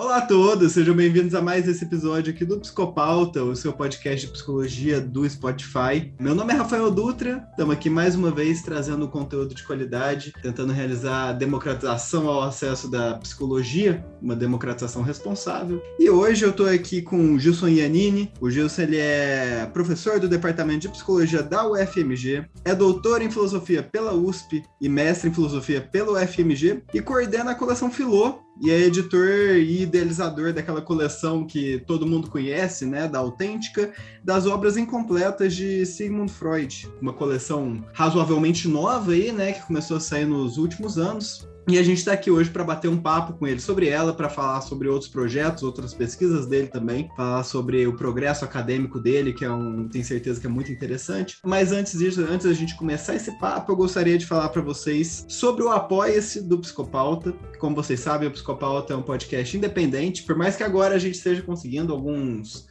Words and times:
Olá 0.00 0.16
a 0.16 0.22
todos, 0.22 0.72
sejam 0.72 0.94
bem-vindos 0.94 1.34
a 1.34 1.42
mais 1.42 1.68
esse 1.68 1.84
episódio 1.84 2.32
aqui 2.32 2.42
do 2.42 2.58
Psicopauta, 2.58 3.44
o 3.44 3.54
seu 3.54 3.70
podcast 3.70 4.24
de 4.24 4.32
psicologia 4.32 4.98
do 4.98 5.28
Spotify. 5.28 6.14
Meu 6.18 6.34
nome 6.34 6.54
é 6.54 6.56
Rafael 6.56 6.90
Dutra, 6.90 7.46
estamos 7.50 7.74
aqui 7.74 7.90
mais 7.90 8.14
uma 8.14 8.30
vez 8.30 8.62
trazendo 8.62 9.06
conteúdo 9.08 9.54
de 9.54 9.62
qualidade, 9.62 10.32
tentando 10.42 10.72
realizar 10.72 11.28
a 11.28 11.32
democratização 11.34 12.26
ao 12.28 12.44
acesso 12.44 12.90
da 12.90 13.18
psicologia, 13.18 14.02
uma 14.22 14.34
democratização 14.34 15.02
responsável. 15.02 15.82
E 15.98 16.08
hoje 16.08 16.46
eu 16.46 16.50
estou 16.50 16.66
aqui 16.66 17.02
com 17.02 17.34
o 17.34 17.38
Gilson 17.38 17.68
Iannini. 17.68 18.32
O 18.40 18.50
Gilson 18.50 18.80
ele 18.80 18.96
é 18.96 19.68
professor 19.70 20.18
do 20.18 20.30
Departamento 20.30 20.80
de 20.80 20.88
Psicologia 20.88 21.42
da 21.42 21.68
UFMG, 21.68 22.46
é 22.64 22.74
doutor 22.74 23.20
em 23.20 23.30
filosofia 23.30 23.82
pela 23.82 24.14
USP 24.14 24.64
e 24.80 24.88
mestre 24.88 25.28
em 25.28 25.34
filosofia 25.34 25.82
pelo 25.82 26.14
UFMG 26.14 26.84
e 26.94 27.02
coordena 27.02 27.50
a 27.50 27.54
coleção 27.54 27.90
Filô, 27.90 28.38
e 28.60 28.70
é 28.70 28.78
editor 28.78 29.56
e 29.56 29.82
idealizador 29.82 30.52
daquela 30.52 30.80
coleção 30.80 31.46
que 31.46 31.82
todo 31.86 32.06
mundo 32.06 32.30
conhece, 32.30 32.86
né, 32.86 33.08
da 33.08 33.18
Autêntica, 33.18 33.92
das 34.22 34.46
obras 34.46 34.76
incompletas 34.76 35.54
de 35.54 35.84
Sigmund 35.86 36.32
Freud, 36.32 36.88
uma 37.00 37.12
coleção 37.12 37.84
razoavelmente 37.92 38.68
nova 38.68 39.12
aí, 39.12 39.32
né, 39.32 39.52
que 39.52 39.66
começou 39.66 39.96
a 39.96 40.00
sair 40.00 40.26
nos 40.26 40.58
últimos 40.58 40.98
anos. 40.98 41.49
E 41.70 41.78
a 41.78 41.84
gente 41.84 41.98
está 41.98 42.14
aqui 42.14 42.32
hoje 42.32 42.50
para 42.50 42.64
bater 42.64 42.88
um 42.88 43.00
papo 43.00 43.34
com 43.34 43.46
ele 43.46 43.60
sobre 43.60 43.86
ela, 43.86 44.12
para 44.12 44.28
falar 44.28 44.60
sobre 44.60 44.88
outros 44.88 45.08
projetos, 45.08 45.62
outras 45.62 45.94
pesquisas 45.94 46.44
dele 46.44 46.66
também, 46.66 47.08
falar 47.16 47.44
sobre 47.44 47.86
o 47.86 47.96
progresso 47.96 48.44
acadêmico 48.44 48.98
dele, 48.98 49.32
que 49.32 49.44
é 49.44 49.52
um, 49.52 49.88
tenho 49.88 50.04
certeza 50.04 50.40
que 50.40 50.48
é 50.48 50.50
muito 50.50 50.72
interessante. 50.72 51.36
Mas 51.44 51.70
antes 51.70 51.96
disso, 51.96 52.26
antes 52.28 52.44
da 52.44 52.52
gente 52.52 52.76
começar 52.76 53.14
esse 53.14 53.30
papo, 53.38 53.70
eu 53.70 53.76
gostaria 53.76 54.18
de 54.18 54.26
falar 54.26 54.48
para 54.48 54.60
vocês 54.60 55.24
sobre 55.28 55.62
o 55.62 55.70
Apoia-se 55.70 56.42
do 56.42 56.58
Psicopauta. 56.58 57.32
Como 57.60 57.76
vocês 57.76 58.00
sabem, 58.00 58.26
o 58.26 58.32
Psicopauta 58.32 58.92
é 58.92 58.96
um 58.96 59.02
podcast 59.02 59.56
independente, 59.56 60.24
por 60.24 60.34
mais 60.34 60.56
que 60.56 60.64
agora 60.64 60.96
a 60.96 60.98
gente 60.98 61.14
esteja 61.14 61.40
conseguindo 61.40 61.92
alguns 61.92 62.66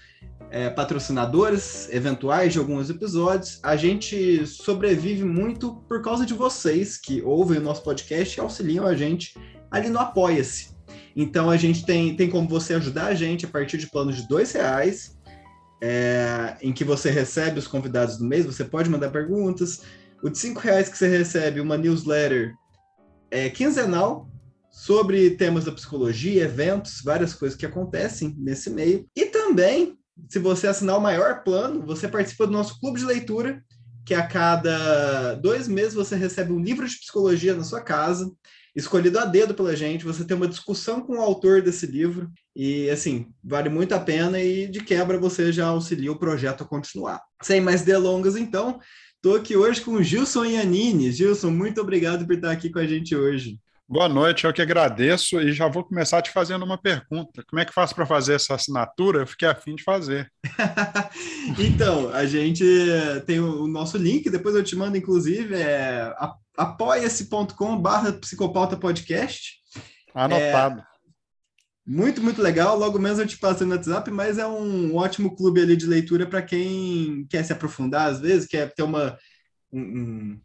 é, 0.52 0.70
patrocinadores 0.70 1.88
eventuais 1.92 2.54
de 2.54 2.60
alguns 2.60 2.90
episódios. 2.90 3.60
A 3.64 3.76
gente 3.76 4.46
sobrevive 4.48 5.24
muito 5.24 5.76
por 5.88 6.02
causa 6.02 6.26
de 6.26 6.34
vocês 6.34 6.98
que 6.98 7.22
ouvem 7.22 7.60
o 7.60 7.64
nosso 7.64 7.84
podcast 7.84 8.38
e 8.38 8.42
auxiliam 8.42 8.86
a 8.86 8.96
gente 8.96 9.34
ali 9.70 9.90
no 9.90 10.00
Apoia-se. 10.00 10.70
Então 11.16 11.50
a 11.50 11.58
gente 11.58 11.86
tem, 11.86 12.16
tem 12.16 12.30
como 12.30 12.48
você 12.48 12.74
ajudar 12.76 13.08
a 13.08 13.14
gente 13.14 13.46
a 13.46 13.50
partir 13.50 13.78
de 13.78 13.90
planos 13.90 14.16
de 14.16 14.28
dois 14.28 14.52
reais, 14.52 15.18
é, 15.82 16.58
em 16.62 16.74
que 16.74 16.84
você 16.84 17.10
recebe 17.10 17.60
os 17.60 17.68
convidados 17.68 18.18
do 18.18 18.26
mês, 18.26 18.46
você 18.46 18.66
pode 18.66 18.90
mandar 18.90 19.10
perguntas. 19.10 19.82
O 20.22 20.30
de 20.30 20.38
cinco 20.38 20.60
reais 20.60 20.90
que 20.90 20.98
você 20.98 21.08
recebe 21.08 21.62
uma 21.62 21.78
newsletter 21.78 22.54
é, 23.32 23.50
quinzenal 23.50 24.28
sobre 24.70 25.32
temas 25.32 25.66
da 25.66 25.72
psicologia, 25.72 26.44
eventos, 26.44 27.02
várias 27.04 27.34
coisas 27.34 27.58
que 27.58 27.66
acontecem 27.66 28.36
nesse 28.38 28.70
meio. 28.70 29.08
E 29.16 29.26
também 29.26 29.99
se 30.28 30.40
você 30.40 30.68
assinar 30.68 30.98
o 30.98 31.02
maior 31.02 31.44
plano, 31.44 31.86
você 31.86 32.08
participa 32.08 32.46
do 32.46 32.54
nosso 32.54 32.80
clube 32.80 33.00
de 33.00 33.06
leitura, 33.06 33.64
que 34.06 34.14
a 34.14 34.26
cada 34.26 35.36
dois 35.36 35.68
meses 35.68 35.94
você 35.94 36.16
recebe 36.16 36.52
um 36.52 36.60
livro 36.60 36.88
de 36.88 36.98
psicologia 36.98 37.56
na 37.56 37.64
sua 37.64 37.82
casa, 37.82 38.32
escolhido 38.76 39.20
a 39.20 39.26
dedo 39.26 39.54
pela 39.54 39.76
gente. 39.76 40.06
Você 40.06 40.26
tem 40.26 40.36
uma 40.36 40.48
discussão 40.48 41.02
com 41.02 41.18
o 41.18 41.22
autor 41.22 41.62
desse 41.62 41.86
livro, 41.86 42.30
e 42.56 42.90
assim, 42.90 43.28
vale 43.44 43.70
muito 43.70 43.94
a 43.94 44.00
pena, 44.00 44.42
e 44.42 44.68
de 44.68 44.84
quebra 44.84 45.20
você 45.20 45.52
já 45.52 45.68
auxilia 45.68 46.12
o 46.12 46.20
projeto 46.20 46.64
a 46.64 46.68
continuar. 46.68 47.22
Sem 47.44 47.62
mais 47.62 47.84
delongas, 47.84 48.36
então. 48.36 48.80
Estou 49.16 49.36
aqui 49.36 49.56
hoje 49.56 49.82
com 49.82 49.92
o 49.92 50.04
Gilson 50.04 50.46
Iannini. 50.46 51.12
Gilson, 51.12 51.52
muito 51.52 51.82
obrigado 51.82 52.26
por 52.26 52.36
estar 52.36 52.52
aqui 52.52 52.70
com 52.70 52.80
a 52.80 52.88
gente 52.88 53.16
hoje. 53.16 53.60
Boa 53.92 54.08
noite, 54.08 54.46
eu 54.46 54.54
que 54.54 54.62
agradeço 54.62 55.42
e 55.42 55.52
já 55.52 55.68
vou 55.68 55.84
começar 55.84 56.22
te 56.22 56.30
fazendo 56.30 56.64
uma 56.64 56.78
pergunta. 56.78 57.44
Como 57.50 57.60
é 57.60 57.66
que 57.66 57.74
faz 57.74 57.92
para 57.92 58.06
fazer 58.06 58.36
essa 58.36 58.54
assinatura? 58.54 59.22
Eu 59.22 59.26
fiquei 59.26 59.48
afim 59.48 59.74
de 59.74 59.82
fazer. 59.82 60.32
então, 61.58 62.10
a 62.10 62.24
gente 62.28 62.64
tem 63.26 63.40
o 63.40 63.66
nosso 63.66 63.98
link, 63.98 64.30
depois 64.30 64.54
eu 64.54 64.64
te 64.64 64.76
mando, 64.76 64.96
inclusive, 64.96 65.56
é 65.56 66.14
apoia-se.com 66.56 67.82
barra 67.82 68.14
psicopauta 68.14 68.78
podcast. 68.78 69.54
Anotado. 70.14 70.82
É, 70.82 70.84
muito, 71.84 72.22
muito 72.22 72.44
legal. 72.44 72.78
Logo 72.78 73.00
menos 73.00 73.18
eu 73.18 73.26
te 73.26 73.40
passo 73.40 73.66
no 73.66 73.74
WhatsApp, 73.74 74.12
mas 74.12 74.38
é 74.38 74.46
um 74.46 74.96
ótimo 74.98 75.36
clube 75.36 75.62
ali 75.62 75.76
de 75.76 75.88
leitura 75.88 76.28
para 76.28 76.44
quem 76.44 77.26
quer 77.28 77.44
se 77.44 77.52
aprofundar, 77.52 78.12
às 78.12 78.20
vezes, 78.20 78.48
quer 78.48 78.72
ter 78.72 78.84
uma, 78.84 79.18
um, 79.74 80.40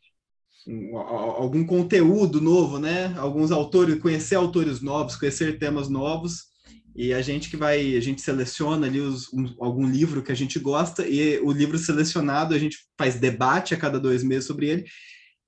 algum 0.96 1.64
conteúdo 1.64 2.40
novo, 2.40 2.78
né? 2.78 3.14
Alguns 3.18 3.50
autores, 3.50 3.98
conhecer 4.00 4.34
autores 4.34 4.80
novos, 4.80 5.16
conhecer 5.16 5.58
temas 5.58 5.88
novos. 5.88 6.54
E 6.96 7.12
a 7.12 7.20
gente 7.20 7.50
que 7.50 7.56
vai, 7.56 7.96
a 7.96 8.00
gente 8.00 8.22
seleciona 8.22 8.86
ali 8.86 9.00
os, 9.00 9.32
um, 9.32 9.52
algum 9.60 9.84
livro 9.86 10.22
que 10.22 10.30
a 10.30 10.34
gente 10.34 10.58
gosta 10.60 11.06
e 11.06 11.38
o 11.40 11.50
livro 11.50 11.76
selecionado 11.76 12.54
a 12.54 12.58
gente 12.58 12.78
faz 12.96 13.16
debate 13.16 13.74
a 13.74 13.76
cada 13.76 13.98
dois 13.98 14.22
meses 14.22 14.46
sobre 14.46 14.68
ele 14.68 14.84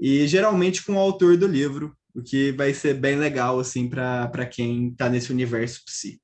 e 0.01 0.27
geralmente 0.27 0.85
com 0.85 0.95
o 0.95 0.99
autor 0.99 1.37
do 1.37 1.47
livro, 1.47 1.97
o 2.15 2.23
que 2.23 2.53
vai 2.53 2.75
ser 2.75 2.95
bem 2.95 3.17
legal 3.17 3.59
assim 3.61 3.89
para 3.89 4.47
quem 4.47 4.89
está 4.89 5.09
nesse 5.09 5.33
universo 5.33 5.85
psi. 5.85 6.21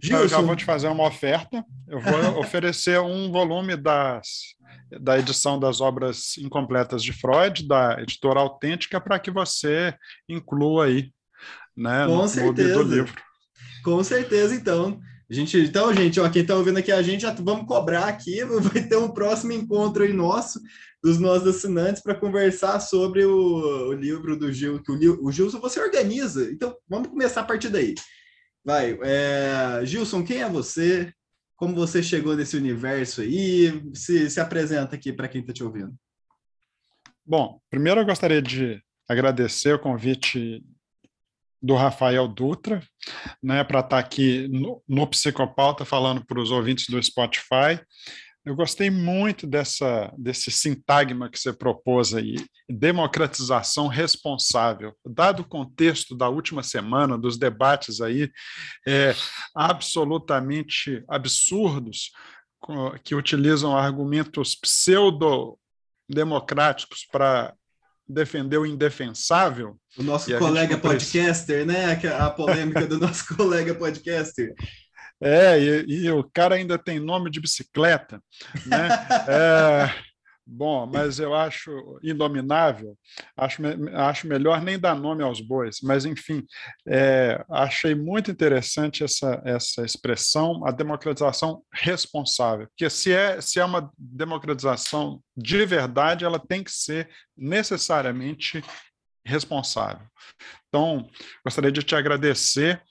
Gilson... 0.00 0.22
Eu 0.22 0.28
já 0.28 0.40
vou 0.40 0.56
te 0.56 0.64
fazer 0.64 0.88
uma 0.88 1.06
oferta. 1.06 1.64
Eu 1.88 2.00
vou 2.00 2.38
oferecer 2.40 3.00
um 3.00 3.30
volume 3.30 3.76
das 3.76 4.54
da 5.00 5.18
edição 5.18 5.58
das 5.58 5.80
obras 5.80 6.36
incompletas 6.38 7.02
de 7.02 7.12
Freud, 7.12 7.66
da 7.66 8.00
editora 8.00 8.40
autêntica, 8.40 9.00
para 9.00 9.18
que 9.18 9.30
você 9.30 9.94
inclua 10.28 10.86
aí 10.86 11.12
né, 11.76 12.06
Com 12.06 12.16
no 12.16 12.28
certeza. 12.28 12.84
do 12.84 12.94
livro. 12.94 13.14
Com 13.84 14.02
certeza, 14.02 14.54
então. 14.54 15.00
A 15.28 15.34
gente, 15.34 15.58
então, 15.58 15.92
gente, 15.92 16.20
ó, 16.20 16.28
quem 16.30 16.42
está 16.42 16.54
ouvindo 16.54 16.78
aqui 16.78 16.92
a 16.92 17.02
gente, 17.02 17.22
já 17.22 17.32
vamos 17.32 17.66
cobrar 17.66 18.04
aqui, 18.04 18.44
vai 18.62 18.82
ter 18.82 18.96
um 18.96 19.08
próximo 19.08 19.52
encontro 19.52 20.04
aí 20.04 20.12
nosso, 20.12 20.60
dos 21.02 21.18
nossos 21.18 21.48
assinantes, 21.48 22.02
para 22.02 22.14
conversar 22.14 22.80
sobre 22.80 23.24
o, 23.24 23.88
o, 23.88 23.92
livro 23.92 24.36
do 24.36 24.52
Gil, 24.52 24.80
que 24.82 24.90
o, 24.90 25.24
o 25.24 25.32
Gilson 25.32 25.60
você 25.60 25.80
organiza. 25.80 26.50
Então, 26.50 26.76
vamos 26.88 27.08
começar 27.08 27.40
a 27.40 27.44
partir 27.44 27.68
daí. 27.68 27.94
Vai, 28.64 28.98
é, 29.02 29.80
Gilson, 29.84 30.24
quem 30.24 30.42
é 30.42 30.48
você? 30.48 31.12
Como 31.56 31.74
você 31.74 32.02
chegou 32.02 32.36
nesse 32.36 32.56
universo 32.56 33.22
aí, 33.22 33.82
se, 33.94 34.28
se 34.30 34.38
apresenta 34.38 34.94
aqui 34.94 35.12
para 35.12 35.28
quem 35.28 35.40
está 35.40 35.52
te 35.52 35.64
ouvindo. 35.64 35.94
Bom, 37.24 37.60
primeiro 37.70 38.00
eu 38.00 38.06
gostaria 38.06 38.42
de 38.42 38.80
agradecer 39.08 39.74
o 39.74 39.78
convite 39.78 40.62
do 41.60 41.74
Rafael 41.74 42.28
Dutra, 42.28 42.82
né, 43.42 43.64
para 43.64 43.80
estar 43.80 43.88
tá 43.88 43.98
aqui 43.98 44.46
no, 44.48 44.82
no 44.86 45.06
Psicopauta 45.06 45.84
falando 45.84 46.24
para 46.24 46.40
os 46.40 46.50
ouvintes 46.50 46.86
do 46.88 47.02
Spotify. 47.02 47.80
Eu 48.46 48.54
gostei 48.54 48.88
muito 48.90 49.44
dessa, 49.44 50.14
desse 50.16 50.52
sintagma 50.52 51.28
que 51.28 51.36
você 51.36 51.52
propôs 51.52 52.14
aí, 52.14 52.36
democratização 52.70 53.88
responsável. 53.88 54.94
Dado 55.04 55.40
o 55.40 55.48
contexto 55.48 56.16
da 56.16 56.28
última 56.28 56.62
semana, 56.62 57.18
dos 57.18 57.36
debates 57.36 58.00
aí, 58.00 58.30
é, 58.86 59.16
absolutamente 59.52 61.02
absurdos, 61.08 62.12
que 63.02 63.16
utilizam 63.16 63.76
argumentos 63.76 64.54
pseudo-democráticos 64.54 67.04
para 67.10 67.52
defender 68.08 68.58
o 68.58 68.66
indefensável. 68.66 69.76
O 69.98 70.04
nosso 70.04 70.32
colega 70.38 70.78
podcaster, 70.78 71.66
né? 71.66 71.94
A 72.16 72.30
polêmica 72.30 72.86
do 72.86 73.00
nosso 73.00 73.26
colega 73.36 73.74
podcaster. 73.74 74.54
É, 75.20 75.58
e, 75.58 76.04
e, 76.04 76.10
o 76.10 76.22
cara 76.22 76.56
ainda 76.56 76.78
tem 76.78 77.00
nome 77.00 77.30
de 77.30 77.40
bicicleta, 77.40 78.22
né? 78.66 78.88
É, 79.28 79.94
bom, 80.46 80.86
mas 80.86 81.18
eu 81.18 81.34
acho 81.34 81.70
inominável, 82.02 82.96
acho, 83.36 83.62
acho 83.94 84.26
melhor 84.26 84.60
nem 84.60 84.78
dar 84.78 84.94
nome 84.94 85.22
aos 85.22 85.40
bois, 85.40 85.78
mas 85.82 86.04
enfim, 86.04 86.44
é, 86.86 87.42
achei 87.50 87.94
muito 87.94 88.30
interessante 88.30 89.02
essa, 89.02 89.42
essa 89.44 89.84
expressão, 89.84 90.64
a 90.66 90.70
democratização 90.70 91.62
responsável, 91.72 92.68
porque 92.68 92.88
se 92.90 93.12
é, 93.12 93.40
se 93.40 93.58
é 93.58 93.64
uma 93.64 93.90
democratização 93.98 95.20
de 95.36 95.64
verdade, 95.64 96.24
ela 96.24 96.38
tem 96.38 96.62
que 96.62 96.70
ser 96.70 97.08
necessariamente 97.36 98.62
responsável. 99.24 100.06
Então, 100.68 101.08
gostaria 101.44 101.72
de 101.72 101.82
te 101.82 101.96
agradecer 101.96 102.82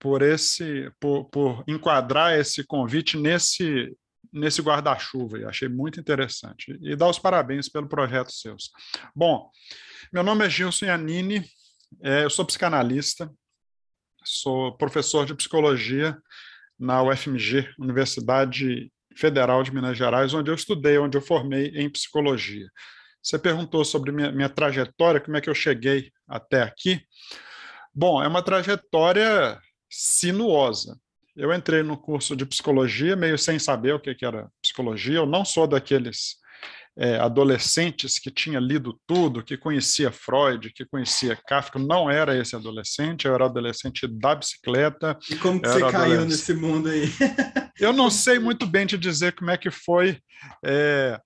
por 0.00 0.22
esse 0.22 0.90
por, 0.98 1.26
por 1.26 1.62
enquadrar 1.68 2.36
esse 2.36 2.64
convite 2.64 3.16
nesse 3.16 3.94
nesse 4.32 4.62
guarda-chuva. 4.62 5.48
Achei 5.48 5.68
muito 5.68 6.00
interessante. 6.00 6.78
E 6.82 6.94
dar 6.96 7.08
os 7.08 7.18
parabéns 7.18 7.68
pelo 7.68 7.88
projeto 7.88 8.32
seus. 8.32 8.70
Bom, 9.14 9.50
meu 10.12 10.22
nome 10.22 10.46
é 10.46 10.50
Gilson 10.50 10.86
Yanini, 10.86 11.44
é, 12.02 12.24
eu 12.24 12.30
sou 12.30 12.44
psicanalista, 12.44 13.30
sou 14.24 14.76
professor 14.76 15.26
de 15.26 15.34
psicologia 15.34 16.16
na 16.78 17.02
UFMG, 17.02 17.68
Universidade 17.78 18.90
Federal 19.16 19.62
de 19.62 19.74
Minas 19.74 19.98
Gerais, 19.98 20.32
onde 20.32 20.50
eu 20.50 20.54
estudei, 20.54 20.96
onde 20.98 21.18
eu 21.18 21.22
formei 21.22 21.66
em 21.74 21.90
psicologia. 21.90 22.68
Você 23.22 23.38
perguntou 23.38 23.84
sobre 23.84 24.12
minha, 24.12 24.32
minha 24.32 24.48
trajetória, 24.48 25.20
como 25.20 25.36
é 25.36 25.40
que 25.40 25.50
eu 25.50 25.54
cheguei 25.54 26.10
até 26.26 26.62
aqui. 26.62 27.02
Bom, 27.92 28.22
é 28.22 28.28
uma 28.28 28.42
trajetória 28.42 29.58
sinuosa. 29.90 30.96
Eu 31.36 31.52
entrei 31.52 31.82
no 31.82 31.96
curso 31.96 32.36
de 32.36 32.46
psicologia 32.46 33.16
meio 33.16 33.38
sem 33.38 33.58
saber 33.58 33.94
o 33.94 34.00
que 34.00 34.24
era 34.24 34.48
psicologia. 34.62 35.16
Eu 35.16 35.26
não 35.26 35.44
sou 35.44 35.66
daqueles 35.66 36.36
é, 36.96 37.16
adolescentes 37.18 38.18
que 38.18 38.30
tinha 38.30 38.58
lido 38.58 39.00
tudo, 39.06 39.42
que 39.42 39.56
conhecia 39.56 40.10
Freud, 40.10 40.72
que 40.72 40.84
conhecia 40.84 41.34
Kafka. 41.34 41.78
Não 41.78 42.10
era 42.10 42.36
esse 42.36 42.54
adolescente, 42.54 43.26
eu 43.26 43.34
era 43.34 43.46
adolescente 43.46 44.06
da 44.06 44.34
bicicleta. 44.34 45.18
E 45.30 45.36
como 45.36 45.60
que 45.60 45.68
você 45.68 45.80
caiu 45.90 46.24
nesse 46.26 46.52
mundo 46.52 46.88
aí? 46.88 47.04
eu 47.80 47.92
não 47.92 48.10
sei 48.10 48.38
muito 48.38 48.66
bem 48.66 48.86
te 48.86 48.98
dizer 48.98 49.32
como 49.32 49.50
é 49.50 49.56
que 49.56 49.70
foi. 49.70 50.18
É, 50.64 51.18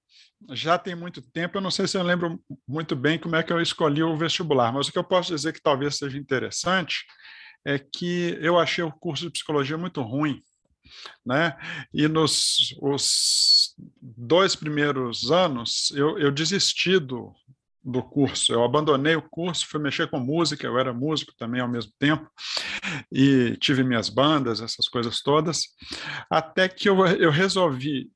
já 0.52 0.78
tem 0.78 0.94
muito 0.94 1.22
tempo, 1.32 1.56
eu 1.56 1.62
não 1.62 1.70
sei 1.70 1.88
se 1.88 1.96
eu 1.96 2.02
lembro 2.02 2.38
muito 2.68 2.94
bem 2.94 3.18
como 3.18 3.34
é 3.34 3.42
que 3.42 3.52
eu 3.52 3.60
escolhi 3.60 4.02
o 4.02 4.16
vestibular, 4.16 4.72
mas 4.72 4.86
o 4.88 4.92
que 4.92 4.98
eu 4.98 5.04
posso 5.04 5.34
dizer 5.34 5.52
que 5.52 5.62
talvez 5.62 5.96
seja 5.96 6.18
interessante 6.18 7.04
é 7.64 7.78
que 7.78 8.38
eu 8.40 8.58
achei 8.58 8.84
o 8.84 8.92
curso 8.92 9.24
de 9.24 9.30
psicologia 9.30 9.78
muito 9.78 10.02
ruim, 10.02 10.42
né? 11.24 11.56
E 11.92 12.06
nos 12.08 12.76
os 12.80 13.74
dois 14.00 14.54
primeiros 14.54 15.30
anos 15.30 15.90
eu, 15.96 16.18
eu 16.18 16.30
desisti 16.30 16.98
do, 16.98 17.32
do 17.84 18.02
curso. 18.02 18.52
Eu 18.52 18.64
abandonei 18.64 19.14
o 19.14 19.28
curso, 19.28 19.66
fui 19.68 19.80
mexer 19.80 20.08
com 20.08 20.18
música, 20.18 20.66
eu 20.66 20.78
era 20.78 20.92
músico 20.92 21.32
também 21.36 21.60
ao 21.60 21.68
mesmo 21.68 21.92
tempo, 21.98 22.28
e 23.12 23.56
tive 23.58 23.84
minhas 23.84 24.08
bandas, 24.08 24.60
essas 24.60 24.88
coisas 24.88 25.20
todas, 25.20 25.68
até 26.30 26.68
que 26.68 26.88
eu, 26.88 27.06
eu 27.06 27.30
resolvi 27.30 28.10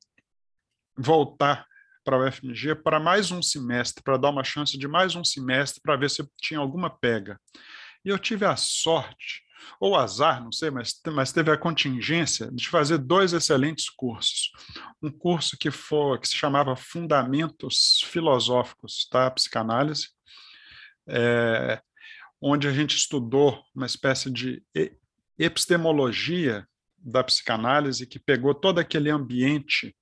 voltar 0.97 1.67
para 2.05 2.17
a 2.17 2.29
UFMG 2.29 2.75
para 2.77 2.99
mais 2.99 3.31
um 3.31 3.43
semestre, 3.43 4.03
para 4.03 4.17
dar 4.17 4.31
uma 4.31 4.43
chance 4.43 4.79
de 4.79 4.89
mais 4.89 5.15
um 5.15 5.23
semestre 5.23 5.81
para 5.83 5.97
ver 5.97 6.09
se 6.09 6.27
tinha 6.41 6.59
alguma 6.59 6.89
pega. 6.89 7.39
E 8.05 8.09
eu 8.09 8.19
tive 8.19 8.45
a 8.45 8.57
sorte, 8.57 9.43
ou 9.81 9.97
azar, 9.97 10.43
não 10.43 10.53
sei, 10.53 10.71
mas, 10.71 11.01
mas 11.07 11.33
teve 11.33 11.51
a 11.51 11.59
contingência 11.59 12.51
de 12.51 12.69
fazer 12.69 12.99
dois 12.99 13.33
excelentes 13.33 13.89
cursos. 13.91 14.53
Um 15.03 15.11
curso 15.11 15.57
que, 15.59 15.71
foi, 15.71 16.19
que 16.19 16.29
se 16.29 16.37
chamava 16.37 16.77
Fundamentos 16.77 18.03
Filosóficos 18.07 19.09
da 19.13 19.31
Psicanálise, 19.31 20.09
é, 21.09 21.81
onde 22.41 22.69
a 22.69 22.73
gente 22.73 22.97
estudou 22.97 23.63
uma 23.75 23.87
espécie 23.87 24.31
de 24.31 24.63
epistemologia 25.39 26.67
da 26.99 27.23
psicanálise 27.23 28.07
que 28.07 28.19
pegou 28.19 28.55
todo 28.55 28.79
aquele 28.79 29.11
ambiente 29.11 29.95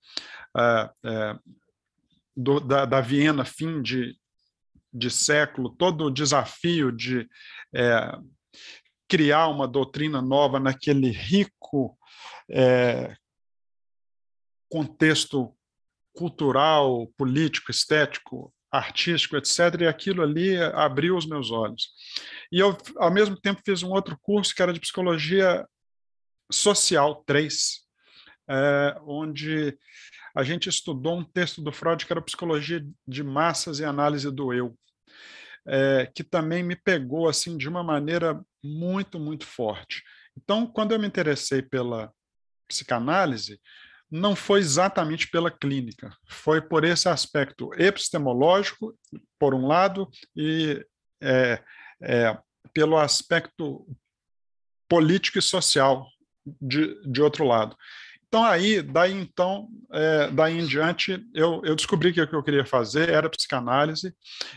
uh, 0.56 1.08
uh, 1.08 1.56
do, 2.34 2.60
da, 2.60 2.84
da, 2.84 3.00
Viena, 3.00 3.44
fim 3.44 3.82
de, 3.82 4.16
de 4.96 5.10
século, 5.10 5.70
todo 5.70 6.04
o 6.04 6.10
desafio 6.10 6.90
de 6.90 7.28
é, 7.74 8.18
criar 9.08 9.48
uma 9.48 9.68
doutrina 9.68 10.20
nova 10.20 10.58
naquele 10.58 11.10
rico 11.10 11.96
é, 12.50 13.16
contexto 14.68 15.54
cultural, 16.12 17.06
político, 17.16 17.70
estético, 17.70 18.52
artístico, 18.70 19.36
etc. 19.36 19.80
E 19.80 19.86
aquilo 19.86 20.22
ali 20.22 20.56
abriu 20.56 21.16
os 21.16 21.26
meus 21.26 21.50
olhos. 21.50 21.90
E 22.50 22.58
eu, 22.58 22.76
ao 22.96 23.12
mesmo 23.12 23.36
tempo, 23.38 23.62
fiz 23.64 23.82
um 23.82 23.90
outro 23.90 24.18
curso 24.20 24.54
que 24.54 24.62
era 24.62 24.72
de 24.72 24.80
psicologia 24.80 25.66
social 26.50 27.22
3, 27.26 27.80
é, 28.48 28.96
onde 29.02 29.76
a 30.34 30.42
gente 30.42 30.68
estudou 30.68 31.18
um 31.18 31.24
texto 31.24 31.62
do 31.62 31.72
Freud 31.72 32.04
que 32.04 32.12
era 32.12 32.20
Psicologia 32.20 32.86
de 33.08 33.22
Massas 33.22 33.80
e 33.80 33.84
Análise 33.84 34.30
do 34.30 34.52
Eu, 34.52 34.76
é, 35.66 36.10
que 36.14 36.22
também 36.22 36.62
me 36.62 36.76
pegou 36.76 37.28
assim 37.28 37.56
de 37.56 37.68
uma 37.68 37.82
maneira 37.82 38.40
muito, 38.62 39.18
muito 39.18 39.46
forte. 39.46 40.02
Então, 40.36 40.66
quando 40.66 40.92
eu 40.92 40.98
me 40.98 41.06
interessei 41.06 41.62
pela 41.62 42.12
psicanálise, 42.68 43.60
não 44.10 44.36
foi 44.36 44.60
exatamente 44.60 45.28
pela 45.28 45.50
clínica, 45.50 46.16
foi 46.28 46.60
por 46.60 46.84
esse 46.84 47.08
aspecto 47.08 47.70
epistemológico, 47.74 48.96
por 49.38 49.54
um 49.54 49.66
lado, 49.66 50.08
e 50.34 50.84
é, 51.20 51.62
é, 52.02 52.38
pelo 52.72 52.96
aspecto 52.96 53.86
político 54.88 55.38
e 55.38 55.42
social, 55.42 56.06
de, 56.60 57.00
de 57.10 57.20
outro 57.20 57.44
lado. 57.44 57.76
Então, 58.28 58.44
aí, 58.44 58.82
daí 58.82 59.12
então, 59.12 59.68
é, 59.92 60.30
daí 60.30 60.58
em 60.58 60.66
diante, 60.66 61.24
eu, 61.32 61.62
eu 61.64 61.76
descobri 61.76 62.12
que 62.12 62.20
o 62.20 62.28
que 62.28 62.34
eu 62.34 62.42
queria 62.42 62.66
fazer 62.66 63.08
era 63.08 63.30
psicanálise, 63.30 64.14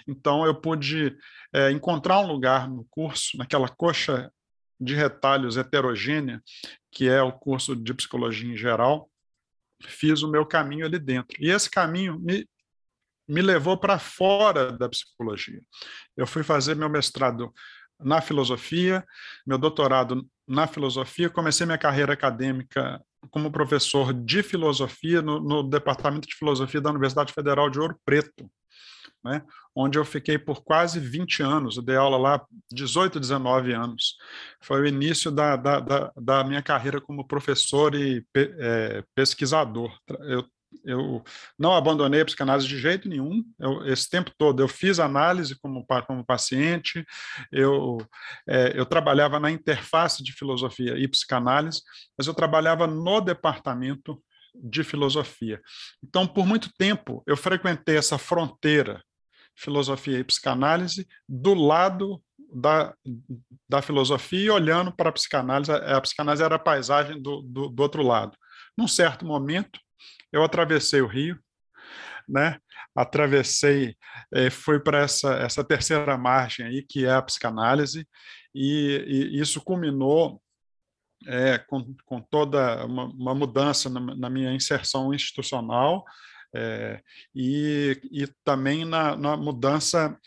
então 0.07 0.45
eu 0.45 0.59
pude 0.59 1.15
é, 1.53 1.71
encontrar 1.71 2.19
um 2.19 2.27
lugar 2.27 2.67
no 2.67 2.85
curso, 2.89 3.37
naquela 3.37 3.69
coxa 3.69 4.31
de 4.79 4.95
retalhos 4.95 5.57
heterogênea, 5.57 6.41
que 6.91 7.07
é 7.07 7.21
o 7.21 7.31
curso 7.31 7.75
de 7.75 7.93
psicologia 7.93 8.51
em 8.51 8.57
geral, 8.57 9.09
fiz 9.83 10.23
o 10.23 10.31
meu 10.31 10.45
caminho 10.45 10.85
ali 10.85 10.97
dentro. 10.97 11.37
E 11.39 11.49
esse 11.49 11.69
caminho 11.69 12.19
me, 12.19 12.47
me 13.27 13.41
levou 13.41 13.77
para 13.77 13.99
fora 13.99 14.71
da 14.71 14.89
psicologia. 14.89 15.61
Eu 16.17 16.25
fui 16.25 16.43
fazer 16.43 16.75
meu 16.75 16.89
mestrado 16.89 17.53
na 17.99 18.21
filosofia, 18.21 19.05
meu 19.45 19.57
doutorado 19.57 20.27
na 20.47 20.65
filosofia, 20.65 21.29
comecei 21.29 21.65
minha 21.65 21.77
carreira 21.77 22.13
acadêmica 22.13 22.99
como 23.31 23.51
professor 23.51 24.13
de 24.13 24.41
filosofia 24.43 25.21
no, 25.21 25.39
no, 25.39 25.63
Departamento 25.63 26.27
de 26.27 26.35
Filosofia 26.35 26.81
da 26.81 26.89
Universidade 26.89 27.33
Federal 27.33 27.69
de 27.69 27.79
Ouro 27.79 27.99
Preto, 28.05 28.49
né, 29.23 29.43
onde 29.75 29.97
eu 29.97 30.05
fiquei 30.05 30.37
por 30.37 30.63
quase 30.63 30.99
20 30.99 31.43
anos, 31.43 31.77
eu 31.77 31.83
dei 31.83 31.95
aula 31.95 32.17
lá 32.17 32.45
18, 32.71 33.19
19 33.19 33.73
anos. 33.73 34.15
Foi 34.61 34.81
o 34.81 34.87
início 34.87 35.29
da, 35.29 35.55
da, 35.55 35.79
da, 35.79 36.11
da 36.15 36.43
minha 36.43 36.61
carreira 36.61 37.01
como 37.01 37.27
professor 37.27 37.93
e 37.95 38.25
é, 38.35 39.03
pesquisador. 39.13 39.91
Eu 40.21 40.45
eu 40.85 41.23
não 41.57 41.73
abandonei 41.73 42.21
a 42.21 42.25
psicanálise 42.25 42.67
de 42.67 42.77
jeito 42.77 43.09
nenhum. 43.09 43.43
Eu, 43.59 43.85
esse 43.85 44.09
tempo 44.09 44.31
todo 44.37 44.61
eu 44.61 44.67
fiz 44.67 44.99
análise 44.99 45.59
como, 45.59 45.85
como 46.05 46.25
paciente, 46.25 47.05
eu, 47.51 47.97
é, 48.47 48.73
eu 48.75 48.85
trabalhava 48.85 49.39
na 49.39 49.51
interface 49.51 50.23
de 50.23 50.33
filosofia 50.33 50.97
e 50.97 51.07
psicanálise, 51.07 51.81
mas 52.17 52.27
eu 52.27 52.33
trabalhava 52.33 52.87
no 52.87 53.21
departamento 53.21 54.21
de 54.55 54.83
filosofia. 54.83 55.61
Então, 56.03 56.27
por 56.27 56.45
muito 56.45 56.71
tempo, 56.77 57.23
eu 57.27 57.37
frequentei 57.37 57.97
essa 57.97 58.17
fronteira 58.17 59.03
filosofia 59.55 60.19
e 60.19 60.23
psicanálise 60.23 61.05
do 61.27 61.53
lado 61.53 62.21
da, 62.51 62.93
da 63.67 63.81
filosofia 63.81 64.45
e 64.45 64.49
olhando 64.49 64.91
para 64.91 65.09
a 65.09 65.11
psicanálise. 65.13 65.71
A 65.71 66.01
psicanálise 66.01 66.43
era 66.43 66.55
a 66.55 66.59
paisagem 66.59 67.21
do, 67.21 67.41
do, 67.41 67.69
do 67.69 67.83
outro 67.83 68.01
lado. 68.01 68.35
Num 68.77 68.87
certo 68.87 69.25
momento, 69.25 69.79
eu 70.31 70.43
atravessei 70.43 71.01
o 71.01 71.07
rio, 71.07 71.39
né? 72.27 72.59
Atravessei, 72.95 73.95
eh, 74.33 74.49
fui 74.49 74.79
para 74.79 74.99
essa, 74.99 75.33
essa 75.35 75.63
terceira 75.63 76.17
margem 76.17 76.65
aí, 76.65 76.83
que 76.83 77.05
é 77.05 77.11
a 77.11 77.21
psicanálise, 77.21 78.07
e, 78.53 79.31
e 79.33 79.39
isso 79.39 79.61
culminou 79.61 80.41
é, 81.27 81.57
com, 81.57 81.95
com 82.05 82.21
toda 82.21 82.85
uma, 82.85 83.05
uma 83.05 83.35
mudança 83.35 83.89
na, 83.89 83.99
na, 83.99 84.29
minha 84.29 84.53
inserção 84.53 85.13
institucional 85.13 86.05
é, 86.55 87.01
e, 87.35 87.99
e 88.11 88.27
também 88.43 88.85
na, 88.85 89.15
na 89.15 89.35
mudança 89.35 90.17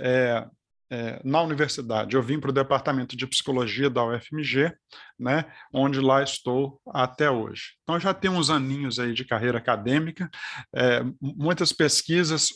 é, 0.00 0.46
é, 0.90 1.20
na 1.24 1.40
universidade. 1.40 2.16
Eu 2.16 2.22
vim 2.22 2.40
para 2.40 2.50
o 2.50 2.54
departamento 2.54 3.16
de 3.16 3.26
psicologia 3.26 3.88
da 3.88 4.04
UFMG, 4.04 4.72
né, 5.18 5.44
onde 5.72 6.00
lá 6.00 6.22
estou 6.22 6.80
até 6.88 7.30
hoje. 7.30 7.74
Então 7.82 8.00
já 8.00 8.12
tenho 8.12 8.34
uns 8.34 8.50
aninhos 8.50 8.98
aí 8.98 9.14
de 9.14 9.24
carreira 9.24 9.58
acadêmica, 9.58 10.28
é, 10.74 11.02
muitas 11.20 11.72
pesquisas, 11.72 12.48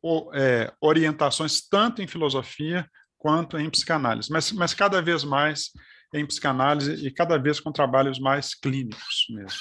o, 0.00 0.30
é, 0.34 0.72
orientações 0.80 1.66
tanto 1.68 2.00
em 2.00 2.06
filosofia 2.06 2.88
quanto 3.18 3.58
em 3.58 3.68
psicanálise, 3.68 4.30
mas, 4.30 4.52
mas 4.52 4.72
cada 4.72 5.02
vez 5.02 5.24
mais 5.24 5.70
em 6.14 6.24
psicanálise 6.24 7.04
e 7.04 7.10
cada 7.10 7.36
vez 7.36 7.58
com 7.58 7.72
trabalhos 7.72 8.20
mais 8.20 8.54
clínicos 8.54 9.26
mesmo. 9.30 9.58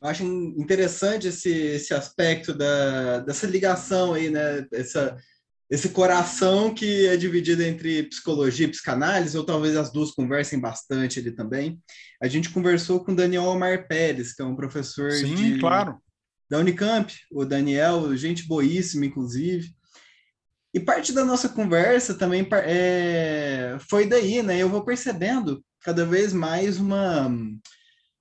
Eu 0.00 0.08
acho 0.08 0.22
interessante 0.22 1.28
esse, 1.28 1.50
esse 1.50 1.92
aspecto 1.92 2.54
da, 2.54 3.18
dessa 3.20 3.46
ligação 3.46 4.14
aí, 4.14 4.30
né? 4.30 4.66
Essa, 4.72 5.16
esse 5.70 5.90
coração 5.90 6.74
que 6.74 7.06
é 7.06 7.16
dividido 7.16 7.62
entre 7.62 8.02
psicologia 8.04 8.66
e 8.66 8.70
psicanálise, 8.70 9.38
ou 9.38 9.44
talvez 9.44 9.76
as 9.76 9.92
duas 9.92 10.10
conversem 10.10 10.58
bastante 10.58 11.20
ali 11.20 11.30
também. 11.30 11.80
A 12.20 12.26
gente 12.26 12.50
conversou 12.50 13.04
com 13.04 13.12
o 13.12 13.14
Daniel 13.14 13.44
Omar 13.44 13.86
Pérez, 13.86 14.34
que 14.34 14.42
é 14.42 14.44
um 14.44 14.56
professor 14.56 15.12
Sim, 15.12 15.34
de, 15.34 15.58
claro. 15.60 15.96
da 16.50 16.58
Unicamp, 16.58 17.14
o 17.30 17.44
Daniel, 17.44 18.16
gente 18.16 18.48
boíssima, 18.48 19.06
inclusive. 19.06 19.72
E 20.74 20.80
parte 20.80 21.12
da 21.12 21.24
nossa 21.24 21.48
conversa 21.48 22.14
também 22.14 22.46
é, 22.64 23.76
foi 23.88 24.06
daí, 24.06 24.42
né? 24.42 24.58
Eu 24.58 24.68
vou 24.68 24.84
percebendo 24.84 25.64
cada 25.82 26.04
vez 26.04 26.32
mais 26.32 26.78
uma. 26.78 27.32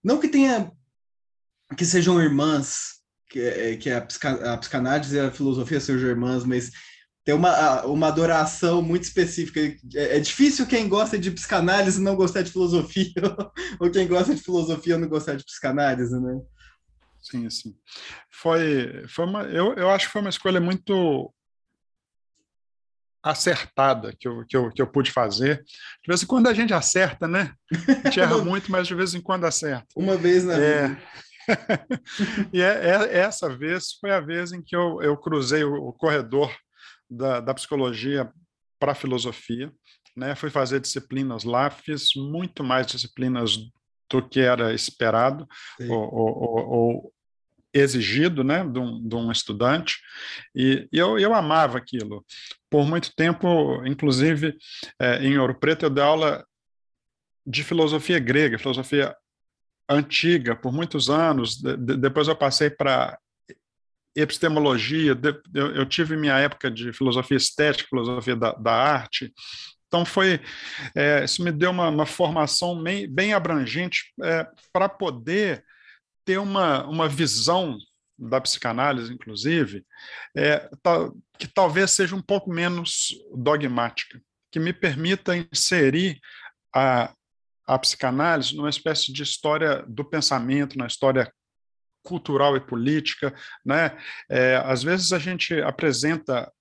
Não 0.03 0.19
que 0.19 0.27
tenha. 0.27 0.71
que 1.75 1.85
sejam 1.85 2.21
irmãs, 2.21 2.99
que, 3.27 3.39
é, 3.39 3.75
que 3.75 3.89
a, 3.91 4.01
psicanálise 4.57 5.15
e 5.15 5.19
a 5.19 5.31
filosofia 5.31 5.79
sejam 5.79 6.09
irmãs, 6.09 6.43
mas 6.43 6.71
tem 7.29 7.35
uma, 7.35 7.85
uma 7.85 8.07
adoração 8.07 8.81
muito 8.81 9.03
específica. 9.03 9.59
É, 9.93 10.17
é, 10.17 10.19
difícil 10.19 10.65
quem 10.65 10.89
gosta 10.89 11.15
de 11.15 11.29
psicanálise 11.29 12.01
não 12.01 12.15
gostar 12.15 12.41
de 12.41 12.51
filosofia, 12.51 13.13
ou 13.79 13.91
quem 13.91 14.07
gosta 14.07 14.33
de 14.33 14.41
filosofia 14.41 14.97
não 14.97 15.07
gostar 15.07 15.35
de 15.35 15.45
psicanálise, 15.45 16.19
né? 16.19 16.41
Sim, 17.21 17.47
sim. 17.51 17.75
Foi, 18.31 19.05
foi 19.07 19.25
uma, 19.25 19.43
eu, 19.43 19.75
eu 19.75 19.91
acho 19.91 20.07
que 20.07 20.11
foi 20.11 20.21
uma 20.21 20.29
escolha 20.31 20.59
muito 20.59 21.31
acertada 23.21 24.11
que 24.19 24.27
eu, 24.27 24.43
que, 24.47 24.57
eu, 24.57 24.71
que 24.71 24.81
eu 24.81 24.87
pude 24.87 25.11
fazer. 25.11 25.63
De 26.01 26.07
vez 26.07 26.23
em 26.23 26.25
quando 26.25 26.47
a 26.47 26.53
gente 26.53 26.73
acerta, 26.73 27.27
né? 27.27 27.53
A 27.71 28.07
gente 28.07 28.19
erra 28.19 28.39
muito, 28.43 28.71
mas 28.71 28.87
de 28.87 28.95
vez 28.95 29.13
em 29.13 29.21
quando 29.21 29.45
acerta. 29.45 29.85
Uma 29.95 30.17
vez 30.17 30.43
na 30.43 30.55
é... 30.55 30.87
vida. 30.87 31.01
e 32.51 32.59
é, 32.59 32.89
é, 32.89 33.19
essa 33.19 33.55
vez 33.55 33.93
foi 34.01 34.09
a 34.09 34.19
vez 34.19 34.51
em 34.51 34.63
que 34.63 34.75
eu, 34.75 34.99
eu 35.03 35.15
cruzei 35.15 35.63
o, 35.63 35.89
o 35.89 35.93
corredor 35.93 36.51
da, 37.09 37.39
da 37.39 37.53
psicologia 37.53 38.31
para 38.79 38.91
a 38.93 38.95
filosofia. 38.95 39.71
Né? 40.15 40.35
Fui 40.35 40.49
fazer 40.49 40.79
disciplinas 40.79 41.43
lá, 41.43 41.69
fiz 41.69 42.15
muito 42.15 42.63
mais 42.63 42.87
disciplinas 42.87 43.57
do 44.09 44.27
que 44.27 44.39
era 44.39 44.73
esperado 44.73 45.47
ou, 45.87 46.13
ou, 46.13 46.69
ou, 46.69 47.13
exigido 47.73 48.43
né, 48.43 48.63
de, 48.63 48.79
um, 48.79 49.07
de 49.07 49.15
um 49.15 49.31
estudante, 49.31 49.97
e, 50.55 50.87
e 50.91 50.97
eu, 50.97 51.19
eu 51.19 51.33
amava 51.33 51.77
aquilo. 51.77 52.25
Por 52.69 52.85
muito 52.85 53.13
tempo, 53.15 53.85
inclusive, 53.85 54.57
é, 54.99 55.23
em 55.23 55.37
Ouro 55.37 55.53
Preto, 55.53 55.85
eu 55.85 55.89
dei 55.89 56.03
aula 56.03 56.45
de 57.45 57.63
filosofia 57.63 58.19
grega, 58.19 58.57
filosofia 58.57 59.15
antiga, 59.87 60.55
por 60.55 60.71
muitos 60.71 61.09
anos. 61.09 61.57
De, 61.57 61.77
de, 61.77 61.97
depois 61.97 62.27
eu 62.27 62.35
passei 62.35 62.69
para 62.69 63.17
epistemologia, 64.21 65.17
eu, 65.53 65.75
eu, 65.75 65.85
tive 65.85 66.17
minha 66.17 66.37
época 66.37 66.69
de 66.69 66.93
filosofia 66.93 67.37
estética, 67.37 67.89
filosofia 67.89 68.35
da, 68.35 68.51
da 68.53 68.71
arte. 68.71 69.33
Então 69.87 70.05
foi, 70.05 70.39
é, 70.95 71.23
isso 71.23 71.43
me 71.43 71.51
deu 71.51 71.71
uma, 71.71 71.89
uma 71.89 72.05
formação 72.05 72.81
bem, 72.81 73.07
bem 73.07 73.33
abrangente 73.33 74.13
é, 74.23 74.47
para 74.71 74.87
poder 74.87 75.63
ter 76.23 76.37
uma, 76.37 76.85
uma 76.87 77.07
visão 77.07 77.77
da 78.17 78.39
psicanálise, 78.39 79.13
inclusive, 79.13 79.85
é, 80.35 80.69
tal, 80.83 81.15
que 81.37 81.47
talvez 81.47 81.91
seja 81.91 82.15
um 82.15 82.21
pouco 82.21 82.51
menos 82.51 83.15
dogmática, 83.33 84.21
que 84.51 84.59
me 84.59 84.73
permita 84.73 85.35
inserir 85.35 86.19
a, 86.75 87.13
a 87.65 87.79
psicanálise 87.79 88.55
numa 88.55 88.69
espécie 88.69 89.13
de 89.13 89.23
história 89.23 89.83
do 89.87 90.03
pensamento, 90.03 90.77
na 90.77 90.85
história 90.85 91.31
cultural 92.09 92.57
e 92.57 92.59
política, 92.59 93.33
né? 93.63 93.95
É, 94.27 94.55
às 94.65 94.81
vezes 94.83 95.13
a 95.13 95.19
gente 95.19 95.53
apresenta 95.61 96.51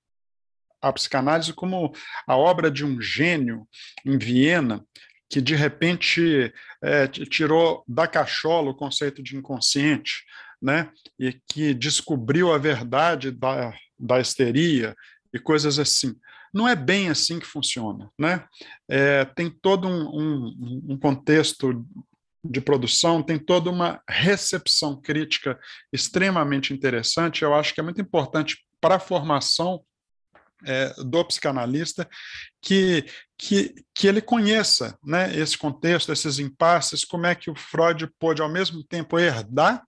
a 0.81 0.93
psicanálise 0.93 1.53
como 1.53 1.93
a 2.27 2.37
obra 2.37 2.71
de 2.71 2.85
um 2.85 3.01
gênio 3.01 3.67
em 4.05 4.17
Viena 4.17 4.85
que 5.31 5.41
de 5.41 5.55
repente 5.55 6.53
é, 6.83 7.07
tirou 7.07 7.85
da 7.87 8.07
cachola 8.07 8.71
o 8.71 8.75
conceito 8.75 9.23
de 9.23 9.37
inconsciente, 9.37 10.25
né? 10.61 10.91
E 11.19 11.39
que 11.47 11.75
descobriu 11.75 12.53
a 12.53 12.59
verdade 12.59 13.31
da, 13.31 13.75
da 13.99 14.21
histeria 14.21 14.95
e 15.33 15.39
coisas 15.39 15.79
assim. 15.79 16.17
Não 16.53 16.67
é 16.67 16.75
bem 16.75 17.11
assim 17.11 17.39
que 17.39 17.47
funciona, 17.47 18.11
né? 18.19 18.43
É, 18.89 19.25
tem 19.27 19.51
todo 19.51 19.87
um, 19.87 20.09
um, 20.09 20.87
um 20.93 20.99
contexto 20.99 21.87
de 22.45 22.61
produção, 22.61 23.23
tem 23.23 23.39
toda 23.39 23.71
uma 23.71 24.01
recepção 24.09 25.01
crítica 25.01 25.59
extremamente 25.93 26.73
interessante. 26.73 27.43
Eu 27.43 27.55
acho 27.55 27.75
que 27.75 27.81
é 27.81 27.83
muito 27.83 28.01
importante 28.01 28.65
para 28.81 28.97
a 28.97 29.01
formação 29.01 29.83
é, 30.65 30.93
do 31.05 31.25
psicanalista 31.25 32.09
que, 32.61 33.05
que, 33.37 33.75
que 33.95 34.07
ele 34.07 34.21
conheça 34.21 34.99
né, 35.05 35.37
esse 35.37 35.57
contexto, 35.57 36.13
esses 36.13 36.39
impasses, 36.39 37.05
como 37.05 37.27
é 37.27 37.35
que 37.35 37.51
o 37.51 37.57
Freud 37.57 38.09
pôde, 38.19 38.43
ao 38.43 38.49
mesmo 38.49 38.83
tempo, 38.85 39.19
herdar 39.19 39.85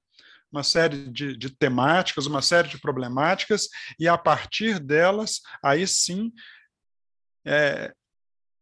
uma 0.53 0.63
série 0.65 1.09
de, 1.11 1.37
de 1.37 1.51
temáticas, 1.51 2.27
uma 2.27 2.43
série 2.43 2.69
de 2.69 2.81
problemáticas, 2.81 3.69
e 3.99 4.09
a 4.09 4.19
partir 4.19 4.81
delas, 4.81 5.41
aí 5.63 5.87
sim, 5.87 6.33
é, 7.45 7.93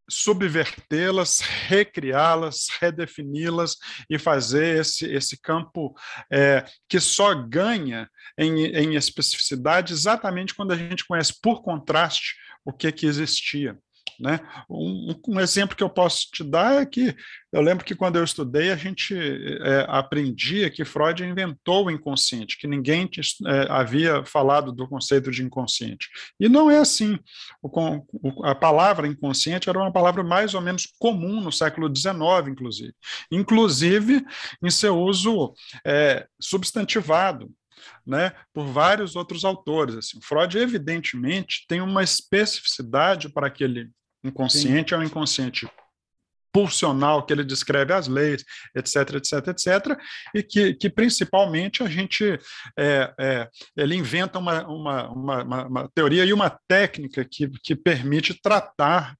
subvertê-las, 0.08 1.40
recriá-las, 1.40 2.68
redefini-las 2.80 3.76
e 4.08 4.18
fazer 4.18 4.80
esse, 4.80 5.06
esse 5.06 5.40
campo 5.40 5.94
é, 6.32 6.64
que 6.88 6.98
só 6.98 7.34
ganha 7.34 8.08
em, 8.38 8.66
em 8.66 8.94
especificidade 8.94 9.92
exatamente 9.92 10.54
quando 10.54 10.72
a 10.72 10.76
gente 10.76 11.06
conhece 11.06 11.34
por 11.40 11.62
contraste 11.62 12.34
o 12.64 12.72
que, 12.72 12.90
que 12.90 13.06
existia. 13.06 13.78
Né? 14.20 14.40
Um, 14.68 15.14
um, 15.28 15.40
exemplo 15.40 15.76
que 15.76 15.82
eu 15.82 15.88
posso 15.88 16.28
te 16.32 16.42
dar 16.42 16.82
é 16.82 16.86
que 16.86 17.14
eu 17.52 17.60
lembro 17.60 17.84
que 17.84 17.94
quando 17.94 18.16
eu 18.16 18.24
estudei, 18.24 18.72
a 18.72 18.76
gente 18.76 19.14
é, 19.16 19.86
aprendia 19.88 20.68
que 20.70 20.84
Freud 20.84 21.22
inventou 21.22 21.86
o 21.86 21.90
inconsciente, 21.90 22.58
que 22.58 22.66
ninguém 22.66 23.08
é, 23.46 23.66
havia 23.70 24.24
falado 24.24 24.72
do 24.72 24.88
conceito 24.88 25.30
de 25.30 25.44
inconsciente. 25.44 26.08
E 26.40 26.48
não 26.48 26.68
é 26.68 26.78
assim. 26.78 27.16
O, 27.62 27.68
o, 28.12 28.44
a 28.44 28.56
palavra 28.56 29.06
inconsciente 29.06 29.68
era 29.68 29.78
uma 29.78 29.92
palavra 29.92 30.24
mais 30.24 30.52
ou 30.52 30.60
menos 30.60 30.92
comum 30.98 31.40
no 31.40 31.52
século 31.52 31.88
XIX, 31.94 32.48
inclusive. 32.48 32.94
Inclusive 33.30 34.24
em 34.62 34.70
seu 34.70 34.98
uso 34.98 35.54
é, 35.86 36.26
substantivado 36.40 37.48
né, 38.06 38.32
por 38.52 38.66
vários 38.66 39.16
outros 39.16 39.44
autores. 39.44 39.94
Assim. 39.96 40.18
Freud, 40.22 40.56
evidentemente, 40.58 41.64
tem 41.68 41.80
uma 41.80 42.02
especificidade 42.02 43.28
para 43.28 43.46
aquele 43.46 43.90
inconsciente, 44.24 44.90
Sim. 44.90 44.94
é 44.94 44.98
o 44.98 45.02
inconsciente 45.02 45.68
pulsional 46.52 47.24
que 47.24 47.32
ele 47.32 47.44
descreve 47.44 47.92
as 47.92 48.08
leis, 48.08 48.44
etc, 48.74 49.14
etc, 49.14 49.48
etc, 49.48 49.98
e 50.34 50.42
que, 50.42 50.74
que 50.74 50.90
principalmente 50.90 51.82
a 51.82 51.88
gente 51.88 52.38
é, 52.76 53.14
é, 53.18 53.48
ele 53.76 53.94
inventa 53.94 54.38
uma, 54.38 54.66
uma, 54.66 55.08
uma, 55.10 55.66
uma, 55.66 55.88
teoria 55.94 56.24
e 56.24 56.32
uma 56.32 56.50
técnica 56.66 57.24
que, 57.24 57.48
que 57.62 57.76
permite 57.76 58.40
tratar 58.40 59.14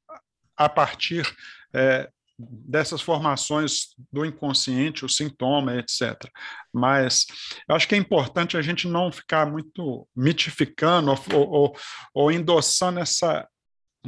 a 0.56 0.68
partir 0.68 1.30
é, 1.74 2.08
dessas 2.38 3.00
formações 3.00 3.88
do 4.12 4.24
inconsciente, 4.24 5.04
o 5.04 5.08
sintoma, 5.08 5.76
etc. 5.76 6.30
Mas 6.72 7.26
eu 7.68 7.74
acho 7.74 7.88
que 7.88 7.94
é 7.94 7.98
importante 7.98 8.56
a 8.56 8.62
gente 8.62 8.86
não 8.86 9.10
ficar 9.10 9.46
muito 9.46 10.08
mitificando 10.16 11.10
ou, 11.10 11.50
ou, 11.50 11.76
ou 12.14 12.32
endossando 12.32 13.00
essa 13.00 13.46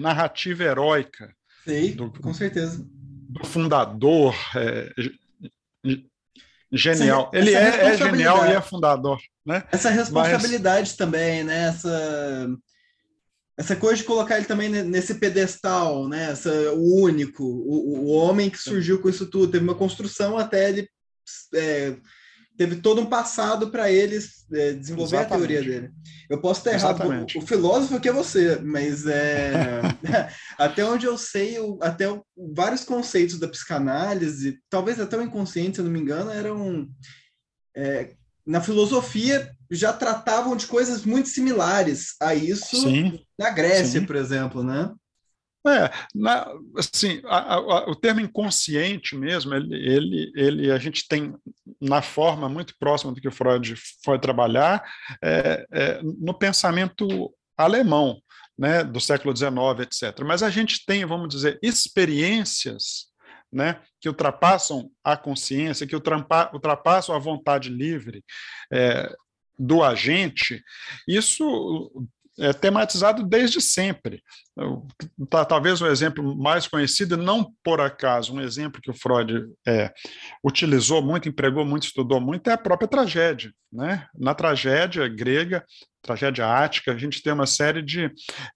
narrativa 0.00 0.64
heróica. 0.64 1.34
Sim, 1.64 1.92
do, 1.92 2.10
com 2.10 2.34
certeza. 2.34 2.84
Do 3.28 3.46
fundador 3.46 4.34
é, 4.56 4.92
genial. 6.72 7.30
Essa, 7.32 7.38
Ele 7.38 7.54
essa 7.54 7.78
é, 7.78 7.86
é, 7.86 7.96
genial 7.96 8.46
e 8.46 8.52
é 8.52 8.60
fundador. 8.60 9.20
Né? 9.44 9.62
Essa 9.70 9.90
responsabilidade 9.90 10.88
Mas... 10.90 10.96
também, 10.96 11.44
né? 11.44 11.68
Essa 11.68 12.48
essa 13.60 13.76
coisa 13.76 13.96
de 13.96 14.04
colocar 14.04 14.38
ele 14.38 14.46
também 14.46 14.70
nesse 14.70 15.16
pedestal, 15.16 16.08
né? 16.08 16.30
Essa, 16.30 16.50
o 16.72 17.02
único, 17.02 17.44
o, 17.44 18.06
o 18.06 18.08
homem 18.08 18.48
que 18.48 18.56
surgiu 18.56 19.02
com 19.02 19.08
isso 19.10 19.26
tudo, 19.26 19.52
teve 19.52 19.62
uma 19.62 19.74
construção 19.74 20.38
até 20.38 20.70
ele 20.70 20.88
é, 21.54 21.94
teve 22.60 22.76
todo 22.76 23.00
um 23.00 23.06
passado 23.06 23.70
para 23.70 23.90
ele 23.90 24.18
é, 24.52 24.74
desenvolver 24.74 25.16
Exatamente. 25.16 25.32
a 25.32 25.48
teoria 25.48 25.62
dele. 25.62 25.92
Eu 26.28 26.42
posso 26.42 26.60
estar 26.60 26.74
errado, 26.74 27.08
o, 27.08 27.38
o, 27.38 27.46
filósofo 27.46 27.98
que 27.98 28.06
é 28.06 28.12
você, 28.12 28.56
mas 28.56 29.06
é, 29.06 29.80
até 30.58 30.84
onde 30.84 31.06
eu 31.06 31.16
sei, 31.16 31.56
até 31.80 32.04
vários 32.54 32.84
conceitos 32.84 33.38
da 33.38 33.48
psicanálise, 33.48 34.58
talvez 34.68 35.00
até 35.00 35.16
o 35.16 35.22
inconsciente, 35.22 35.76
se 35.76 35.80
eu 35.80 35.86
não 35.86 35.90
me 35.90 36.00
engano, 36.00 36.30
eram 36.30 36.86
é, 37.74 38.10
na 38.46 38.60
filosofia 38.60 39.50
já 39.70 39.94
tratavam 39.94 40.54
de 40.54 40.66
coisas 40.66 41.02
muito 41.02 41.30
similares 41.30 42.14
a 42.20 42.34
isso 42.34 42.76
sim, 42.76 43.24
na 43.38 43.48
Grécia, 43.48 44.00
sim. 44.00 44.06
por 44.06 44.16
exemplo, 44.16 44.62
né? 44.62 44.92
É, 45.66 45.90
na, 46.14 46.46
assim, 46.78 47.20
a, 47.26 47.54
a, 47.54 47.90
o 47.90 47.94
termo 47.94 48.20
inconsciente 48.20 49.14
mesmo, 49.14 49.54
ele, 49.54 49.76
ele, 49.76 50.32
ele, 50.34 50.72
a 50.72 50.78
gente 50.78 51.06
tem 51.06 51.34
na 51.80 52.00
forma 52.00 52.48
muito 52.48 52.74
próxima 52.78 53.12
do 53.12 53.20
que 53.20 53.28
o 53.28 53.32
Freud 53.32 53.74
foi 54.02 54.18
trabalhar 54.18 54.82
é, 55.22 55.66
é, 55.70 56.00
no 56.02 56.32
pensamento 56.32 57.34
alemão, 57.58 58.22
né, 58.58 58.82
do 58.82 59.00
século 59.00 59.36
XIX, 59.36 59.52
etc. 59.80 60.20
Mas 60.24 60.42
a 60.42 60.48
gente 60.48 60.84
tem, 60.86 61.04
vamos 61.04 61.28
dizer, 61.28 61.58
experiências 61.62 63.10
né, 63.52 63.80
que 64.00 64.08
ultrapassam 64.08 64.90
a 65.04 65.16
consciência, 65.16 65.86
que 65.86 65.96
ultrapassam 65.96 67.14
a 67.14 67.18
vontade 67.18 67.68
livre 67.68 68.24
é, 68.72 69.14
do 69.58 69.82
agente, 69.84 70.62
isso 71.06 72.08
é, 72.38 72.52
tematizado 72.52 73.22
desde 73.22 73.60
sempre. 73.60 74.22
Tá, 75.28 75.44
talvez 75.44 75.80
o 75.80 75.86
exemplo 75.86 76.36
mais 76.36 76.66
conhecido, 76.66 77.16
não 77.16 77.52
por 77.64 77.80
acaso, 77.80 78.34
um 78.34 78.40
exemplo 78.40 78.80
que 78.80 78.90
o 78.90 78.94
Freud 78.94 79.46
é, 79.66 79.92
utilizou 80.44 81.02
muito, 81.02 81.28
empregou 81.28 81.64
muito, 81.64 81.84
estudou 81.84 82.20
muito, 82.20 82.48
é 82.48 82.52
a 82.52 82.58
própria 82.58 82.88
tragédia. 82.88 83.52
Né? 83.72 84.06
Na 84.14 84.34
tragédia 84.34 85.06
grega, 85.08 85.64
tragédia 86.02 86.46
ática, 86.46 86.92
a 86.92 86.98
gente 86.98 87.22
tem 87.22 87.32
uma 87.32 87.46
série 87.46 87.82
de, 87.82 88.10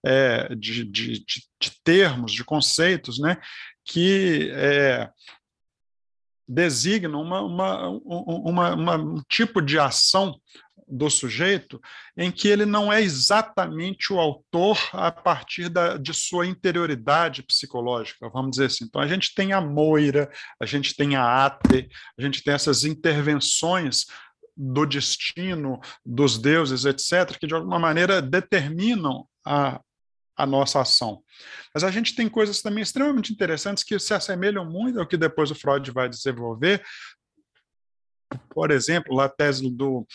é, 0.04 0.54
de, 0.54 0.84
de, 0.84 1.24
de, 1.24 1.72
termos, 1.82 2.32
de 2.32 2.44
conceitos, 2.44 3.18
né, 3.18 3.36
que 3.84 4.50
designam 6.48 7.20
uma, 7.20 7.40
uma, 7.42 7.88
uma, 7.88 8.74
uma, 8.74 8.96
um 8.96 9.22
tipo 9.28 9.60
de 9.60 9.78
ação 9.78 10.38
do 10.86 11.08
sujeito 11.08 11.80
em 12.16 12.30
que 12.30 12.48
ele 12.48 12.66
não 12.66 12.92
é 12.92 13.00
exatamente 13.02 14.12
o 14.12 14.20
autor 14.20 14.78
a 14.92 15.10
partir 15.10 15.68
da, 15.68 15.96
de 15.96 16.12
sua 16.12 16.46
interioridade 16.46 17.42
psicológica, 17.42 18.28
vamos 18.28 18.52
dizer 18.52 18.66
assim. 18.66 18.84
Então, 18.84 19.00
a 19.00 19.06
gente 19.06 19.34
tem 19.34 19.52
a 19.52 19.60
Moira, 19.60 20.30
a 20.60 20.66
gente 20.66 20.94
tem 20.94 21.16
a 21.16 21.46
Ate, 21.46 21.88
a 22.18 22.22
gente 22.22 22.42
tem 22.42 22.54
essas 22.54 22.84
intervenções 22.84 24.04
do 24.56 24.86
destino 24.86 25.80
dos 26.04 26.38
deuses, 26.38 26.84
etc., 26.84 27.36
que 27.38 27.46
de 27.46 27.54
alguma 27.54 27.78
maneira 27.78 28.22
determinam 28.22 29.26
a, 29.44 29.80
a 30.36 30.46
nossa 30.46 30.80
ação. 30.80 31.22
Mas 31.72 31.84
a 31.84 31.90
gente 31.90 32.14
tem 32.14 32.28
coisas 32.28 32.60
também 32.60 32.82
extremamente 32.82 33.32
interessantes 33.32 33.84
que 33.84 33.98
se 33.98 34.14
assemelham 34.14 34.64
muito 34.64 35.00
ao 35.00 35.06
que 35.06 35.16
depois 35.16 35.50
o 35.50 35.54
Freud 35.54 35.90
vai 35.90 36.08
desenvolver. 36.08 36.82
Por 38.50 38.70
exemplo, 38.70 39.20
a 39.20 39.28
tese 39.28 39.70
do 39.70 40.06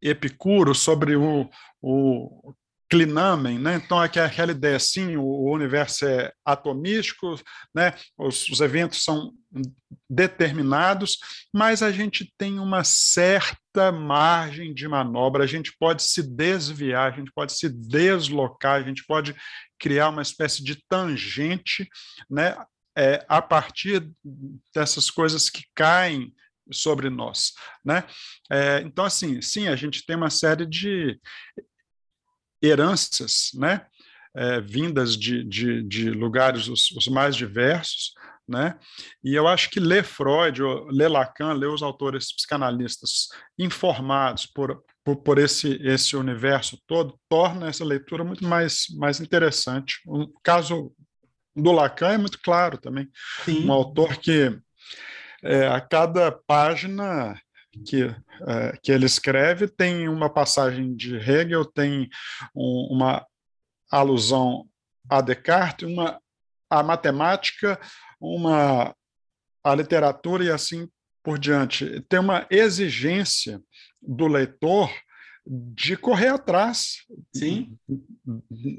Epicuro 0.00 0.74
sobre 0.74 1.16
o, 1.16 1.48
o 1.80 2.54
clinamen, 2.88 3.58
né? 3.58 3.76
Então 3.76 4.02
é 4.02 4.06
aquela 4.06 4.52
ideia 4.52 4.76
assim, 4.76 5.16
o 5.16 5.50
universo 5.50 6.06
é 6.06 6.32
atomístico, 6.44 7.34
né? 7.74 7.94
Os, 8.16 8.48
os, 8.48 8.60
eventos 8.60 9.02
são 9.02 9.32
determinados, 10.08 11.18
mas 11.52 11.82
a 11.82 11.90
gente 11.90 12.32
tem 12.36 12.58
uma 12.58 12.84
certa 12.84 13.90
margem 13.90 14.74
de 14.74 14.86
manobra, 14.86 15.44
a 15.44 15.46
gente 15.46 15.74
pode 15.78 16.02
se 16.02 16.22
desviar, 16.22 17.12
a 17.12 17.16
gente 17.16 17.32
pode 17.32 17.52
se 17.52 17.68
deslocar, 17.68 18.80
a 18.80 18.82
gente 18.82 19.04
pode 19.06 19.34
criar 19.78 20.10
uma 20.10 20.22
espécie 20.22 20.62
de 20.62 20.76
tangente, 20.88 21.88
né? 22.30 22.56
É, 22.96 23.24
a 23.28 23.42
partir 23.42 24.08
dessas 24.72 25.10
coisas 25.10 25.50
que 25.50 25.64
caem 25.74 26.32
sobre 26.70 27.10
nós, 27.10 27.52
né? 27.84 28.04
É, 28.50 28.80
então, 28.82 29.04
assim, 29.04 29.42
sim, 29.42 29.68
a 29.68 29.76
gente 29.76 30.04
tem 30.06 30.16
uma 30.16 30.30
série 30.30 30.64
de 30.64 31.18
heranças, 32.64 33.50
né? 33.54 33.86
É, 34.36 34.60
vindas 34.60 35.16
de, 35.16 35.44
de, 35.44 35.82
de 35.82 36.10
lugares 36.10 36.66
os, 36.66 36.90
os, 36.90 37.06
mais 37.06 37.36
diversos, 37.36 38.12
né? 38.48 38.76
E 39.22 39.34
eu 39.34 39.46
acho 39.46 39.70
que 39.70 39.78
ler 39.78 40.02
Freud, 40.02 40.60
ler 40.90 41.08
Lacan, 41.08 41.52
ler 41.52 41.68
os 41.68 41.82
autores 41.82 42.34
psicanalistas 42.34 43.28
informados 43.56 44.44
por, 44.46 44.82
por, 45.04 45.16
por, 45.16 45.38
esse, 45.38 45.80
esse 45.82 46.16
universo 46.16 46.76
todo, 46.86 47.18
torna 47.28 47.68
essa 47.68 47.84
leitura 47.84 48.24
muito 48.24 48.44
mais, 48.44 48.86
mais 48.96 49.20
interessante. 49.20 50.00
O 50.04 50.26
caso 50.42 50.92
do 51.54 51.70
Lacan 51.70 52.14
é 52.14 52.18
muito 52.18 52.40
claro 52.40 52.76
também. 52.76 53.08
Sim. 53.44 53.64
Um 53.66 53.72
autor 53.72 54.16
que 54.16 54.58
é, 55.44 55.68
a 55.68 55.80
cada 55.80 56.32
página 56.32 57.38
que, 57.82 58.14
é, 58.46 58.78
que 58.82 58.92
ele 58.92 59.06
escreve 59.06 59.68
tem 59.68 60.08
uma 60.08 60.28
passagem 60.28 60.94
de 60.94 61.16
Hegel, 61.16 61.64
tem 61.64 62.08
um, 62.54 62.88
uma 62.90 63.26
alusão 63.90 64.68
a 65.08 65.20
Descartes, 65.20 65.88
uma 65.88 66.20
a 66.70 66.82
matemática, 66.82 67.78
uma 68.20 68.94
a 69.62 69.74
literatura 69.74 70.44
e 70.44 70.50
assim 70.50 70.88
por 71.22 71.38
diante. 71.38 72.00
Tem 72.08 72.18
uma 72.18 72.46
exigência 72.50 73.60
do 74.02 74.26
leitor 74.26 74.90
de 75.46 75.96
correr 75.96 76.28
atrás 76.28 77.04
Sim. 77.34 77.76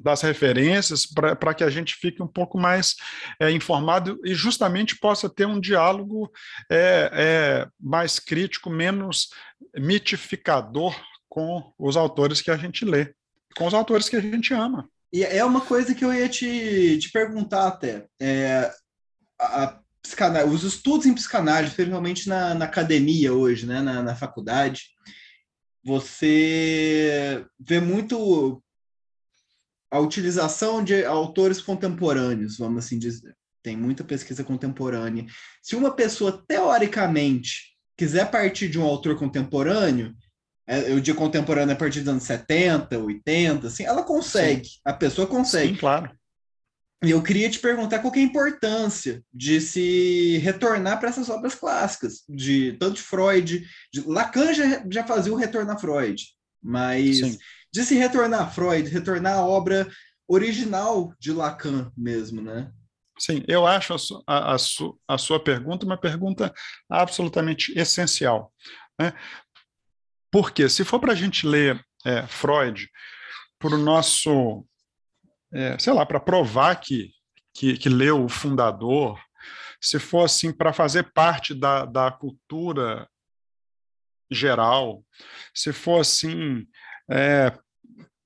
das 0.01 0.21
referências 0.21 1.05
para 1.05 1.53
que 1.53 1.63
a 1.63 1.69
gente 1.69 1.95
fique 1.95 2.23
um 2.23 2.27
pouco 2.27 2.57
mais 2.57 2.95
é, 3.39 3.51
informado 3.51 4.19
e 4.25 4.33
justamente 4.33 4.97
possa 4.97 5.29
ter 5.29 5.45
um 5.45 5.59
diálogo 5.59 6.31
é, 6.69 7.09
é, 7.13 7.67
mais 7.79 8.19
crítico, 8.19 8.69
menos 8.69 9.29
mitificador 9.77 10.95
com 11.29 11.71
os 11.77 11.95
autores 11.95 12.41
que 12.41 12.49
a 12.49 12.57
gente 12.57 12.83
lê, 12.83 13.13
com 13.55 13.67
os 13.67 13.73
autores 13.73 14.09
que 14.09 14.15
a 14.15 14.21
gente 14.21 14.53
ama. 14.53 14.89
E 15.13 15.23
é 15.23 15.45
uma 15.45 15.61
coisa 15.61 15.93
que 15.93 16.03
eu 16.03 16.13
ia 16.13 16.27
te, 16.27 16.97
te 16.97 17.11
perguntar 17.11 17.67
até. 17.67 18.05
É, 18.19 18.71
a, 19.39 19.63
a, 19.65 20.45
os 20.45 20.63
estudos 20.63 21.05
em 21.05 21.13
psicanálise, 21.13 21.75
principalmente 21.75 22.27
na, 22.27 22.53
na 22.53 22.65
academia 22.65 23.33
hoje, 23.33 23.65
né, 23.65 23.81
na, 23.81 24.01
na 24.01 24.15
faculdade, 24.15 24.95
você 25.85 27.45
vê 27.59 27.79
muito 27.79 28.61
a 29.91 29.99
utilização 29.99 30.83
de 30.83 31.05
autores 31.05 31.61
contemporâneos, 31.61 32.57
vamos 32.57 32.83
assim 32.83 32.97
dizer. 32.97 33.37
Tem 33.61 33.77
muita 33.77 34.03
pesquisa 34.03 34.43
contemporânea. 34.43 35.25
Se 35.61 35.75
uma 35.75 35.91
pessoa, 35.91 36.43
teoricamente, 36.47 37.75
quiser 37.95 38.29
partir 38.29 38.67
de 38.67 38.79
um 38.79 38.83
autor 38.83 39.17
contemporâneo, 39.17 40.13
é, 40.67 40.91
eu 40.91 40.99
digo 40.99 41.17
contemporâneo 41.17 41.73
a 41.75 41.77
partir 41.77 41.99
dos 41.99 42.09
anos 42.09 42.23
70, 42.23 42.97
80, 42.97 43.67
assim, 43.67 43.83
ela 43.83 44.03
consegue, 44.03 44.65
Sim. 44.67 44.79
a 44.83 44.93
pessoa 44.93 45.27
consegue. 45.27 45.73
Sim, 45.73 45.79
claro. 45.79 46.11
Eu 47.11 47.21
queria 47.21 47.49
te 47.49 47.59
perguntar 47.59 47.99
qual 47.99 48.13
é 48.15 48.19
a 48.19 48.21
importância 48.21 49.23
de 49.33 49.59
se 49.61 50.37
retornar 50.39 50.99
para 50.99 51.09
essas 51.09 51.29
obras 51.29 51.55
clássicas, 51.55 52.23
de 52.27 52.73
tanto 52.73 52.95
de 52.95 53.01
Freud, 53.01 53.67
de 53.91 54.01
Lacan 54.07 54.53
já, 54.53 54.83
já 54.89 55.03
fazia 55.05 55.33
o 55.33 55.37
retorno 55.37 55.71
a 55.71 55.77
Freud, 55.77 56.23
mas 56.61 57.19
Sim. 57.19 57.37
de 57.73 57.83
se 57.83 57.95
retornar 57.95 58.41
a 58.41 58.49
Freud, 58.49 58.89
retornar 58.89 59.33
à 59.33 59.45
obra 59.45 59.87
original 60.27 61.13
de 61.19 61.31
Lacan 61.31 61.91
mesmo, 61.95 62.41
né? 62.41 62.71
Sim, 63.17 63.43
eu 63.47 63.65
acho 63.65 63.93
a, 63.93 63.97
su, 63.97 64.23
a, 64.27 64.53
a, 64.53 64.57
su, 64.57 64.99
a 65.07 65.17
sua 65.17 65.41
pergunta 65.41 65.85
uma 65.85 65.97
pergunta 65.97 66.53
absolutamente 66.89 67.77
essencial. 67.77 68.51
Né? 68.99 69.13
Porque 70.29 70.67
se 70.67 70.83
for 70.83 70.99
para 70.99 71.13
a 71.13 71.15
gente 71.15 71.47
ler 71.47 71.81
é, 72.05 72.27
Freud 72.27 72.89
por 73.57 73.73
o 73.73 73.77
nosso 73.77 74.65
é, 75.55 75.79
sei 75.79 75.93
lá, 75.93 76.05
para 76.05 76.19
provar 76.19 76.75
que, 76.75 77.11
que, 77.53 77.77
que 77.77 77.87
leu 77.87 78.25
o 78.25 78.29
fundador, 78.29 79.17
se 79.79 79.97
for 79.99 80.25
assim 80.25 80.51
para 80.51 80.73
fazer 80.73 81.13
parte 81.13 81.53
da, 81.53 81.85
da 81.85 82.11
cultura 82.11 83.07
geral, 84.29 85.01
se 85.53 85.71
for 85.71 86.01
assim, 86.01 86.67
é, 87.09 87.57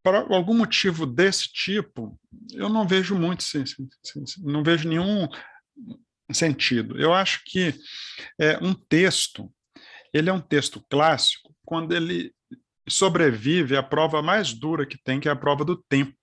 por 0.02 0.16
algum 0.16 0.58
motivo 0.58 1.06
desse 1.06 1.52
tipo, 1.52 2.20
eu 2.52 2.68
não 2.68 2.88
vejo 2.88 3.14
muito, 3.16 3.44
não 4.40 4.64
vejo 4.64 4.90
nenhum 4.90 5.28
sentido. 6.32 7.00
Eu 7.00 7.14
acho 7.14 7.42
que 7.46 7.76
é, 8.40 8.58
um 8.58 8.74
texto, 8.74 9.54
ele 10.12 10.32
é 10.32 10.34
um 10.34 10.42
texto 10.42 10.84
clássico 10.90 11.54
quando 11.64 11.96
ele 11.96 12.34
sobrevive 12.88 13.78
à 13.78 13.84
prova 13.84 14.20
mais 14.20 14.52
dura 14.52 14.86
que 14.86 14.98
tem, 14.98 15.20
que 15.20 15.30
é 15.30 15.32
a 15.32 15.36
prova 15.36 15.64
do 15.64 15.76
tempo. 15.76 16.18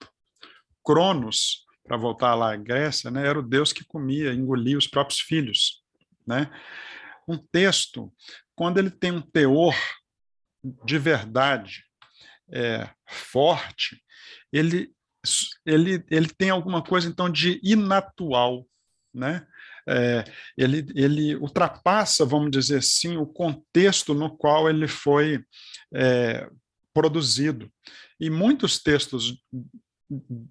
Cronos, 0.86 1.66
para 1.84 1.96
voltar 1.96 2.34
lá 2.34 2.52
à 2.52 2.56
Grécia, 2.56 3.10
né, 3.10 3.26
era 3.26 3.38
o 3.38 3.42
deus 3.42 3.72
que 3.72 3.84
comia, 3.84 4.32
engolia 4.32 4.78
os 4.78 4.86
próprios 4.86 5.20
filhos. 5.20 5.82
Né? 6.24 6.48
Um 7.28 7.36
texto, 7.36 8.12
quando 8.54 8.78
ele 8.78 8.90
tem 8.90 9.10
um 9.10 9.20
teor 9.20 9.74
de 10.84 10.98
verdade 10.98 11.84
é, 12.52 12.88
forte, 13.06 14.00
ele, 14.52 14.92
ele, 15.64 16.04
ele 16.10 16.28
tem 16.28 16.50
alguma 16.50 16.82
coisa 16.82 17.08
então 17.08 17.30
de 17.30 17.60
inatual, 17.62 18.66
né? 19.12 19.46
É, 19.88 20.24
ele, 20.58 20.84
ele 20.96 21.36
ultrapassa, 21.36 22.24
vamos 22.24 22.50
dizer 22.50 22.78
assim, 22.78 23.16
o 23.16 23.24
contexto 23.24 24.14
no 24.14 24.36
qual 24.36 24.68
ele 24.68 24.88
foi 24.88 25.44
é, 25.94 26.50
produzido. 26.92 27.70
E 28.18 28.28
muitos 28.28 28.82
textos 28.82 29.40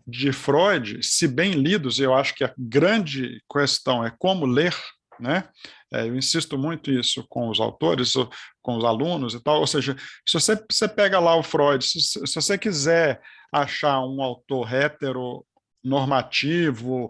de 0.05 0.31
Freud, 0.31 1.01
se 1.01 1.27
bem 1.27 1.51
lidos, 1.51 1.99
eu 1.99 2.13
acho 2.13 2.35
que 2.35 2.43
a 2.43 2.53
grande 2.57 3.41
questão 3.51 4.05
é 4.05 4.13
como 4.17 4.45
ler, 4.45 4.75
né? 5.19 5.49
É, 5.93 6.01
eu 6.01 6.15
insisto 6.15 6.57
muito 6.57 6.91
isso 6.91 7.25
com 7.29 7.49
os 7.49 7.59
autores, 7.59 8.13
com 8.61 8.75
os 8.75 8.83
alunos 8.83 9.33
e 9.33 9.41
tal. 9.41 9.61
Ou 9.61 9.67
seja, 9.67 9.95
se 10.27 10.33
você, 10.33 10.61
você 10.69 10.89
pega 10.89 11.19
lá 11.19 11.35
o 11.35 11.43
Freud, 11.43 11.85
se, 11.85 12.01
se 12.01 12.35
você 12.35 12.57
quiser 12.57 13.21
achar 13.51 14.01
um 14.01 14.21
autor 14.21 14.73
heteronormativo, 14.73 17.09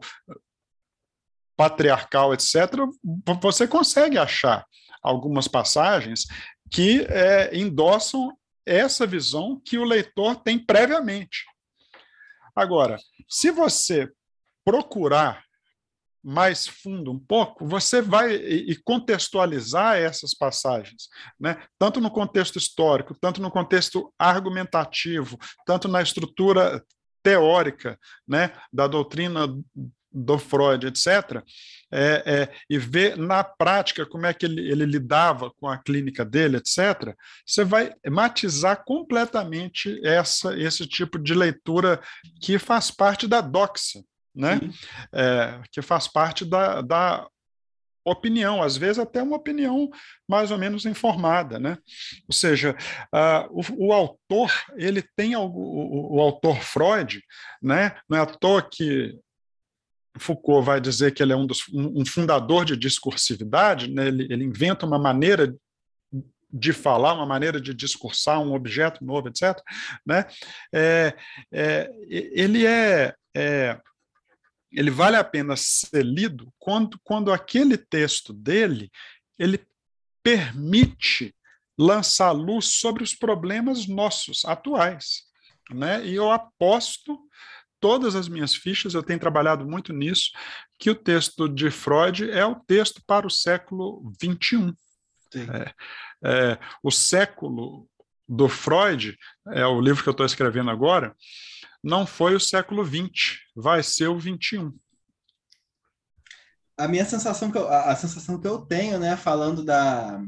patriarcal, 1.57 2.33
etc., 2.33 2.51
você 3.41 3.67
consegue 3.67 4.17
achar 4.17 4.65
algumas 5.01 5.47
passagens 5.47 6.25
que 6.69 7.05
é, 7.09 7.57
endossam 7.57 8.35
essa 8.65 9.05
visão 9.05 9.61
que 9.63 9.77
o 9.77 9.83
leitor 9.83 10.35
tem 10.35 10.59
previamente. 10.59 11.45
Agora, 12.55 12.97
se 13.27 13.51
você 13.51 14.11
procurar 14.63 15.43
mais 16.23 16.65
fundo 16.65 17.11
um 17.11 17.19
pouco, 17.19 17.67
você 17.67 18.01
vai 18.01 18.33
e 18.33 18.75
contextualizar 18.83 19.97
essas 19.97 20.33
passagens, 20.33 21.07
né? 21.39 21.63
tanto 21.77 22.01
no 22.01 22.09
contexto 22.09 22.57
histórico, 22.57 23.15
tanto 23.21 23.39
no 23.39 23.51
contexto 23.51 24.11
argumentativo, 24.17 25.37
tanto 25.67 25.87
na 25.87 26.01
estrutura 26.01 26.83
teórica 27.21 27.99
né, 28.27 28.51
da 28.73 28.87
doutrina 28.87 29.47
do 30.11 30.37
Freud, 30.39 30.87
etc., 30.87 31.43
é, 31.91 32.23
é, 32.25 32.53
e 32.69 32.77
ver 32.77 33.17
na 33.17 33.43
prática 33.43 34.05
como 34.05 34.25
é 34.25 34.33
que 34.33 34.45
ele, 34.45 34.69
ele, 34.69 34.85
lidava 34.85 35.51
com 35.51 35.67
a 35.67 35.77
clínica 35.77 36.25
dele, 36.25 36.57
etc., 36.57 37.15
você 37.45 37.63
vai 37.63 37.93
matizar 38.09 38.83
completamente 38.83 39.99
essa, 40.05 40.57
esse 40.57 40.87
tipo 40.87 41.19
de 41.19 41.33
leitura 41.33 42.01
que 42.41 42.57
faz 42.57 42.91
parte 42.91 43.27
da 43.27 43.41
doxa, 43.41 44.03
né? 44.33 44.59
É, 45.13 45.61
que 45.71 45.81
faz 45.81 46.07
parte 46.07 46.43
da, 46.43 46.81
da 46.81 47.27
opinião, 48.05 48.61
às 48.61 48.77
vezes 48.77 48.99
até 48.99 49.21
uma 49.23 49.35
opinião 49.35 49.89
mais 50.27 50.51
ou 50.51 50.57
menos 50.57 50.85
informada, 50.85 51.59
né? 51.59 51.77
Ou 52.27 52.33
seja, 52.33 52.75
uh, 53.13 53.49
o, 53.49 53.87
o, 53.87 53.93
autor 53.93 54.51
ele 54.75 55.03
tem 55.15 55.35
o, 55.35 55.41
o, 55.41 56.17
o, 56.17 56.21
autor 56.21 56.61
Freud, 56.61 57.21
né? 57.61 57.97
Não 58.07 58.17
é 58.17 58.21
à 58.21 58.25
toa 58.25 58.61
que 58.61 59.17
Foucault 60.17 60.65
vai 60.65 60.79
dizer 60.79 61.13
que 61.13 61.21
ele 61.21 61.33
é 61.33 61.35
um, 61.35 61.45
dos, 61.45 61.65
um, 61.73 62.05
fundador 62.05 62.65
de 62.65 62.77
discursividade, 62.77 63.89
né? 63.89 64.07
ele, 64.07 64.27
ele 64.29 64.43
inventa 64.43 64.85
uma 64.85 64.99
maneira 64.99 65.55
de 66.51 66.71
falar, 66.71 67.13
uma 67.13 67.25
maneira 67.25 67.59
de 67.59 67.73
discursar 67.73 68.39
um 68.39 68.53
objeto 68.53 69.03
novo, 69.03 69.27
etc. 69.27 69.59
Né? 70.05 70.25
É, 70.73 71.13
é, 71.51 71.91
ele 72.07 72.65
é, 72.65 73.13
é 73.35 73.77
ele 74.71 74.91
vale 74.91 75.15
a 75.15 75.23
pena 75.23 75.55
ser 75.55 76.03
lido 76.03 76.53
quando, 76.59 76.99
quando 77.03 77.31
aquele 77.31 77.77
texto 77.77 78.33
dele 78.33 78.91
ele 79.39 79.65
permite 80.21 81.33
lançar 81.77 82.31
luz 82.31 82.65
sobre 82.79 83.03
os 83.03 83.13
problemas 83.13 83.87
nossos 83.87 84.43
atuais, 84.45 85.23
né? 85.71 86.05
E 86.05 86.15
eu 86.15 86.31
aposto 86.31 87.19
todas 87.85 88.15
as 88.15 88.27
minhas 88.27 88.55
fichas, 88.55 88.95
eu 88.95 89.03
tenho 89.03 89.19
trabalhado 89.19 89.63
muito 89.63 89.93
nisso, 89.93 90.31
que 90.79 90.89
o 90.89 90.95
texto 90.95 91.47
de 91.47 91.69
Freud 91.69 92.31
é 92.31 92.43
o 92.43 92.55
texto 92.55 92.99
para 93.05 93.27
o 93.27 93.29
século 93.29 94.11
XXI. 94.19 94.73
É, 95.35 95.73
é, 96.23 96.59
o 96.81 96.89
século 96.89 97.87
do 98.27 98.49
Freud, 98.49 99.15
é 99.49 99.67
o 99.67 99.79
livro 99.79 100.01
que 100.01 100.09
eu 100.09 100.13
estou 100.13 100.25
escrevendo 100.25 100.71
agora, 100.71 101.15
não 101.83 102.07
foi 102.07 102.33
o 102.33 102.39
século 102.39 102.83
XX, 102.83 103.37
vai 103.55 103.83
ser 103.83 104.07
o 104.07 104.19
XXI. 104.19 104.71
A 106.75 106.87
minha 106.87 107.05
sensação 107.05 107.51
que 107.51 107.57
eu, 107.59 107.67
a, 107.67 107.91
a 107.91 107.95
sensação 107.95 108.41
que 108.41 108.47
eu 108.47 108.65
tenho, 108.65 108.97
né, 108.97 109.15
falando 109.15 109.63
da 109.63 110.19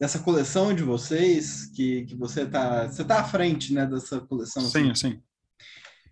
dessa 0.00 0.20
coleção 0.20 0.72
de 0.72 0.82
vocês, 0.82 1.66
que, 1.74 2.06
que 2.06 2.14
você 2.14 2.44
está 2.44 2.86
você 2.86 3.04
tá 3.04 3.20
à 3.20 3.24
frente, 3.24 3.74
né, 3.74 3.84
dessa 3.84 4.18
coleção. 4.20 4.62
Sim, 4.62 4.92
assim, 4.92 5.10
sim. 5.10 5.22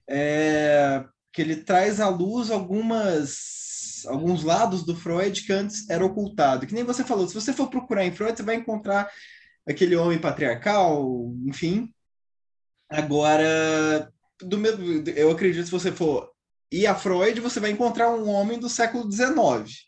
É, 0.09 1.05
que 1.33 1.43
ele 1.43 1.57
traz 1.57 2.01
à 2.01 2.09
luz 2.09 2.51
algumas 2.51 4.05
alguns 4.07 4.45
lados 4.45 4.85
do 4.85 4.95
Freud 4.95 5.43
que 5.43 5.53
antes 5.53 5.89
era 5.91 6.05
ocultado. 6.05 6.67
Que 6.67 6.75
nem 6.75 6.85
você 6.85 7.05
falou, 7.05 7.27
se 7.27 7.35
você 7.35 7.53
for 7.53 7.69
procurar 7.69 8.05
em 8.05 8.13
Freud, 8.13 8.37
você 8.37 8.43
vai 8.43 8.55
encontrar 8.55 9.11
aquele 9.67 9.97
homem 9.97 10.19
patriarcal, 10.19 11.35
enfim. 11.45 11.93
Agora, 12.89 14.13
do 14.41 14.59
mesmo, 14.59 14.85
eu 15.11 15.31
acredito 15.31 15.65
se 15.65 15.71
você 15.71 15.91
for 15.91 16.31
ir 16.71 16.87
a 16.87 16.95
Freud, 16.95 17.41
você 17.41 17.59
vai 17.59 17.71
encontrar 17.71 18.11
um 18.11 18.29
homem 18.29 18.59
do 18.59 18.69
século 18.69 19.11
XIX, 19.11 19.87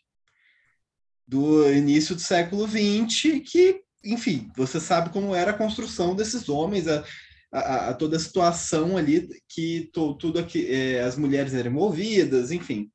do 1.27 1.71
início 1.71 2.15
do 2.15 2.21
século 2.21 2.67
XX, 2.67 3.41
que, 3.45 3.81
enfim, 4.03 4.51
você 4.55 4.79
sabe 4.79 5.11
como 5.11 5.35
era 5.35 5.51
a 5.51 5.57
construção 5.57 6.15
desses 6.15 6.49
homens, 6.49 6.87
a, 6.87 7.03
a, 7.51 7.89
a 7.89 7.93
toda 7.93 8.17
a 8.17 8.19
situação 8.19 8.97
ali, 8.97 9.27
que 9.47 9.89
to, 9.93 10.15
tudo 10.15 10.39
aqui, 10.39 10.67
é, 10.67 11.01
as 11.01 11.17
mulheres 11.17 11.53
eram 11.53 11.71
envolvidas, 11.71 12.51
enfim, 12.51 12.89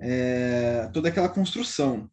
é, 0.00 0.88
toda 0.92 1.08
aquela 1.08 1.28
construção. 1.28 2.10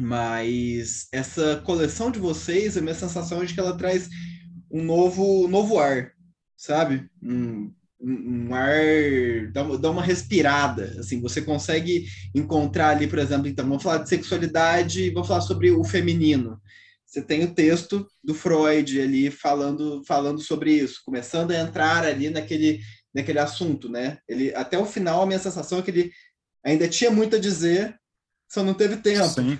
Mas 0.00 1.08
essa 1.12 1.56
coleção 1.64 2.10
de 2.10 2.20
vocês, 2.20 2.76
a 2.76 2.80
minha 2.80 2.94
sensação 2.94 3.42
é 3.42 3.46
de 3.46 3.54
que 3.54 3.60
ela 3.60 3.76
traz 3.76 4.08
um 4.70 4.82
novo, 4.84 5.48
novo 5.48 5.78
ar, 5.78 6.12
sabe? 6.56 7.08
Um, 7.20 7.72
um 8.00 8.54
ar, 8.54 9.50
dá 9.52 9.64
dá 9.76 9.90
uma 9.90 10.02
respirada, 10.02 10.94
assim, 11.00 11.20
você 11.20 11.42
consegue 11.42 12.06
encontrar 12.32 12.90
ali, 12.90 13.08
por 13.08 13.18
exemplo, 13.18 13.48
então, 13.48 13.66
vamos 13.66 13.82
falar 13.82 13.98
de 13.98 14.08
sexualidade 14.08 15.10
vamos 15.10 15.26
falar 15.26 15.40
sobre 15.40 15.72
o 15.72 15.82
feminino. 15.82 16.60
Você 17.08 17.22
tem 17.22 17.42
o 17.42 17.54
texto 17.54 18.06
do 18.22 18.34
Freud 18.34 19.00
ali 19.00 19.30
falando, 19.30 20.04
falando 20.04 20.42
sobre 20.42 20.74
isso, 20.74 21.00
começando 21.02 21.52
a 21.52 21.58
entrar 21.58 22.04
ali 22.04 22.28
naquele, 22.28 22.82
naquele 23.14 23.38
assunto, 23.38 23.88
né? 23.88 24.18
Ele, 24.28 24.54
até 24.54 24.76
o 24.76 24.84
final, 24.84 25.22
a 25.22 25.26
minha 25.26 25.38
sensação 25.38 25.78
é 25.78 25.82
que 25.82 25.90
ele 25.90 26.12
ainda 26.62 26.86
tinha 26.86 27.10
muito 27.10 27.36
a 27.36 27.38
dizer, 27.38 27.98
só 28.46 28.62
não 28.62 28.74
teve 28.74 28.98
tempo. 28.98 29.26
Sim. 29.26 29.58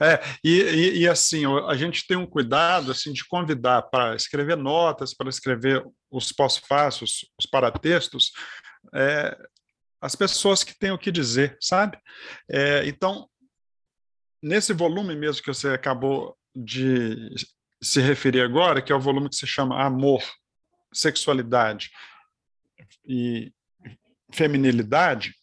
É, 0.00 0.20
e, 0.42 0.60
e, 0.60 0.98
e, 1.00 1.08
assim, 1.08 1.44
a 1.68 1.74
gente 1.76 2.06
tem 2.06 2.16
um 2.16 2.26
cuidado 2.26 2.90
assim, 2.90 3.12
de 3.12 3.24
convidar 3.28 3.82
para 3.82 4.16
escrever 4.16 4.56
notas, 4.56 5.14
para 5.14 5.28
escrever 5.28 5.84
os 6.10 6.32
pós-fácios, 6.32 7.30
os 7.38 7.46
paratextos, 7.46 8.32
é, 8.92 9.36
as 10.00 10.16
pessoas 10.16 10.64
que 10.64 10.76
têm 10.76 10.90
o 10.90 10.98
que 10.98 11.12
dizer, 11.12 11.56
sabe? 11.60 11.96
É, 12.50 12.86
então, 12.86 13.28
nesse 14.42 14.72
volume 14.72 15.14
mesmo 15.14 15.42
que 15.42 15.54
você 15.54 15.68
acabou 15.68 16.36
de 16.54 17.34
se 17.82 18.00
referir 18.00 18.40
agora, 18.40 18.80
que 18.80 18.92
é 18.92 18.94
o 18.94 19.00
volume 19.00 19.28
que 19.28 19.36
se 19.36 19.46
chama 19.46 19.82
Amor, 19.82 20.22
Sexualidade 20.92 21.90
e 23.06 23.52
Feminilidade, 24.32 25.34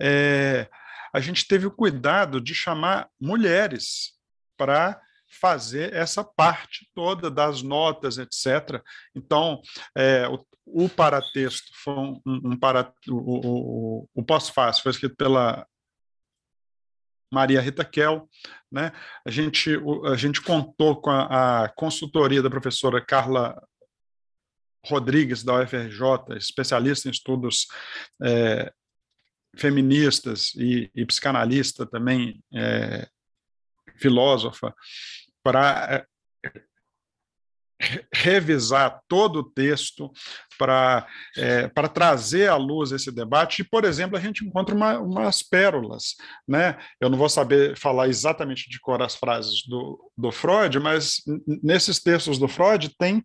é, 0.00 0.68
a 1.12 1.20
gente 1.20 1.46
teve 1.46 1.66
o 1.66 1.70
cuidado 1.70 2.40
de 2.40 2.54
chamar 2.54 3.08
mulheres 3.20 4.14
para 4.56 5.00
fazer 5.40 5.92
essa 5.92 6.24
parte 6.24 6.88
toda 6.94 7.30
das 7.30 7.62
notas, 7.62 8.18
etc. 8.18 8.82
Então, 9.14 9.60
é, 9.96 10.26
o, 10.28 10.44
o 10.66 10.88
paratexto 10.88 11.70
foi 11.74 11.94
um, 11.94 12.20
um 12.26 12.56
para, 12.56 12.92
o, 13.08 14.02
o, 14.04 14.08
o 14.14 14.22
pós-fácil 14.24 14.82
foi 14.82 14.92
escrito 14.92 15.16
pela 15.16 15.66
Maria 17.34 17.60
Rita 17.60 17.84
Kell, 17.84 18.28
né? 18.70 18.92
A 19.26 19.30
gente 19.30 19.70
a 20.06 20.16
gente 20.16 20.40
contou 20.40 21.00
com 21.00 21.10
a, 21.10 21.64
a 21.64 21.68
consultoria 21.70 22.40
da 22.40 22.48
professora 22.48 23.04
Carla 23.04 23.60
Rodrigues 24.86 25.42
da 25.42 25.60
UFRJ, 25.60 26.36
especialista 26.36 27.08
em 27.08 27.10
estudos 27.10 27.66
é, 28.22 28.72
feministas 29.56 30.52
e, 30.54 30.90
e 30.94 31.04
psicanalista 31.06 31.86
também, 31.86 32.42
é, 32.54 33.08
filósofa, 33.96 34.74
para 35.42 36.06
revisar 38.12 39.00
todo 39.08 39.40
o 39.40 39.50
texto 39.50 40.10
para 40.58 41.06
é, 41.36 41.68
para 41.68 41.88
trazer 41.88 42.48
à 42.48 42.56
luz 42.56 42.92
esse 42.92 43.10
debate. 43.10 43.62
E 43.62 43.64
por 43.64 43.84
exemplo 43.84 44.16
a 44.16 44.20
gente 44.20 44.44
encontra 44.44 44.74
uma, 44.74 44.98
umas 44.98 45.42
pérolas 45.42 46.14
né? 46.46 46.78
Eu 47.00 47.10
não 47.10 47.18
vou 47.18 47.28
saber 47.28 47.76
falar 47.76 48.08
exatamente 48.08 48.68
de 48.68 48.78
cor 48.80 49.02
as 49.02 49.16
frases 49.16 49.66
do, 49.66 49.98
do 50.16 50.30
Freud 50.30 50.78
mas 50.78 51.22
nesses 51.62 52.00
textos 52.00 52.38
do 52.38 52.48
Freud 52.48 52.90
tem 52.98 53.22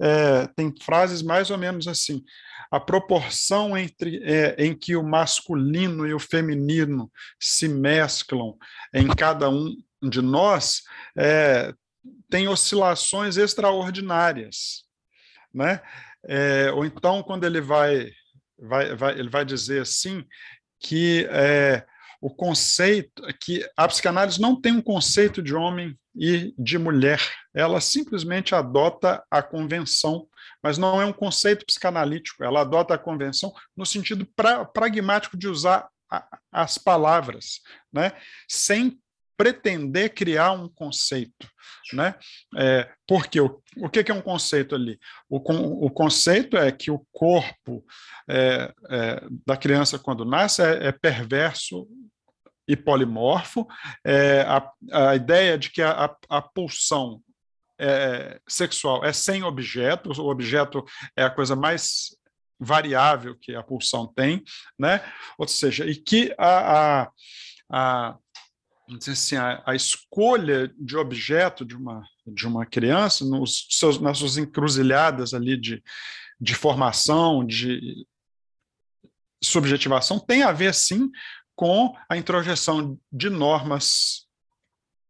é, 0.00 0.46
tem 0.56 0.72
frases 0.80 1.22
mais 1.22 1.50
ou 1.50 1.58
menos 1.58 1.88
assim. 1.88 2.22
A 2.70 2.78
proporção 2.78 3.76
entre 3.76 4.22
é, 4.22 4.54
em 4.58 4.74
que 4.74 4.94
o 4.94 5.02
masculino 5.02 6.06
e 6.06 6.12
o 6.12 6.18
feminino 6.18 7.10
se 7.40 7.66
mesclam 7.66 8.56
em 8.92 9.08
cada 9.08 9.48
um 9.48 9.74
de 10.02 10.20
nós 10.20 10.82
é, 11.16 11.72
tem 12.28 12.48
oscilações 12.48 13.36
extraordinárias, 13.36 14.84
né? 15.52 15.80
É, 16.26 16.70
ou 16.72 16.84
então 16.84 17.22
quando 17.22 17.44
ele 17.44 17.60
vai, 17.60 18.10
vai, 18.58 18.94
vai, 18.94 19.18
ele 19.18 19.28
vai 19.28 19.44
dizer 19.44 19.82
assim 19.82 20.24
que 20.80 21.26
é, 21.30 21.84
o 22.20 22.28
conceito 22.30 23.22
que 23.40 23.68
a 23.76 23.86
psicanálise 23.86 24.40
não 24.40 24.60
tem 24.60 24.72
um 24.72 24.82
conceito 24.82 25.42
de 25.42 25.54
homem 25.54 25.98
e 26.14 26.52
de 26.58 26.76
mulher, 26.78 27.20
ela 27.54 27.80
simplesmente 27.80 28.54
adota 28.54 29.22
a 29.30 29.40
convenção, 29.40 30.26
mas 30.62 30.76
não 30.76 31.00
é 31.00 31.04
um 31.04 31.12
conceito 31.12 31.64
psicanalítico, 31.64 32.42
ela 32.42 32.62
adota 32.62 32.94
a 32.94 32.98
convenção 32.98 33.52
no 33.76 33.86
sentido 33.86 34.26
pra, 34.34 34.64
pragmático 34.64 35.36
de 35.36 35.46
usar 35.46 35.88
a, 36.10 36.26
as 36.50 36.76
palavras, 36.76 37.60
né? 37.92 38.12
sem 38.48 39.00
pretender 39.36 40.12
criar 40.12 40.50
um 40.50 40.68
conceito. 40.68 41.48
Né? 41.92 42.14
É, 42.56 42.88
porque 43.06 43.40
o, 43.40 43.60
o 43.78 43.88
que, 43.88 44.04
que 44.04 44.10
é 44.10 44.14
um 44.14 44.22
conceito 44.22 44.74
ali? 44.74 44.98
O, 45.28 45.36
o 45.86 45.90
conceito 45.90 46.56
é 46.56 46.70
que 46.70 46.90
o 46.90 47.04
corpo 47.12 47.84
é, 48.28 48.72
é, 48.90 49.22
da 49.46 49.56
criança, 49.56 49.98
quando 49.98 50.24
nasce, 50.24 50.62
é, 50.62 50.88
é 50.88 50.92
perverso 50.92 51.86
e 52.66 52.76
polimorfo. 52.76 53.66
É, 54.04 54.42
a, 54.42 54.70
a 54.92 55.16
ideia 55.16 55.56
de 55.56 55.70
que 55.70 55.80
a, 55.80 56.04
a, 56.04 56.16
a 56.28 56.42
pulsão 56.42 57.22
é, 57.78 58.40
sexual 58.48 59.04
é 59.04 59.12
sem 59.12 59.42
objeto, 59.42 60.10
o 60.20 60.28
objeto 60.28 60.84
é 61.16 61.22
a 61.24 61.30
coisa 61.30 61.54
mais 61.54 62.16
variável 62.58 63.36
que 63.40 63.54
a 63.54 63.62
pulsão 63.62 64.06
tem, 64.06 64.42
né? 64.78 65.00
ou 65.38 65.46
seja, 65.46 65.86
e 65.86 65.94
que 65.94 66.34
a, 66.36 67.08
a, 67.70 68.16
a 68.88 69.10
assim, 69.10 69.36
a, 69.36 69.62
a, 69.66 69.74
escolha 69.74 70.72
de 70.78 70.96
objeto 70.96 71.64
de 71.64 71.76
uma, 71.76 72.02
de 72.26 72.46
uma 72.46 72.64
criança, 72.64 73.24
nos 73.24 73.66
seus, 73.70 74.00
nas 74.00 74.18
suas 74.18 74.38
encruzilhadas 74.38 75.34
ali 75.34 75.56
de, 75.56 75.82
de 76.40 76.54
formação, 76.54 77.44
de 77.44 78.06
subjetivação, 79.42 80.18
tem 80.18 80.42
a 80.42 80.52
ver, 80.52 80.74
sim, 80.74 81.10
com 81.54 81.94
a 82.08 82.16
introjeção 82.16 82.98
de 83.12 83.28
normas 83.28 84.26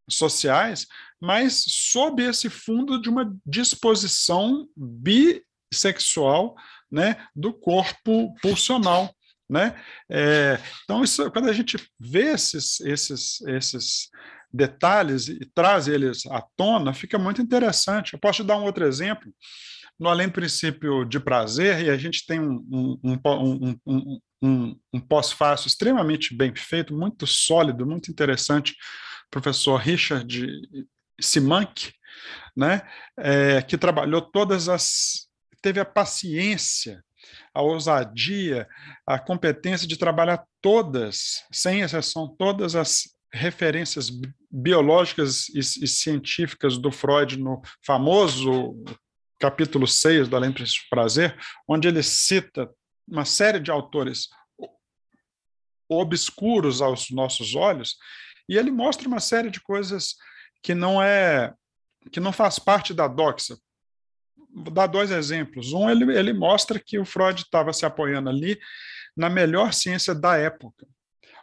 sociais, 0.09 0.87
mas 1.21 1.65
sob 1.67 2.23
esse 2.23 2.49
fundo 2.49 3.01
de 3.01 3.09
uma 3.09 3.37
disposição 3.45 4.69
bissexual 4.75 6.57
né, 6.91 7.23
do 7.35 7.53
corpo 7.53 8.35
pulsional. 8.41 9.15
Né? 9.49 9.75
É, 10.11 10.59
então, 10.85 11.03
isso, 11.03 11.31
quando 11.31 11.49
a 11.49 11.53
gente 11.53 11.77
vê 11.99 12.33
esses, 12.33 12.81
esses, 12.81 13.41
esses 13.43 14.11
detalhes 14.53 15.29
e 15.29 15.41
traz 15.55 15.89
eles 15.89 16.27
à 16.27 16.43
tona, 16.57 16.93
fica 16.93 17.19
muito 17.19 17.41
interessante. 17.41 18.13
Eu 18.13 18.19
posso 18.19 18.43
te 18.43 18.47
dar 18.47 18.59
um 18.59 18.65
outro 18.65 18.85
exemplo. 18.85 19.33
No 19.99 20.09
Além 20.09 20.29
do 20.29 20.35
Princípio 20.35 21.05
de 21.05 21.19
Prazer, 21.19 21.85
e 21.85 21.91
a 21.91 21.97
gente 21.97 22.25
tem 22.25 22.39
um, 22.39 22.65
um, 22.71 23.19
um, 23.25 23.79
um, 23.85 24.21
um, 24.43 24.81
um 24.93 25.01
pós-fácil 25.01 25.67
extremamente 25.67 26.35
bem 26.35 26.55
feito, 26.55 26.95
muito 26.95 27.27
sólido, 27.27 27.85
muito 27.85 28.11
interessante, 28.11 28.77
professor 29.31 29.77
Richard 29.77 30.49
Simank, 31.21 31.93
né, 32.57 32.83
é, 33.17 33.63
que 33.63 33.77
trabalhou 33.77 34.21
todas 34.23 34.69
as. 34.69 35.29
teve 35.61 35.81
a 35.81 35.85
paciência, 35.85 37.03
a 37.55 37.63
ousadia, 37.63 38.69
a 39.07 39.19
competência 39.19 39.87
de 39.87 39.97
trabalhar 39.97 40.45
todas, 40.61 41.43
sem 41.53 41.81
exceção, 41.81 42.29
todas 42.39 42.75
as 42.75 43.17
referências 43.33 44.11
biológicas 44.51 45.49
e, 45.51 45.59
e 45.59 45.87
científicas 45.87 46.79
do 46.79 46.91
Freud 46.91 47.39
no 47.39 47.61
famoso 47.85 48.75
capítulo 49.39 49.87
6 49.87 50.29
do 50.29 50.37
Além 50.37 50.51
do 50.51 50.65
Prazer, 50.91 51.37
onde 51.67 51.87
ele 51.87 52.03
cita 52.03 52.69
uma 53.07 53.25
série 53.25 53.61
de 53.61 53.71
autores 53.71 54.29
obscuros 55.89 56.83
aos 56.83 57.11
nossos 57.11 57.55
olhos, 57.55 57.97
e 58.49 58.57
ele 58.57 58.71
mostra 58.71 59.09
uma 59.09 59.21
série 59.21 59.51
de 59.51 59.61
coisas 59.61 60.17
que 60.63 60.75
não 60.75 61.03
é 61.03 61.55
que 62.11 62.21
não 62.21 62.33
faz 62.33 62.59
parte 62.59 62.95
da 62.95 63.07
doxa. 63.07 63.57
Vou 64.65 64.73
dar 64.73 64.87
dois 64.87 65.11
exemplos. 65.11 65.73
Um, 65.73 65.89
ele, 65.89 66.17
ele 66.17 66.33
mostra 66.33 66.79
que 66.79 66.99
o 66.99 67.05
Freud 67.05 67.41
estava 67.41 67.73
se 67.73 67.87
apoiando 67.87 68.29
ali 68.29 68.59
na 69.17 69.29
melhor 69.29 69.73
ciência 69.73 70.15
da 70.15 70.37
época. 70.37 70.87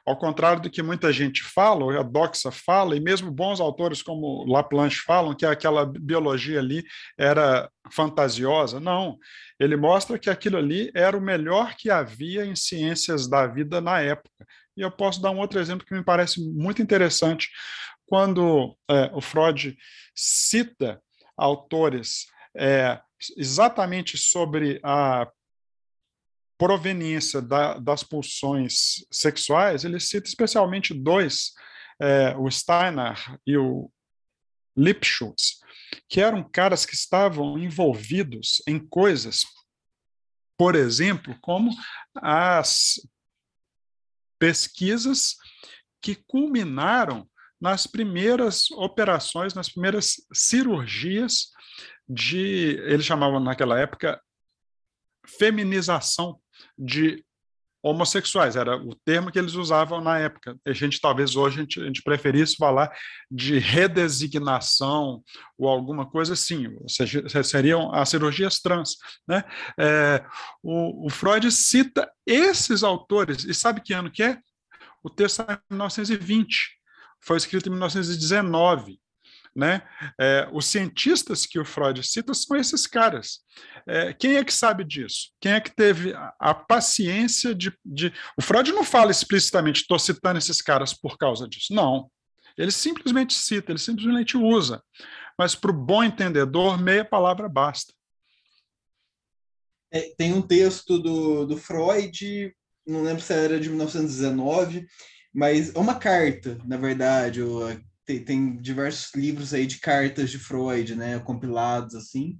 Ao 0.05 0.15
contrário 0.15 0.61
do 0.61 0.69
que 0.69 0.83
muita 0.83 1.11
gente 1.11 1.41
fala, 1.43 1.99
a 1.99 2.03
doxa 2.03 2.51
fala, 2.51 2.95
e 2.95 2.99
mesmo 2.99 3.31
bons 3.31 3.59
autores 3.59 4.03
como 4.03 4.45
Laplanche 4.45 4.99
falam 4.99 5.33
que 5.33 5.45
aquela 5.45 5.83
biologia 5.83 6.59
ali 6.59 6.83
era 7.17 7.67
fantasiosa. 7.91 8.79
Não, 8.79 9.17
ele 9.59 9.75
mostra 9.75 10.19
que 10.19 10.29
aquilo 10.29 10.57
ali 10.57 10.91
era 10.93 11.17
o 11.17 11.21
melhor 11.21 11.73
que 11.75 11.89
havia 11.89 12.45
em 12.45 12.55
ciências 12.55 13.27
da 13.27 13.47
vida 13.47 13.81
na 13.81 13.99
época. 13.99 14.45
E 14.77 14.81
eu 14.81 14.91
posso 14.91 15.19
dar 15.19 15.31
um 15.31 15.39
outro 15.39 15.59
exemplo 15.59 15.87
que 15.87 15.95
me 15.95 16.03
parece 16.03 16.39
muito 16.53 16.83
interessante 16.83 17.49
quando 18.05 18.77
é, 18.87 19.09
o 19.11 19.21
Freud 19.21 19.75
cita 20.13 21.01
autores 21.35 22.27
é, 22.55 22.99
exatamente 23.37 24.17
sobre 24.17 24.79
a 24.83 25.27
proveniência 26.57 27.41
da, 27.41 27.77
das 27.77 28.03
pulsões 28.03 29.05
sexuais, 29.11 29.83
ele 29.83 29.99
cita 29.99 30.27
especialmente 30.27 30.93
dois, 30.93 31.51
é, 31.99 32.35
o 32.37 32.49
Steiner 32.49 33.17
e 33.45 33.57
o 33.57 33.91
Lipschutz, 34.75 35.59
que 36.07 36.21
eram 36.21 36.43
caras 36.43 36.85
que 36.85 36.93
estavam 36.93 37.57
envolvidos 37.57 38.61
em 38.67 38.79
coisas, 38.79 39.43
por 40.57 40.75
exemplo, 40.75 41.37
como 41.41 41.71
as 42.15 42.99
pesquisas 44.39 45.35
que 46.01 46.15
culminaram 46.15 47.29
nas 47.59 47.87
primeiras 47.87 48.69
operações, 48.71 49.53
nas 49.53 49.69
primeiras 49.69 50.15
cirurgias 50.33 51.51
de, 52.07 52.79
eles 52.85 53.05
chamavam 53.05 53.39
naquela 53.39 53.79
época, 53.79 54.21
feminização 55.25 56.39
de 56.77 57.23
homossexuais, 57.85 58.55
era 58.55 58.75
o 58.77 58.95
termo 58.95 59.31
que 59.31 59.37
eles 59.37 59.53
usavam 59.53 60.01
na 60.01 60.17
época. 60.17 60.57
A 60.65 60.73
gente 60.73 60.99
talvez 60.99 61.35
hoje 61.35 61.57
a 61.57 61.61
gente, 61.61 61.79
a 61.79 61.85
gente 61.85 62.01
preferisse 62.01 62.55
falar 62.55 62.91
de 63.29 63.59
redesignação 63.59 65.23
ou 65.55 65.69
alguma 65.69 66.09
coisa 66.09 66.33
assim, 66.33 66.65
ou 66.81 66.89
seja, 66.89 67.23
seriam 67.43 67.93
as 67.93 68.09
cirurgias 68.09 68.59
trans. 68.59 68.95
Né? 69.27 69.43
É, 69.79 70.25
o, 70.63 71.05
o 71.05 71.09
Freud 71.11 71.51
cita 71.51 72.11
esses 72.25 72.81
autores, 72.81 73.43
e 73.45 73.53
sabe 73.53 73.81
que 73.81 73.93
ano 73.93 74.11
que 74.11 74.23
é? 74.23 74.39
O 75.03 75.09
texto 75.09 75.43
é 75.43 75.59
1920 75.69 76.79
foi 77.21 77.37
escrito 77.37 77.67
em 77.67 77.71
1919. 77.71 78.99
Né? 79.55 79.81
É, 80.19 80.49
os 80.51 80.65
cientistas 80.65 81.45
que 81.45 81.57
o 81.57 81.63
Freud 81.63 82.05
cita 82.05 82.33
são 82.33 82.57
esses 82.57 82.85
caras. 82.85 83.39
É, 83.87 84.13
quem 84.13 84.35
é 84.35 84.43
que 84.43 84.53
sabe 84.53 84.83
disso? 84.83 85.31
Quem 85.39 85.53
é 85.53 85.61
que 85.61 85.73
teve 85.73 86.13
a, 86.13 86.33
a 86.37 86.53
paciência 86.53 87.55
de, 87.55 87.71
de, 87.85 88.11
O 88.37 88.41
Freud 88.41 88.71
não 88.73 88.83
fala 88.83 89.11
explicitamente, 89.11 89.81
estou 89.81 89.97
citando 89.97 90.39
esses 90.39 90.61
caras 90.61 90.93
por 90.93 91.17
causa 91.17 91.47
disso. 91.47 91.73
Não. 91.73 92.11
Ele 92.57 92.71
simplesmente 92.71 93.33
cita, 93.33 93.71
ele 93.71 93.79
simplesmente 93.79 94.35
usa. 94.35 94.81
Mas 95.37 95.55
para 95.55 95.71
o 95.71 95.73
bom 95.73 96.03
entendedor, 96.03 96.81
meia 96.81 97.05
palavra 97.05 97.47
basta. 97.47 97.93
É, 99.91 100.13
tem 100.17 100.33
um 100.33 100.41
texto 100.41 100.99
do, 100.99 101.45
do 101.45 101.57
Freud, 101.57 102.53
não 102.85 103.03
lembro 103.03 103.21
se 103.21 103.33
era 103.33 103.59
de 103.59 103.69
1919, 103.69 104.85
mas 105.33 105.73
é 105.75 105.79
uma 105.79 105.95
carta, 105.95 106.57
na 106.65 106.77
verdade. 106.77 107.41
Tem, 108.05 108.23
tem, 108.23 108.57
diversos 108.57 109.13
livros 109.15 109.53
aí 109.53 109.65
de 109.65 109.79
cartas 109.79 110.29
de 110.29 110.37
Freud, 110.37 110.95
né, 110.95 111.17
compilados 111.19 111.95
assim, 111.95 112.37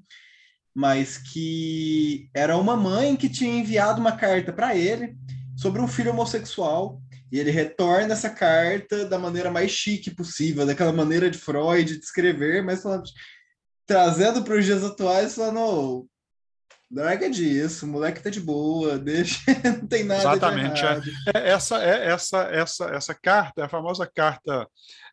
mas 0.76 1.18
que 1.18 2.30
era 2.36 2.56
uma 2.56 2.78
mãe 2.78 3.16
que 3.16 3.28
tinha 3.28 3.60
enviado 3.60 4.00
uma 4.00 4.16
carta 4.16 4.54
para 4.54 4.76
ele 4.76 5.16
sobre 5.58 5.82
um 5.82 5.88
filho 5.88 6.12
homossexual 6.12 7.02
e 7.32 7.40
ele 7.40 7.50
retorna 7.50 8.14
essa 8.14 8.30
carta 8.30 9.06
da 9.06 9.18
maneira 9.18 9.50
mais 9.50 9.72
chique 9.72 10.14
possível, 10.14 10.66
daquela 10.66 10.94
maneira 10.94 11.30
de 11.30 11.38
Freud 11.38 11.98
de 11.98 12.04
escrever, 12.04 12.64
mas 12.64 12.84
falando, 12.84 13.10
trazendo 13.88 14.44
para 14.44 14.58
os 14.58 14.66
dias 14.66 14.84
atuais, 14.84 15.36
falando, 15.36 16.08
Larga 16.92 17.30
disso, 17.30 17.86
o 17.86 17.90
moleque 17.90 18.22
tá 18.22 18.30
de 18.30 18.40
boa, 18.40 18.98
deixa, 19.00 19.40
não 19.64 19.88
tem 19.88 20.04
nada 20.04 20.22
Exatamente. 20.22 20.82
De 21.02 21.10
é. 21.36 21.40
é. 21.40 21.50
essa, 21.50 21.84
é, 21.84 22.08
essa, 22.08 22.38
essa, 22.44 22.86
essa 22.86 23.14
carta, 23.14 23.62
é 23.62 23.66
a 23.66 23.70
famosa 23.70 24.06
carta, 24.06 24.68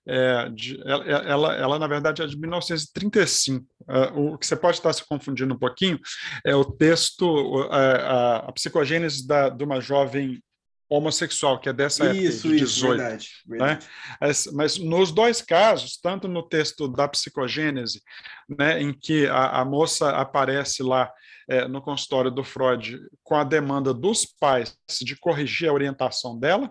é, 0.07 0.49
de, 0.51 0.81
ela, 0.85 1.05
ela, 1.05 1.55
ela, 1.55 1.79
na 1.79 1.87
verdade, 1.87 2.23
é 2.23 2.27
de 2.27 2.37
1935. 2.37 3.67
É, 3.89 3.99
o 4.15 4.37
que 4.37 4.47
você 4.47 4.57
pode 4.57 4.79
estar 4.79 4.93
se 4.93 5.07
confundindo 5.07 5.55
um 5.55 5.59
pouquinho 5.59 5.99
é 6.45 6.55
o 6.55 6.65
texto, 6.65 7.69
a, 7.71 7.79
é, 7.79 8.49
a, 8.49 8.53
psicogênese 8.53 9.27
da, 9.27 9.49
de 9.49 9.63
uma 9.65 9.81
jovem 9.81 10.43
homossexual, 10.89 11.59
que 11.59 11.69
é 11.69 11.73
dessa 11.73 12.13
isso, 12.13 12.49
época, 12.49 12.49
de 12.49 12.65
18. 12.65 12.65
Isso, 12.65 12.89
verdade, 12.89 13.29
verdade. 13.47 13.85
Né? 13.85 13.93
Mas, 14.21 14.47
mas, 14.53 14.79
nos 14.79 15.11
dois 15.11 15.41
casos, 15.41 15.97
tanto 15.97 16.29
no 16.29 16.43
texto 16.43 16.87
da 16.87 17.09
psicogênese, 17.09 18.03
né, 18.49 18.83
em 18.83 18.93
que 18.93 19.27
a, 19.27 19.61
a 19.61 19.65
moça 19.65 20.11
aparece 20.11 20.83
lá 20.83 21.11
é, 21.49 21.67
no 21.67 21.81
consultório 21.81 22.31
do 22.31 22.45
Freud 22.45 23.01
com 23.23 23.35
a 23.35 23.45
demanda 23.45 23.95
dos 23.95 24.27
pais 24.27 24.77
de 25.01 25.17
corrigir 25.17 25.69
a 25.69 25.73
orientação 25.73 26.39
dela, 26.39 26.71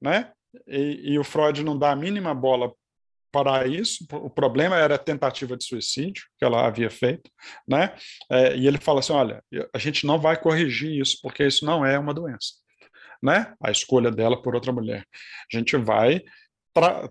né? 0.00 0.32
E, 0.66 1.12
e 1.12 1.18
o 1.18 1.24
Freud 1.24 1.62
não 1.62 1.78
dá 1.78 1.92
a 1.92 1.96
mínima 1.96 2.34
bola 2.34 2.72
para 3.30 3.66
isso. 3.66 4.06
O 4.12 4.30
problema 4.30 4.76
era 4.76 4.94
a 4.94 4.98
tentativa 4.98 5.56
de 5.56 5.64
suicídio 5.64 6.24
que 6.38 6.44
ela 6.44 6.66
havia 6.66 6.90
feito, 6.90 7.30
né? 7.66 7.94
É, 8.30 8.56
e 8.56 8.66
ele 8.66 8.78
fala 8.78 9.00
assim: 9.00 9.12
olha, 9.12 9.42
a 9.72 9.78
gente 9.78 10.06
não 10.06 10.18
vai 10.18 10.40
corrigir 10.40 11.00
isso 11.00 11.18
porque 11.22 11.46
isso 11.46 11.64
não 11.64 11.84
é 11.84 11.98
uma 11.98 12.14
doença, 12.14 12.54
né? 13.22 13.54
A 13.62 13.70
escolha 13.70 14.10
dela 14.10 14.40
por 14.40 14.54
outra 14.54 14.72
mulher. 14.72 15.04
A 15.52 15.56
gente 15.56 15.76
vai 15.76 16.22
tra 16.74 17.08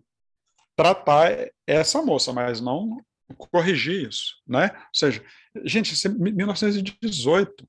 tratar 0.75 1.31
essa 1.65 2.03
moça, 2.03 2.31
mas 2.31 2.61
não 2.61 3.03
corrigir 3.35 4.07
isso, 4.07 4.35
né? 4.47 4.71
Ou 4.73 4.93
seja, 4.93 5.23
gente, 5.65 5.93
isso 5.93 6.07
é 6.07 6.11
1918, 6.11 7.67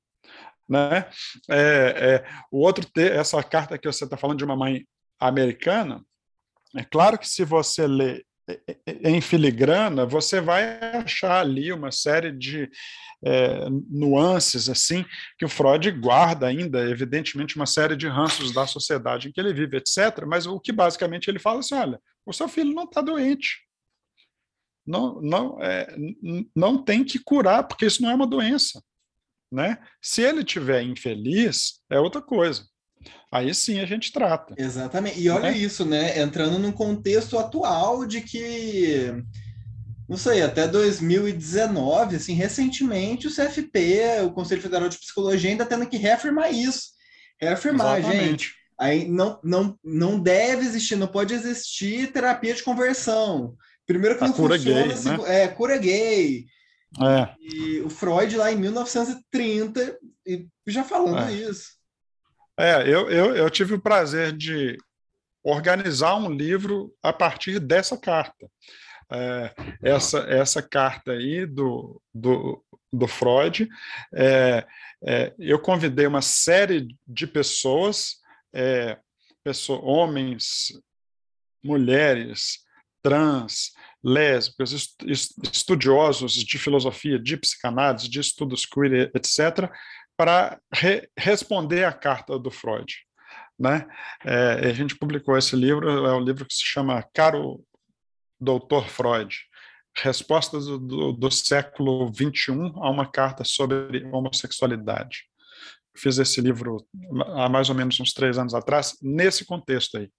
né? 0.69 1.09
É, 1.49 1.55
é, 1.57 2.25
o 2.51 2.59
outro 2.59 2.87
essa 2.95 3.41
carta 3.43 3.77
que 3.77 3.91
você 3.91 4.03
está 4.03 4.15
falando 4.15 4.37
de 4.37 4.45
uma 4.45 4.55
mãe 4.55 4.85
americana, 5.19 6.03
é 6.75 6.83
claro 6.83 7.17
que 7.17 7.27
se 7.27 7.43
você 7.43 7.87
lê 7.87 8.23
em 9.03 9.21
filigrana, 9.21 10.05
você 10.05 10.41
vai 10.41 10.79
achar 10.95 11.41
ali 11.41 11.71
uma 11.71 11.91
série 11.91 12.31
de 12.31 12.69
é, 13.23 13.69
nuances 13.89 14.69
assim 14.69 15.05
que 15.37 15.45
o 15.45 15.49
Freud 15.49 15.91
guarda 15.91 16.47
ainda, 16.47 16.89
evidentemente, 16.89 17.55
uma 17.55 17.65
série 17.65 17.95
de 17.95 18.07
ranços 18.07 18.53
da 18.53 18.65
sociedade 18.65 19.27
em 19.27 19.31
que 19.31 19.39
ele 19.39 19.53
vive, 19.53 19.77
etc. 19.77 20.25
Mas 20.27 20.45
o 20.45 20.59
que 20.59 20.71
basicamente 20.71 21.27
ele 21.27 21.39
fala 21.39 21.57
é 21.57 21.59
assim: 21.59 21.75
olha, 21.75 22.01
o 22.25 22.33
seu 22.33 22.47
filho 22.47 22.73
não 22.73 22.85
está 22.85 23.01
doente. 23.01 23.67
Não, 24.85 25.21
não, 25.21 25.61
é, 25.61 25.95
não 26.55 26.83
tem 26.83 27.03
que 27.03 27.19
curar, 27.19 27.67
porque 27.67 27.85
isso 27.85 28.01
não 28.01 28.09
é 28.09 28.15
uma 28.15 28.25
doença. 28.25 28.81
Né? 29.51 29.77
Se 30.01 30.21
ele 30.21 30.43
tiver 30.43 30.81
infeliz, 30.81 31.81
é 31.91 31.99
outra 31.99 32.21
coisa. 32.21 32.67
Aí 33.31 33.53
sim 33.53 33.79
a 33.79 33.85
gente 33.85 34.11
trata. 34.11 34.55
Exatamente. 34.57 35.19
E 35.19 35.29
olha 35.29 35.51
né? 35.51 35.57
isso, 35.57 35.85
né? 35.85 36.19
Entrando 36.19 36.57
num 36.57 36.71
contexto 36.71 37.37
atual 37.37 38.05
de 38.05 38.21
que, 38.21 39.13
não 40.07 40.17
sei, 40.17 40.41
até 40.41 40.67
2019, 40.67 42.15
assim, 42.15 42.33
recentemente, 42.33 43.27
o 43.27 43.33
CFP, 43.33 44.21
o 44.25 44.31
Conselho 44.31 44.61
Federal 44.61 44.89
de 44.89 44.97
Psicologia, 44.97 45.49
ainda 45.49 45.65
tendo 45.65 45.87
que 45.87 45.97
reafirmar 45.97 46.53
isso. 46.53 46.89
Reafirmar, 47.39 47.99
Exatamente. 47.99 48.29
gente. 48.29 48.59
Aí 48.79 49.07
não, 49.07 49.39
não, 49.43 49.77
não 49.83 50.19
deve 50.19 50.65
existir, 50.65 50.95
não 50.95 51.07
pode 51.07 51.33
existir 51.33 52.11
terapia 52.11 52.53
de 52.53 52.63
conversão. 52.63 53.55
Primeiro 53.85 54.17
que 54.17 54.23
a 54.23 54.27
não 54.27 54.33
cura 54.33 54.55
funciona, 54.55 54.83
gay, 54.83 54.93
assim, 54.93 55.09
né? 55.09 55.43
é 55.43 55.47
cura 55.47 55.77
gay. 55.77 56.45
É. 57.01 57.29
E 57.39 57.81
o 57.81 57.89
Freud 57.89 58.35
lá 58.35 58.51
em 58.51 58.55
1930 58.55 59.97
já 60.65 60.83
falando 60.83 61.29
é. 61.29 61.33
isso. 61.33 61.78
É, 62.59 62.81
eu, 62.81 63.09
eu, 63.09 63.35
eu 63.37 63.49
tive 63.49 63.75
o 63.75 63.81
prazer 63.81 64.33
de 64.35 64.77
organizar 65.41 66.15
um 66.15 66.29
livro 66.29 66.93
a 67.01 67.13
partir 67.13 67.57
dessa 67.57 67.97
carta. 67.97 68.51
É, 69.09 69.53
essa, 69.81 70.19
essa 70.27 70.61
carta 70.61 71.13
aí 71.13 71.45
do, 71.45 72.01
do, 72.13 72.61
do 72.91 73.07
Freud, 73.07 73.67
é, 74.13 74.67
é, 75.01 75.33
eu 75.39 75.57
convidei 75.57 76.05
uma 76.05 76.21
série 76.21 76.87
de 77.07 77.25
pessoas, 77.25 78.17
é, 78.53 78.99
pessoas 79.41 79.79
homens, 79.81 80.73
mulheres, 81.63 82.59
trans, 83.01 83.71
lésbicas, 84.03 84.95
estudiosos 85.53 86.33
de 86.33 86.57
filosofia, 86.57 87.17
de 87.17 87.37
psicanálise, 87.37 88.09
de 88.09 88.19
estudos 88.19 88.65
queer, 88.65 89.11
etc., 89.15 89.71
para 90.19 90.59
re 90.73 91.09
responder 91.17 91.85
à 91.85 91.93
carta 91.93 92.37
do 92.37 92.51
Freud. 92.51 92.93
Né? 93.57 93.87
É, 94.25 94.67
a 94.69 94.73
gente 94.73 94.97
publicou 94.97 95.37
esse 95.37 95.55
livro, 95.55 95.89
é 95.89 96.13
um 96.13 96.19
livro 96.19 96.45
que 96.45 96.53
se 96.53 96.65
chama 96.65 97.01
Caro 97.13 97.63
Doutor 98.37 98.89
Freud, 98.89 99.33
Respostas 99.95 100.65
do, 100.65 100.77
do, 100.77 101.13
do 101.13 101.31
século 101.31 102.11
XXI 102.13 102.51
a 102.75 102.89
uma 102.89 103.09
carta 103.09 103.45
sobre 103.45 104.05
homossexualidade. 104.11 105.23
Fiz 105.95 106.17
esse 106.17 106.41
livro 106.41 106.85
há 107.35 107.47
mais 107.47 107.69
ou 107.69 107.75
menos 107.75 107.97
uns 108.01 108.11
três 108.11 108.37
anos 108.37 108.53
atrás, 108.53 108.97
nesse 109.01 109.45
contexto 109.45 109.97
aí. 109.97 110.09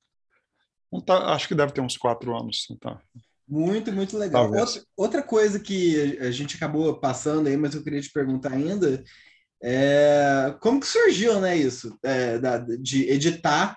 Tá, 1.05 1.35
acho 1.35 1.47
que 1.47 1.55
deve 1.55 1.73
ter 1.73 1.83
uns 1.83 1.99
quatro 1.99 2.35
anos. 2.35 2.67
Então. 2.71 2.99
Muito, 3.47 3.93
muito 3.93 4.17
legal. 4.17 4.51
Outra, 4.51 4.83
outra 4.97 5.23
coisa 5.23 5.61
que 5.61 6.19
a 6.21 6.31
gente 6.31 6.57
acabou 6.57 6.99
passando 6.99 7.49
aí, 7.49 7.57
mas 7.57 7.75
eu 7.75 7.83
queria 7.83 8.01
te 8.01 8.11
perguntar 8.11 8.53
ainda, 8.53 9.05
é, 9.62 10.55
como 10.61 10.81
que 10.81 10.87
surgiu, 10.87 11.40
né, 11.40 11.57
isso? 11.57 11.96
É, 12.03 12.38
da, 12.38 12.59
de 12.59 13.09
editar, 13.11 13.77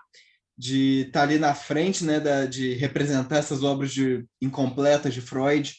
de 0.57 1.01
estar 1.07 1.19
tá 1.19 1.23
ali 1.23 1.37
na 1.37 1.53
frente, 1.53 2.03
né, 2.05 2.19
da, 2.19 2.45
de 2.45 2.73
representar 2.75 3.37
essas 3.37 3.63
obras 3.63 3.91
de, 3.91 4.25
incompletas 4.41 5.13
de 5.13 5.21
Freud 5.21 5.75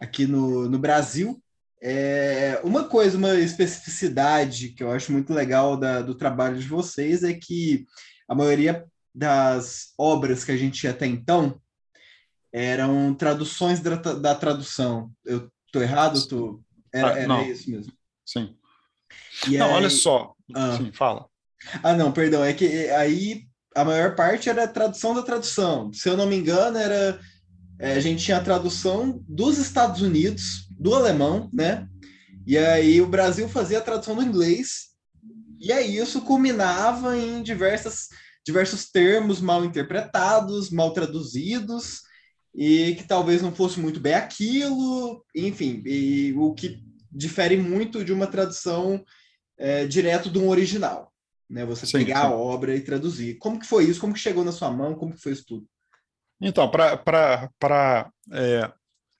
aqui 0.00 0.26
no, 0.26 0.68
no 0.68 0.78
Brasil. 0.78 1.42
É, 1.80 2.60
uma 2.64 2.84
coisa, 2.84 3.18
uma 3.18 3.34
especificidade 3.34 4.70
que 4.70 4.82
eu 4.82 4.90
acho 4.90 5.12
muito 5.12 5.32
legal 5.34 5.76
da, 5.76 6.00
do 6.00 6.14
trabalho 6.14 6.56
de 6.56 6.66
vocês 6.66 7.22
é 7.22 7.34
que 7.34 7.84
a 8.28 8.34
maioria 8.34 8.86
das 9.14 9.92
obras 9.98 10.44
que 10.44 10.52
a 10.52 10.56
gente 10.56 10.80
tinha 10.80 10.92
até 10.92 11.06
então 11.06 11.60
eram 12.52 13.14
traduções 13.14 13.80
da, 13.80 13.96
da 13.96 14.34
tradução. 14.34 15.10
Eu 15.24 15.50
estou 15.66 15.82
errado? 15.82 16.26
Tô... 16.28 16.62
Era, 16.92 17.14
ah, 17.14 17.18
era 17.18 17.42
isso 17.48 17.70
mesmo. 17.70 17.92
Sim. 18.24 18.56
E 19.48 19.58
não, 19.58 19.66
aí... 19.66 19.72
olha 19.72 19.90
só. 19.90 20.34
Ah. 20.54 20.76
Sim, 20.76 20.92
fala. 20.92 21.26
Ah, 21.82 21.94
não, 21.94 22.12
perdão. 22.12 22.44
É 22.44 22.52
que 22.52 22.88
aí 22.90 23.42
a 23.74 23.84
maior 23.84 24.14
parte 24.14 24.48
era 24.48 24.64
a 24.64 24.68
tradução 24.68 25.14
da 25.14 25.22
tradução. 25.22 25.92
Se 25.92 26.08
eu 26.08 26.16
não 26.16 26.26
me 26.26 26.36
engano, 26.36 26.76
era 26.76 27.18
é, 27.78 27.94
a 27.94 28.00
gente 28.00 28.24
tinha 28.24 28.36
a 28.36 28.42
tradução 28.42 29.24
dos 29.28 29.58
Estados 29.58 30.02
Unidos, 30.02 30.68
do 30.78 30.94
alemão, 30.94 31.50
né? 31.52 31.88
E 32.46 32.56
aí 32.56 33.00
o 33.00 33.08
Brasil 33.08 33.48
fazia 33.48 33.78
a 33.78 33.82
tradução 33.82 34.14
do 34.14 34.22
inglês. 34.22 34.92
E 35.58 35.72
aí 35.72 35.96
isso 35.96 36.20
culminava 36.22 37.16
em 37.16 37.42
diversas, 37.42 38.08
diversos 38.44 38.90
termos 38.90 39.40
mal 39.40 39.64
interpretados, 39.64 40.70
mal 40.70 40.92
traduzidos, 40.92 42.02
e 42.54 42.94
que 42.96 43.04
talvez 43.04 43.42
não 43.42 43.52
fosse 43.52 43.80
muito 43.80 43.98
bem 43.98 44.14
aquilo, 44.14 45.24
enfim, 45.34 45.82
e 45.86 46.34
o 46.36 46.52
que 46.52 46.82
difere 47.10 47.56
muito 47.56 48.04
de 48.04 48.12
uma 48.12 48.26
tradução 48.26 49.02
é, 49.62 49.86
direto 49.86 50.28
de 50.28 50.38
um 50.40 50.48
original, 50.48 51.12
né? 51.48 51.64
Você 51.64 51.86
sim, 51.86 51.98
pegar 51.98 52.22
sim. 52.22 52.26
a 52.26 52.30
obra 52.32 52.74
e 52.74 52.80
traduzir. 52.80 53.38
Como 53.38 53.60
que 53.60 53.66
foi 53.66 53.84
isso? 53.84 54.00
Como 54.00 54.12
que 54.12 54.18
chegou 54.18 54.44
na 54.44 54.50
sua 54.50 54.70
mão? 54.70 54.96
Como 54.96 55.14
que 55.14 55.22
foi 55.22 55.32
isso 55.32 55.44
tudo? 55.46 55.66
Então, 56.40 56.68
para 56.68 58.10
é, 58.32 58.72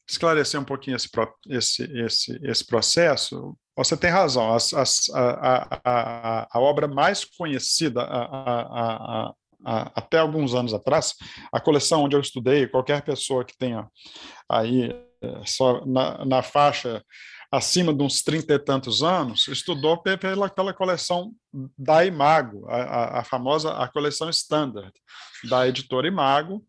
esclarecer 0.09 0.61
um 0.61 0.64
pouquinho 0.64 0.96
esse, 0.96 1.09
esse, 1.48 1.83
esse, 1.85 2.40
esse 2.42 2.66
processo, 2.66 3.57
você 3.76 3.96
tem 3.96 4.11
razão. 4.11 4.52
As, 4.52 4.74
as, 4.74 5.09
a, 5.11 5.81
a, 5.85 6.48
a, 6.52 6.61
obra 6.61 6.88
mais 6.88 7.24
conhecida 7.24 8.02
a, 8.02 9.33
até 9.64 10.18
alguns 10.18 10.57
anos 10.57 10.74
atrás, 10.74 11.14
a 11.52 11.61
coleção 11.61 12.02
onde 12.02 12.16
eu 12.16 12.20
estudei, 12.20 12.66
qualquer 12.66 13.02
pessoa 13.02 13.44
que 13.44 13.57
tenha 13.57 13.87
aí 14.48 14.90
é, 15.22 15.42
só 15.46 15.87
na, 15.87 16.24
na 16.24 16.42
faixa 16.42 17.00
acima 17.52 17.92
de 17.92 18.02
uns 18.02 18.22
trinta 18.22 18.54
e 18.54 18.58
tantos 18.58 19.02
anos, 19.02 19.46
estudou 19.46 19.98
pela, 19.98 20.48
pela 20.48 20.72
coleção 20.72 21.34
da 21.76 22.02
Imago, 22.02 22.66
a, 22.66 23.20
a, 23.20 23.24
famosa 23.24 23.76
a 23.76 23.86
coleção 23.86 24.30
Standard, 24.30 24.92
da 25.50 25.68
editora 25.68 26.08
Imago, 26.08 26.64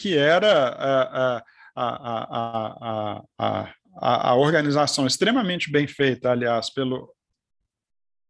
que 0.00 0.16
era 0.16 0.68
a, 0.68 1.42
a, 1.74 3.22
a, 3.36 3.72
a, 3.96 4.30
a 4.30 4.34
organização 4.36 5.08
extremamente 5.08 5.72
bem 5.72 5.88
feita, 5.88 6.30
aliás, 6.30 6.70
pelo 6.72 7.12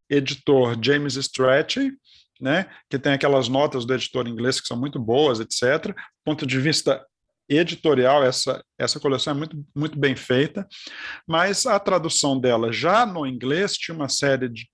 editor 0.08 0.78
James 0.82 1.16
Strachey, 1.16 1.92
né, 2.40 2.70
que 2.88 2.98
tem 2.98 3.12
aquelas 3.12 3.48
notas 3.48 3.84
do 3.84 3.94
editor 3.94 4.26
inglês 4.26 4.60
que 4.60 4.66
são 4.66 4.78
muito 4.78 4.98
boas, 4.98 5.40
etc. 5.40 5.88
Do 5.88 5.94
ponto 6.24 6.46
de 6.46 6.58
vista 6.58 7.04
editorial, 7.48 8.24
essa, 8.24 8.64
essa 8.78 9.00
coleção 9.00 9.32
é 9.32 9.36
muito, 9.36 9.66
muito 9.74 9.98
bem 9.98 10.16
feita, 10.16 10.66
mas 11.26 11.66
a 11.66 11.78
tradução 11.78 12.38
dela 12.38 12.72
já 12.72 13.04
no 13.04 13.26
inglês 13.26 13.76
tinha 13.76 13.94
uma 13.94 14.08
série 14.08 14.48
de, 14.48 14.68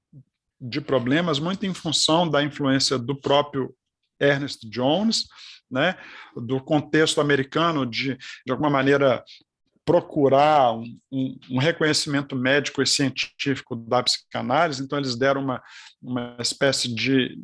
de 0.61 0.81
problemas, 0.81 1.39
muito 1.39 1.67
em 1.67 1.75
função 1.75 2.29
da 2.29 2.43
influência 2.43 2.99
do 2.99 3.19
próprio 3.19 3.75
Ernest 4.21 4.69
Jones, 4.69 5.25
né, 5.71 5.97
do 6.35 6.61
contexto 6.61 7.21
americano 7.21 7.85
de, 7.85 8.17
de 8.17 8.53
alguma 8.53 8.71
maneira, 8.71 9.23
procurar 9.85 10.75
um, 10.75 10.99
um, 11.11 11.39
um, 11.53 11.59
reconhecimento 11.59 12.37
médico 12.37 12.83
e 12.83 12.87
científico 12.87 13.75
da 13.75 14.03
psicanálise, 14.03 14.83
então 14.83 14.99
eles 14.99 15.17
deram 15.17 15.43
uma, 15.43 15.63
uma 16.03 16.37
espécie 16.41 16.95
de 16.95 17.39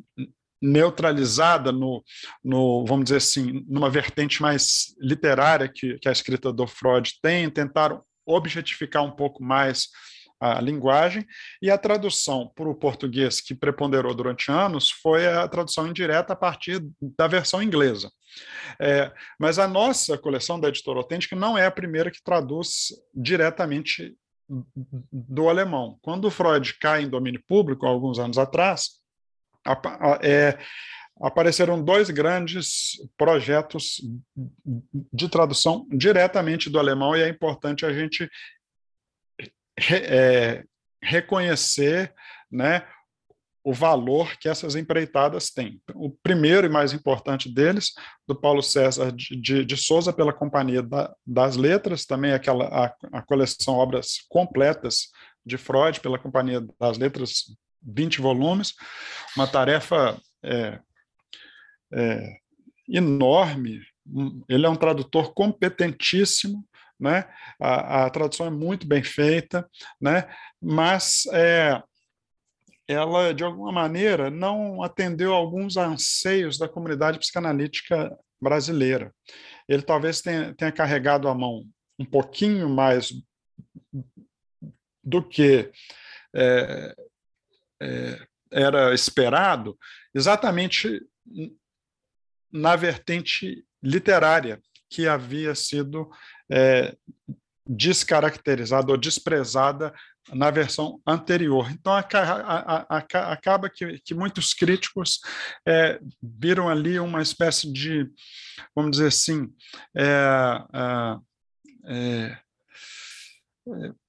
neutralizada 0.64 1.70
no, 1.70 2.02
no, 2.42 2.84
vamos 2.86 3.04
dizer 3.04 3.18
assim, 3.18 3.64
numa 3.68 3.90
vertente 3.90 4.40
mais 4.40 4.94
literária 4.98 5.68
que, 5.68 5.98
que 5.98 6.08
a 6.08 6.12
escrita 6.12 6.52
do 6.52 6.66
Freud 6.66 7.12
tem, 7.20 7.50
tentaram 7.50 8.02
objetificar 8.26 9.04
um 9.04 9.10
pouco 9.10 9.42
mais 9.42 9.88
a 10.40 10.60
linguagem, 10.60 11.24
e 11.62 11.70
a 11.70 11.78
tradução 11.78 12.50
para 12.54 12.68
o 12.68 12.74
português 12.74 13.40
que 13.40 13.54
preponderou 13.54 14.14
durante 14.14 14.50
anos 14.50 14.90
foi 14.90 15.26
a 15.26 15.48
tradução 15.48 15.86
indireta 15.86 16.32
a 16.32 16.36
partir 16.36 16.84
da 17.16 17.26
versão 17.26 17.62
inglesa. 17.62 18.10
É, 18.80 19.12
mas 19.38 19.58
a 19.58 19.66
nossa 19.66 20.18
coleção 20.18 20.58
da 20.60 20.68
editora 20.68 20.98
autêntica 20.98 21.36
não 21.36 21.56
é 21.56 21.64
a 21.64 21.70
primeira 21.70 22.10
que 22.10 22.22
traduz 22.22 22.88
diretamente 23.14 24.14
do 25.10 25.48
alemão. 25.48 25.98
Quando 26.02 26.26
o 26.26 26.30
Freud 26.30 26.74
cai 26.78 27.02
em 27.02 27.08
domínio 27.08 27.42
público, 27.46 27.86
alguns 27.86 28.18
anos 28.18 28.36
atrás, 28.36 29.03
é, 30.22 30.58
apareceram 31.20 31.82
dois 31.82 32.10
grandes 32.10 32.92
projetos 33.16 34.00
de 35.12 35.28
tradução 35.28 35.86
diretamente 35.90 36.68
do 36.68 36.78
alemão, 36.78 37.16
e 37.16 37.22
é 37.22 37.28
importante 37.28 37.86
a 37.86 37.92
gente 37.92 38.28
é, 39.90 40.64
reconhecer 41.02 42.12
né, 42.50 42.86
o 43.64 43.72
valor 43.72 44.36
que 44.36 44.48
essas 44.48 44.76
empreitadas 44.76 45.50
têm. 45.50 45.80
O 45.94 46.10
primeiro 46.10 46.66
e 46.66 46.70
mais 46.70 46.92
importante 46.92 47.52
deles, 47.52 47.92
do 48.28 48.34
Paulo 48.34 48.62
César 48.62 49.10
de, 49.10 49.40
de, 49.40 49.64
de 49.64 49.76
Souza, 49.76 50.12
pela 50.12 50.32
Companhia 50.32 50.82
da, 50.82 51.14
das 51.26 51.56
Letras, 51.56 52.04
também 52.04 52.32
aquela, 52.32 52.66
a, 52.66 52.94
a 53.12 53.22
coleção 53.22 53.74
Obras 53.74 54.18
Completas 54.28 55.08
de 55.44 55.56
Freud, 55.56 56.00
pela 56.00 56.18
Companhia 56.18 56.62
das 56.78 56.98
Letras, 56.98 57.56
20 57.84 58.20
volumes, 58.20 58.74
uma 59.36 59.46
tarefa 59.46 60.20
é, 60.42 60.80
é, 61.92 62.36
enorme. 62.88 63.80
Ele 64.48 64.66
é 64.66 64.68
um 64.68 64.76
tradutor 64.76 65.32
competentíssimo, 65.32 66.66
né? 66.98 67.24
A, 67.60 68.04
a, 68.04 68.10
tradução 68.10 68.46
é 68.46 68.50
muito 68.50 68.86
bem 68.86 69.02
feita, 69.02 69.68
né? 70.00 70.28
mas 70.60 71.26
é, 71.32 71.82
ela, 72.86 73.32
de 73.32 73.42
alguma 73.42 73.72
maneira, 73.72 74.30
não 74.30 74.82
atendeu 74.82 75.34
alguns 75.34 75.76
anseios 75.76 76.58
da 76.58 76.68
comunidade 76.68 77.18
psicanalítica 77.18 78.16
brasileira. 78.40 79.12
Ele 79.68 79.82
talvez 79.82 80.20
tenha, 80.20 80.54
tenha 80.54 80.70
carregado 80.70 81.28
a 81.28 81.34
mão 81.34 81.64
um 81.98 82.04
pouquinho 82.04 82.68
mais 82.68 83.12
do 85.02 85.22
que 85.22 85.70
é, 86.34 86.94
é, 87.84 88.26
era 88.50 88.94
esperado, 88.94 89.76
exatamente 90.14 91.02
na 92.52 92.76
vertente 92.76 93.64
literária 93.82 94.60
que 94.88 95.08
havia 95.08 95.54
sido 95.54 96.08
é, 96.50 96.96
descaracterizada 97.66 98.92
ou 98.92 98.96
desprezada 98.96 99.92
na 100.32 100.50
versão 100.50 101.00
anterior. 101.06 101.70
Então, 101.70 101.92
acaba 101.92 103.68
que, 103.68 103.98
que 103.98 104.14
muitos 104.14 104.54
críticos 104.54 105.20
é, 105.66 106.00
viram 106.22 106.68
ali 106.68 106.98
uma 106.98 107.20
espécie 107.20 107.70
de, 107.70 108.08
vamos 108.74 108.92
dizer 108.92 109.08
assim, 109.08 109.52
é, 109.94 111.20
é, 111.86 112.38
é 113.68 114.03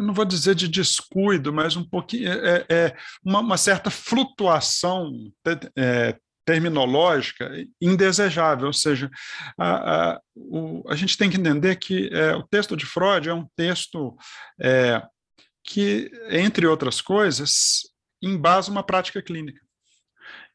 não 0.00 0.14
vou 0.14 0.24
dizer 0.24 0.54
de 0.54 0.66
descuido, 0.68 1.52
mas 1.52 1.76
um 1.76 1.84
pouquinho, 1.84 2.30
é, 2.32 2.66
é 2.68 2.96
uma, 3.24 3.40
uma, 3.40 3.56
certa 3.56 3.90
flutuação 3.90 5.12
é, 5.76 6.16
terminológica 6.44 7.50
indesejável, 7.80 8.66
ou 8.66 8.72
seja, 8.72 9.10
a, 9.58 10.12
a, 10.12 10.20
o, 10.34 10.82
a 10.88 10.96
gente 10.96 11.16
tem 11.16 11.30
que 11.30 11.36
entender 11.36 11.76
que 11.76 12.08
é, 12.12 12.34
o 12.34 12.42
texto 12.42 12.76
de 12.76 12.86
Freud 12.86 13.28
é 13.28 13.34
um 13.34 13.46
texto 13.54 14.16
é, 14.60 15.02
que, 15.62 16.10
entre 16.30 16.66
outras 16.66 17.00
coisas, 17.00 17.82
embasa 18.22 18.70
uma 18.70 18.82
prática 18.82 19.22
clínica. 19.22 19.60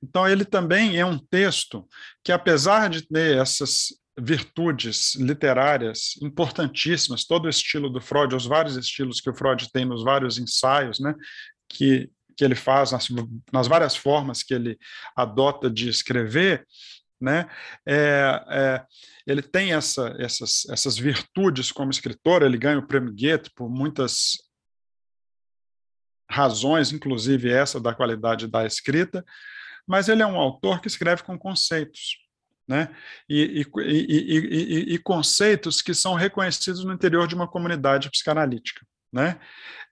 Então, 0.04 0.28
ele 0.28 0.46
também 0.46 0.98
é 0.98 1.06
um 1.06 1.18
texto 1.18 1.88
que, 2.24 2.32
apesar 2.32 2.90
de 2.90 3.08
ter 3.08 3.38
essas 3.38 3.90
virtudes 4.18 5.16
literárias 5.16 6.16
importantíssimas, 6.22 7.26
todo 7.26 7.46
o 7.46 7.50
estilo 7.50 7.90
do 7.90 8.00
Freud, 8.00 8.36
os 8.36 8.46
vários 8.46 8.78
estilos 8.78 9.20
que 9.20 9.30
o 9.30 9.36
Freud 9.36 9.70
tem 9.72 9.86
nos 9.86 10.04
vários 10.04 10.38
ensaios, 10.38 11.00
né, 11.00 11.14
que 11.68 12.10
que 12.36 12.44
ele 12.44 12.56
faz, 12.56 12.92
nas, 12.92 13.08
nas 13.52 13.68
várias 13.68 13.96
formas 13.96 14.44
que 14.44 14.54
ele 14.54 14.78
adota 15.16 15.70
de 15.70 15.90
escrever, 15.90 16.68
né? 17.20 17.50
É, 17.86 18.46
é, 18.50 18.86
ele 19.26 19.42
tem 19.42 19.74
essa, 19.74 20.16
essas, 20.20 20.66
essas 20.70 20.98
virtudes 20.98 21.72
como 21.72 21.92
escritor, 21.92 22.44
ele 22.44 22.58
ganha 22.58 22.78
o 22.78 22.86
prêmio 22.86 23.16
Goethe 23.16 23.50
por 23.56 23.70
muitas 23.70 24.38
razões, 26.30 26.92
inclusive 26.92 27.50
essa 27.50 27.80
da 27.80 27.94
qualidade 27.94 28.48
da 28.48 28.66
escrita, 28.66 29.24
mas 29.88 30.10
ele 30.10 30.22
é 30.22 30.28
um 30.28 30.36
autor 30.36 30.82
que 30.82 30.88
escreve 30.88 31.24
com 31.24 31.38
conceitos. 31.38 32.18
Né? 32.68 32.90
E, 33.30 33.62
e, 33.62 33.82
e, 33.82 34.94
e 34.96 34.98
conceitos 34.98 35.82
que 35.82 35.94
são 35.94 36.16
reconhecidos 36.16 36.84
no 36.84 36.94
interior 36.94 37.28
de 37.28 37.36
uma 37.36 37.48
comunidade 37.48 38.10
psicanalítica. 38.10 38.86
Né? 39.14 39.40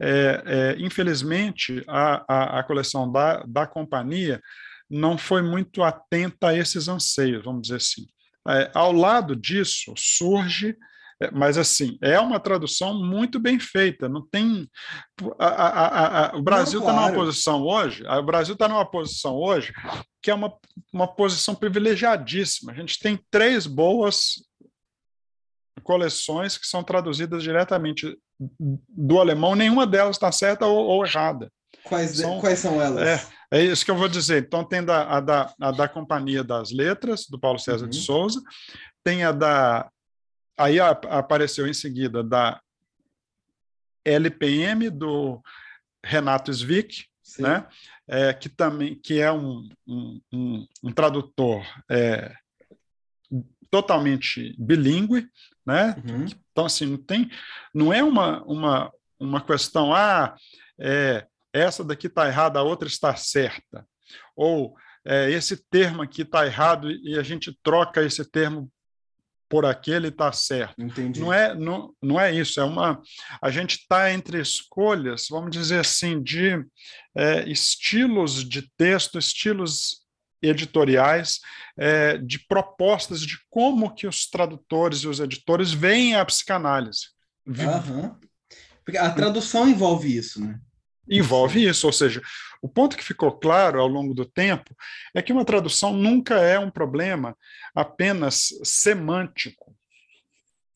É, 0.01 0.43
é, 0.45 0.75
infelizmente, 0.79 1.83
a, 1.87 2.25
a, 2.27 2.59
a, 2.59 2.63
coleção 2.63 3.11
da, 3.11 3.43
da 3.47 3.67
companhia 3.67 4.41
não 4.89 5.17
foi 5.17 5.41
muito 5.41 5.83
atenta 5.83 6.49
a 6.49 6.57
esses 6.57 6.87
anseios, 6.87 7.43
vamos 7.43 7.63
dizer 7.63 7.77
assim. 7.77 8.05
É, 8.47 8.69
ao 8.73 8.91
lado 8.91 9.35
disso, 9.35 9.93
surge 9.95 10.75
é, 11.21 11.31
mas 11.31 11.57
assim 11.57 11.97
é 12.01 12.19
uma 12.19 12.39
tradução 12.39 12.93
muito 12.93 13.39
bem 13.39 13.59
feita 13.59 14.09
não 14.09 14.25
tem 14.27 14.67
a, 15.39 15.47
a, 15.47 16.25
a, 16.31 16.35
o 16.35 16.41
Brasil 16.41 16.79
está 16.79 16.91
claro. 16.91 17.13
numa 17.13 17.23
posição 17.25 17.61
hoje 17.61 18.03
o 18.05 18.23
Brasil 18.23 18.53
está 18.53 18.67
numa 18.67 18.85
posição 18.85 19.35
hoje 19.35 19.71
que 20.23 20.31
é 20.31 20.33
uma, 20.33 20.57
uma 20.91 21.07
posição 21.07 21.53
privilegiadíssima 21.53 22.71
a 22.71 22.75
gente 22.75 22.97
tem 22.97 23.19
três 23.29 23.67
boas 23.67 24.41
coleções 25.83 26.57
que 26.57 26.65
são 26.65 26.83
traduzidas 26.83 27.43
diretamente 27.43 28.17
do 28.89 29.19
alemão, 29.19 29.55
nenhuma 29.55 29.85
delas 29.85 30.15
está 30.15 30.31
certa 30.31 30.65
ou, 30.65 30.85
ou 30.85 31.05
errada. 31.05 31.51
Quais, 31.83 32.11
são, 32.17 32.39
quais 32.39 32.59
são 32.59 32.81
elas? 32.81 33.05
É, 33.51 33.59
é 33.59 33.63
isso 33.63 33.83
que 33.83 33.91
eu 33.91 33.97
vou 33.97 34.07
dizer. 34.07 34.43
Então, 34.43 34.63
tem 34.63 34.83
da, 34.83 35.17
a, 35.17 35.19
da, 35.19 35.53
a 35.59 35.71
da 35.71 35.87
Companhia 35.87 36.43
das 36.43 36.71
Letras, 36.71 37.25
do 37.27 37.39
Paulo 37.39 37.59
César 37.59 37.85
uhum. 37.85 37.89
de 37.89 38.01
Souza, 38.01 38.41
tem 39.03 39.23
a 39.23 39.31
da. 39.31 39.89
Aí 40.57 40.79
a, 40.79 40.89
apareceu 40.89 41.67
em 41.67 41.73
seguida 41.73 42.23
da 42.23 42.61
LPM, 44.05 44.89
do 44.89 45.41
Renato 46.03 46.51
Svick, 46.51 47.05
né? 47.41 47.67
É, 48.07 48.33
que 48.33 48.49
também 48.49 48.95
que 48.95 49.19
é 49.19 49.31
um, 49.31 49.67
um, 49.87 50.21
um, 50.31 50.67
um 50.83 50.91
tradutor 50.91 51.65
é, 51.89 52.33
totalmente 53.73 54.55
bilíngue, 54.59 55.27
né? 55.65 55.95
Uhum. 56.07 56.25
Então, 56.51 56.65
assim, 56.65 56.85
não 56.85 56.97
tem, 56.97 57.29
não 57.73 57.91
é 57.91 58.03
uma, 58.03 58.43
uma, 58.43 58.91
uma 59.19 59.41
questão, 59.41 59.93
ah, 59.93 60.35
é, 60.79 61.25
essa 61.51 61.83
daqui 61.83 62.07
está 62.07 62.27
errada, 62.27 62.59
a 62.59 62.63
outra 62.63 62.87
está 62.87 63.15
certa. 63.15 63.83
Ou 64.35 64.75
é, 65.05 65.31
esse 65.31 65.57
termo 65.69 66.01
aqui 66.01 66.21
está 66.21 66.45
errado 66.45 66.91
e 66.91 67.17
a 67.17 67.23
gente 67.23 67.57
troca 67.63 68.03
esse 68.03 68.23
termo 68.29 68.71
por 69.53 69.67
aquele 69.67 70.07
está 70.07 70.31
certo. 70.31 70.81
Entendi. 70.81 71.19
Não 71.19 71.31
é, 71.31 71.53
não, 71.53 71.93
não 72.01 72.19
é 72.19 72.33
isso, 72.33 72.59
é 72.59 72.63
uma. 72.63 72.99
A 73.39 73.51
gente 73.51 73.73
está 73.75 74.11
entre 74.11 74.41
escolhas, 74.41 75.27
vamos 75.29 75.51
dizer 75.51 75.81
assim, 75.81 76.23
de 76.23 76.65
é, 77.15 77.47
estilos 77.47 78.43
de 78.49 78.67
texto, 78.75 79.19
estilos 79.19 80.01
editoriais 80.41 81.39
é, 81.77 82.17
de 82.17 82.39
propostas 82.47 83.21
de 83.21 83.37
como 83.47 83.93
que 83.93 84.07
os 84.07 84.27
tradutores 84.27 85.01
e 85.01 85.07
os 85.07 85.19
editores 85.19 85.71
veem 85.71 86.15
a 86.15 86.25
psicanálise. 86.25 87.09
Uhum. 87.45 88.15
A 88.97 89.11
tradução 89.11 89.69
envolve 89.69 90.17
isso, 90.17 90.43
né? 90.43 90.59
Envolve 91.09 91.67
isso, 91.67 91.85
ou 91.85 91.93
seja, 91.93 92.21
o 92.61 92.69
ponto 92.69 92.95
que 92.95 93.03
ficou 93.03 93.31
claro 93.31 93.79
ao 93.79 93.87
longo 93.87 94.13
do 94.13 94.25
tempo 94.25 94.75
é 95.13 95.21
que 95.21 95.33
uma 95.33 95.43
tradução 95.43 95.93
nunca 95.93 96.35
é 96.35 96.57
um 96.57 96.71
problema 96.71 97.37
apenas 97.75 98.49
semântico. 98.63 99.75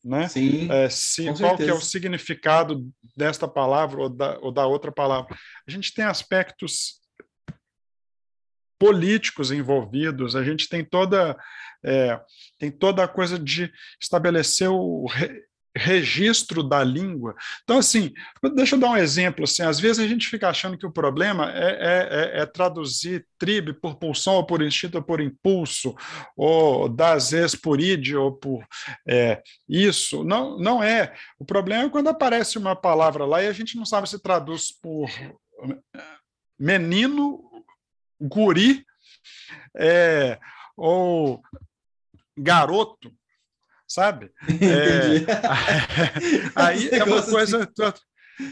Né? 0.04 0.28
Sim, 0.28 0.70
é, 0.70 0.88
se, 0.88 1.24
qual 1.34 1.56
que 1.56 1.64
é 1.64 1.72
o 1.72 1.80
significado 1.80 2.86
desta 3.16 3.48
palavra 3.48 4.02
ou 4.02 4.08
da, 4.08 4.38
ou 4.38 4.52
da 4.52 4.66
outra 4.66 4.92
palavra? 4.92 5.36
A 5.66 5.70
gente 5.70 5.92
tem 5.92 6.04
aspectos 6.04 7.00
políticos 8.78 9.50
envolvidos, 9.50 10.36
a 10.36 10.44
gente 10.44 10.68
tem 10.68 10.84
toda, 10.84 11.36
é, 11.84 12.20
tem 12.58 12.70
toda 12.70 13.02
a 13.02 13.08
coisa 13.08 13.38
de 13.38 13.72
estabelecer 14.00 14.68
o 14.70 15.06
registro 15.76 16.62
da 16.62 16.82
língua. 16.82 17.34
Então, 17.62 17.78
assim, 17.78 18.12
deixa 18.54 18.74
eu 18.74 18.80
dar 18.80 18.90
um 18.90 18.96
exemplo. 18.96 19.44
Assim, 19.44 19.62
às 19.62 19.78
vezes 19.78 20.04
a 20.04 20.08
gente 20.08 20.28
fica 20.28 20.48
achando 20.48 20.76
que 20.76 20.86
o 20.86 20.92
problema 20.92 21.50
é, 21.52 21.70
é, 21.70 22.08
é, 22.38 22.42
é 22.42 22.46
traduzir 22.46 23.26
tribe 23.38 23.72
por 23.72 23.96
pulsão, 23.96 24.34
ou 24.34 24.46
por 24.46 24.62
instinto, 24.62 24.96
ou 24.98 25.02
por 25.02 25.20
impulso, 25.20 25.94
ou 26.36 26.88
das 26.88 27.30
vezes 27.30 27.54
por 27.54 27.80
id, 27.80 28.14
ou 28.14 28.32
por 28.32 28.66
é, 29.06 29.42
isso. 29.68 30.24
Não, 30.24 30.58
não 30.58 30.82
é. 30.82 31.14
O 31.38 31.44
problema 31.44 31.84
é 31.84 31.90
quando 31.90 32.08
aparece 32.08 32.58
uma 32.58 32.74
palavra 32.74 33.24
lá 33.24 33.42
e 33.42 33.46
a 33.46 33.52
gente 33.52 33.76
não 33.76 33.84
sabe 33.84 34.08
se 34.08 34.20
traduz 34.20 34.72
por 34.72 35.08
menino 36.58 37.48
guri 38.20 38.84
é, 39.76 40.38
ou 40.76 41.42
garoto, 42.36 43.12
sabe? 43.88 44.30
É, 44.60 45.24
aí 46.54 46.88
é 46.90 47.02
uma 47.04 47.22
coisa 47.22 47.72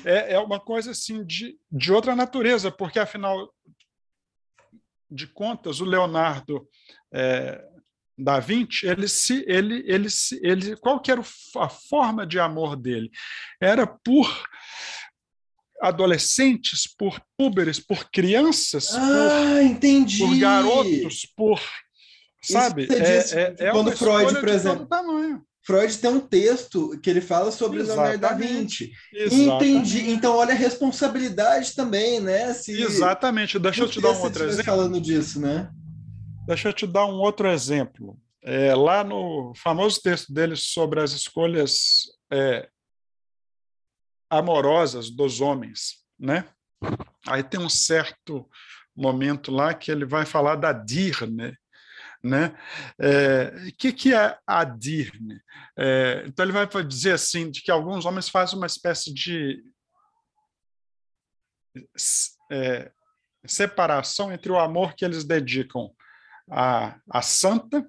é, 0.04 0.34
é 0.34 0.38
uma 0.38 0.58
coisa 0.58 0.90
assim 0.90 1.24
de, 1.24 1.56
de 1.70 1.92
outra 1.92 2.16
natureza, 2.16 2.70
porque 2.72 2.98
afinal 2.98 3.52
de 5.08 5.26
contas, 5.28 5.80
o 5.80 5.84
Leonardo 5.84 6.66
é, 7.12 7.64
da 8.18 8.40
Vinci, 8.40 8.86
ele 8.86 9.06
se, 9.06 9.44
ele, 9.46 9.84
ele, 9.86 10.10
se, 10.10 10.40
ele, 10.42 10.76
qual 10.76 11.00
que 11.00 11.10
era 11.12 11.20
a 11.20 11.68
forma 11.68 12.26
de 12.26 12.40
amor 12.40 12.74
dele? 12.74 13.10
Era 13.60 13.86
por 13.86 14.44
adolescentes, 15.80 16.86
por 16.86 17.20
púberes, 17.36 17.78
por 17.78 18.10
crianças, 18.10 18.94
ah, 18.94 19.62
entendi. 19.62 20.18
por 20.18 20.36
garotos, 20.38 21.26
por 21.36 21.60
sabe? 22.42 22.88
É, 22.90 23.40
é, 23.40 23.54
é 23.58 23.70
quando 23.70 23.92
Freud, 23.92 24.38
por 24.38 24.48
exemplo, 24.48 24.88
Freud 25.66 25.98
tem 25.98 26.10
um 26.10 26.20
texto 26.20 26.96
que 27.00 27.10
ele 27.10 27.20
fala 27.20 27.50
sobre 27.50 27.82
Leonardo 27.82 28.18
da 28.18 28.34
Vinci. 28.34 28.92
Exatamente. 29.12 29.64
Entendi. 29.64 30.10
Então, 30.10 30.36
olha 30.36 30.52
a 30.52 30.56
responsabilidade 30.56 31.74
também, 31.74 32.20
né? 32.20 32.54
Se, 32.54 32.80
Exatamente. 32.80 33.58
Deixa 33.58 33.82
eu 33.82 33.88
te 33.88 34.00
dar 34.00 34.12
um 34.12 34.20
outro 34.20 34.44
exemplo. 34.44 34.64
falando 34.64 35.00
disso, 35.00 35.40
né? 35.40 35.68
Deixa 36.46 36.68
eu 36.68 36.72
te 36.72 36.86
dar 36.86 37.06
um 37.06 37.14
outro 37.14 37.48
exemplo. 37.48 38.16
É, 38.44 38.76
lá 38.76 39.02
no 39.02 39.52
famoso 39.56 40.00
texto 40.00 40.32
dele 40.32 40.54
sobre 40.54 41.00
as 41.00 41.10
escolhas 41.10 42.04
é, 42.32 42.68
amorosas 44.30 45.10
dos 45.10 45.40
homens, 45.40 46.04
né? 46.16 46.44
Aí 47.26 47.42
tem 47.42 47.58
um 47.58 47.68
certo 47.68 48.48
momento 48.94 49.50
lá 49.50 49.74
que 49.74 49.90
ele 49.90 50.04
vai 50.04 50.24
falar 50.24 50.54
da 50.54 50.72
Dirne, 50.72 51.56
né? 52.26 52.56
É, 53.00 53.70
que, 53.78 53.92
que 53.92 54.14
é 54.14 54.38
a 54.46 54.64
Dirne? 54.64 55.40
É, 55.78 56.24
então 56.26 56.44
ele 56.44 56.52
vai 56.52 56.66
dizer 56.84 57.12
assim 57.12 57.50
de 57.50 57.62
que 57.62 57.70
alguns 57.70 58.04
homens 58.04 58.28
fazem 58.28 58.56
uma 58.56 58.66
espécie 58.66 59.12
de 59.12 59.62
é, 62.50 62.90
separação 63.46 64.32
entre 64.32 64.50
o 64.50 64.58
amor 64.58 64.94
que 64.94 65.04
eles 65.04 65.24
dedicam 65.24 65.90
à, 66.50 66.98
à 67.10 67.22
santa 67.22 67.86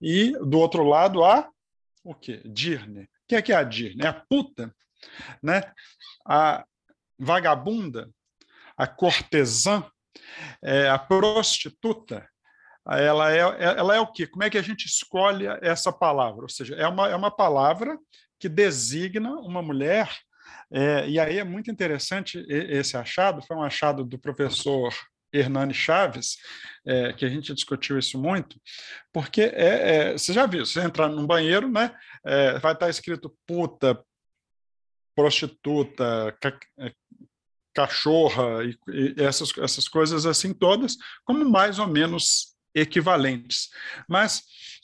e 0.00 0.32
do 0.32 0.58
outro 0.58 0.84
lado 0.84 1.24
a 1.24 1.48
o 2.04 2.14
que? 2.14 2.36
Dirne. 2.48 3.02
O 3.02 3.08
que 3.28 3.34
é, 3.34 3.42
que 3.42 3.52
é 3.52 3.56
a 3.56 3.64
Dirne? 3.64 4.04
É 4.04 4.08
a 4.08 4.12
puta, 4.12 4.72
né? 5.42 5.60
A 6.24 6.64
vagabunda, 7.18 8.08
a 8.76 8.86
cortesã, 8.86 9.84
é, 10.62 10.88
a 10.88 10.98
prostituta, 10.98 12.28
ela 12.88 13.32
é, 13.32 13.38
ela 13.38 13.96
é 13.96 14.00
o 14.00 14.06
quê? 14.06 14.26
Como 14.26 14.44
é 14.44 14.50
que 14.50 14.58
a 14.58 14.62
gente 14.62 14.86
escolhe 14.86 15.46
essa 15.60 15.92
palavra? 15.92 16.42
Ou 16.42 16.48
seja, 16.48 16.74
é 16.76 16.86
uma, 16.86 17.08
é 17.08 17.16
uma 17.16 17.30
palavra 17.30 17.98
que 18.38 18.48
designa 18.48 19.32
uma 19.40 19.62
mulher, 19.62 20.10
é, 20.70 21.08
e 21.08 21.18
aí 21.18 21.38
é 21.38 21.44
muito 21.44 21.70
interessante 21.70 22.44
esse 22.48 22.96
achado, 22.96 23.42
foi 23.42 23.56
um 23.56 23.62
achado 23.62 24.04
do 24.04 24.18
professor 24.18 24.92
Hernani 25.32 25.74
Chaves, 25.74 26.36
é, 26.86 27.12
que 27.12 27.24
a 27.24 27.28
gente 27.28 27.54
discutiu 27.54 27.98
isso 27.98 28.18
muito, 28.20 28.60
porque 29.12 29.42
é, 29.42 30.10
é, 30.10 30.12
você 30.12 30.32
já 30.32 30.46
viu, 30.46 30.64
você 30.64 30.80
entrar 30.80 31.08
num 31.08 31.26
banheiro, 31.26 31.68
né, 31.70 31.94
é, 32.24 32.58
vai 32.58 32.72
estar 32.72 32.88
escrito 32.88 33.34
puta, 33.46 34.02
prostituta, 35.14 36.36
ca 36.40 36.58
é, 36.78 36.92
cachorra 37.74 38.64
e, 38.64 38.78
e, 38.88 39.22
essas, 39.22 39.56
essas 39.58 39.86
coisas 39.86 40.24
assim 40.24 40.54
todas, 40.54 40.96
como 41.24 41.44
mais 41.48 41.78
ou 41.78 41.86
menos 41.86 42.55
equivalentes. 42.76 43.70
Mas 44.06 44.42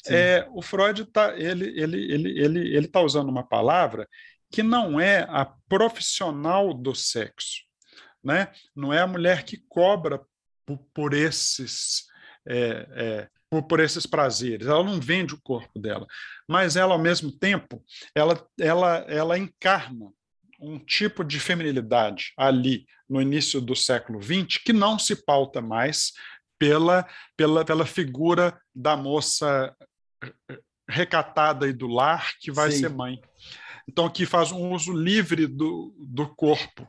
é, 0.09 0.49
o 0.53 0.63
Freud 0.63 1.03
está 1.03 1.37
ele, 1.37 1.69
ele, 1.81 2.13
ele, 2.13 2.41
ele, 2.41 2.77
ele 2.77 2.89
tá 2.89 3.01
usando 3.01 3.29
uma 3.29 3.47
palavra 3.47 4.09
que 4.51 4.63
não 4.63 4.99
é 4.99 5.27
a 5.29 5.45
profissional 5.69 6.73
do 6.75 6.95
sexo. 6.95 7.63
Né? 8.25 8.49
Não 8.75 8.93
é 8.93 9.01
a 9.01 9.07
mulher 9.07 9.45
que 9.45 9.63
cobra 9.69 10.21
por, 10.65 10.79
por 10.95 11.15
esses 11.15 12.05
é, 12.47 12.87
é, 12.91 13.29
por, 13.49 13.63
por, 13.65 13.81
esses 13.81 14.07
prazeres. 14.07 14.67
Ela 14.67 14.83
não 14.83 14.99
vende 14.99 15.35
o 15.35 15.41
corpo 15.43 15.79
dela, 15.79 16.07
mas 16.49 16.77
ela 16.77 16.95
ao 16.95 16.99
mesmo 16.99 17.31
tempo 17.31 17.83
ela 18.15 18.47
ela 18.59 19.05
ela 19.09 19.39
encarna 19.39 20.11
um 20.59 20.79
tipo 20.79 21.25
de 21.25 21.41
feminilidade 21.41 22.33
ali 22.37 22.87
no 23.09 23.21
início 23.21 23.61
do 23.61 23.77
século 23.77 24.23
XX 24.23 24.59
que 24.65 24.73
não 24.73 24.99
se 24.99 25.17
pauta 25.25 25.61
mais 25.61 26.13
pela, 26.63 27.05
pela, 27.37 27.65
pela 27.65 27.85
figura 27.85 28.57
da 28.73 28.97
moça 28.97 29.75
recatada 30.89 31.67
e 31.67 31.73
do 31.73 31.89
lar 31.89 32.35
que 32.41 32.53
vai 32.53 32.71
Sim. 32.71 32.79
ser 32.79 32.89
mãe. 32.89 33.21
Então, 33.89 34.09
que 34.09 34.25
faz 34.25 34.53
um 34.53 34.71
uso 34.71 34.93
livre 34.93 35.49
do, 35.49 35.93
do 35.99 36.29
corpo. 36.37 36.87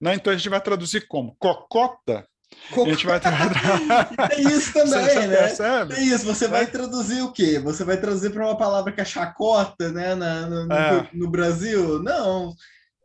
Né? 0.00 0.14
Então, 0.14 0.32
a 0.32 0.36
gente 0.36 0.48
vai 0.48 0.60
traduzir 0.60 1.08
como 1.08 1.34
cocota. 1.40 2.24
A 2.72 2.88
gente 2.88 3.04
vai 3.04 3.18
Tem 4.30 4.46
isso 4.46 4.70
também, 4.72 4.90
você, 4.90 5.14
você 5.14 5.26
né? 5.26 5.36
Percebe? 5.36 5.94
Tem 5.96 6.06
isso. 6.06 6.24
Você 6.24 6.44
é. 6.44 6.48
vai 6.48 6.66
traduzir 6.68 7.22
o 7.22 7.32
quê? 7.32 7.58
Você 7.58 7.82
vai 7.82 7.96
traduzir 7.96 8.30
para 8.30 8.46
uma 8.46 8.56
palavra 8.56 8.92
que 8.92 9.00
é 9.00 9.04
chacota, 9.04 9.90
né? 9.90 10.14
Na, 10.14 10.46
no, 10.46 10.72
é. 10.72 10.92
no, 11.12 11.24
no, 11.24 11.30
Brasil? 11.30 12.00
Não. 12.00 12.54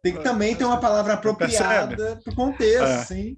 Tem 0.03 0.13
que 0.13 0.19
é. 0.19 0.21
também 0.21 0.55
ter 0.55 0.65
uma 0.65 0.79
palavra 0.79 1.13
apropriada 1.13 2.21
para 2.23 2.31
o 2.31 2.35
contexto, 2.35 2.83
é. 2.83 3.03
sim. 3.05 3.37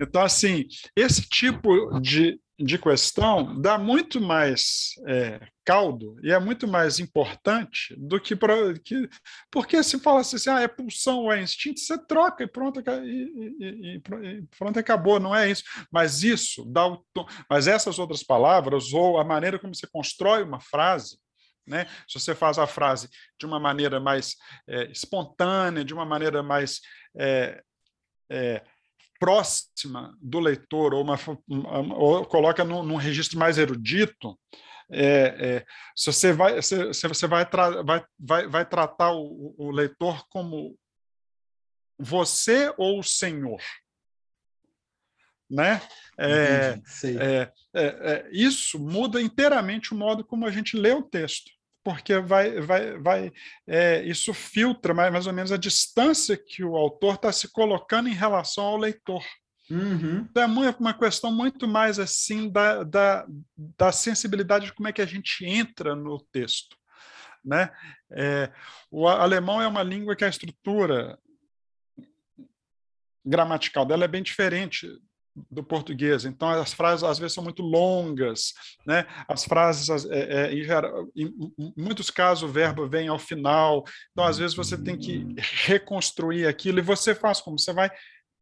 Então, 0.00 0.22
assim, 0.22 0.66
esse 0.96 1.22
tipo 1.28 2.00
de, 2.00 2.40
de 2.58 2.78
questão 2.78 3.60
dá 3.60 3.78
muito 3.78 4.20
mais 4.20 4.94
é, 5.06 5.40
caldo 5.64 6.16
e 6.22 6.32
é 6.32 6.38
muito 6.38 6.66
mais 6.66 6.98
importante 6.98 7.94
do 7.96 8.20
que, 8.20 8.34
para 8.34 8.74
que 8.78 9.08
porque 9.50 9.82
se 9.82 9.98
fala 9.98 10.20
assim, 10.20 10.50
ah, 10.50 10.60
é 10.60 10.68
pulsão 10.68 11.20
ou 11.20 11.32
é 11.32 11.42
instinto, 11.42 11.80
você 11.80 11.98
troca 12.06 12.44
e 12.44 12.46
pronto, 12.46 12.80
e, 12.80 13.56
e, 13.60 13.94
e, 13.96 14.42
pronto, 14.58 14.78
acabou, 14.78 15.20
não 15.20 15.34
é 15.34 15.50
isso. 15.50 15.64
Mas 15.90 16.22
isso 16.22 16.64
dá 16.64 16.86
o 16.86 17.04
tom. 17.12 17.26
Mas 17.48 17.66
essas 17.66 17.98
outras 17.98 18.22
palavras, 18.22 18.92
ou 18.92 19.18
a 19.18 19.24
maneira 19.24 19.58
como 19.58 19.74
você 19.74 19.86
constrói 19.86 20.42
uma 20.42 20.60
frase, 20.60 21.18
né? 21.66 21.86
Se 22.08 22.18
você 22.18 22.34
faz 22.34 22.58
a 22.58 22.66
frase 22.66 23.08
de 23.38 23.46
uma 23.46 23.60
maneira 23.60 24.00
mais 24.00 24.36
é, 24.68 24.90
espontânea, 24.90 25.84
de 25.84 25.94
uma 25.94 26.04
maneira 26.04 26.42
mais 26.42 26.80
é, 27.16 27.62
é, 28.30 28.64
próxima 29.22 30.18
do 30.20 30.40
leitor, 30.40 30.92
ou, 30.92 31.04
uma, 31.04 31.16
ou 31.94 32.26
coloca 32.26 32.64
num, 32.64 32.82
num 32.82 32.96
registro 32.96 33.38
mais 33.38 33.56
erudito, 33.56 34.36
é, 34.90 35.04
é, 35.38 35.66
se 35.94 36.12
você 36.12 36.32
vai, 36.32 36.60
se, 36.60 36.92
se 36.92 37.06
você 37.06 37.28
vai, 37.28 37.48
vai, 37.84 38.04
vai, 38.18 38.48
vai 38.48 38.66
tratar 38.68 39.12
o, 39.12 39.54
o, 39.56 39.70
leitor 39.70 40.26
como 40.28 40.76
você 41.96 42.74
ou 42.76 42.98
o 42.98 43.04
senhor, 43.04 43.62
né? 45.48 45.80
É, 46.18 46.80
é, 47.04 47.52
é, 47.74 47.82
é, 47.82 48.28
isso 48.32 48.76
muda 48.76 49.22
inteiramente 49.22 49.94
o 49.94 49.96
modo 49.96 50.24
como 50.24 50.46
a 50.46 50.50
gente 50.50 50.76
lê 50.76 50.90
o 50.90 51.00
texto 51.00 51.52
porque 51.84 52.18
vai, 52.18 52.60
vai, 52.60 52.98
vai 52.98 53.32
é, 53.66 54.02
isso 54.04 54.32
filtra 54.32 54.94
mais, 54.94 55.12
mais 55.12 55.26
ou 55.26 55.32
menos 55.32 55.52
a 55.52 55.56
distância 55.56 56.36
que 56.36 56.64
o 56.64 56.76
autor 56.76 57.14
está 57.14 57.32
se 57.32 57.50
colocando 57.50 58.08
em 58.08 58.14
relação 58.14 58.64
ao 58.64 58.76
leitor. 58.76 59.24
Uhum. 59.70 60.26
Então, 60.30 60.64
é 60.64 60.70
uma 60.78 60.94
questão 60.94 61.32
muito 61.32 61.66
mais 61.66 61.98
assim 61.98 62.48
da, 62.50 62.82
da, 62.82 63.26
da 63.56 63.92
sensibilidade 63.92 64.66
de 64.66 64.74
como 64.74 64.88
é 64.88 64.92
que 64.92 65.02
a 65.02 65.06
gente 65.06 65.44
entra 65.44 65.94
no 65.94 66.20
texto. 66.30 66.76
Né? 67.44 67.70
É, 68.10 68.52
o 68.90 69.08
alemão 69.08 69.60
é 69.60 69.66
uma 69.66 69.82
língua 69.82 70.14
que 70.14 70.24
a 70.24 70.28
estrutura 70.28 71.18
gramatical 73.24 73.86
dela 73.86 74.04
é 74.04 74.08
bem 74.08 74.22
diferente 74.22 74.88
do 75.50 75.62
português. 75.62 76.24
Então, 76.24 76.48
as 76.48 76.72
frases 76.72 77.04
às 77.04 77.18
vezes 77.18 77.34
são 77.34 77.44
muito 77.44 77.62
longas, 77.62 78.52
né? 78.86 79.06
As 79.26 79.44
frases, 79.44 80.04
é, 80.06 80.18
é, 80.20 80.54
em, 80.54 80.62
geral, 80.62 81.08
em, 81.16 81.32
muitos 81.76 82.10
casos, 82.10 82.42
o 82.42 82.52
verbo 82.52 82.88
vem 82.88 83.08
ao 83.08 83.18
final. 83.18 83.84
Então, 84.12 84.24
às 84.24 84.38
vezes 84.38 84.56
você 84.56 84.76
tem 84.76 84.98
que 84.98 85.34
reconstruir 85.66 86.46
aquilo 86.46 86.78
e 86.78 86.82
você 86.82 87.14
faz 87.14 87.40
como 87.40 87.58
você 87.58 87.72
vai 87.72 87.90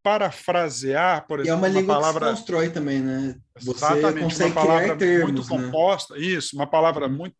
parafrasear, 0.02 1.26
por 1.26 1.40
exemplo, 1.40 1.48
e 1.48 1.50
é 1.50 1.54
uma, 1.54 1.68
uma 1.68 1.80
língua 1.80 1.94
palavra 1.96 2.20
que 2.20 2.30
se 2.30 2.36
constrói 2.36 2.70
também, 2.70 3.00
né? 3.00 3.36
Você 3.60 3.84
Exatamente, 3.84 4.42
uma 4.42 4.54
palavra 4.54 4.96
termos, 4.96 5.32
muito 5.32 5.42
né? 5.42 5.64
composta, 5.64 6.18
isso, 6.18 6.56
uma 6.56 6.66
palavra 6.66 7.06
uhum. 7.06 7.12
muito 7.12 7.36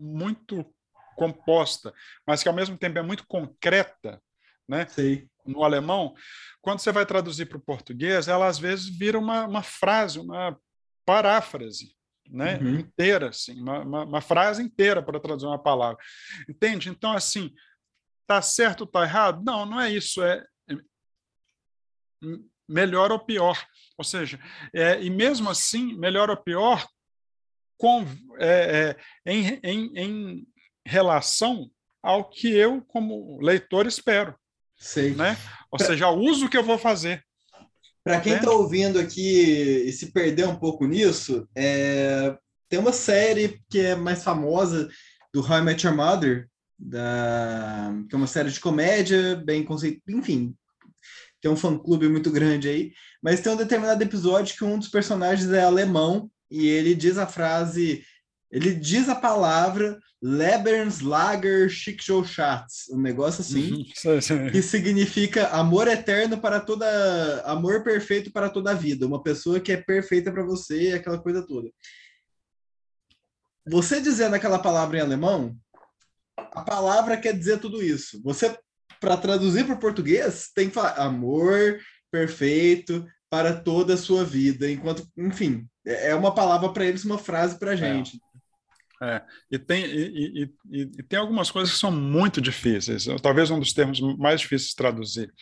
muito 0.00 0.66
composta, 1.14 1.92
mas 2.26 2.42
que 2.42 2.48
ao 2.48 2.54
mesmo 2.54 2.76
tempo 2.76 2.98
é 2.98 3.02
muito 3.02 3.24
concreta, 3.26 4.20
né? 4.68 4.86
Sim. 4.88 5.28
No 5.44 5.64
alemão, 5.64 6.14
quando 6.60 6.78
você 6.78 6.92
vai 6.92 7.04
traduzir 7.04 7.46
para 7.46 7.58
o 7.58 7.62
português, 7.62 8.28
ela 8.28 8.46
às 8.46 8.58
vezes 8.58 8.88
vira 8.88 9.18
uma, 9.18 9.44
uma 9.44 9.62
frase, 9.62 10.18
uma 10.18 10.56
paráfrase, 11.04 11.96
né? 12.28 12.58
Uhum. 12.58 12.80
inteira, 12.80 13.30
assim, 13.30 13.60
uma, 13.60 13.80
uma, 13.80 14.04
uma, 14.04 14.20
frase 14.20 14.62
inteira 14.62 15.02
para 15.02 15.18
traduzir 15.18 15.46
uma 15.46 15.62
palavra. 15.62 15.98
Entende? 16.48 16.88
Então, 16.88 17.12
assim, 17.12 17.52
tá 18.26 18.40
certo 18.40 18.82
ou 18.82 18.86
tá 18.86 19.02
errado? 19.02 19.42
Não, 19.44 19.66
não 19.66 19.80
é 19.80 19.90
isso. 19.90 20.22
É 20.22 20.44
melhor 22.68 23.12
ou 23.12 23.18
pior. 23.18 23.62
Ou 23.98 24.04
seja, 24.04 24.40
é, 24.74 25.02
e 25.02 25.10
mesmo 25.10 25.50
assim, 25.50 25.94
melhor 25.98 26.30
ou 26.30 26.36
pior, 26.36 26.86
com, 27.76 28.04
é, 28.38 28.96
é, 29.26 29.32
em, 29.32 29.60
em, 29.62 29.98
em 29.98 30.46
relação 30.86 31.70
ao 32.02 32.28
que 32.28 32.48
eu, 32.48 32.82
como 32.82 33.40
leitor, 33.40 33.86
espero. 33.86 34.36
Sei. 34.82 35.14
Né? 35.14 35.38
Ou 35.70 35.78
seja, 35.78 36.08
o 36.08 36.18
uso 36.18 36.48
que 36.48 36.56
eu 36.58 36.64
vou 36.64 36.76
fazer. 36.76 37.24
Para 38.04 38.20
quem 38.20 38.34
está 38.34 38.50
ouvindo 38.50 38.98
aqui 38.98 39.84
e 39.86 39.92
se 39.92 40.10
perder 40.10 40.48
um 40.48 40.56
pouco 40.56 40.86
nisso, 40.86 41.48
é... 41.56 42.36
tem 42.68 42.80
uma 42.80 42.92
série 42.92 43.62
que 43.70 43.78
é 43.78 43.94
mais 43.94 44.24
famosa 44.24 44.90
do 45.32 45.40
How 45.40 45.58
I 45.58 45.62
Met 45.62 45.86
Your 45.86 45.96
Mother, 45.96 46.48
da... 46.76 47.94
que 48.08 48.14
é 48.14 48.18
uma 48.18 48.26
série 48.26 48.50
de 48.50 48.58
comédia, 48.58 49.36
bem 49.36 49.64
conceito, 49.64 50.02
enfim, 50.08 50.52
tem 51.40 51.50
um 51.50 51.56
fã-clube 51.56 52.08
muito 52.08 52.30
grande 52.30 52.68
aí, 52.68 52.92
mas 53.22 53.40
tem 53.40 53.52
um 53.52 53.56
determinado 53.56 54.02
episódio 54.02 54.56
que 54.56 54.64
um 54.64 54.78
dos 54.78 54.88
personagens 54.88 55.50
é 55.52 55.62
alemão 55.62 56.28
e 56.50 56.66
ele 56.66 56.94
diz 56.94 57.18
a 57.18 57.26
frase, 57.26 58.04
ele 58.52 58.74
diz 58.74 59.08
a 59.08 59.14
palavra 59.14 59.98
Lebenslager 60.20 61.68
Schicksalschatz, 61.70 62.90
um 62.90 63.00
negócio 63.00 63.40
assim, 63.40 63.72
uhum. 63.72 64.50
que 64.52 64.60
significa 64.62 65.48
amor 65.48 65.88
eterno 65.88 66.38
para 66.38 66.60
toda, 66.60 67.42
amor 67.46 67.82
perfeito 67.82 68.30
para 68.30 68.50
toda 68.50 68.70
a 68.70 68.74
vida, 68.74 69.06
uma 69.06 69.22
pessoa 69.22 69.58
que 69.58 69.72
é 69.72 69.76
perfeita 69.78 70.30
para 70.30 70.44
você, 70.44 70.92
aquela 70.94 71.18
coisa 71.18 71.44
toda. 71.44 71.70
Você 73.66 74.00
dizendo 74.00 74.36
aquela 74.36 74.58
palavra 74.58 74.98
em 74.98 75.00
alemão, 75.00 75.56
a 76.36 76.62
palavra 76.62 77.16
quer 77.16 77.36
dizer 77.36 77.58
tudo 77.58 77.82
isso. 77.82 78.20
Você, 78.22 78.56
para 79.00 79.16
traduzir 79.16 79.64
para 79.64 79.76
o 79.76 79.80
português, 79.80 80.50
tem 80.54 80.68
que 80.68 80.74
falar 80.74 80.98
amor 80.98 81.80
perfeito 82.10 83.06
para 83.30 83.54
toda 83.54 83.94
a 83.94 83.96
sua 83.96 84.24
vida, 84.24 84.70
enquanto, 84.70 85.08
enfim, 85.16 85.66
é, 85.86 86.14
uma 86.14 86.34
palavra 86.34 86.70
para 86.70 86.84
eles, 86.84 87.04
uma 87.04 87.18
frase 87.18 87.58
para 87.58 87.70
a 87.70 87.74
é. 87.74 87.76
gente. 87.76 88.16
É. 88.16 88.31
É, 89.02 89.20
e, 89.50 89.58
tem, 89.58 89.84
e, 89.84 90.44
e, 90.70 90.80
e, 90.80 91.02
tem 91.02 91.18
algumas 91.18 91.50
coisas 91.50 91.74
que 91.74 91.80
são 91.80 91.90
muito 91.90 92.40
difíceis. 92.40 93.06
Talvez 93.20 93.50
um 93.50 93.58
dos 93.58 93.72
termos 93.72 94.00
mais 94.16 94.40
difíceis 94.40 94.70
de 94.70 94.76
traduzir 94.76 95.32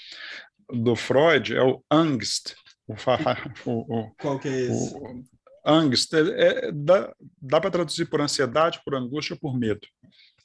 do 0.73 0.97
Freud 0.97 1.55
é 1.55 1.63
o 1.63 1.85
angst. 1.91 2.55
O, 2.87 2.95
o, 3.67 4.11
Qual 4.19 4.39
que 4.39 4.49
é 4.49 4.61
esse? 4.63 4.95
O, 4.95 5.25
angst. 5.65 6.13
É, 6.15 6.69
é, 6.69 6.73
dá 6.73 7.13
dá 7.41 7.61
para 7.61 7.71
traduzir 7.71 8.07
por 8.07 8.23
ansiedade, 8.23 8.81
por 8.83 8.95
angústia, 8.95 9.37
por 9.37 9.55
medo. 9.59 9.87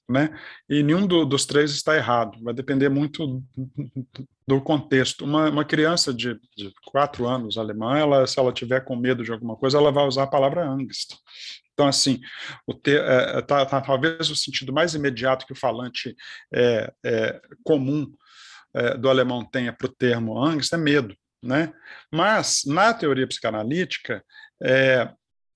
Né? 0.10 0.38
E 0.70 0.84
nenhum 0.84 1.08
do, 1.08 1.26
dos 1.26 1.46
três 1.46 1.72
está 1.72 1.96
errado. 1.96 2.38
Vai 2.44 2.54
depender 2.54 2.90
muito 2.90 3.42
do 4.46 4.62
contexto. 4.62 5.24
Uma, 5.24 5.50
uma 5.50 5.64
criança 5.64 6.14
de, 6.14 6.34
de 6.56 6.74
quatro 6.86 7.28
anos 7.28 7.58
alemã, 7.58 7.98
ela, 7.98 8.28
se 8.28 8.38
ela 8.38 8.52
tiver 8.52 8.82
com 8.82 8.96
medo 8.96 9.24
de 9.24 9.32
alguma 9.32 9.56
coisa, 9.56 9.78
ela 9.78 9.92
vai 9.92 10.06
usar 10.06 10.24
a 10.24 10.28
palavra 10.28 10.68
angst. 10.68 11.16
Então, 11.76 11.88
assim, 11.88 12.22
o 12.66 12.74
ter, 12.74 13.04
é, 13.04 13.42
tá, 13.42 13.66
tá, 13.66 13.82
talvez 13.82 14.30
o 14.30 14.36
sentido 14.36 14.72
mais 14.72 14.96
imediato 14.96 15.46
que 15.46 15.52
o 15.52 15.58
falante 15.58 16.16
é, 16.54 16.92
é 17.04 17.42
comum 17.66 18.10
é, 18.74 18.98
do 18.98 19.10
alemão 19.10 19.44
tenha 19.44 19.74
para 19.74 19.86
o 19.86 19.94
termo 19.94 20.42
angst 20.42 20.72
é 20.72 20.78
medo. 20.78 21.16
Né? 21.44 21.74
Mas, 22.10 22.64
na 22.66 22.94
teoria 22.94 23.28
psicanalítica, 23.28 24.24
é, 24.64 25.14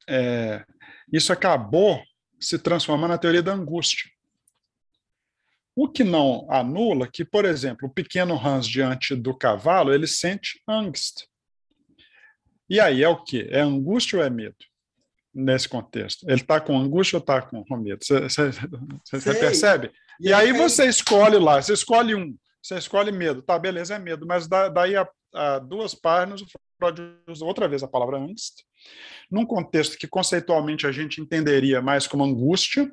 é, 0.10 0.66
isso 1.12 1.32
acabou 1.32 2.04
se 2.38 2.60
transformando 2.60 3.12
na 3.12 3.18
teoria 3.18 3.42
da 3.42 3.54
angústia. 3.54 4.10
O 5.74 5.88
que 5.88 6.04
não 6.04 6.46
anula 6.52 7.08
que, 7.08 7.24
por 7.24 7.46
exemplo, 7.46 7.88
o 7.88 7.94
pequeno 7.94 8.36
Hans 8.36 8.68
diante 8.68 9.16
do 9.16 9.34
cavalo, 9.34 9.94
ele 9.94 10.06
sente 10.06 10.62
angst. 10.68 11.28
E 12.70 12.78
aí 12.80 13.02
é 13.02 13.08
o 13.08 13.24
quê? 13.24 13.48
É 13.50 13.62
angústia 13.62 14.20
ou 14.20 14.26
é 14.26 14.30
medo? 14.30 14.69
Nesse 15.34 15.68
contexto? 15.70 16.28
Ele 16.28 16.42
está 16.42 16.60
com 16.60 16.78
angústia 16.78 17.18
ou 17.18 17.22
está 17.22 17.42
com 17.42 17.64
medo? 17.78 18.00
Você 18.04 19.34
percebe? 19.34 19.92
E, 20.20 20.30
e 20.30 20.34
aí, 20.34 20.52
você 20.52 20.86
escolhe 20.86 21.38
lá, 21.38 21.62
você 21.62 21.74
escolhe 21.74 22.14
um, 22.14 22.36
você 22.62 22.78
escolhe 22.78 23.12
medo, 23.12 23.42
tá, 23.42 23.58
beleza, 23.58 23.96
é 23.96 24.00
medo, 24.00 24.28
mas 24.28 24.48
daí 24.48 24.96
a, 24.96 25.08
a 25.34 25.60
duas 25.60 25.96
páginas 25.96 26.42
o 26.42 26.46
Freud 26.78 27.02
usa 27.28 27.46
outra 27.46 27.68
vez 27.68 27.84
a 27.84 27.88
palavra 27.88 28.18
angst, 28.18 28.64
num 29.32 29.46
contexto 29.46 29.98
que 29.98 30.08
conceitualmente 30.08 30.86
a 30.86 30.92
gente 30.92 31.22
entenderia 31.22 31.82
mais 31.82 32.06
como 32.06 32.24
angústia, 32.24 32.92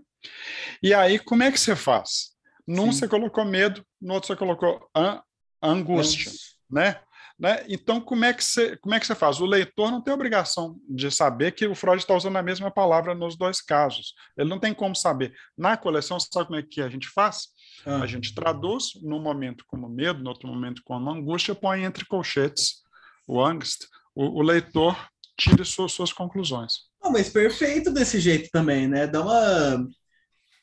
e 0.82 0.94
aí 0.94 1.18
como 1.18 1.42
é 1.42 1.50
que 1.50 1.58
você 1.58 1.74
faz? 1.74 2.36
Num 2.66 2.92
Sim. 2.92 2.98
você 2.98 3.08
colocou 3.08 3.44
medo, 3.44 3.84
no 4.00 4.14
outro 4.14 4.28
você 4.28 4.36
colocou 4.36 4.88
an, 4.94 5.20
angústia, 5.62 6.30
né? 6.70 7.00
Né? 7.38 7.64
Então, 7.68 8.00
como 8.00 8.24
é, 8.24 8.32
que 8.32 8.42
você, 8.42 8.76
como 8.78 8.94
é 8.94 9.00
que 9.00 9.06
você 9.06 9.14
faz? 9.14 9.40
O 9.40 9.46
leitor 9.46 9.90
não 9.90 10.00
tem 10.00 10.14
obrigação 10.14 10.80
de 10.88 11.10
saber 11.10 11.52
que 11.52 11.66
o 11.66 11.74
Freud 11.74 11.98
está 11.98 12.14
usando 12.14 12.36
a 12.36 12.42
mesma 12.42 12.70
palavra 12.70 13.14
nos 13.14 13.36
dois 13.36 13.60
casos. 13.60 14.14
Ele 14.38 14.48
não 14.48 14.58
tem 14.58 14.72
como 14.72 14.96
saber. 14.96 15.34
Na 15.56 15.76
coleção, 15.76 16.18
sabe 16.18 16.46
como 16.46 16.58
é 16.58 16.62
que 16.62 16.80
a 16.80 16.88
gente 16.88 17.08
faz? 17.08 17.48
Ah. 17.84 18.00
A 18.00 18.06
gente 18.06 18.34
traduz, 18.34 18.92
num 19.02 19.20
momento 19.20 19.64
como 19.66 19.88
medo, 19.88 20.22
no 20.22 20.30
outro 20.30 20.48
momento 20.48 20.80
como 20.82 21.10
angústia, 21.10 21.54
põe 21.54 21.84
entre 21.84 22.06
colchetes 22.06 22.82
o 23.28 23.44
angst. 23.44 23.84
O, 24.14 24.40
o 24.40 24.42
leitor 24.42 24.96
tira 25.36 25.62
suas, 25.62 25.92
suas 25.92 26.12
conclusões. 26.14 26.86
Não, 27.02 27.12
mas 27.12 27.28
perfeito 27.28 27.92
desse 27.92 28.18
jeito 28.18 28.48
também, 28.50 28.88
né? 28.88 29.06
Dá 29.06 29.20
uma, 29.20 29.86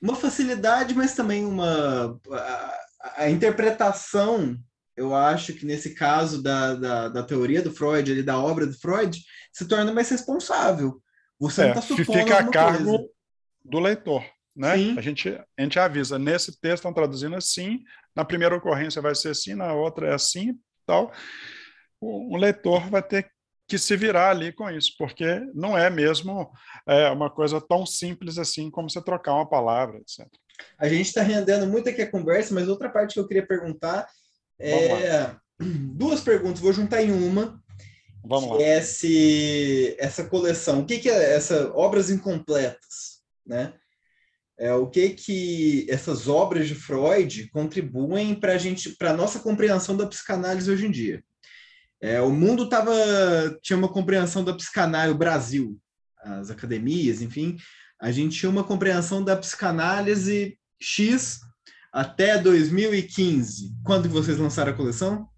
uma 0.02 0.16
facilidade, 0.16 0.96
mas 0.96 1.14
também 1.14 1.46
uma. 1.46 2.20
a, 2.32 2.78
a 3.18 3.30
interpretação 3.30 4.58
eu 4.96 5.16
acho 5.16 5.54
que 5.54 5.66
nesse 5.66 5.96
caso 5.96 6.42
da, 6.42 6.76
da, 6.76 7.10
da 7.10 7.24
teoria 7.24 7.62
do 7.62 7.74
Freud, 7.74 8.12
ali, 8.12 8.24
da 8.24 8.38
obra 8.38 8.66
do 8.66 8.78
Freud, 8.80 9.20
se 9.52 9.68
torna 9.68 9.92
mais 9.92 10.10
responsável. 10.10 11.02
Você 11.40 11.62
é, 11.62 11.64
não 11.66 11.72
está 11.72 11.82
supondo 11.82 12.20
fica 12.20 12.40
a 12.40 12.50
cargo 12.50 12.98
coisa. 12.98 13.10
do 13.66 13.80
leitor. 13.80 14.24
Né? 14.56 14.74
A, 14.98 15.02
gente, 15.02 15.30
a 15.30 15.62
gente 15.62 15.80
avisa, 15.80 16.20
nesse 16.20 16.60
texto 16.60 16.76
estão 16.76 16.94
traduzindo 16.94 17.36
assim, 17.36 17.84
na 18.16 18.24
primeira 18.24 18.56
ocorrência 18.56 19.02
vai 19.02 19.16
ser 19.16 19.30
assim, 19.30 19.56
na 19.56 19.74
outra 19.74 20.10
é 20.10 20.14
assim, 20.14 20.58
tal. 20.86 21.12
O, 22.00 22.36
o 22.36 22.38
leitor 22.38 22.88
vai 22.90 23.02
ter 23.02 23.32
que 23.68 23.78
se 23.80 23.96
virar 23.98 24.30
ali 24.30 24.52
com 24.52 24.70
isso, 24.70 24.94
porque 24.98 25.40
não 25.56 25.76
é 25.76 25.90
mesmo 25.90 26.52
é, 26.88 27.10
uma 27.10 27.30
coisa 27.30 27.60
tão 27.60 27.86
simples 27.86 28.38
assim 28.38 28.70
como 28.70 28.90
você 28.90 29.02
trocar 29.02 29.34
uma 29.34 29.50
palavra, 29.50 29.98
etc. 29.98 30.28
A 30.78 30.88
gente 30.88 31.08
está 31.08 31.24
rendendo 31.24 31.66
muito 31.66 31.90
aqui 31.90 32.04
a 32.04 32.12
conversa, 32.12 32.54
mas 32.54 32.68
outra 32.68 32.90
parte 32.90 33.14
que 33.16 33.20
eu 33.20 33.28
queria 33.28 33.46
perguntar 33.46 34.08
é, 34.70 35.36
duas 35.60 36.22
perguntas, 36.22 36.62
vou 36.62 36.74
juntar 36.74 37.02
em 37.02 37.12
uma. 37.12 37.62
Vamos 38.26 38.52
lá. 38.52 38.64
É 38.64 38.82
se, 38.82 39.96
essa 40.00 40.24
coleção, 40.24 40.80
o 40.80 40.86
que, 40.86 41.00
que 41.00 41.10
é 41.10 41.36
essa 41.36 41.72
obras 41.76 42.10
incompletas, 42.10 43.22
né? 43.46 43.74
É, 44.58 44.74
o 44.74 44.88
que 44.88 45.10
que 45.10 45.86
essas 45.90 46.28
obras 46.28 46.68
de 46.68 46.76
Freud 46.76 47.50
contribuem 47.50 48.36
para 48.36 48.54
a 48.54 48.58
gente, 48.58 48.92
para 48.92 49.12
nossa 49.12 49.40
compreensão 49.40 49.98
da 49.98 50.06
psicanálise 50.06 50.72
hoje 50.72 50.86
em 50.86 50.92
dia? 50.92 51.24
É, 52.00 52.22
o 52.22 52.30
mundo 52.30 52.70
tava 52.70 52.94
tinha 53.62 53.78
uma 53.78 53.92
compreensão 53.92 54.44
da 54.44 54.54
psicanálise, 54.54 55.16
o 55.16 55.18
Brasil, 55.18 55.80
as 56.22 56.50
academias, 56.50 57.22
enfim, 57.22 57.58
a 58.00 58.12
gente 58.12 58.38
tinha 58.38 58.50
uma 58.50 58.64
compreensão 58.64 59.24
da 59.24 59.36
psicanálise 59.36 60.58
X 60.80 61.40
até 61.94 62.40
2015. 62.40 63.72
Quando 63.84 64.10
vocês 64.10 64.40
lançaram 64.40 64.72
a 64.72 64.76
coleção? 64.76 65.30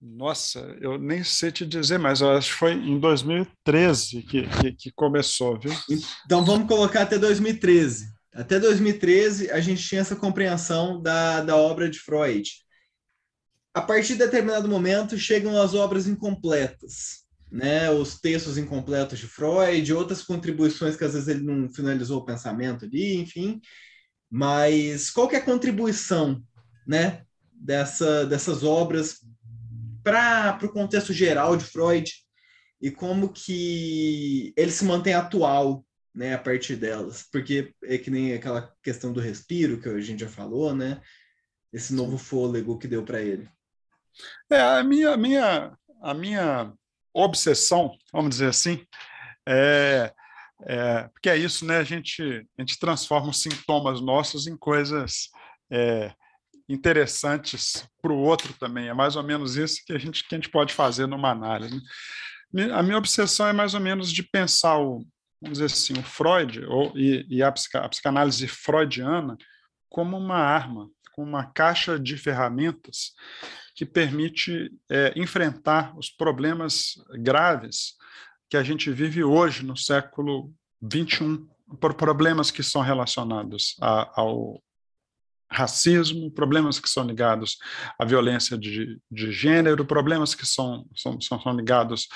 Nossa, 0.00 0.60
eu 0.80 0.98
nem 0.98 1.22
sei 1.22 1.52
te 1.52 1.64
dizer, 1.64 1.98
mas 1.98 2.20
eu 2.20 2.30
acho 2.30 2.50
que 2.52 2.58
foi 2.58 2.72
em 2.72 2.98
2013 2.98 4.22
que, 4.22 4.46
que, 4.46 4.72
que 4.72 4.92
começou, 4.92 5.58
viu? 5.58 5.72
Então 6.24 6.44
vamos 6.44 6.66
colocar 6.66 7.02
até 7.02 7.18
2013. 7.18 8.12
Até 8.34 8.58
2013 8.58 9.50
a 9.50 9.60
gente 9.60 9.82
tinha 9.82 10.00
essa 10.00 10.16
compreensão 10.16 11.00
da, 11.00 11.40
da 11.42 11.56
obra 11.56 11.88
de 11.88 11.98
Freud. 11.98 12.50
A 13.72 13.80
partir 13.80 14.14
de 14.14 14.20
determinado 14.20 14.68
momento 14.68 15.16
chegam 15.18 15.60
as 15.60 15.74
obras 15.74 16.06
incompletas, 16.06 17.24
né? 17.50 17.90
Os 17.90 18.20
textos 18.20 18.58
incompletos 18.58 19.18
de 19.18 19.26
Freud, 19.26 19.92
outras 19.92 20.22
contribuições 20.22 20.96
que 20.96 21.04
às 21.04 21.14
vezes 21.14 21.28
ele 21.28 21.44
não 21.44 21.72
finalizou 21.72 22.20
o 22.20 22.24
pensamento 22.24 22.84
ali, 22.84 23.16
enfim. 23.16 23.60
Mas 24.36 25.12
qual 25.12 25.28
que 25.28 25.36
é 25.36 25.38
a 25.38 25.44
contribuição 25.44 26.42
né, 26.84 27.24
dessa, 27.52 28.26
dessas 28.26 28.64
obras 28.64 29.20
para 30.02 30.58
o 30.60 30.72
contexto 30.72 31.12
geral 31.12 31.56
de 31.56 31.64
Freud 31.64 32.12
e 32.82 32.90
como 32.90 33.32
que 33.32 34.52
ele 34.56 34.72
se 34.72 34.84
mantém 34.84 35.14
atual 35.14 35.86
né, 36.12 36.34
a 36.34 36.38
partir 36.38 36.74
delas? 36.74 37.28
Porque 37.30 37.72
é 37.84 37.96
que 37.96 38.10
nem 38.10 38.34
aquela 38.34 38.74
questão 38.82 39.12
do 39.12 39.20
respiro 39.20 39.80
que 39.80 39.88
a 39.88 40.00
gente 40.00 40.24
já 40.24 40.28
falou, 40.28 40.74
né? 40.74 41.00
Esse 41.72 41.94
novo 41.94 42.18
fôlego 42.18 42.76
que 42.76 42.88
deu 42.88 43.04
para 43.04 43.22
ele. 43.22 43.48
É, 44.50 44.60
a 44.60 44.82
minha, 44.82 45.16
minha, 45.16 45.78
a 46.02 46.12
minha 46.12 46.72
obsessão, 47.12 47.96
vamos 48.12 48.30
dizer 48.30 48.48
assim, 48.48 48.84
é 49.48 50.12
é, 50.62 51.08
porque 51.08 51.28
é 51.28 51.36
isso, 51.36 51.64
né? 51.64 51.78
A 51.78 51.84
gente, 51.84 52.22
a 52.58 52.62
gente 52.62 52.78
transforma 52.78 53.30
os 53.30 53.40
sintomas 53.40 54.00
nossos 54.00 54.46
em 54.46 54.56
coisas 54.56 55.28
é, 55.70 56.12
interessantes 56.68 57.86
para 58.00 58.12
o 58.12 58.18
outro 58.18 58.52
também. 58.54 58.88
É 58.88 58.94
mais 58.94 59.16
ou 59.16 59.22
menos 59.22 59.56
isso 59.56 59.82
que 59.84 59.92
a 59.92 59.98
gente, 59.98 60.26
que 60.26 60.34
a 60.34 60.38
gente 60.38 60.50
pode 60.50 60.72
fazer 60.72 61.06
numa 61.06 61.30
análise. 61.30 61.80
Né? 62.52 62.72
A 62.72 62.82
minha 62.82 62.98
obsessão 62.98 63.46
é 63.46 63.52
mais 63.52 63.74
ou 63.74 63.80
menos 63.80 64.12
de 64.12 64.22
pensar 64.22 64.78
o, 64.78 65.04
vamos 65.40 65.58
dizer 65.58 65.66
assim, 65.66 65.94
o 65.98 66.02
Freud 66.02 66.64
ou, 66.66 66.96
e, 66.96 67.26
e 67.28 67.42
a, 67.42 67.48
a 67.48 67.88
psicanálise 67.88 68.46
freudiana 68.48 69.36
como 69.88 70.16
uma 70.16 70.38
arma, 70.38 70.88
com 71.12 71.22
uma 71.22 71.44
caixa 71.44 71.98
de 71.98 72.16
ferramentas 72.16 73.12
que 73.76 73.84
permite 73.84 74.72
é, 74.90 75.12
enfrentar 75.16 75.96
os 75.98 76.08
problemas 76.08 76.94
graves 77.20 77.94
que 78.48 78.56
a 78.56 78.62
gente 78.62 78.90
vive 78.90 79.24
hoje 79.24 79.64
no 79.64 79.76
século 79.76 80.52
XXI, 80.82 81.44
por 81.80 81.94
problemas 81.94 82.50
que 82.50 82.62
são 82.62 82.82
relacionados 82.82 83.76
a, 83.80 84.20
ao 84.20 84.62
racismo, 85.50 86.30
problemas 86.30 86.80
que 86.80 86.88
são 86.88 87.06
ligados 87.06 87.58
à 87.98 88.04
violência 88.04 88.58
de, 88.58 88.98
de 89.10 89.32
gênero, 89.32 89.84
problemas 89.84 90.34
que 90.34 90.46
são, 90.46 90.84
são, 90.94 91.20
são 91.20 91.56
ligados 91.56 92.08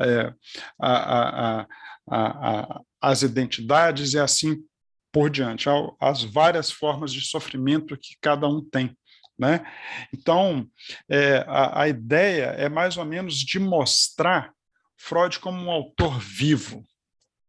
é, 0.00 0.32
a, 0.80 1.60
a, 1.60 1.66
a, 2.10 2.80
às 3.00 3.22
identidades 3.22 4.14
e 4.14 4.18
assim 4.18 4.62
por 5.12 5.30
diante, 5.30 5.68
às 6.00 6.24
várias 6.24 6.70
formas 6.70 7.12
de 7.12 7.20
sofrimento 7.20 7.96
que 7.96 8.16
cada 8.20 8.48
um 8.48 8.60
tem. 8.60 8.96
Né? 9.38 9.64
Então, 10.12 10.66
é, 11.08 11.44
a, 11.48 11.82
a 11.82 11.88
ideia 11.88 12.46
é 12.56 12.68
mais 12.68 12.96
ou 12.96 13.04
menos 13.04 13.36
de 13.36 13.58
mostrar 13.58 14.52
Freud 15.04 15.38
como 15.38 15.60
um 15.60 15.70
autor 15.70 16.18
vivo, 16.18 16.84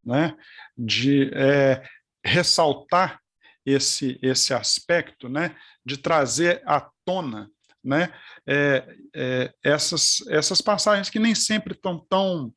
né? 0.04 0.36
de 0.78 1.32
é, 1.34 1.84
ressaltar 2.24 3.20
esse, 3.66 4.20
esse 4.22 4.54
aspecto, 4.54 5.30
né? 5.30 5.56
de 5.86 5.98
trazer 5.98 6.62
à 6.66 6.90
tona 7.06 7.50
né? 7.86 8.12
É, 8.48 8.98
é, 9.16 9.54
essas, 9.64 10.26
essas 10.30 10.60
passagens 10.60 11.08
que 11.08 11.20
nem 11.20 11.36
sempre 11.36 11.74
estão 11.74 12.00
tão 12.10 12.52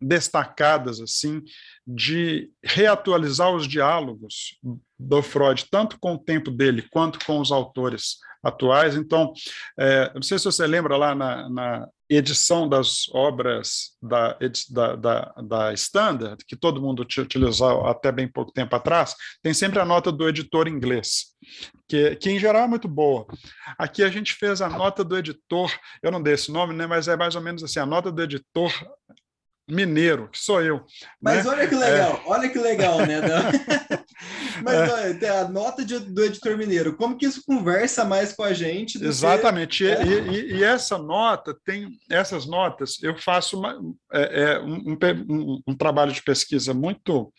destacadas 0.00 1.00
assim 1.00 1.40
de 1.86 2.50
reatualizar 2.60 3.54
os 3.54 3.68
diálogos 3.68 4.58
do 4.98 5.22
Freud 5.22 5.64
tanto 5.70 5.96
com 6.00 6.14
o 6.14 6.18
tempo 6.18 6.50
dele 6.50 6.82
quanto 6.90 7.24
com 7.24 7.38
os 7.38 7.52
autores 7.52 8.16
atuais. 8.42 8.96
Então, 8.96 9.32
é, 9.78 10.12
não 10.14 10.22
sei 10.22 10.38
se 10.38 10.44
você 10.44 10.66
lembra 10.66 10.96
lá 10.96 11.14
na, 11.14 11.48
na 11.48 11.88
edição 12.08 12.68
das 12.68 13.08
obras 13.10 13.96
da, 14.02 14.36
da, 14.70 14.96
da, 14.96 15.34
da, 15.42 15.72
Standard, 15.72 16.44
que 16.46 16.56
todo 16.56 16.80
mundo 16.80 17.00
utilizou 17.00 17.86
até 17.86 18.12
bem 18.12 18.28
pouco 18.28 18.52
tempo 18.52 18.74
atrás, 18.76 19.14
tem 19.42 19.54
sempre 19.54 19.78
a 19.78 19.84
nota 19.84 20.12
do 20.12 20.28
editor 20.28 20.68
inglês, 20.68 21.34
que, 21.88 22.16
que 22.16 22.30
em 22.30 22.38
geral 22.38 22.64
é 22.64 22.68
muito 22.68 22.88
boa. 22.88 23.26
Aqui 23.78 24.02
a 24.02 24.10
gente 24.10 24.34
fez 24.34 24.60
a 24.60 24.68
nota 24.68 25.02
do 25.02 25.16
editor, 25.16 25.72
eu 26.02 26.10
não 26.10 26.22
dei 26.22 26.34
esse 26.34 26.52
nome, 26.52 26.74
né, 26.74 26.86
mas 26.86 27.08
é 27.08 27.16
mais 27.16 27.34
ou 27.34 27.40
menos 27.40 27.62
assim, 27.62 27.78
a 27.78 27.86
nota 27.86 28.12
do 28.12 28.22
editor 28.22 28.72
mineiro, 29.72 30.28
que 30.28 30.38
sou 30.38 30.62
eu. 30.62 30.84
Mas 31.20 31.44
né? 31.44 31.50
olha 31.50 31.66
que 31.66 31.74
legal, 31.74 32.22
é... 32.24 32.28
olha 32.28 32.48
que 32.48 32.58
legal, 32.58 32.98
né? 33.06 33.20
Mas 34.62 34.74
é. 34.74 34.92
olha, 34.92 35.40
a 35.40 35.48
nota 35.48 35.84
de, 35.84 35.98
do 35.98 36.24
editor 36.24 36.56
mineiro, 36.56 36.94
como 36.96 37.16
que 37.16 37.26
isso 37.26 37.42
conversa 37.44 38.04
mais 38.04 38.32
com 38.32 38.42
a 38.42 38.52
gente? 38.52 39.02
Exatamente, 39.02 39.84
que... 39.84 39.90
é. 39.90 40.04
e, 40.04 40.30
e, 40.30 40.54
e, 40.56 40.64
essa 40.64 40.98
nota 40.98 41.56
tem, 41.64 41.98
essas 42.10 42.46
notas, 42.46 43.02
eu 43.02 43.16
faço 43.16 43.58
uma, 43.58 43.78
é, 44.12 44.42
é 44.42 44.60
um, 44.60 44.96
um, 45.28 45.62
um, 45.68 45.74
trabalho 45.74 46.12
de 46.12 46.22
pesquisa 46.22 46.72
muito 46.74 47.32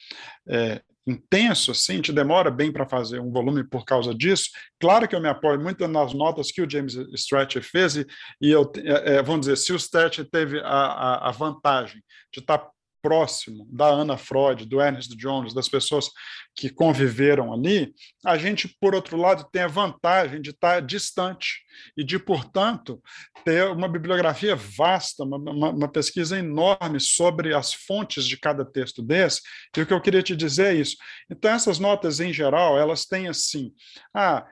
é, 0.48 0.82
intenso, 1.06 1.72
assim, 1.72 2.02
te 2.02 2.14
demora 2.14 2.50
bem 2.50 2.72
para 2.72 2.88
fazer 2.88 3.20
um 3.20 3.32
volume 3.32 3.64
por 3.64 3.86
causa 3.86 4.14
disso. 4.14 4.50
Claro 4.80 5.08
que 5.08 5.16
eu 5.16 5.22
me 5.22 5.28
apoio 5.28 5.60
muito 5.60 5.88
nas 5.88 6.14
notas 6.14 6.52
que 6.52 6.62
o 6.62 6.70
James 6.70 6.94
Stratcher 7.14 7.64
fez, 7.64 7.98
e, 7.98 8.08
e 8.42 8.50
eu, 8.52 8.72
é, 8.86 9.22
vamos 9.22 9.42
dizer, 9.42 9.58
se 9.58 9.74
o 9.74 9.76
Stratcher 9.76 10.28
teve 10.30 10.60
a, 10.60 10.66
a, 10.66 11.30
a 11.30 11.32
vantagem 11.32 12.02
de 12.34 12.40
estar 12.40 12.58
tá 12.58 12.73
próximo 13.04 13.68
da 13.70 13.86
Ana 13.86 14.18
Freud, 14.18 14.66
do 14.66 14.82
Ernest 14.82 15.14
Jones, 15.18 15.54
das 15.54 15.68
pessoas 15.68 16.10
que 16.56 16.70
conviveram 16.70 17.54
ali, 17.54 17.94
a 18.26 18.38
gente, 18.38 18.74
por 18.80 18.96
outro 18.96 19.18
lado, 19.18 19.46
tem 19.52 19.62
a 19.62 19.68
vantagem 19.68 20.42
de 20.42 20.52
estar 20.52 20.82
distante 20.82 21.62
e 21.98 22.04
de, 22.04 22.18
portanto, 22.18 23.04
ter 23.44 23.68
uma 23.68 23.90
bibliografia 23.90 24.56
vasta, 24.56 25.24
uma, 25.24 25.38
uma, 25.38 25.70
uma 25.72 25.92
pesquisa 25.92 26.40
enorme 26.40 27.00
sobre 27.00 27.54
as 27.54 27.74
fontes 27.74 28.26
de 28.26 28.40
cada 28.40 28.64
texto 28.64 29.04
desse. 29.04 29.42
E 29.76 29.82
o 29.82 29.86
que 29.86 29.94
eu 29.94 30.02
queria 30.02 30.24
te 30.24 30.36
dizer 30.36 30.74
é 30.74 30.80
isso. 30.80 30.96
Então, 31.30 31.52
essas 31.52 31.80
notas, 31.80 32.22
em 32.22 32.32
geral, 32.32 32.80
elas 32.80 33.06
têm 33.06 33.28
assim, 33.28 33.74
ah, 34.16 34.46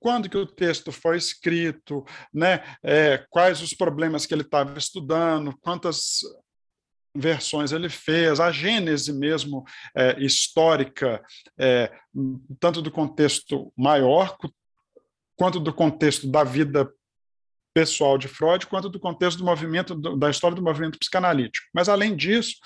quando 0.00 0.30
que 0.30 0.36
o 0.36 0.46
texto 0.46 0.92
foi 0.92 1.16
escrito, 1.16 2.04
né? 2.32 2.62
É, 2.82 3.26
quais 3.30 3.60
os 3.60 3.74
problemas 3.74 4.24
que 4.24 4.32
ele 4.32 4.42
estava 4.42 4.78
estudando, 4.78 5.56
quantas 5.60 6.20
versões 7.18 7.72
ele 7.72 7.88
fez, 7.88 8.40
a 8.40 8.50
gênese 8.50 9.12
mesmo 9.12 9.64
é, 9.94 10.18
histórica, 10.22 11.22
é, 11.58 11.92
tanto 12.60 12.80
do 12.80 12.90
contexto 12.90 13.72
maior, 13.76 14.36
quanto 15.36 15.60
do 15.60 15.72
contexto 15.72 16.30
da 16.30 16.44
vida 16.44 16.90
pessoal 17.74 18.18
de 18.18 18.26
Freud, 18.26 18.66
quanto 18.66 18.88
do 18.88 18.98
contexto 18.98 19.38
do 19.38 19.44
movimento, 19.44 19.94
da 19.94 20.30
história 20.30 20.56
do 20.56 20.62
movimento 20.62 20.98
psicanalítico. 20.98 21.66
Mas, 21.72 21.88
além 21.88 22.16
disso, 22.16 22.56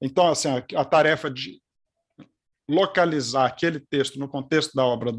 então, 0.00 0.28
assim, 0.28 0.48
a, 0.48 0.80
a 0.80 0.84
tarefa 0.84 1.30
de 1.30 1.60
localizar 2.70 3.46
aquele 3.46 3.80
texto 3.80 4.18
no 4.18 4.28
contexto 4.28 4.74
da 4.74 4.84
obra 4.84 5.12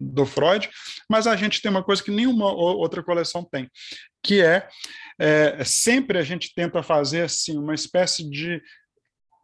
do 0.00 0.26
Freud, 0.26 0.68
mas 1.08 1.26
a 1.26 1.36
gente 1.36 1.62
tem 1.62 1.70
uma 1.70 1.82
coisa 1.82 2.02
que 2.02 2.10
nenhuma 2.10 2.52
outra 2.52 3.02
coleção 3.02 3.44
tem, 3.44 3.70
que 4.22 4.42
é, 4.42 4.68
é 5.18 5.64
sempre 5.64 6.18
a 6.18 6.22
gente 6.22 6.52
tenta 6.54 6.82
fazer 6.82 7.22
assim 7.22 7.56
uma 7.56 7.74
espécie 7.74 8.28
de 8.28 8.60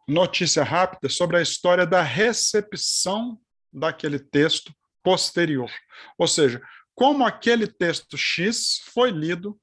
notícia 0.07 0.63
rápida 0.63 1.07
sobre 1.07 1.37
a 1.37 1.41
história 1.41 1.87
da 1.87 2.01
recepção 2.01 3.39
daquele 3.71 4.19
texto 4.19 4.73
posterior, 5.01 5.71
ou 6.17 6.27
seja, 6.27 6.61
como 6.93 7.25
aquele 7.25 7.67
texto 7.67 8.17
X 8.17 8.81
foi 8.93 9.11
lido 9.11 9.57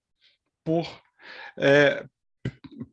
por 0.64 0.86
é, 1.58 2.04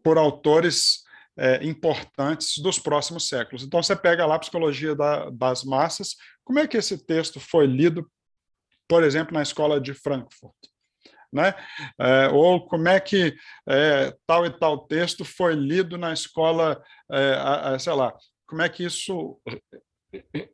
por 0.03 0.17
autores 0.17 1.06
é, 1.37 1.63
importantes 1.65 2.57
dos 2.57 2.79
próximos 2.79 3.27
séculos. 3.27 3.63
Então, 3.63 3.81
você 3.81 3.95
pega 3.95 4.25
lá 4.25 4.35
a 4.35 4.39
psicologia 4.39 4.95
da, 4.95 5.29
das 5.29 5.63
massas, 5.63 6.15
como 6.43 6.59
é 6.59 6.67
que 6.67 6.77
esse 6.77 6.97
texto 7.05 7.39
foi 7.39 7.67
lido, 7.67 8.09
por 8.87 9.03
exemplo, 9.03 9.33
na 9.33 9.41
escola 9.41 9.79
de 9.79 9.93
Frankfurt? 9.93 10.55
Né? 11.31 11.53
É, 11.99 12.29
ou 12.29 12.65
como 12.65 12.87
é 12.87 12.99
que 12.99 13.35
é, 13.67 14.13
tal 14.25 14.45
e 14.45 14.49
tal 14.49 14.87
texto 14.87 15.25
foi 15.25 15.55
lido 15.55 15.97
na 15.97 16.13
escola, 16.13 16.81
é, 17.11 17.33
a, 17.33 17.75
a, 17.75 17.79
sei 17.79 17.93
lá, 17.93 18.13
como 18.47 18.61
é 18.61 18.69
que 18.69 18.85
isso 18.85 19.37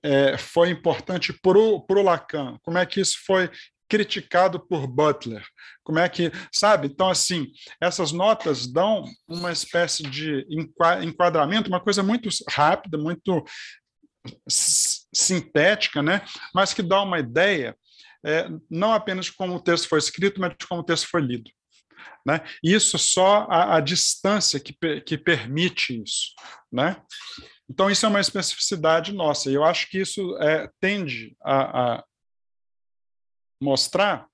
é, 0.02 0.38
foi 0.38 0.70
importante 0.70 1.32
para 1.32 1.58
o 1.58 2.02
Lacan, 2.02 2.58
como 2.64 2.78
é 2.78 2.86
que 2.86 3.00
isso 3.00 3.18
foi 3.26 3.50
criticado 3.94 4.60
por 4.60 4.88
Butler. 4.88 5.46
Como 5.84 6.00
é 6.00 6.10
que, 6.10 6.32
sabe? 6.52 6.88
Então, 6.88 7.12
assim, 7.12 7.52
essas 7.80 8.12
notas 8.12 8.66
dão 8.66 9.06
uma 9.28 9.52
espécie 9.52 10.02
de 10.02 10.44
enquadramento, 11.00 11.68
uma 11.68 11.80
coisa 11.80 12.02
muito 12.02 12.28
rápida, 12.50 12.98
muito 12.98 13.46
sintética, 15.14 16.02
né? 16.02 16.26
mas 16.56 16.74
que 16.74 16.82
dá 16.82 17.04
uma 17.04 17.20
ideia 17.20 17.78
é, 18.26 18.50
não 18.68 18.94
apenas 18.94 19.26
de 19.26 19.34
como 19.34 19.54
o 19.54 19.62
texto 19.62 19.88
foi 19.88 20.00
escrito, 20.00 20.42
mas 20.42 20.56
de 20.58 20.66
como 20.66 20.82
o 20.82 20.86
texto 20.86 21.08
foi 21.08 21.22
lido. 21.22 21.52
Né? 22.26 22.42
Isso 22.64 22.98
só 22.98 23.46
a, 23.48 23.76
a 23.76 23.80
distância 23.80 24.60
que, 24.60 24.74
que 25.02 25.20
permite 25.20 26.02
isso. 26.02 26.34
Né? 26.72 26.98
Então, 27.70 27.92
isso 27.92 28.08
é 28.08 28.10
uma 28.10 28.22
especificidade 28.22 29.14
nossa, 29.14 29.52
e 29.52 29.54
eu 29.54 29.64
acho 29.64 29.88
que 29.88 30.00
isso 30.00 30.36
é, 30.40 30.68
tende 30.82 31.36
a, 31.44 31.98
a, 31.98 32.04
mostrar 33.64 34.28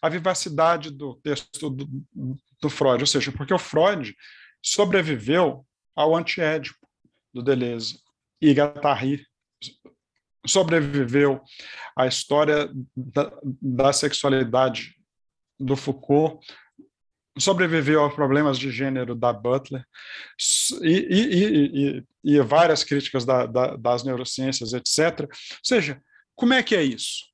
a 0.00 0.08
vivacidade 0.08 0.90
do 0.90 1.14
texto 1.16 1.70
do, 1.70 1.88
do 2.60 2.70
Freud, 2.70 3.02
ou 3.02 3.06
seja, 3.06 3.32
porque 3.32 3.54
o 3.54 3.58
Freud 3.58 4.14
sobreviveu 4.62 5.66
ao 5.96 6.14
antiédipo 6.14 6.86
do 7.32 7.42
Deleuze 7.42 8.00
e 8.40 8.52
Guattari 8.52 9.26
sobreviveu 10.46 11.42
à 11.96 12.06
história 12.06 12.70
da, 12.94 13.32
da 13.62 13.92
sexualidade 13.92 14.94
do 15.58 15.76
Foucault, 15.76 16.44
sobreviveu 17.38 18.02
aos 18.02 18.14
problemas 18.14 18.58
de 18.58 18.70
gênero 18.70 19.14
da 19.14 19.32
Butler 19.32 19.84
e, 20.82 20.88
e, 20.90 22.04
e, 22.24 22.36
e 22.36 22.40
várias 22.42 22.84
críticas 22.84 23.24
da, 23.24 23.46
da, 23.46 23.76
das 23.76 24.04
neurociências, 24.04 24.72
etc. 24.72 25.20
Ou 25.22 25.28
seja, 25.62 26.00
como 26.36 26.52
é 26.52 26.62
que 26.62 26.76
é 26.76 26.82
isso? 26.82 27.33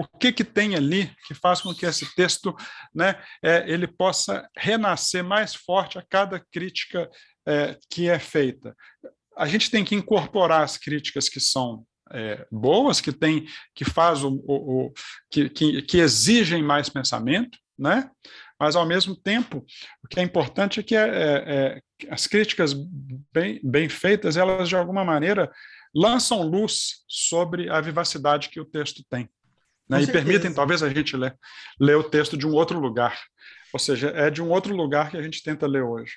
O 0.00 0.18
que, 0.18 0.32
que 0.32 0.44
tem 0.44 0.74
ali 0.74 1.10
que 1.26 1.34
faz 1.34 1.60
com 1.60 1.74
que 1.74 1.86
esse 1.86 2.14
texto 2.14 2.54
né, 2.94 3.20
é, 3.42 3.64
ele 3.70 3.86
possa 3.86 4.48
renascer 4.56 5.24
mais 5.24 5.54
forte 5.54 5.98
a 5.98 6.02
cada 6.02 6.38
crítica 6.38 7.10
é, 7.46 7.78
que 7.90 8.08
é 8.08 8.18
feita. 8.18 8.76
A 9.36 9.46
gente 9.46 9.70
tem 9.70 9.84
que 9.84 9.94
incorporar 9.94 10.62
as 10.62 10.76
críticas 10.76 11.28
que 11.28 11.40
são 11.40 11.84
é, 12.12 12.46
boas, 12.50 13.00
que 13.00 13.12
tem, 13.12 13.46
que 13.74 13.84
faz 13.84 14.22
o, 14.22 14.42
o, 14.46 14.86
o 14.86 14.92
que, 15.30 15.48
que, 15.48 15.82
que, 15.82 15.98
exigem 15.98 16.62
mais 16.62 16.88
pensamento, 16.88 17.58
né? 17.78 18.10
Mas 18.58 18.74
ao 18.74 18.86
mesmo 18.86 19.14
tempo, 19.14 19.64
o 20.02 20.08
que 20.08 20.18
é 20.18 20.22
importante 20.22 20.80
é 20.80 20.82
que 20.82 20.96
é, 20.96 21.08
é, 21.08 21.44
é 21.48 21.80
as 22.10 22.26
críticas 22.26 22.72
bem, 23.32 23.60
bem 23.62 23.88
feitas, 23.88 24.36
elas 24.36 24.68
de 24.68 24.76
alguma 24.76 25.04
maneira 25.04 25.50
lançam 25.94 26.42
luz 26.42 27.04
sobre 27.08 27.70
a 27.70 27.80
vivacidade 27.80 28.48
que 28.48 28.60
o 28.60 28.64
texto 28.64 29.02
tem. 29.10 29.28
Né? 29.88 30.02
E 30.02 30.06
permitem, 30.06 30.52
talvez, 30.52 30.82
a 30.82 30.88
gente 30.88 31.16
ler, 31.16 31.36
ler 31.80 31.96
o 31.96 32.04
texto 32.04 32.36
de 32.36 32.46
um 32.46 32.52
outro 32.52 32.78
lugar. 32.78 33.18
Ou 33.72 33.78
seja, 33.78 34.08
é 34.08 34.30
de 34.30 34.42
um 34.42 34.50
outro 34.50 34.74
lugar 34.74 35.10
que 35.10 35.16
a 35.16 35.22
gente 35.22 35.42
tenta 35.42 35.66
ler 35.66 35.82
hoje. 35.82 36.14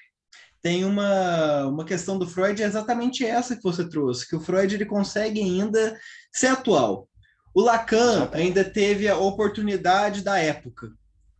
Tem 0.62 0.84
uma, 0.84 1.68
uma 1.68 1.86
questão 1.86 2.18
do 2.18 2.28
Freud, 2.28 2.62
é 2.62 2.66
exatamente 2.66 3.26
essa 3.26 3.56
que 3.56 3.64
você 3.64 3.88
trouxe, 3.88 4.28
que 4.28 4.36
o 4.36 4.42
Freud 4.42 4.74
ele 4.74 4.86
consegue 4.86 5.42
ainda 5.42 5.98
ser 6.34 6.48
atual. 6.48 7.08
O 7.54 7.62
Lacan 7.62 8.30
ainda 8.34 8.64
teve 8.64 9.08
a 9.08 9.18
oportunidade 9.18 10.22
da 10.22 10.38
época. 10.38 10.92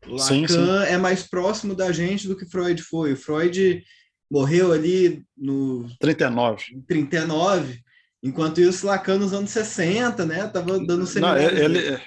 O 0.08 0.12
Lacan 0.12 0.26
sim, 0.26 0.48
sim. 0.48 0.84
é 0.88 0.98
mais 0.98 1.24
próximo 1.24 1.76
da 1.76 1.92
gente 1.92 2.28
do 2.28 2.36
que 2.36 2.50
Freud 2.50 2.82
foi. 2.82 3.14
O 3.14 3.18
Freud 3.18 3.84
morreu 4.32 4.72
ali 4.72 5.24
no 5.38 5.88
39. 6.00 6.84
39. 6.88 7.80
Enquanto 8.24 8.60
isso, 8.60 8.88
Lacan 8.88 9.18
nos 9.18 9.34
anos 9.34 9.52
60, 9.52 10.26
né? 10.26 10.48
Tava 10.48 10.80
dando 10.86 11.06
seminário. 11.06 11.52
Não, 11.52 11.58
ele, 11.58 12.02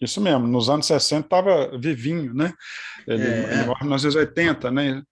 isso 0.00 0.20
mesmo, 0.20 0.46
nos 0.46 0.70
anos 0.70 0.86
60 0.86 1.26
estava 1.26 1.78
vivinho, 1.78 2.32
né? 2.32 2.54
Ele, 3.06 3.22
é. 3.22 3.52
ele 3.52 3.64
morre 3.64 3.86
nos 3.86 4.04
anos 4.04 4.16
80, 4.16 4.70
né? 4.70 5.02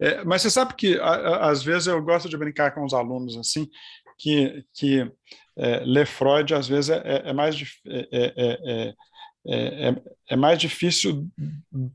É, 0.00 0.24
mas 0.24 0.42
você 0.42 0.50
sabe 0.50 0.74
que, 0.74 0.96
a, 0.98 1.04
a, 1.08 1.50
às 1.50 1.62
vezes, 1.62 1.88
eu 1.88 2.00
gosto 2.00 2.28
de 2.28 2.36
brincar 2.36 2.72
com 2.72 2.84
os 2.84 2.94
alunos 2.94 3.36
assim, 3.36 3.68
que, 4.16 4.64
que 4.72 5.10
é, 5.58 5.80
ler 5.84 6.06
Freud, 6.06 6.54
às 6.54 6.68
vezes, 6.68 6.90
é, 6.90 7.02
é, 7.04 7.30
é 7.30 7.32
mais, 7.32 7.56
é, 7.86 8.94
é, 9.48 9.94
é, 10.30 10.36
mais 10.36 10.58
difícil 10.58 11.28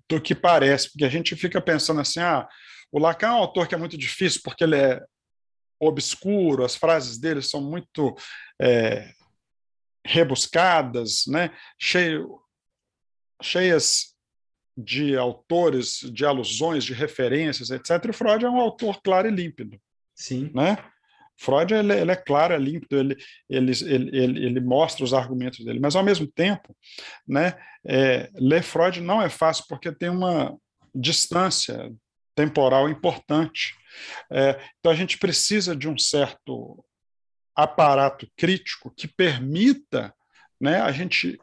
do 0.09 0.19
que 0.19 0.35
parece, 0.35 0.91
porque 0.91 1.05
a 1.05 1.09
gente 1.09 1.35
fica 1.35 1.61
pensando 1.61 2.01
assim, 2.01 2.19
ah, 2.19 2.47
o 2.91 2.99
Lacan 2.99 3.27
é 3.27 3.31
um 3.31 3.35
autor 3.35 3.67
que 3.67 3.75
é 3.75 3.77
muito 3.77 3.97
difícil 3.97 4.41
porque 4.43 4.63
ele 4.63 4.75
é 4.75 5.01
obscuro, 5.79 6.63
as 6.63 6.75
frases 6.75 7.17
dele 7.17 7.41
são 7.41 7.61
muito 7.61 8.15
é, 8.61 9.09
rebuscadas, 10.05 11.23
né? 11.27 11.51
Cheio, 11.79 12.39
cheias 13.41 14.15
de 14.77 15.17
autores, 15.17 15.99
de 16.11 16.25
alusões, 16.25 16.83
de 16.83 16.93
referências, 16.93 17.69
etc. 17.69 18.05
E 18.09 18.13
Freud 18.13 18.45
é 18.45 18.49
um 18.49 18.59
autor 18.59 19.01
claro 19.01 19.27
e 19.27 19.31
límpido. 19.31 19.79
Sim. 20.15 20.51
Né? 20.53 20.77
Freud 21.37 21.73
ele, 21.73 21.93
ele 21.93 22.11
é 22.11 22.15
claro, 22.15 22.53
é 22.53 22.57
límpido, 22.57 22.97
ele, 22.97 23.17
ele, 23.49 23.71
ele, 23.83 24.45
ele, 24.45 24.59
mostra 24.59 25.03
os 25.03 25.13
argumentos 25.13 25.65
dele, 25.65 25.79
mas 25.79 25.95
ao 25.95 26.03
mesmo 26.03 26.27
tempo, 26.27 26.75
né, 27.27 27.55
é, 27.85 28.29
ler 28.35 28.61
Freud 28.61 29.01
não 29.01 29.19
é 29.21 29.27
fácil 29.27 29.65
porque 29.67 29.91
tem 29.91 30.09
uma 30.09 30.55
distância 30.93 31.91
temporal 32.35 32.89
importante. 32.89 33.73
É, 34.31 34.59
então 34.79 34.91
a 34.91 34.95
gente 34.95 35.17
precisa 35.17 35.75
de 35.75 35.89
um 35.89 35.97
certo 35.97 36.83
aparato 37.55 38.29
crítico 38.37 38.91
que 38.95 39.07
permita 39.07 40.13
né, 40.59 40.79
a 40.79 40.91
gente 40.91 41.39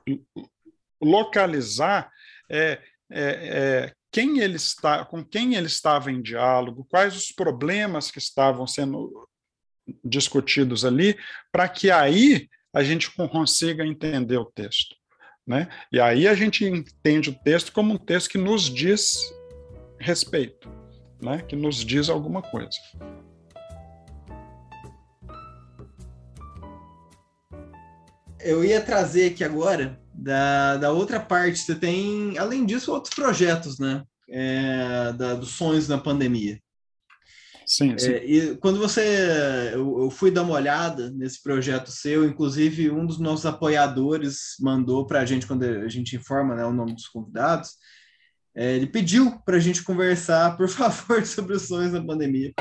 localizar 1.00 2.11
é, 2.48 2.80
é, 3.11 3.20
é, 3.20 3.92
quem 4.11 4.38
ele 4.38 4.56
está, 4.56 5.04
com 5.04 5.24
quem 5.24 5.54
ele 5.54 5.66
estava 5.66 6.11
em 6.11 6.22
diálogo, 6.22 6.86
quais 6.88 7.16
os 7.16 7.32
problemas 7.32 8.11
que 8.11 8.18
estavam 8.18 8.66
sendo 8.66 9.28
discutidos 10.04 10.84
ali, 10.84 11.16
para 11.50 11.68
que 11.68 11.90
aí 11.90 12.48
a 12.72 12.82
gente 12.82 13.11
consiga 13.11 13.86
entender 13.86 14.36
o 14.36 14.44
texto. 14.44 14.94
Né? 15.46 15.68
E 15.90 15.98
aí 15.98 16.28
a 16.28 16.34
gente 16.34 16.64
entende 16.64 17.30
o 17.30 17.38
texto 17.42 17.72
como 17.72 17.94
um 17.94 17.98
texto 17.98 18.30
que 18.30 18.38
nos 18.38 18.64
diz 18.64 19.18
respeito, 19.98 20.68
né? 21.22 21.42
que 21.42 21.56
nos 21.56 21.76
diz 21.84 22.11
alguma 22.11 22.42
coisa. 22.42 22.78
Eu 28.41 28.64
ia 28.64 28.80
trazer 28.80 29.32
aqui 29.32 29.43
agora 29.43 29.99
da, 30.14 30.76
da 30.76 30.91
outra 30.91 31.20
parte. 31.20 31.61
Você 31.61 31.74
tem, 31.74 32.36
além 32.39 32.64
disso, 32.64 32.93
outros 32.93 33.14
projetos, 33.14 33.78
né? 33.78 34.03
É, 34.30 35.12
da, 35.14 35.34
dos 35.34 35.51
sonhos 35.51 35.89
na 35.89 35.99
pandemia. 35.99 36.61
Sim, 37.68 37.99
sim. 37.99 38.12
É, 38.12 38.24
e 38.24 38.57
quando 38.57 38.78
você. 38.78 39.70
Eu, 39.74 40.05
eu, 40.05 40.11
fui 40.11 40.30
dar 40.30 40.43
uma 40.43 40.55
olhada 40.55 41.11
nesse 41.11 41.43
projeto 41.43 41.91
seu, 41.91 42.24
inclusive 42.24 42.91
um 42.91 43.05
dos 43.05 43.18
nossos 43.18 43.45
apoiadores 43.45 44.57
mandou 44.59 45.07
para 45.07 45.20
a 45.20 45.26
gente, 45.26 45.47
quando 45.47 45.64
a 45.64 45.89
gente 45.89 46.16
informa 46.16 46.55
né, 46.55 46.64
o 46.64 46.72
nome 46.72 46.95
dos 46.95 47.07
convidados, 47.07 47.72
é, 48.57 48.74
ele 48.74 48.86
pediu 48.86 49.39
para 49.45 49.57
a 49.57 49.61
gente 49.61 49.82
conversar, 49.82 50.57
por 50.59 50.68
favor, 50.68 51.24
sobre 51.26 51.55
os 51.55 51.62
sonhos 51.62 51.93
na 51.93 52.03
pandemia. 52.03 52.55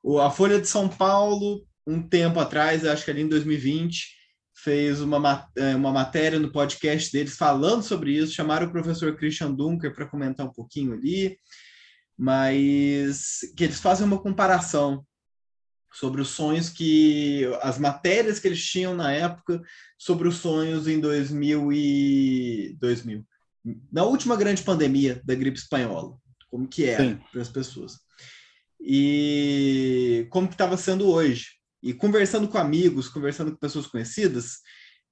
O, 0.00 0.20
a 0.20 0.30
Folha 0.30 0.60
de 0.60 0.68
São 0.68 0.88
Paulo, 0.88 1.66
um 1.84 2.00
tempo 2.00 2.38
atrás, 2.38 2.86
acho 2.86 3.04
que 3.04 3.10
ali 3.10 3.22
em 3.22 3.28
2020, 3.28 4.21
fez 4.62 5.00
uma, 5.00 5.48
é, 5.56 5.74
uma 5.74 5.92
matéria 5.92 6.38
no 6.38 6.52
podcast 6.52 7.10
deles 7.12 7.36
falando 7.36 7.82
sobre 7.82 8.16
isso, 8.16 8.32
chamaram 8.32 8.66
o 8.66 8.72
professor 8.72 9.16
Christian 9.16 9.52
Dunker 9.52 9.94
para 9.94 10.08
comentar 10.08 10.46
um 10.46 10.52
pouquinho 10.52 10.92
ali, 10.92 11.38
mas 12.16 13.40
que 13.56 13.64
eles 13.64 13.80
fazem 13.80 14.06
uma 14.06 14.20
comparação 14.20 15.04
sobre 15.92 16.20
os 16.20 16.28
sonhos 16.28 16.68
que 16.70 17.44
as 17.60 17.78
matérias 17.78 18.38
que 18.38 18.48
eles 18.48 18.64
tinham 18.64 18.94
na 18.94 19.12
época 19.12 19.60
sobre 19.98 20.26
os 20.26 20.36
sonhos 20.36 20.88
em 20.88 20.98
2000 20.98 21.72
e 21.72 22.76
2000 22.80 23.26
na 23.92 24.04
última 24.04 24.34
grande 24.36 24.62
pandemia 24.62 25.20
da 25.24 25.34
gripe 25.34 25.58
espanhola 25.58 26.16
como 26.52 26.68
que 26.68 26.84
era 26.84 27.18
para 27.32 27.40
as 27.40 27.48
pessoas. 27.48 27.98
E 28.78 30.26
como 30.30 30.46
que 30.46 30.54
estava 30.54 30.76
sendo 30.76 31.08
hoje 31.08 31.46
e 31.82 31.92
conversando 31.92 32.46
com 32.46 32.58
amigos, 32.58 33.08
conversando 33.08 33.50
com 33.50 33.56
pessoas 33.56 33.86
conhecidas, 33.86 34.60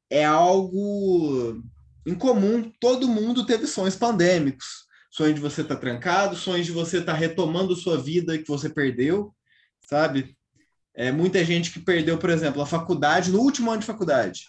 é 0.08 0.24
algo 0.24 1.62
incomum. 2.06 2.70
Todo 2.80 3.08
mundo 3.08 3.44
teve 3.44 3.66
sonhos 3.66 3.96
pandêmicos. 3.96 4.88
Sonho 5.10 5.34
de 5.34 5.40
você 5.40 5.62
estar 5.62 5.74
tá 5.74 5.80
trancado, 5.80 6.36
sonho 6.36 6.62
de 6.62 6.70
você 6.70 6.98
estar 6.98 7.12
tá 7.12 7.18
retomando 7.18 7.74
sua 7.74 8.00
vida 8.00 8.38
que 8.38 8.46
você 8.46 8.68
perdeu, 8.68 9.34
sabe? 9.88 10.36
É, 10.94 11.10
muita 11.10 11.44
gente 11.44 11.72
que 11.72 11.80
perdeu, 11.80 12.16
por 12.16 12.30
exemplo, 12.30 12.62
a 12.62 12.66
faculdade, 12.66 13.32
no 13.32 13.40
último 13.40 13.72
ano 13.72 13.80
de 13.80 13.86
faculdade. 13.86 14.44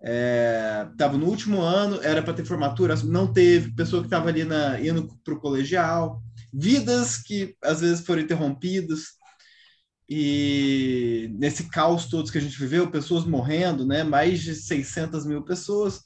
Estava 0.00 1.16
é, 1.16 1.18
no 1.18 1.26
último 1.26 1.60
ano, 1.60 2.00
era 2.02 2.22
para 2.22 2.32
ter 2.32 2.44
formatura, 2.46 2.94
não 3.04 3.30
teve. 3.30 3.74
Pessoa 3.74 4.00
que 4.00 4.06
estava 4.06 4.30
ali 4.30 4.44
na, 4.44 4.80
indo 4.80 5.08
para 5.22 5.34
o 5.34 5.40
colegial. 5.40 6.22
Vidas 6.52 7.18
que 7.18 7.54
às 7.62 7.82
vezes 7.82 8.04
foram 8.06 8.22
interrompidas 8.22 9.15
e 10.08 11.28
nesse 11.34 11.68
caos 11.68 12.06
todo 12.06 12.30
que 12.30 12.38
a 12.38 12.40
gente 12.40 12.58
viveu, 12.58 12.90
pessoas 12.90 13.24
morrendo, 13.24 13.84
né? 13.84 14.04
Mais 14.04 14.40
de 14.40 14.54
600 14.54 15.26
mil 15.26 15.42
pessoas. 15.42 16.02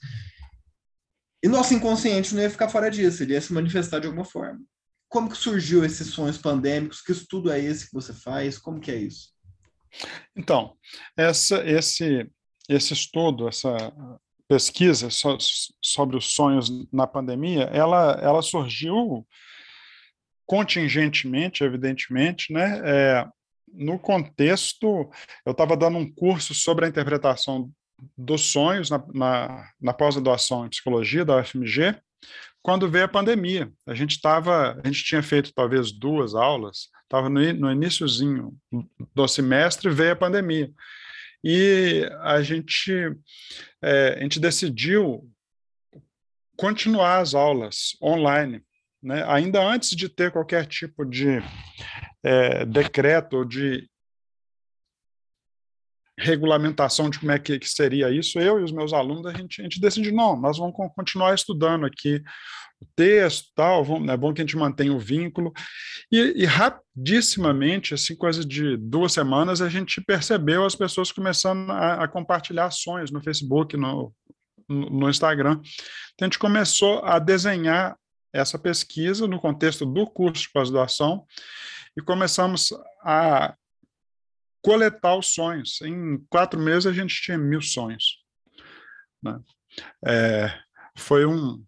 E 1.42 1.48
nosso 1.48 1.74
inconsciente 1.74 2.34
não 2.34 2.42
ia 2.42 2.50
ficar 2.50 2.68
fora 2.68 2.90
disso, 2.90 3.22
ele 3.22 3.34
ia 3.34 3.40
se 3.40 3.52
manifestar 3.52 3.98
de 3.98 4.06
alguma 4.06 4.24
forma. 4.24 4.60
Como 5.08 5.28
que 5.28 5.36
surgiu 5.36 5.84
esses 5.84 6.08
sonhos 6.08 6.38
pandêmicos? 6.38 7.00
Que 7.02 7.12
estudo 7.12 7.50
é 7.50 7.58
esse 7.58 7.86
que 7.86 7.94
você 7.94 8.12
faz? 8.12 8.58
Como 8.58 8.80
que 8.80 8.90
é 8.90 8.96
isso? 8.96 9.30
Então, 10.36 10.76
essa, 11.16 11.66
esse, 11.68 12.30
esse 12.68 12.92
estudo, 12.92 13.48
essa 13.48 13.92
pesquisa 14.48 15.10
so, 15.10 15.36
sobre 15.82 16.16
os 16.16 16.34
sonhos 16.34 16.70
na 16.92 17.06
pandemia, 17.06 17.64
ela, 17.64 18.18
ela 18.22 18.42
surgiu 18.42 19.26
contingentemente, 20.46 21.64
evidentemente, 21.64 22.52
né? 22.52 22.80
É, 22.84 23.28
no 23.72 23.98
contexto, 23.98 25.10
eu 25.44 25.52
estava 25.52 25.76
dando 25.76 25.98
um 25.98 26.10
curso 26.10 26.54
sobre 26.54 26.84
a 26.84 26.88
interpretação 26.88 27.70
dos 28.16 28.50
sonhos 28.52 28.90
na, 28.90 29.04
na, 29.12 29.70
na 29.80 29.92
pós-graduação 29.92 30.66
em 30.66 30.70
psicologia 30.70 31.24
da 31.24 31.38
UFMG, 31.38 31.96
quando 32.62 32.90
veio 32.90 33.04
a 33.04 33.08
pandemia. 33.08 33.70
A 33.86 33.94
gente 33.94 34.12
estava, 34.12 34.80
a 34.82 34.86
gente 34.86 35.04
tinha 35.04 35.22
feito 35.22 35.52
talvez 35.52 35.92
duas 35.92 36.34
aulas, 36.34 36.88
estava 37.02 37.28
no, 37.28 37.40
no 37.54 37.70
iníciozinho 37.70 38.56
do 39.14 39.28
semestre, 39.28 39.90
veio 39.90 40.12
a 40.12 40.16
pandemia. 40.16 40.70
E 41.42 42.08
a 42.20 42.42
gente, 42.42 42.92
é, 43.82 44.16
a 44.18 44.22
gente 44.22 44.38
decidiu 44.38 45.26
continuar 46.56 47.18
as 47.18 47.34
aulas 47.34 47.96
online, 48.02 48.62
né? 49.02 49.24
ainda 49.26 49.62
antes 49.62 49.90
de 49.90 50.08
ter 50.08 50.30
qualquer 50.30 50.66
tipo 50.66 51.04
de 51.04 51.42
é, 52.22 52.64
decreto 52.64 53.38
ou 53.38 53.44
de 53.44 53.88
regulamentação 56.20 57.08
de 57.08 57.18
como 57.18 57.32
é 57.32 57.38
que, 57.38 57.58
que, 57.58 57.68
seria 57.68 58.10
isso, 58.10 58.38
eu 58.38 58.60
e 58.60 58.62
os 58.62 58.72
meus 58.72 58.92
alunos, 58.92 59.26
a 59.26 59.32
gente, 59.32 59.60
a 59.60 59.64
gente 59.64 59.80
decidiu, 59.80 60.12
não, 60.14 60.38
nós 60.38 60.58
vamos 60.58 60.74
continuar 60.94 61.34
estudando 61.34 61.86
aqui 61.86 62.22
o 62.80 62.86
texto 62.96 63.48
tal, 63.54 63.84
vamos, 63.84 64.08
é 64.08 64.16
bom 64.16 64.32
que 64.32 64.40
a 64.40 64.44
gente 64.44 64.56
mantenha 64.56 64.92
o 64.92 64.98
vínculo, 64.98 65.52
e, 66.10 66.42
e 66.42 66.44
rapidissimamente, 66.44 67.94
assim, 67.94 68.16
coisa 68.16 68.44
de 68.44 68.76
duas 68.76 69.12
semanas, 69.12 69.60
a 69.60 69.68
gente 69.68 70.00
percebeu 70.00 70.64
as 70.64 70.74
pessoas 70.74 71.12
começando 71.12 71.70
a, 71.70 72.04
a 72.04 72.08
compartilhar 72.08 72.66
ações 72.66 73.10
no 73.10 73.22
Facebook, 73.22 73.76
no, 73.76 74.12
no, 74.68 75.10
Instagram, 75.10 75.60
então 76.14 76.22
a 76.22 76.24
gente 76.24 76.38
começou 76.38 77.04
a 77.04 77.18
desenhar 77.18 77.96
essa 78.32 78.58
pesquisa 78.58 79.26
no 79.26 79.40
contexto 79.40 79.84
do 79.84 80.06
curso 80.06 80.42
de 80.42 80.50
pós-graduação, 80.50 81.26
e 81.96 82.02
começamos 82.02 82.72
a 83.02 83.56
coletar 84.62 85.16
os 85.16 85.28
sonhos. 85.28 85.80
Em 85.82 86.18
quatro 86.28 86.60
meses 86.60 86.86
a 86.86 86.92
gente 86.92 87.20
tinha 87.20 87.38
mil 87.38 87.60
sonhos. 87.60 88.20
Né? 89.22 89.38
é, 90.06 90.52
foi 90.96 91.24
um 91.26 91.62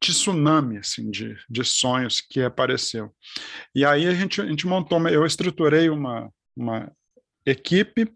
tsunami 0.00 0.78
assim, 0.78 1.10
de, 1.10 1.36
de 1.48 1.64
sonhos 1.64 2.20
que 2.20 2.40
apareceu. 2.42 3.14
E 3.74 3.84
aí 3.84 4.06
a 4.06 4.14
gente, 4.14 4.40
a 4.40 4.46
gente 4.46 4.66
montou, 4.66 5.06
eu 5.08 5.26
estruturei 5.26 5.90
uma, 5.90 6.32
uma 6.56 6.90
equipe, 7.44 8.12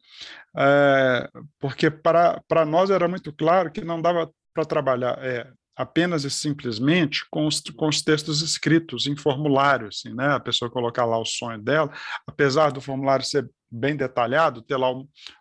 é, 0.57 1.29
porque 1.59 1.91
para, 1.91 2.41
para 2.47 2.65
nós 2.65 2.91
era 2.91 3.09
muito 3.09 3.33
claro 3.33 3.71
que 3.71 3.81
não 3.81 4.01
dava 4.01 4.33
para 4.55 4.65
trabalhar 4.65 5.19
é, 5.25 5.51
apenas 5.77 6.25
e 6.25 6.31
simplesmente 6.31 7.27
com 7.31 7.47
os, 7.47 7.61
com 7.61 7.89
os 7.89 8.03
textos 8.03 8.43
escritos 8.43 9.07
em 9.07 9.17
formulário, 9.17 9.89
assim, 9.89 10.15
né? 10.15 10.35
a 10.35 10.41
pessoa 10.41 10.71
colocar 10.71 11.05
lá 11.05 11.19
o 11.19 11.25
sonho 11.25 11.61
dela, 11.61 11.91
apesar 12.27 12.71
do 12.71 12.81
formulário 12.81 13.25
ser 13.25 13.49
bem 13.71 13.97
detalhado, 13.97 14.61
ter 14.61 14.77
lá 14.77 14.89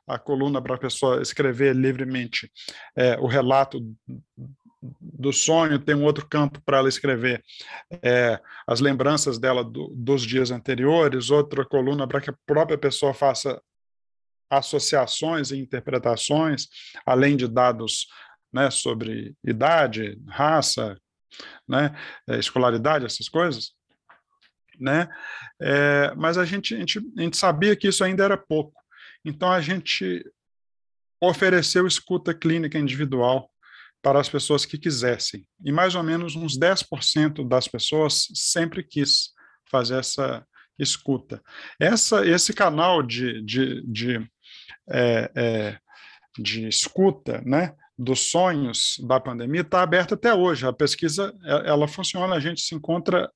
a 0.07 0.17
coluna 0.17 0.61
para 0.61 0.75
a 0.75 0.79
pessoa 0.79 1.21
escrever 1.21 1.75
livremente 1.75 2.49
é, 2.95 3.19
o 3.19 3.27
relato 3.27 3.79
do 4.99 5.31
sonho, 5.31 5.77
tem 5.77 5.93
um 5.93 6.05
outro 6.05 6.27
campo 6.27 6.59
para 6.65 6.77
ela 6.77 6.89
escrever 6.89 7.43
é, 8.01 8.39
as 8.65 8.79
lembranças 8.79 9.37
dela 9.37 9.63
do, 9.63 9.93
dos 9.95 10.23
dias 10.23 10.49
anteriores, 10.49 11.29
outra 11.29 11.65
coluna 11.65 12.07
para 12.07 12.21
que 12.21 12.29
a 12.29 12.35
própria 12.47 12.77
pessoa 12.77 13.13
faça 13.13 13.61
associações 14.49 15.51
e 15.51 15.57
interpretações, 15.57 16.67
além 17.05 17.37
de 17.37 17.47
dados 17.47 18.07
né, 18.53 18.69
sobre 18.69 19.35
idade, 19.43 20.19
raça, 20.27 20.97
né, 21.67 21.95
é, 22.27 22.37
escolaridade, 22.37 23.05
essas 23.05 23.29
coisas. 23.29 23.71
Né? 24.79 25.07
É, 25.61 26.13
mas 26.15 26.37
a 26.37 26.45
gente, 26.45 26.73
a, 26.75 26.79
gente, 26.79 26.99
a 27.17 27.21
gente 27.21 27.37
sabia 27.37 27.75
que 27.75 27.87
isso 27.87 28.03
ainda 28.03 28.23
era 28.23 28.37
pouco. 28.37 28.73
Então 29.23 29.51
a 29.51 29.61
gente 29.61 30.25
ofereceu 31.21 31.85
escuta 31.85 32.33
clínica 32.33 32.79
individual 32.79 33.49
para 34.01 34.19
as 34.19 34.27
pessoas 34.27 34.65
que 34.65 34.77
quisessem. 34.77 35.47
E 35.63 35.71
mais 35.71 35.93
ou 35.93 36.01
menos 36.01 36.35
uns 36.35 36.57
10% 36.57 37.47
das 37.47 37.67
pessoas 37.67 38.27
sempre 38.33 38.83
quis 38.83 39.29
fazer 39.69 39.99
essa 39.99 40.45
escuta. 40.79 41.41
Essa, 41.79 42.25
esse 42.25 42.53
canal 42.53 43.03
de, 43.03 43.41
de, 43.43 43.83
de, 43.85 44.31
é, 44.89 45.31
é, 45.35 45.79
de 46.39 46.67
escuta 46.67 47.41
né, 47.45 47.75
dos 48.01 48.31
sonhos 48.31 48.95
da 49.07 49.19
pandemia 49.19 49.61
está 49.61 49.83
aberto 49.83 50.15
até 50.15 50.33
hoje. 50.33 50.65
A 50.65 50.73
pesquisa 50.73 51.33
ela 51.43 51.87
funciona, 51.87 52.35
a 52.35 52.39
gente 52.39 52.59
se 52.61 52.73
encontra 52.73 53.31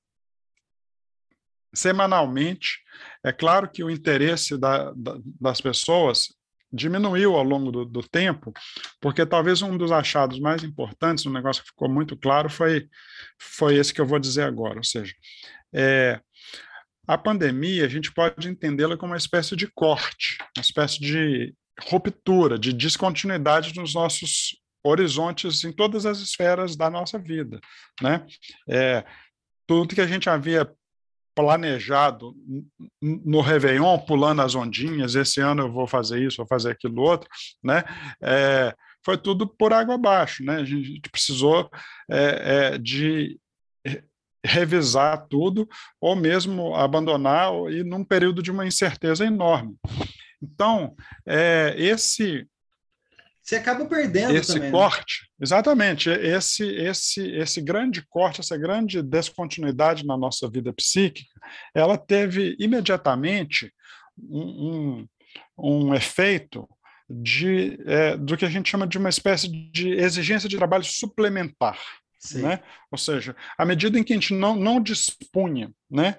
semanalmente. 1.72 2.80
É 3.22 3.30
claro 3.30 3.70
que 3.70 3.84
o 3.84 3.90
interesse 3.90 4.58
da, 4.58 4.92
da, 4.92 5.18
das 5.40 5.60
pessoas 5.60 6.34
diminuiu 6.72 7.36
ao 7.36 7.44
longo 7.44 7.70
do, 7.70 7.84
do, 7.84 8.02
tempo, 8.02 8.52
porque 9.00 9.24
talvez 9.24 9.62
um 9.62 9.78
dos 9.78 9.92
achados 9.92 10.40
mais 10.40 10.64
importantes, 10.64 11.24
um 11.24 11.32
negócio 11.32 11.62
que 11.62 11.68
ficou 11.68 11.88
muito 11.88 12.16
claro, 12.16 12.50
foi, 12.50 12.88
foi 13.38 13.76
esse 13.76 13.94
que 13.94 14.00
eu 14.00 14.06
vou 14.06 14.18
dizer 14.18 14.42
agora. 14.42 14.78
Ou 14.78 14.84
seja, 14.84 15.14
é, 15.72 16.20
a 17.06 17.16
pandemia, 17.16 17.84
a 17.84 17.88
gente 17.88 18.12
pode 18.12 18.48
entendê-la 18.48 18.96
como 18.96 19.12
uma 19.12 19.18
espécie 19.18 19.54
de 19.54 19.68
corte, 19.68 20.38
uma 20.56 20.60
espécie 20.60 21.00
de 21.00 21.54
ruptura, 21.88 22.58
de 22.58 22.72
descontinuidade 22.72 23.74
nos 23.74 23.94
nossos 23.94 24.56
horizontes 24.84 25.64
em 25.64 25.72
todas 25.72 26.06
as 26.06 26.18
esferas 26.18 26.76
da 26.76 26.88
nossa 26.88 27.18
vida, 27.18 27.60
né? 28.00 28.24
É, 28.68 29.04
tudo 29.66 29.94
que 29.94 30.00
a 30.00 30.06
gente 30.06 30.30
havia 30.30 30.70
planejado 31.34 32.34
no 33.02 33.42
Réveillon, 33.42 33.98
pulando 33.98 34.40
as 34.40 34.54
ondinhas, 34.54 35.14
esse 35.14 35.40
ano 35.40 35.64
eu 35.64 35.72
vou 35.72 35.86
fazer 35.86 36.22
isso, 36.22 36.38
vou 36.38 36.46
fazer 36.46 36.70
aquilo 36.70 37.02
outro, 37.02 37.28
né? 37.62 37.84
É, 38.22 38.74
foi 39.04 39.18
tudo 39.18 39.46
por 39.46 39.72
água 39.72 39.96
abaixo, 39.96 40.42
né? 40.42 40.56
A 40.56 40.64
gente 40.64 41.10
precisou 41.10 41.70
é, 42.10 42.72
é, 42.74 42.78
de 42.78 43.38
revisar 44.44 45.26
tudo, 45.28 45.68
ou 46.00 46.16
mesmo 46.16 46.74
abandonar, 46.74 47.52
e 47.70 47.82
num 47.82 48.04
período 48.04 48.42
de 48.42 48.50
uma 48.50 48.66
incerteza 48.66 49.26
enorme. 49.26 49.76
Então, 50.42 50.94
é, 51.26 51.74
esse 51.76 52.46
você 53.46 53.54
acaba 53.54 53.86
perdendo 53.86 54.34
esse 54.34 54.54
também, 54.54 54.62
né? 54.64 54.70
corte, 54.72 55.22
né? 55.22 55.44
exatamente, 55.44 56.10
esse 56.10 56.64
esse 56.64 57.30
esse 57.30 57.60
grande 57.60 58.04
corte, 58.08 58.40
essa 58.40 58.58
grande 58.58 59.00
descontinuidade 59.00 60.04
na 60.04 60.16
nossa 60.16 60.50
vida 60.50 60.72
psíquica, 60.72 61.30
ela 61.72 61.96
teve 61.96 62.56
imediatamente 62.58 63.72
um, 64.18 65.06
um, 65.56 65.86
um 65.88 65.94
efeito 65.94 66.68
de 67.08 67.78
é, 67.86 68.16
do 68.16 68.36
que 68.36 68.44
a 68.44 68.50
gente 68.50 68.68
chama 68.68 68.84
de 68.84 68.98
uma 68.98 69.08
espécie 69.08 69.48
de 69.48 69.90
exigência 69.90 70.48
de 70.48 70.56
trabalho 70.56 70.82
suplementar. 70.84 71.78
Né? 72.34 72.60
Ou 72.90 72.98
seja, 72.98 73.36
à 73.56 73.64
medida 73.64 73.96
em 73.96 74.02
que 74.02 74.12
a 74.12 74.16
gente 74.16 74.34
não, 74.34 74.56
não 74.56 74.82
dispunha 74.82 75.70
né, 75.88 76.16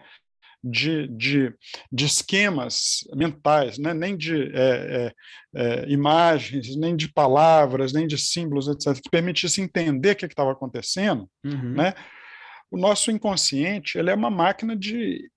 de, 0.64 1.08
de, 1.08 1.53
de 1.91 2.05
esquemas 2.05 2.99
mentais, 3.16 3.78
né? 3.78 3.93
nem 3.93 4.18
de 4.18 4.51
é, 4.53 4.53
é, 4.55 5.14
é, 5.55 5.89
imagens, 5.89 6.76
nem 6.76 6.95
de 6.95 7.12
palavras, 7.12 7.93
nem 7.93 8.08
de 8.08 8.18
símbolos, 8.18 8.68
etc., 8.68 9.01
que 9.01 9.10
permitisse 9.10 9.62
entender 9.62 10.12
o 10.12 10.16
que 10.16 10.26
estava 10.26 10.51
acontecendo, 10.51 11.30
uhum. 11.43 11.74
né? 11.74 11.93
o 12.70 12.78
nosso 12.78 13.12
inconsciente 13.12 13.97
ele 13.97 14.10
é 14.10 14.16
uma 14.16 14.30
máquina 14.30 14.76
de 14.76 15.30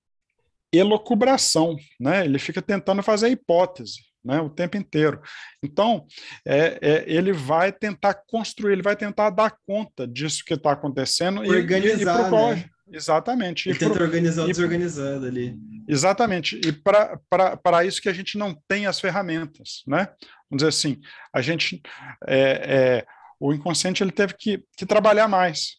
elocubração, 0.73 1.77
né? 1.99 2.25
ele 2.25 2.39
fica 2.39 2.62
tentando 2.62 3.03
fazer 3.03 3.27
a 3.27 3.31
hipótese. 3.31 4.11
Né, 4.23 4.39
o 4.39 4.51
tempo 4.51 4.77
inteiro. 4.77 5.18
Então, 5.62 6.07
é, 6.47 6.79
é, 6.83 7.05
ele 7.07 7.33
vai 7.33 7.73
tentar 7.73 8.12
construir, 8.12 8.75
ele 8.75 8.83
vai 8.83 8.95
tentar 8.95 9.31
dar 9.31 9.57
conta 9.66 10.07
disso 10.07 10.45
que 10.45 10.53
está 10.53 10.73
acontecendo 10.73 11.41
Organizar, 11.41 12.21
e, 12.21 12.35
e, 12.35 12.53
e 12.53 12.57
né? 12.57 12.71
Exatamente. 12.93 13.68
E, 13.68 13.72
e 13.72 13.78
tenta 13.78 13.95
pro... 13.95 14.05
organizar 14.05 14.45
o 14.45 14.47
desorganizado 14.49 15.26
ali. 15.26 15.57
Exatamente. 15.86 16.61
E 16.64 16.72
para 16.72 17.84
isso 17.84 18.01
que 18.01 18.09
a 18.09 18.12
gente 18.12 18.36
não 18.36 18.55
tem 18.68 18.86
as 18.86 19.01
ferramentas, 19.01 19.82
né? 19.86 20.09
Vamos 20.49 20.62
dizer 20.62 20.68
assim, 20.68 21.01
a 21.32 21.41
gente, 21.41 21.80
é, 22.26 22.41
é, 22.41 23.07
o 23.38 23.53
inconsciente 23.53 24.03
ele 24.03 24.12
teve 24.12 24.34
que, 24.34 24.64
que 24.76 24.84
trabalhar 24.84 25.28
mais, 25.28 25.76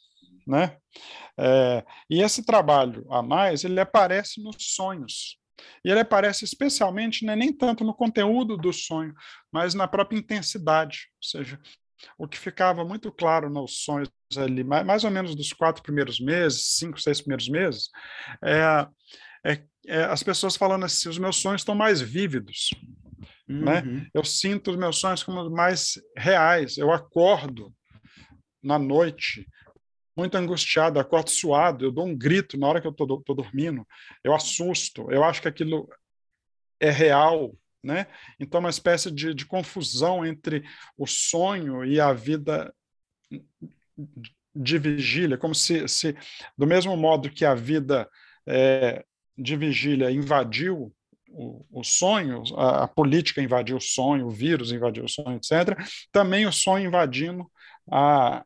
né? 0.48 0.78
É, 1.38 1.84
e 2.10 2.22
esse 2.22 2.46
trabalho 2.46 3.06
a 3.12 3.22
mais, 3.22 3.64
ele 3.64 3.80
aparece 3.80 4.42
nos 4.42 4.56
sonhos. 4.60 5.38
E 5.86 5.90
ele 5.92 6.00
aparece 6.00 6.44
especialmente, 6.44 7.26
né, 7.26 7.36
nem 7.36 7.54
tanto 7.54 7.84
no 7.84 7.94
conteúdo 7.94 8.58
do 8.58 8.74
sonho, 8.74 9.14
mas 9.52 9.74
na 9.74 9.88
própria 9.88 10.18
intensidade. 10.18 11.10
Ou 11.18 11.24
seja, 11.24 11.60
o 12.18 12.28
que 12.28 12.38
ficava 12.38 12.84
muito 12.84 13.12
claro 13.12 13.50
nos 13.50 13.84
sonhos 13.84 14.10
ali, 14.38 14.64
mais 14.64 15.04
ou 15.04 15.12
menos 15.12 15.36
dos 15.36 15.54
quatro 15.54 15.84
primeiros 15.84 16.20
meses, 16.20 16.78
cinco, 16.78 17.00
seis 17.00 17.22
primeiros 17.22 17.50
meses, 17.50 17.90
é, 18.44 18.88
é, 19.46 19.64
é 19.88 20.04
as 20.04 20.24
pessoas 20.24 20.56
falando 20.56 20.86
assim, 20.86 21.10
os 21.10 21.18
meus 21.18 21.38
sonhos 21.38 21.62
estão 21.62 21.76
mais 21.76 22.02
vívidos, 22.02 22.70
né? 23.48 23.82
uhum. 23.82 23.96
né? 23.96 24.08
Eu 24.14 24.24
sinto 24.24 24.72
os 24.72 24.78
meus 24.78 24.98
sonhos 24.98 25.24
como 25.24 25.50
mais 25.50 26.00
reais. 26.18 26.78
Eu 26.78 26.92
acordo 26.92 27.74
na 28.64 28.78
noite 28.78 29.48
muito 30.16 30.36
angustiado, 30.36 31.00
acordo 31.00 31.30
suado, 31.30 31.86
eu 31.86 31.92
dou 31.92 32.06
um 32.06 32.16
grito 32.16 32.58
na 32.58 32.68
hora 32.68 32.82
que 32.82 32.88
eu 32.88 32.92
estou 32.92 33.36
dormindo, 33.36 33.88
eu 34.24 34.36
assusto, 34.36 35.10
eu 35.10 35.24
acho 35.24 35.42
que 35.42 35.48
aquilo 35.48 35.90
é 36.80 36.90
real, 36.90 37.56
né? 37.84 38.08
Então, 38.40 38.60
uma 38.60 38.70
espécie 38.70 39.10
de, 39.10 39.34
de 39.34 39.46
confusão 39.46 40.26
entre 40.26 40.64
o 40.98 41.08
sonho 41.08 41.84
e 41.86 42.00
a 42.00 42.14
vida 42.14 42.74
de 44.56 44.78
vigília, 44.78 45.38
como 45.38 45.56
se, 45.56 45.88
se 45.88 46.16
do 46.58 46.68
mesmo 46.68 46.96
modo 46.98 47.30
que 47.30 47.46
a 47.46 47.56
vida 47.56 48.10
é, 48.46 49.04
de 49.38 49.56
vigília 49.56 50.12
invadiu 50.12 50.94
o, 51.30 51.66
o 51.72 51.84
sonho, 51.84 52.44
a, 52.58 52.84
a, 52.84 52.88
política 52.88 53.42
invadiu 53.42 53.78
o 53.78 53.82
sonho, 53.82 54.28
o 54.28 54.32
vírus 54.32 54.72
invadiu 54.72 55.06
o 55.06 55.10
sonho, 55.10 55.38
etc., 55.38 55.78
também 56.12 56.46
o 56.46 56.52
sonho 56.52 56.88
invadindo 56.88 57.50
a 57.90 58.44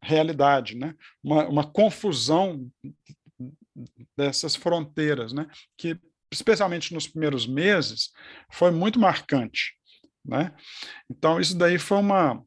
realidade, 0.00 0.76
né? 0.76 0.94
uma, 1.22 1.48
uma 1.48 1.66
confusão 1.70 2.70
dessas 4.16 4.54
fronteiras, 4.54 5.32
né? 5.32 5.46
que 5.76 5.98
especialmente 6.32 6.94
nos 6.94 7.06
primeiros 7.06 7.46
meses, 7.46 8.10
foi 8.50 8.70
muito 8.70 8.98
marcante. 8.98 9.74
Né? 10.24 10.52
Então, 11.10 11.38
isso 11.38 11.56
daí 11.56 11.78
foi 11.78 11.98
uma. 11.98 12.42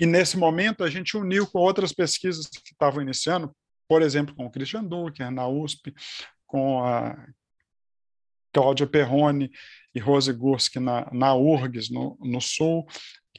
E 0.00 0.06
nesse 0.06 0.36
momento 0.36 0.84
a 0.84 0.90
gente 0.90 1.16
uniu 1.16 1.46
com 1.46 1.58
outras 1.58 1.92
pesquisas 1.92 2.46
que 2.46 2.72
estavam 2.72 3.02
iniciando, 3.02 3.54
por 3.88 4.02
exemplo, 4.02 4.34
com 4.34 4.46
o 4.46 4.50
Christian 4.50 4.84
Ducker 4.84 5.30
na 5.30 5.46
USP, 5.46 5.94
com 6.46 6.84
a 6.84 7.16
Cláudia 8.52 8.86
Perrone 8.86 9.50
e 9.94 10.00
Rose 10.00 10.32
Gursky 10.32 10.78
na, 10.78 11.08
na 11.12 11.34
URGS, 11.34 11.90
no, 11.90 12.18
no 12.20 12.40
Sul, 12.40 12.86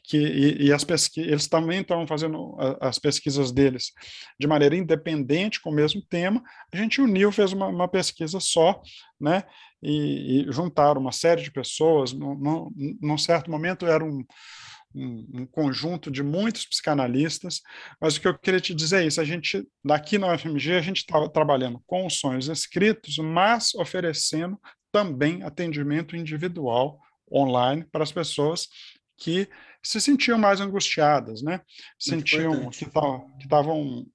que, 0.03 0.17
e, 0.17 0.65
e 0.65 0.73
as 0.73 0.85
eles 1.15 1.47
também 1.47 1.81
estavam 1.81 2.05
fazendo 2.05 2.57
as 2.81 2.99
pesquisas 2.99 3.51
deles 3.51 3.93
de 4.39 4.47
maneira 4.47 4.75
independente, 4.75 5.61
com 5.61 5.69
o 5.69 5.73
mesmo 5.73 6.01
tema, 6.01 6.43
a 6.71 6.77
gente 6.77 6.99
uniu, 6.99 7.31
fez 7.31 7.53
uma, 7.53 7.67
uma 7.67 7.87
pesquisa 7.87 8.39
só, 8.39 8.81
né, 9.19 9.43
e, 9.81 10.41
e, 10.47 10.51
juntaram 10.51 10.99
uma 10.99 11.11
série 11.11 11.41
de 11.41 11.51
pessoas, 11.51 12.11
num, 12.11 12.71
num 13.01 13.17
certo 13.17 13.49
momento 13.49 13.85
era 13.85 14.03
um, 14.03 14.25
um, 14.95 15.45
conjunto 15.45 16.11
de 16.11 16.21
muitos 16.23 16.65
psicanalistas, 16.65 17.61
mas 17.99 18.15
o 18.15 18.21
que 18.21 18.27
eu 18.27 18.37
queria 18.37 18.59
te 18.59 18.73
dizer 18.73 19.03
é 19.03 19.07
isso, 19.07 19.19
a 19.19 19.25
gente, 19.25 19.67
daqui 19.83 20.17
na 20.17 20.33
UFMG, 20.33 20.73
a 20.73 20.81
gente 20.81 20.97
está 20.97 21.27
trabalhando 21.29 21.81
com 21.85 22.05
os 22.05 22.19
sonhos 22.19 22.47
escritos, 22.47 23.17
mas 23.17 23.73
oferecendo 23.75 24.59
também 24.91 25.43
atendimento 25.43 26.15
individual 26.15 26.99
online 27.31 27.85
para 27.91 28.03
as 28.03 28.11
pessoas 28.11 28.67
que 29.17 29.47
se 29.81 29.99
sentiam 29.99 30.37
mais 30.37 30.61
angustiadas, 30.61 31.41
né? 31.41 31.61
Sentiam 31.99 32.69
que 32.69 32.85
estavam 32.85 34.05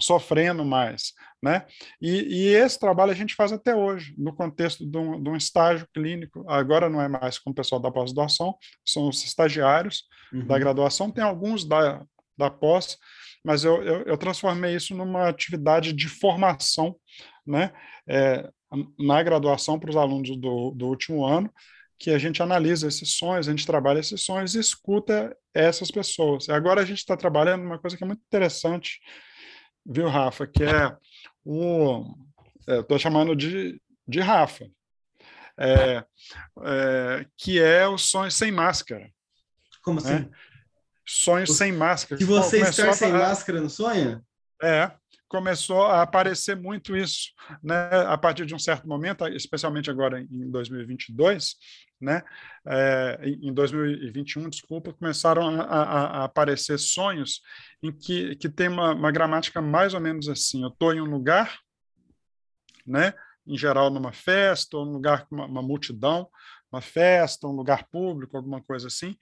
sofrendo 0.00 0.64
mais, 0.64 1.12
né? 1.42 1.66
E, 2.00 2.22
e, 2.22 2.46
esse 2.54 2.78
trabalho 2.78 3.12
a 3.12 3.14
gente 3.14 3.34
faz 3.34 3.52
até 3.52 3.74
hoje, 3.74 4.14
no 4.18 4.34
contexto 4.34 4.84
de 4.84 4.98
um, 4.98 5.22
de 5.22 5.30
um 5.30 5.36
estágio 5.36 5.86
clínico. 5.94 6.44
Agora 6.48 6.88
não 6.88 7.00
é 7.00 7.08
mais 7.08 7.38
com 7.38 7.50
o 7.50 7.54
pessoal 7.54 7.80
da 7.80 7.90
pós-graduação, 7.90 8.56
são 8.84 9.08
os 9.08 9.24
estagiários 9.24 10.04
uhum. 10.32 10.46
da 10.46 10.58
graduação, 10.58 11.10
tem 11.10 11.24
alguns 11.24 11.64
da, 11.64 12.04
da 12.36 12.50
pós, 12.50 12.98
mas 13.44 13.64
eu, 13.64 13.82
eu, 13.82 14.02
eu, 14.02 14.18
transformei 14.18 14.74
isso 14.74 14.94
numa 14.94 15.28
atividade 15.28 15.92
de 15.92 16.08
formação, 16.08 16.96
né? 17.46 17.72
É, 18.06 18.50
na 18.98 19.22
graduação 19.22 19.78
para 19.78 19.90
os 19.90 19.96
alunos 19.96 20.36
do, 20.36 20.70
do 20.72 20.86
último 20.86 21.24
ano, 21.24 21.50
que 22.00 22.10
a 22.10 22.18
gente 22.18 22.42
analisa 22.42 22.88
esses 22.88 23.16
sonhos, 23.16 23.46
a 23.46 23.50
gente 23.50 23.66
trabalha 23.66 23.98
esses 23.98 24.22
sonhos 24.22 24.54
e 24.54 24.58
escuta 24.58 25.36
essas 25.52 25.90
pessoas. 25.90 26.48
Agora 26.48 26.80
a 26.80 26.84
gente 26.84 26.98
está 26.98 27.14
trabalhando 27.14 27.62
uma 27.62 27.78
coisa 27.78 27.96
que 27.96 28.02
é 28.02 28.06
muito 28.06 28.22
interessante, 28.26 29.00
viu, 29.90 30.08
Rafa, 30.08 30.46
que 30.46 30.62
é 30.62 30.96
o. 31.44 32.04
Estou 32.66 32.96
é, 32.96 33.00
chamando 33.00 33.34
de, 33.34 33.82
de 34.06 34.20
Rafa, 34.20 34.64
é, 35.58 36.04
é, 36.62 37.26
que 37.36 37.60
é 37.60 37.86
o 37.88 37.98
sonho 37.98 38.30
sem 38.30 38.52
máscara. 38.52 39.10
Como 39.82 40.00
né? 40.00 40.14
assim? 40.14 40.30
Sonhos 41.04 41.56
sem 41.56 41.72
máscara. 41.72 42.16
Que 42.16 42.24
você 42.24 42.60
Começou 42.60 42.84
estar 42.84 42.92
sem 42.92 43.12
máscara 43.12 43.60
no 43.60 43.68
sonho? 43.68 44.24
É, 44.62 44.92
começou 45.26 45.82
a 45.86 46.02
aparecer 46.02 46.54
muito 46.54 46.96
isso, 46.96 47.32
né? 47.62 47.88
A 48.06 48.16
partir 48.16 48.46
de 48.46 48.54
um 48.54 48.58
certo 48.58 48.86
momento, 48.86 49.26
especialmente 49.26 49.90
agora 49.90 50.20
em 50.20 50.50
2022, 50.50 51.56
né? 52.00 52.22
É, 52.66 53.18
em 53.24 53.52
2021, 53.52 54.48
desculpa, 54.48 54.92
começaram 54.92 55.60
a, 55.60 55.64
a, 55.64 55.82
a, 55.82 56.24
aparecer 56.24 56.78
sonhos 56.78 57.42
em 57.82 57.92
que, 57.92 58.36
que 58.36 58.48
tem 58.48 58.68
uma, 58.68 58.92
uma 58.94 59.10
gramática 59.10 59.60
mais 59.60 59.92
ou 59.94 60.00
menos 60.00 60.28
assim: 60.28 60.62
eu 60.62 60.68
estou 60.68 60.94
em 60.94 61.00
um 61.00 61.04
lugar, 61.04 61.58
né? 62.86 63.12
Em 63.46 63.56
geral, 63.58 63.90
numa 63.90 64.12
festa, 64.12 64.76
ou 64.76 64.86
num 64.86 64.92
lugar 64.92 65.26
com 65.26 65.34
uma, 65.34 65.46
uma 65.46 65.62
multidão, 65.62 66.28
uma 66.72 66.80
festa, 66.80 67.46
um 67.46 67.52
lugar 67.52 67.86
público, 67.88 68.36
alguma 68.36 68.62
coisa 68.62 68.86
assim. 68.86 69.16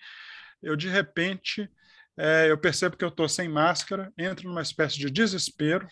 Eu, 0.62 0.76
de 0.76 0.88
repente, 0.88 1.70
é, 2.16 2.50
eu 2.50 2.58
percebo 2.58 2.96
que 2.96 3.04
eu 3.04 3.08
estou 3.08 3.28
sem 3.28 3.48
máscara, 3.48 4.12
entro 4.18 4.48
numa 4.48 4.62
espécie 4.62 4.98
de 4.98 5.10
desespero, 5.10 5.86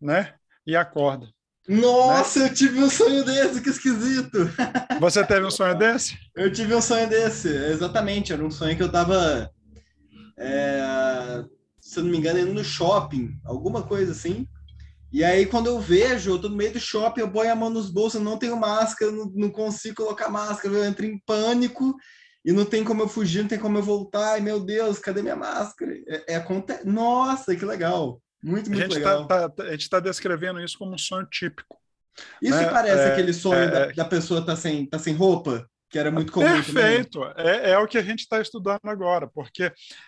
né? 0.00 0.34
E 0.66 0.74
acorda. 0.74 1.28
Nossa, 1.68 2.40
né? 2.40 2.46
eu 2.46 2.54
tive 2.54 2.78
um 2.78 2.88
sonho 2.88 3.24
desse, 3.24 3.60
que 3.60 3.70
esquisito. 3.70 4.50
Você 5.00 5.24
teve 5.24 5.44
um 5.44 5.50
sonho 5.50 5.76
desse? 5.76 6.16
Eu 6.34 6.52
tive 6.52 6.74
um 6.74 6.80
sonho 6.80 7.08
desse, 7.08 7.48
exatamente. 7.48 8.32
Era 8.32 8.44
um 8.44 8.50
sonho 8.50 8.76
que 8.76 8.82
eu 8.82 8.86
estava, 8.86 9.50
é, 10.38 11.44
se 11.80 11.98
eu 11.98 12.04
não 12.04 12.10
me 12.10 12.18
engano, 12.18 12.38
indo 12.38 12.54
no 12.54 12.64
shopping, 12.64 13.30
alguma 13.44 13.82
coisa 13.82 14.12
assim. 14.12 14.46
E 15.12 15.24
aí, 15.24 15.46
quando 15.46 15.66
eu 15.66 15.80
vejo, 15.80 16.32
eu 16.32 16.38
tô 16.38 16.48
no 16.48 16.56
meio 16.56 16.72
do 16.72 16.80
shopping, 16.80 17.20
eu 17.20 17.30
ponho 17.30 17.50
a 17.50 17.56
mão 17.56 17.70
nos 17.70 17.90
bolsos, 17.90 18.20
não 18.20 18.38
tenho 18.38 18.56
máscara, 18.56 19.10
não, 19.10 19.26
não 19.34 19.50
consigo 19.50 19.96
colocar 19.96 20.28
máscara, 20.28 20.74
eu 20.74 20.84
entro 20.84 21.06
em 21.06 21.18
pânico 21.24 21.96
e 22.44 22.52
não 22.52 22.64
tem 22.64 22.84
como 22.84 23.02
eu 23.02 23.08
fugir, 23.08 23.42
não 23.42 23.48
tem 23.48 23.58
como 23.58 23.78
eu 23.78 23.82
voltar. 23.82 24.34
Ai, 24.34 24.40
meu 24.40 24.60
Deus, 24.60 24.98
cadê 24.98 25.22
minha 25.22 25.34
máscara? 25.34 25.92
É, 26.06 26.34
é 26.34 26.36
acontece. 26.36 26.86
Nossa, 26.86 27.56
que 27.56 27.64
legal. 27.64 28.20
Muito, 28.46 28.70
muito 28.70 28.80
a 28.80 28.86
gente 28.86 28.94
legal. 28.94 29.26
Tá, 29.26 29.48
tá, 29.48 29.64
a 29.64 29.70
gente 29.72 29.80
está 29.80 29.98
descrevendo 29.98 30.60
isso 30.60 30.78
como 30.78 30.94
um 30.94 30.98
sonho 30.98 31.26
típico. 31.26 31.76
Isso 32.40 32.56
né? 32.56 32.70
parece 32.70 33.02
é, 33.02 33.12
aquele 33.12 33.32
sonho 33.32 33.58
é, 33.58 33.68
da, 33.68 33.80
é. 33.80 33.92
da, 33.92 34.04
pessoa 34.04 34.40
tá 34.40 34.54
sem, 34.54 34.86
tá 34.86 35.00
sem 35.00 35.14
roupa, 35.14 35.68
que 35.90 35.98
era 35.98 36.12
muito 36.12 36.30
comum. 36.30 36.46
Perfeito. 36.46 37.24
É, 37.36 37.72
é, 37.72 37.78
o 37.78 37.88
que 37.88 37.98
a 37.98 38.02
gente 38.02 38.20
está 38.20 38.40
estudando 38.40 38.80
agora, 38.84 39.26
porque 39.26 39.64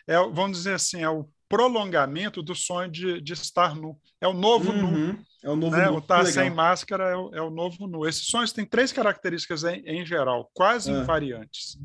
é, 0.07 0.16
vamos 0.32 0.59
dizer 0.59 0.74
assim, 0.74 1.03
é 1.03 1.11
o 1.11 1.28
prolongamento 1.49 2.41
do 2.41 2.55
sonho 2.55 2.89
de, 2.89 3.20
de 3.20 3.32
estar 3.32 3.74
nu. 3.74 3.99
É 4.20 4.28
o 4.28 4.32
novo 4.32 4.70
uhum. 4.70 5.09
nu. 5.09 5.18
É 5.43 5.51
o 5.51 5.57
novo 5.57 5.76
né? 5.76 5.86
nu. 5.86 5.97
O 5.97 5.99
estar 5.99 6.24
sem 6.26 6.49
máscara 6.49 7.09
é 7.09 7.16
o, 7.16 7.34
é 7.34 7.43
o, 7.43 7.51
novo 7.51 7.89
nu. 7.89 8.07
Esses 8.07 8.26
sonhos 8.26 8.53
têm 8.53 8.64
três 8.64 8.93
características 8.93 9.64
em, 9.64 9.82
em 9.84 10.07
geral, 10.07 10.49
quase 10.55 10.93
é. 10.93 10.95
invariantes. 10.95 11.76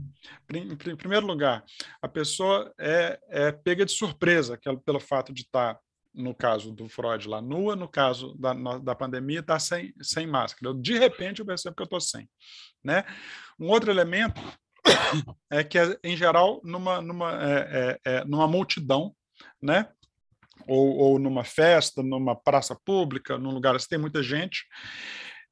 Em, 0.54 0.72
em, 0.72 0.96
primeiro 0.96 1.26
lugar, 1.26 1.64
a 2.00 2.08
pessoa 2.08 2.72
é, 2.80 3.20
é 3.30 3.52
pega 3.52 3.86
de 3.86 3.92
surpresa 3.92 4.56
que, 4.56 4.72
pelo 4.86 5.00
fato 5.00 5.34
de 5.34 5.42
estar 5.42 5.80
no 6.14 6.34
caso 6.36 6.72
do 6.72 6.88
Freud 6.88 7.28
lá 7.28 7.42
nua, 7.42 7.76
no 7.76 7.88
caso 7.88 8.36
da, 8.36 8.54
da 8.54 8.96
pandemia 8.96 9.40
está 9.40 9.58
sem, 9.60 9.94
sem 10.02 10.28
máscara. 10.28 10.68
Eu, 10.68 10.74
de 10.74 10.98
repente 10.98 11.40
eu 11.40 11.46
percebo 11.46 11.76
que 11.76 11.82
eu 11.82 11.86
estou 11.86 12.00
sem. 12.00 12.30
Né? 12.84 13.04
Um 13.60 13.68
outro 13.68 13.90
elemento 13.90 14.40
é 15.50 15.64
que, 15.64 15.78
em 16.04 16.16
geral, 16.16 16.62
numa, 16.64 17.02
numa, 17.02 17.32
é, 17.44 18.00
é, 18.06 18.12
é, 18.12 18.26
numa 18.26 18.48
multidão, 18.48 19.16
né? 19.62 19.90
Ou, 20.68 20.96
ou, 20.96 21.20
numa 21.20 21.44
festa, 21.44 22.02
numa 22.02 22.36
praça 22.36 22.78
pública, 22.86 23.38
num 23.38 23.52
lugar 23.52 23.78
que 23.78 23.88
tem 23.88 23.98
muita 23.98 24.24
gente. 24.24 24.66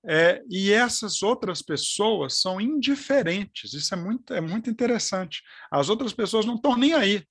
É, 0.05 0.41
e 0.49 0.71
essas 0.71 1.21
outras 1.21 1.61
pessoas 1.61 2.39
são 2.39 2.61
indiferentes. 2.61 3.73
Isso 3.73 3.93
é 3.93 3.97
muito, 3.97 4.33
é 4.33 4.39
muito 4.39 4.69
interessante. 4.69 5.41
As 5.69 5.89
outras 5.89 6.13
pessoas 6.13 6.45
não 6.45 6.55
estão 6.55 6.77
nem 6.77 6.93
aí 6.93 7.25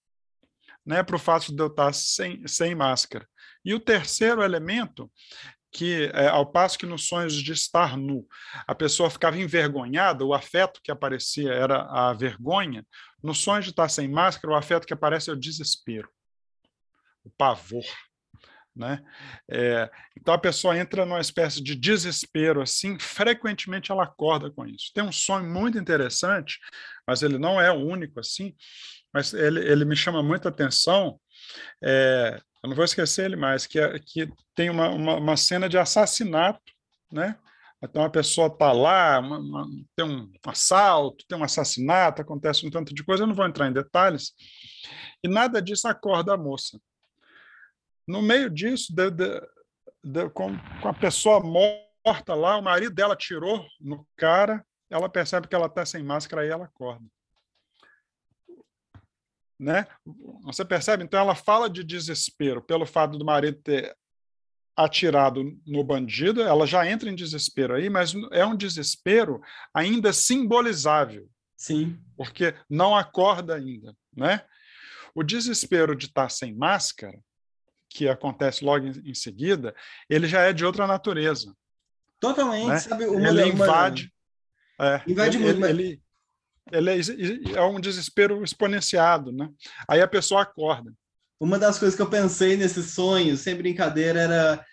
né, 0.85 1.03
para 1.03 1.17
o 1.17 1.19
fato 1.19 1.55
de 1.55 1.63
eu 1.63 1.67
estar 1.69 1.93
sem, 1.93 2.47
sem 2.47 2.75
máscara. 2.75 3.27
E 3.65 3.75
o 3.75 3.81
terceiro 3.81 4.43
elemento 4.43 5.11
que, 5.73 6.11
é, 6.15 6.27
ao 6.27 6.51
passo 6.51 6.79
que 6.79 6.87
nos 6.87 7.07
sonhos 7.07 7.35
de 7.35 7.53
estar 7.53 7.97
nu, 7.97 8.27
a 8.67 8.75
pessoa 8.75 9.11
ficava 9.11 9.39
envergonhada, 9.39 10.25
o 10.25 10.35
afeto 10.35 10.81
que 10.83 10.91
aparecia 10.91 11.53
era 11.53 11.83
a 11.83 12.13
vergonha, 12.13 12.85
no 13.23 13.35
sonho 13.35 13.63
de 13.63 13.71
estar 13.71 13.89
sem 13.89 14.09
máscara, 14.09 14.53
o 14.53 14.57
afeto 14.57 14.87
que 14.87 14.95
aparece 14.95 15.31
é 15.31 15.33
o 15.33 15.37
desespero 15.37 16.09
o 17.25 17.31
pavor. 17.31 17.85
Né? 18.81 18.99
É, 19.51 19.91
então 20.19 20.33
a 20.33 20.39
pessoa 20.39 20.75
entra 20.77 21.05
numa 21.05 21.21
espécie 21.21 21.63
de 21.63 21.75
desespero 21.75 22.63
assim, 22.63 22.99
frequentemente 22.99 23.93
ela 23.93 24.05
acorda 24.05 24.51
com 24.51 24.67
isso. 24.67 24.91
Tem 24.95 25.05
um 25.05 25.13
sonho 25.13 25.45
muito 25.45 25.77
interessante, 25.77 26.59
mas 27.07 27.23
ele 27.23 27.37
não 27.37 27.61
é 27.61 27.71
o 27.71 27.77
único 27.77 28.19
assim, 28.19 28.55
mas 29.13 29.35
ele, 29.35 29.61
ele 29.61 29.85
me 29.85 29.95
chama 29.95 30.23
muita 30.23 30.49
atenção. 30.49 31.21
É, 31.85 32.41
eu 32.63 32.71
não 32.71 32.75
vou 32.75 32.87
esquecer 32.87 33.27
ele 33.27 33.37
mais, 33.37 33.67
que, 33.67 33.79
é, 33.79 33.99
que 33.99 34.33
tem 34.55 34.71
uma, 34.71 34.89
uma, 34.89 35.17
uma 35.17 35.37
cena 35.37 35.69
de 35.69 35.77
assassinato, 35.77 36.73
né? 37.13 37.37
Então 37.83 38.03
a 38.03 38.11
pessoa 38.11 38.47
está 38.47 38.73
lá, 38.73 39.19
uma, 39.19 39.39
uma, 39.39 39.69
tem 39.95 40.07
um 40.07 40.33
assalto, 40.47 41.23
tem 41.29 41.37
um 41.37 41.45
assassinato, 41.45 42.23
acontece 42.23 42.67
um 42.67 42.71
tanto 42.71 42.95
de 42.95 43.05
coisa, 43.05 43.25
eu 43.25 43.27
não 43.27 43.35
vou 43.35 43.47
entrar 43.47 43.69
em 43.69 43.73
detalhes, 43.75 44.33
e 45.23 45.29
nada 45.29 45.61
disso 45.61 45.87
acorda 45.87 46.33
a 46.33 46.39
moça. 46.39 46.81
No 48.11 48.21
meio 48.21 48.51
disso, 48.51 48.93
de, 48.93 49.09
de, 49.09 49.41
de, 50.03 50.29
com, 50.31 50.51
com 50.83 50.89
a 50.89 50.93
pessoa 50.93 51.39
morta 51.41 52.35
lá, 52.35 52.57
o 52.57 52.63
marido 52.63 52.93
dela 52.93 53.15
tirou 53.15 53.65
no 53.81 54.05
cara, 54.17 54.67
ela 54.91 55.09
percebe 55.09 55.47
que 55.47 55.55
ela 55.55 55.67
está 55.67 55.87
sem 55.87 56.03
máscara 56.03 56.45
e 56.45 56.49
ela 56.49 56.65
acorda. 56.65 57.07
Né? 59.57 59.87
Você 60.43 60.65
percebe? 60.65 61.05
Então 61.05 61.21
ela 61.21 61.37
fala 61.37 61.71
de 61.71 61.85
desespero 61.85 62.61
pelo 62.61 62.85
fato 62.85 63.17
do 63.17 63.25
marido 63.25 63.61
ter 63.63 63.97
atirado 64.75 65.57
no 65.65 65.85
bandido, 65.85 66.43
ela 66.43 66.67
já 66.67 66.91
entra 66.91 67.09
em 67.09 67.15
desespero 67.15 67.75
aí, 67.75 67.89
mas 67.89 68.13
é 68.33 68.45
um 68.45 68.57
desespero 68.57 69.41
ainda 69.73 70.13
simbolizável. 70.13 71.31
Sim. 71.57 71.97
Porque 72.17 72.57
não 72.69 72.97
acorda 72.97 73.55
ainda, 73.55 73.95
né? 74.17 74.45
O 75.15 75.23
desespero 75.23 75.95
de 75.95 76.07
estar 76.07 76.29
sem 76.29 76.53
máscara 76.53 77.17
que 77.91 78.09
acontece 78.09 78.65
logo 78.65 78.87
em, 78.87 79.15
seguida, 79.15 79.75
ele 80.09 80.29
já 80.29 80.43
é 80.43 80.53
de 80.53 80.65
outra 80.65 80.87
natureza. 80.87 81.53
Totalmente, 82.21 82.69
né? 82.69 82.79
sabe? 82.79 83.07
Uma, 83.07 83.29
ele 83.29 83.49
invade. 83.49 84.13
Uma... 84.79 84.89
É, 84.89 85.03
invade 85.07 85.37
ele, 85.37 85.45
muito. 85.45 85.67
Ele, 85.67 86.01
ele, 86.73 86.91
ele, 86.91 87.57
é, 87.57 87.63
um 87.63 87.81
desespero 87.81 88.43
exponenciado, 88.45 89.33
né? 89.33 89.51
Aí 89.89 90.01
a 90.01 90.09
pessoa 90.09 90.43
acorda. 90.43 90.93
Uma 91.41 91.59
das 91.59 91.79
coisas 91.79 91.97
que 91.97 92.03
eu 92.03 92.09
pensei 92.09 92.57
nesse 92.57 92.83
sonho, 92.83 93.37
sem 93.37 93.57
brincadeira, 93.57 94.21
era 94.21 94.67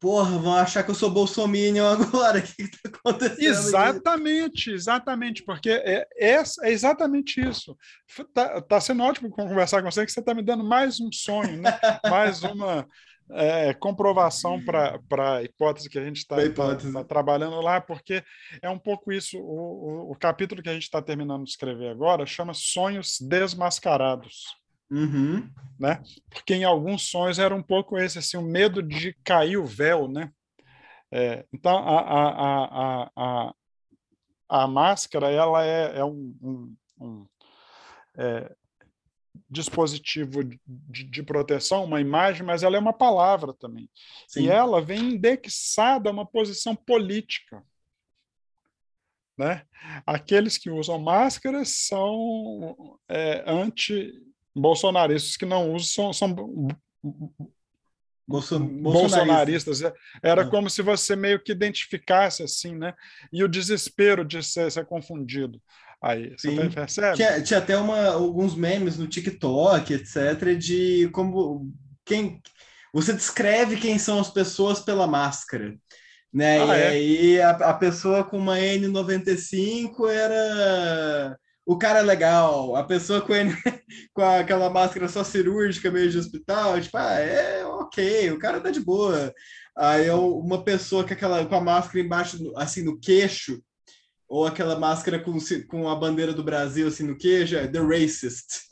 porra, 0.00 0.38
vão 0.38 0.54
achar 0.54 0.82
que 0.82 0.90
eu 0.90 0.94
sou 0.94 1.10
bolsominion 1.10 1.86
agora, 1.86 2.38
o 2.40 2.42
que 2.42 2.62
está 2.62 2.88
acontecendo? 2.88 3.40
Exatamente, 3.42 4.70
exatamente, 4.70 5.44
porque 5.44 5.70
é, 5.70 6.08
é, 6.18 6.42
é 6.62 6.70
exatamente 6.70 7.40
isso. 7.40 7.76
Está 8.08 8.62
tá 8.62 8.80
sendo 8.80 9.02
ótimo 9.02 9.30
conversar 9.30 9.82
com 9.82 9.90
você, 9.90 10.04
que 10.06 10.10
você 10.10 10.20
está 10.20 10.34
me 10.34 10.42
dando 10.42 10.64
mais 10.64 10.98
um 10.98 11.12
sonho, 11.12 11.60
né? 11.60 11.70
mais 12.08 12.42
uma... 12.42 12.88
é, 13.32 13.74
comprovação 13.74 14.60
para 14.64 14.98
a 15.34 15.42
hipótese 15.42 15.90
que 15.90 15.98
a 15.98 16.04
gente 16.04 16.16
está 16.16 16.36
tá, 16.50 16.76
tá 16.76 17.04
trabalhando 17.04 17.60
lá, 17.60 17.80
porque 17.80 18.24
é 18.62 18.70
um 18.70 18.78
pouco 18.78 19.12
isso. 19.12 19.38
O, 19.38 20.08
o, 20.08 20.12
o 20.12 20.16
capítulo 20.16 20.62
que 20.62 20.70
a 20.70 20.74
gente 20.74 20.84
está 20.84 21.02
terminando 21.02 21.44
de 21.44 21.50
escrever 21.50 21.90
agora 21.90 22.24
chama 22.24 22.54
Sonhos 22.54 23.18
Desmascarados. 23.20 24.59
Uhum. 24.90 25.48
Né? 25.78 26.02
Porque 26.28 26.54
em 26.54 26.64
alguns 26.64 27.02
sonhos 27.10 27.38
era 27.38 27.54
um 27.54 27.62
pouco 27.62 27.96
esse, 27.96 28.18
assim, 28.18 28.36
o 28.36 28.42
medo 28.42 28.82
de 28.82 29.14
cair 29.24 29.56
o 29.56 29.64
véu, 29.64 30.08
né? 30.08 30.30
É, 31.12 31.44
então, 31.52 31.76
a, 31.76 32.00
a, 32.00 33.04
a, 33.04 33.10
a, 33.16 33.54
a 34.48 34.66
máscara 34.66 35.30
ela 35.30 35.64
é, 35.64 35.98
é 35.98 36.04
um, 36.04 36.36
um, 36.40 36.76
um 37.00 37.26
é, 38.16 38.54
dispositivo 39.48 40.44
de, 40.44 41.04
de, 41.04 41.22
proteção, 41.22 41.84
uma 41.84 42.00
imagem, 42.00 42.44
mas 42.44 42.62
ela 42.62 42.76
é 42.76 42.80
uma 42.80 42.92
palavra 42.92 43.52
também. 43.54 43.90
Sim. 44.28 44.44
E 44.44 44.48
ela 44.48 44.80
vem 44.80 45.14
indexada 45.14 46.08
a 46.08 46.12
uma 46.12 46.26
posição 46.26 46.76
política. 46.76 47.64
Né? 49.36 49.66
Aqueles 50.06 50.58
que 50.58 50.70
usam 50.70 50.98
máscaras 50.98 51.86
são 51.86 52.98
é, 53.08 53.42
anti-bolsonaristas, 54.56 55.36
que 55.36 55.46
não 55.46 55.72
usam 55.72 56.12
são, 56.12 56.34
são 56.34 56.68
Bolson 58.26 58.60
bolsonaristas. 58.60 59.82
Era 60.22 60.42
ah. 60.42 60.48
como 60.48 60.70
se 60.70 60.82
você 60.82 61.16
meio 61.16 61.42
que 61.42 61.50
identificasse 61.50 62.44
assim, 62.44 62.76
né? 62.76 62.94
E 63.32 63.42
o 63.42 63.48
desespero 63.48 64.24
de 64.24 64.42
ser, 64.42 64.70
ser 64.70 64.86
confundido. 64.86 65.60
Aí, 66.02 66.30
você 66.30 66.50
Sim. 66.50 66.70
percebe? 66.70 67.16
Tinha, 67.16 67.42
tinha 67.42 67.58
até 67.58 67.76
uma, 67.76 68.06
alguns 68.08 68.54
memes 68.54 68.96
no 68.96 69.06
TikTok, 69.06 69.92
etc., 69.92 70.56
de 70.56 71.10
como 71.12 71.70
quem 72.06 72.40
você 72.92 73.12
descreve 73.12 73.76
quem 73.76 73.98
são 73.98 74.18
as 74.18 74.30
pessoas 74.30 74.80
pela 74.80 75.06
máscara. 75.06 75.76
Né? 76.32 76.60
Ah, 76.62 76.78
e 76.78 76.80
é? 76.80 76.88
aí 76.88 77.40
a, 77.40 77.50
a 77.50 77.74
pessoa 77.74 78.24
com 78.24 78.38
uma 78.38 78.56
N95 78.56 80.08
era 80.08 81.36
o 81.70 81.78
cara 81.78 82.00
legal, 82.00 82.74
a 82.74 82.82
pessoa 82.82 83.20
com, 83.20 83.32
N, 83.32 83.54
com 84.12 84.22
aquela 84.22 84.68
máscara 84.68 85.08
só 85.08 85.22
cirúrgica, 85.22 85.88
meio 85.88 86.10
de 86.10 86.18
hospital, 86.18 86.80
tipo, 86.80 86.96
ah, 86.96 87.14
é 87.14 87.64
ok, 87.64 88.32
o 88.32 88.40
cara 88.40 88.60
tá 88.60 88.72
de 88.72 88.80
boa. 88.80 89.32
Aí 89.78 90.06
é 90.08 90.12
uma 90.12 90.64
pessoa 90.64 91.06
com, 91.06 91.12
aquela, 91.12 91.46
com 91.46 91.54
a 91.54 91.60
máscara 91.60 92.00
embaixo, 92.00 92.52
assim, 92.56 92.82
no 92.82 92.98
queixo, 92.98 93.62
ou 94.28 94.48
aquela 94.48 94.80
máscara 94.80 95.20
com, 95.20 95.38
com 95.68 95.88
a 95.88 95.94
bandeira 95.94 96.32
do 96.34 96.42
Brasil 96.42 96.88
assim 96.88 97.04
no 97.04 97.16
queijo, 97.16 97.56
é 97.56 97.68
The 97.68 97.78
Racist. 97.78 98.68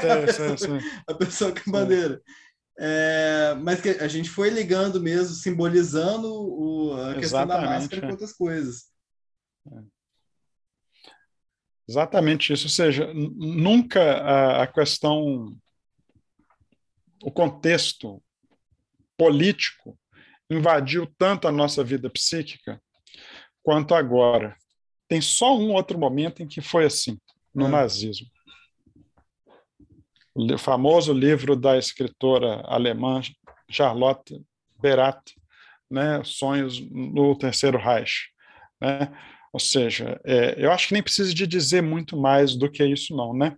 É, 0.00 0.12
a, 0.12 0.26
pessoa, 0.26 0.78
a 1.04 1.14
pessoa 1.14 1.52
com 1.52 1.70
a 1.70 1.72
bandeira. 1.72 2.22
É, 2.78 3.56
mas 3.60 3.80
que 3.80 3.88
a 3.88 4.06
gente 4.06 4.30
foi 4.30 4.50
ligando 4.50 5.00
mesmo, 5.00 5.34
simbolizando 5.34 6.28
o, 6.32 6.94
a 6.94 7.14
questão 7.16 7.44
da 7.44 7.60
máscara 7.60 8.02
com 8.02 8.12
outras 8.12 8.32
coisas. 8.32 8.84
É. 9.66 9.97
Exatamente 11.88 12.52
isso, 12.52 12.66
ou 12.66 12.70
seja, 12.70 13.10
nunca 13.14 14.00
a, 14.18 14.62
a 14.64 14.66
questão, 14.66 15.56
o 17.22 17.30
contexto 17.30 18.22
político 19.16 19.98
invadiu 20.50 21.06
tanto 21.18 21.48
a 21.48 21.52
nossa 21.52 21.82
vida 21.82 22.10
psíquica 22.10 22.80
quanto 23.62 23.94
agora. 23.94 24.56
Tem 25.08 25.20
só 25.20 25.56
um 25.56 25.72
outro 25.72 25.98
momento 25.98 26.42
em 26.42 26.46
que 26.46 26.60
foi 26.60 26.84
assim, 26.84 27.18
no 27.54 27.66
é. 27.66 27.70
nazismo. 27.70 28.26
O 30.34 30.58
famoso 30.58 31.12
livro 31.12 31.56
da 31.56 31.76
escritora 31.78 32.62
alemã 32.66 33.20
Charlotte 33.70 34.40
Berat, 34.80 35.34
né, 35.90 36.22
Sonhos 36.22 36.80
no 36.90 37.36
Terceiro 37.36 37.78
Reich. 37.78 38.30
Né? 38.80 39.10
Ou 39.52 39.60
seja, 39.60 40.20
é, 40.24 40.54
eu 40.56 40.70
acho 40.72 40.88
que 40.88 40.94
nem 40.94 41.02
precisa 41.02 41.32
de 41.32 41.46
dizer 41.46 41.82
muito 41.82 42.16
mais 42.16 42.54
do 42.56 42.70
que 42.70 42.84
isso, 42.84 43.16
não, 43.16 43.34
né? 43.34 43.56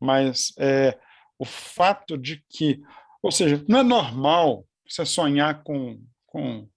Mas 0.00 0.52
é, 0.58 0.98
o 1.38 1.44
fato 1.44 2.16
de 2.16 2.42
que, 2.48 2.80
ou 3.22 3.30
seja, 3.30 3.62
não 3.68 3.80
é 3.80 3.82
normal 3.82 4.64
você 4.88 5.04
sonhar 5.04 5.62
com, 5.62 6.00
com 6.26 6.68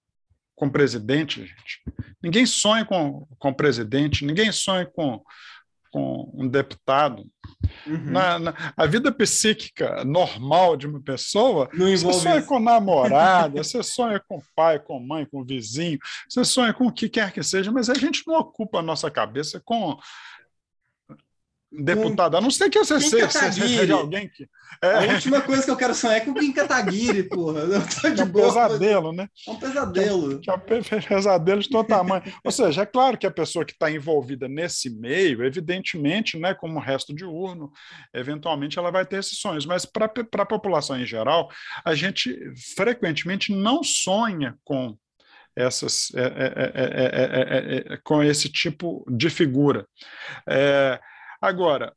com 0.60 0.68
presidente, 0.68 1.40
gente. 1.40 1.82
Ninguém 2.22 2.44
sonha 2.44 2.84
com, 2.84 3.26
com 3.38 3.50
presidente, 3.50 4.26
ninguém 4.26 4.52
sonha 4.52 4.84
com, 4.84 5.22
com 5.90 6.30
um 6.34 6.48
deputado. 6.48 7.26
Uhum. 7.86 8.10
Na, 8.10 8.38
na, 8.38 8.72
a 8.76 8.86
vida 8.86 9.12
psíquica 9.12 10.04
normal 10.04 10.76
de 10.76 10.86
uma 10.86 11.00
pessoa, 11.00 11.68
Não 11.72 11.86
você 11.86 12.12
sonha 12.12 12.38
isso. 12.38 12.48
com 12.48 12.58
namorada, 12.58 13.62
você 13.62 13.82
sonha 13.82 14.20
com 14.20 14.40
pai, 14.54 14.78
com 14.78 15.00
mãe, 15.00 15.26
com 15.26 15.44
vizinho, 15.44 15.98
você 16.28 16.44
sonha 16.44 16.72
com 16.72 16.86
o 16.86 16.92
que 16.92 17.08
quer 17.08 17.32
que 17.32 17.42
seja, 17.42 17.70
mas 17.72 17.90
a 17.90 17.94
gente 17.94 18.22
não 18.26 18.36
ocupa 18.36 18.78
a 18.78 18.82
nossa 18.82 19.10
cabeça 19.10 19.60
com 19.64 19.98
deputado, 21.72 22.36
a 22.36 22.40
não 22.40 22.50
ser 22.50 22.68
que 22.68 22.78
você 22.78 23.00
seja, 23.00 23.30
seja 23.52 23.94
alguém 23.94 24.28
que. 24.28 24.48
É. 24.82 25.10
A 25.10 25.12
última 25.14 25.40
coisa 25.40 25.64
que 25.64 25.70
eu 25.70 25.76
quero 25.76 25.94
sonhar 25.94 26.16
é 26.16 26.20
com 26.20 26.30
o 26.30 26.34
Kim 26.34 26.52
Kataguiri, 26.52 27.24
porra. 27.24 27.60
Eu 27.60 27.82
tô 27.86 28.10
de 28.10 28.20
é 28.20 28.24
um 28.24 28.28
boa, 28.28 28.46
pesadelo, 28.46 29.12
né? 29.12 29.28
É 29.46 29.50
um 29.50 29.56
pesadelo. 29.56 30.32
É 30.32 30.50
um, 30.50 30.54
é 30.54 30.56
um 30.56 31.02
pesadelo 31.02 31.60
de 31.60 31.68
todo 31.68 31.86
tamanho. 31.86 32.22
Ou 32.42 32.50
seja, 32.50 32.82
é 32.82 32.86
claro 32.86 33.18
que 33.18 33.26
a 33.26 33.30
pessoa 33.30 33.64
que 33.64 33.72
está 33.72 33.90
envolvida 33.90 34.48
nesse 34.48 34.90
meio, 34.90 35.44
evidentemente, 35.44 36.38
né, 36.38 36.54
como 36.54 36.78
o 36.78 36.82
resto 36.82 37.14
de 37.14 37.24
urno, 37.24 37.70
eventualmente 38.14 38.78
ela 38.78 38.90
vai 38.90 39.04
ter 39.04 39.18
esses 39.18 39.38
sonhos. 39.38 39.66
Mas 39.66 39.84
para 39.84 40.10
a 40.38 40.46
população 40.46 40.98
em 40.98 41.06
geral, 41.06 41.48
a 41.84 41.94
gente 41.94 42.36
frequentemente 42.74 43.54
não 43.54 43.82
sonha 43.82 44.56
com 44.64 44.96
essas 45.54 46.12
é, 46.14 46.22
é, 46.22 47.94
é, 47.94 47.98
com 48.02 48.22
esse 48.22 48.48
tipo 48.48 49.04
de 49.10 49.28
figura. 49.28 49.86
Agora, 51.40 51.96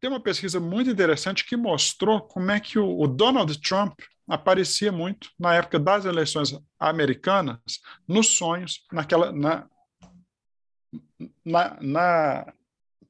tem 0.00 0.10
uma 0.10 0.20
pesquisa 0.20 0.60
muito 0.60 0.90
interessante 0.90 1.44
que 1.46 1.56
mostrou 1.56 2.20
como 2.20 2.50
é 2.50 2.60
que 2.60 2.78
o, 2.78 3.00
o 3.00 3.06
Donald 3.06 3.58
Trump 3.60 3.98
aparecia 4.28 4.90
muito 4.90 5.30
na 5.38 5.54
época 5.54 5.78
das 5.78 6.04
eleições 6.04 6.58
americanas, 6.78 7.58
nos 8.06 8.36
sonhos, 8.36 8.84
naquela 8.92 9.32
na, 9.32 9.68
na, 11.44 11.78
na 11.80 12.52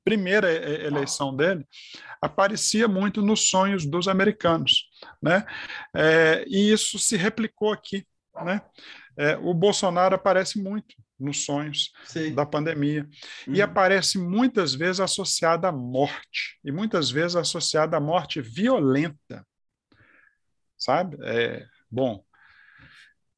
primeira 0.05 0.53
eleição 0.53 1.35
dele, 1.35 1.67
aparecia 2.21 2.87
muito 2.87 3.23
nos 3.23 3.49
sonhos 3.49 3.87
dos 3.87 4.07
americanos, 4.07 4.91
né? 5.23 5.47
É, 5.97 6.45
e 6.47 6.71
isso 6.71 6.99
se 6.99 7.17
replicou 7.17 7.73
aqui, 7.73 8.07
né? 8.45 8.61
É, 9.17 9.37
o 9.37 9.55
Bolsonaro 9.55 10.15
aparece 10.15 10.63
muito 10.63 10.95
nos 11.19 11.45
sonhos 11.45 11.93
Sim. 12.05 12.35
da 12.35 12.45
pandemia. 12.45 13.09
Uhum. 13.47 13.55
E 13.55 13.63
aparece 13.63 14.19
muitas 14.19 14.75
vezes 14.75 15.01
associada 15.01 15.69
à 15.69 15.73
morte, 15.73 16.59
e 16.65 16.73
muitas 16.73 17.11
vezes 17.11 17.37
associada 17.37 17.97
à 17.97 18.01
morte 18.01 18.41
violenta. 18.41 19.47
Sabe? 20.77 21.17
É, 21.23 21.65
bom, 21.91 22.25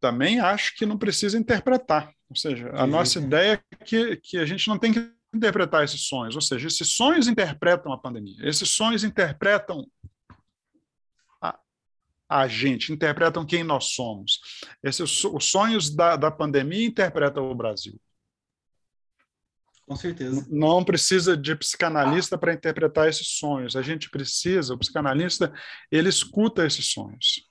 também 0.00 0.40
acho 0.40 0.74
que 0.76 0.86
não 0.86 0.98
precisa 0.98 1.38
interpretar. 1.38 2.10
Ou 2.28 2.36
seja, 2.36 2.70
a 2.70 2.84
Sim. 2.84 2.90
nossa 2.90 3.18
ideia 3.18 3.62
é 3.70 3.84
que, 3.84 4.16
que 4.16 4.38
a 4.38 4.44
gente 4.44 4.66
não 4.68 4.78
tem 4.78 4.92
que 4.92 5.16
interpretar 5.32 5.84
esses 5.84 6.02
sonhos. 6.02 6.34
Ou 6.34 6.40
seja, 6.40 6.66
esses 6.66 6.92
sonhos 6.92 7.28
interpretam 7.28 7.92
a 7.92 7.98
pandemia, 7.98 8.36
esses 8.48 8.70
sonhos 8.70 9.04
interpretam 9.04 9.86
a 12.28 12.48
gente, 12.48 12.92
interpretam 12.92 13.46
quem 13.46 13.62
nós 13.62 13.92
somos. 13.92 14.40
Esses, 14.82 15.24
os 15.24 15.44
sonhos 15.44 15.94
da, 15.94 16.16
da 16.16 16.30
pandemia 16.30 16.86
interpretam 16.86 17.50
o 17.50 17.54
Brasil. 17.54 18.00
Com 19.86 19.94
certeza. 19.94 20.44
Não 20.50 20.84
precisa 20.84 21.36
de 21.36 21.54
psicanalista 21.54 22.36
para 22.36 22.52
interpretar 22.52 23.08
esses 23.08 23.38
sonhos. 23.38 23.76
A 23.76 23.82
gente 23.82 24.10
precisa, 24.10 24.74
o 24.74 24.78
psicanalista, 24.78 25.52
ele 25.92 26.08
escuta 26.08 26.66
esses 26.66 26.88
sonhos. 26.90 27.48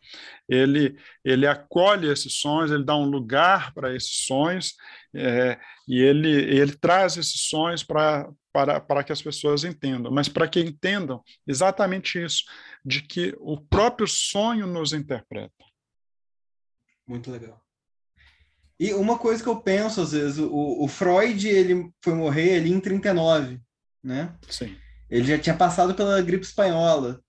Ele, 0.47 0.97
ele 1.23 1.47
acolhe 1.47 2.11
esses 2.11 2.33
sonhos, 2.33 2.71
ele 2.71 2.83
dá 2.83 2.95
um 2.95 3.05
lugar 3.05 3.73
para 3.73 3.95
esses 3.95 4.25
sonhos 4.25 4.73
é, 5.15 5.57
e 5.87 6.01
ele, 6.01 6.29
ele 6.29 6.75
traz 6.75 7.15
esses 7.15 7.47
sonhos 7.47 7.83
para, 7.83 8.29
para, 8.51 8.81
para 8.81 9.03
que 9.03 9.13
as 9.13 9.21
pessoas 9.21 9.63
entendam. 9.63 10.11
Mas 10.11 10.27
para 10.27 10.45
que 10.45 10.59
entendam 10.59 11.23
exatamente 11.47 12.21
isso, 12.21 12.43
de 12.85 13.01
que 13.01 13.35
o 13.39 13.59
próprio 13.59 14.07
sonho 14.07 14.67
nos 14.67 14.93
interpreta. 14.93 15.65
Muito 17.07 17.31
legal. 17.31 17.59
E 18.79 18.93
uma 18.93 19.17
coisa 19.17 19.41
que 19.41 19.49
eu 19.49 19.59
penso, 19.59 20.01
às 20.01 20.11
vezes, 20.11 20.37
o, 20.37 20.83
o 20.83 20.87
Freud, 20.87 21.47
ele 21.47 21.89
foi 22.03 22.13
morrer 22.13 22.57
ali 22.57 22.71
em 22.71 22.79
39, 22.79 23.59
né? 24.03 24.35
Sim. 24.49 24.75
Ele 25.09 25.25
já 25.25 25.39
tinha 25.39 25.55
passado 25.55 25.95
pela 25.95 26.21
gripe 26.21 26.45
espanhola. 26.45 27.21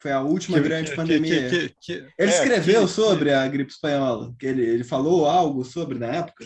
Foi 0.00 0.10
a 0.10 0.20
última 0.20 0.58
que, 0.58 0.64
grande 0.64 0.90
que, 0.90 0.96
pandemia. 0.96 1.48
Que, 1.80 1.92
ele 1.92 2.10
é, 2.18 2.24
escreveu 2.24 2.88
sobre 2.88 3.32
a 3.32 3.46
gripe 3.46 3.70
espanhola. 3.70 4.34
Ele, 4.42 4.62
ele 4.62 4.84
falou 4.84 5.26
algo 5.26 5.64
sobre 5.64 5.98
na 5.98 6.08
época? 6.08 6.44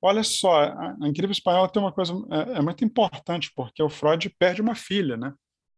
Olha 0.00 0.22
só, 0.22 0.62
a, 0.62 0.96
a 1.02 1.10
gripe 1.10 1.32
espanhola 1.32 1.68
tem 1.68 1.82
uma 1.82 1.92
coisa 1.92 2.14
é, 2.30 2.58
é, 2.58 2.62
muito 2.62 2.82
importante, 2.84 3.52
porque 3.54 3.82
o 3.82 3.90
Freud 3.90 4.34
perde 4.38 4.62
uma 4.62 4.74
filha, 4.74 5.16
né? 5.16 5.34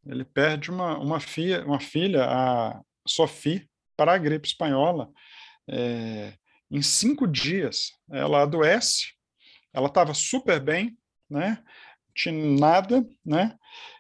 Ele 0.08 0.24
perde 0.24 0.70
uma, 0.70 0.98
uma, 0.98 1.20
filha, 1.20 1.64
uma 1.64 1.80
filha, 1.80 2.24
a 2.24 2.80
Sophie, 3.06 3.68
para 3.96 4.12
a 4.12 4.18
gripe 4.18 4.46
espanhola 4.46 5.10
é, 5.68 6.34
em 6.70 6.82
cinco 6.82 7.26
dias. 7.26 7.92
Ela 8.10 8.42
adoece, 8.42 9.14
ela 9.72 9.88
estava 9.88 10.14
super 10.14 10.60
bem, 10.60 10.96
né? 11.28 11.62
Tinha 12.14 12.34
nada, 12.34 13.04
né? 13.24 13.56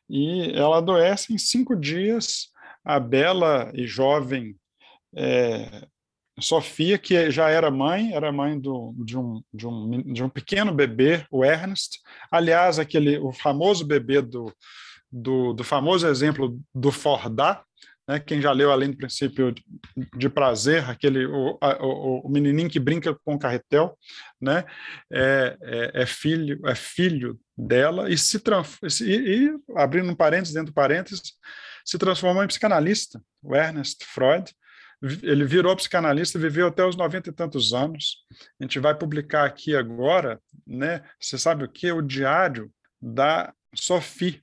E 0.08 0.52
ela 0.54 0.78
adoece 0.78 1.32
em 1.32 1.38
cinco 1.38 1.74
dias. 1.74 2.50
A 2.84 3.00
bela 3.00 3.72
e 3.74 3.86
jovem 3.86 4.56
é, 5.14 5.86
Sofia, 6.38 6.98
que 6.98 7.30
já 7.30 7.48
era 7.48 7.70
mãe, 7.70 8.12
era 8.12 8.30
mãe 8.30 8.58
do, 8.58 8.94
de, 8.98 9.18
um, 9.18 9.42
de, 9.52 9.66
um, 9.66 10.12
de 10.12 10.22
um 10.22 10.28
pequeno 10.28 10.72
bebê, 10.72 11.26
o 11.30 11.44
Ernest. 11.44 11.98
Aliás, 12.30 12.78
aquele, 12.78 13.18
o 13.18 13.32
famoso 13.32 13.86
bebê 13.86 14.20
do, 14.20 14.52
do, 15.16 15.54
do 15.54 15.64
famoso 15.64 16.06
exemplo 16.06 16.60
do 16.74 16.92
Fordá, 16.92 17.64
né? 18.06 18.20
Quem 18.20 18.40
já 18.40 18.52
leu 18.52 18.70
Além 18.70 18.90
do 18.90 18.96
Princípio 18.96 19.54
de 20.16 20.28
Prazer, 20.28 20.88
aquele 20.88 21.26
o, 21.26 21.58
o, 21.80 22.26
o 22.26 22.28
menininho 22.28 22.68
que 22.68 22.78
brinca 22.78 23.14
com 23.24 23.34
o 23.34 23.38
carretel, 23.38 23.98
né? 24.40 24.64
É, 25.10 25.56
é, 25.62 26.02
é, 26.02 26.06
filho 26.06 26.60
é 26.66 26.74
filho 26.74 27.40
dela 27.56 28.10
e 28.10 28.18
se 28.18 28.40
e, 29.02 29.46
e 29.46 29.50
abrindo 29.74 30.10
um 30.10 30.14
parênteses 30.14 30.54
dentro 30.54 30.72
do 30.72 30.74
parênteses 30.74 31.22
se 31.84 31.98
transformou 31.98 32.44
em 32.44 32.48
psicanalista, 32.48 33.20
o 33.42 33.54
Ernest 33.54 34.04
Freud. 34.04 34.52
Ele 35.22 35.44
virou 35.44 35.76
psicanalista, 35.76 36.38
viveu 36.38 36.68
até 36.68 36.84
os 36.84 36.96
noventa 36.96 37.28
e 37.28 37.32
tantos 37.32 37.72
anos. 37.72 38.24
A 38.58 38.64
gente 38.64 38.78
vai 38.78 38.94
publicar 38.96 39.44
aqui 39.44 39.76
agora, 39.76 40.40
né? 40.66 41.02
Você 41.20 41.38
sabe 41.38 41.64
o 41.64 41.68
que? 41.68 41.92
O 41.92 42.02
diário 42.02 42.70
da 43.00 43.52
Sophie, 43.74 44.42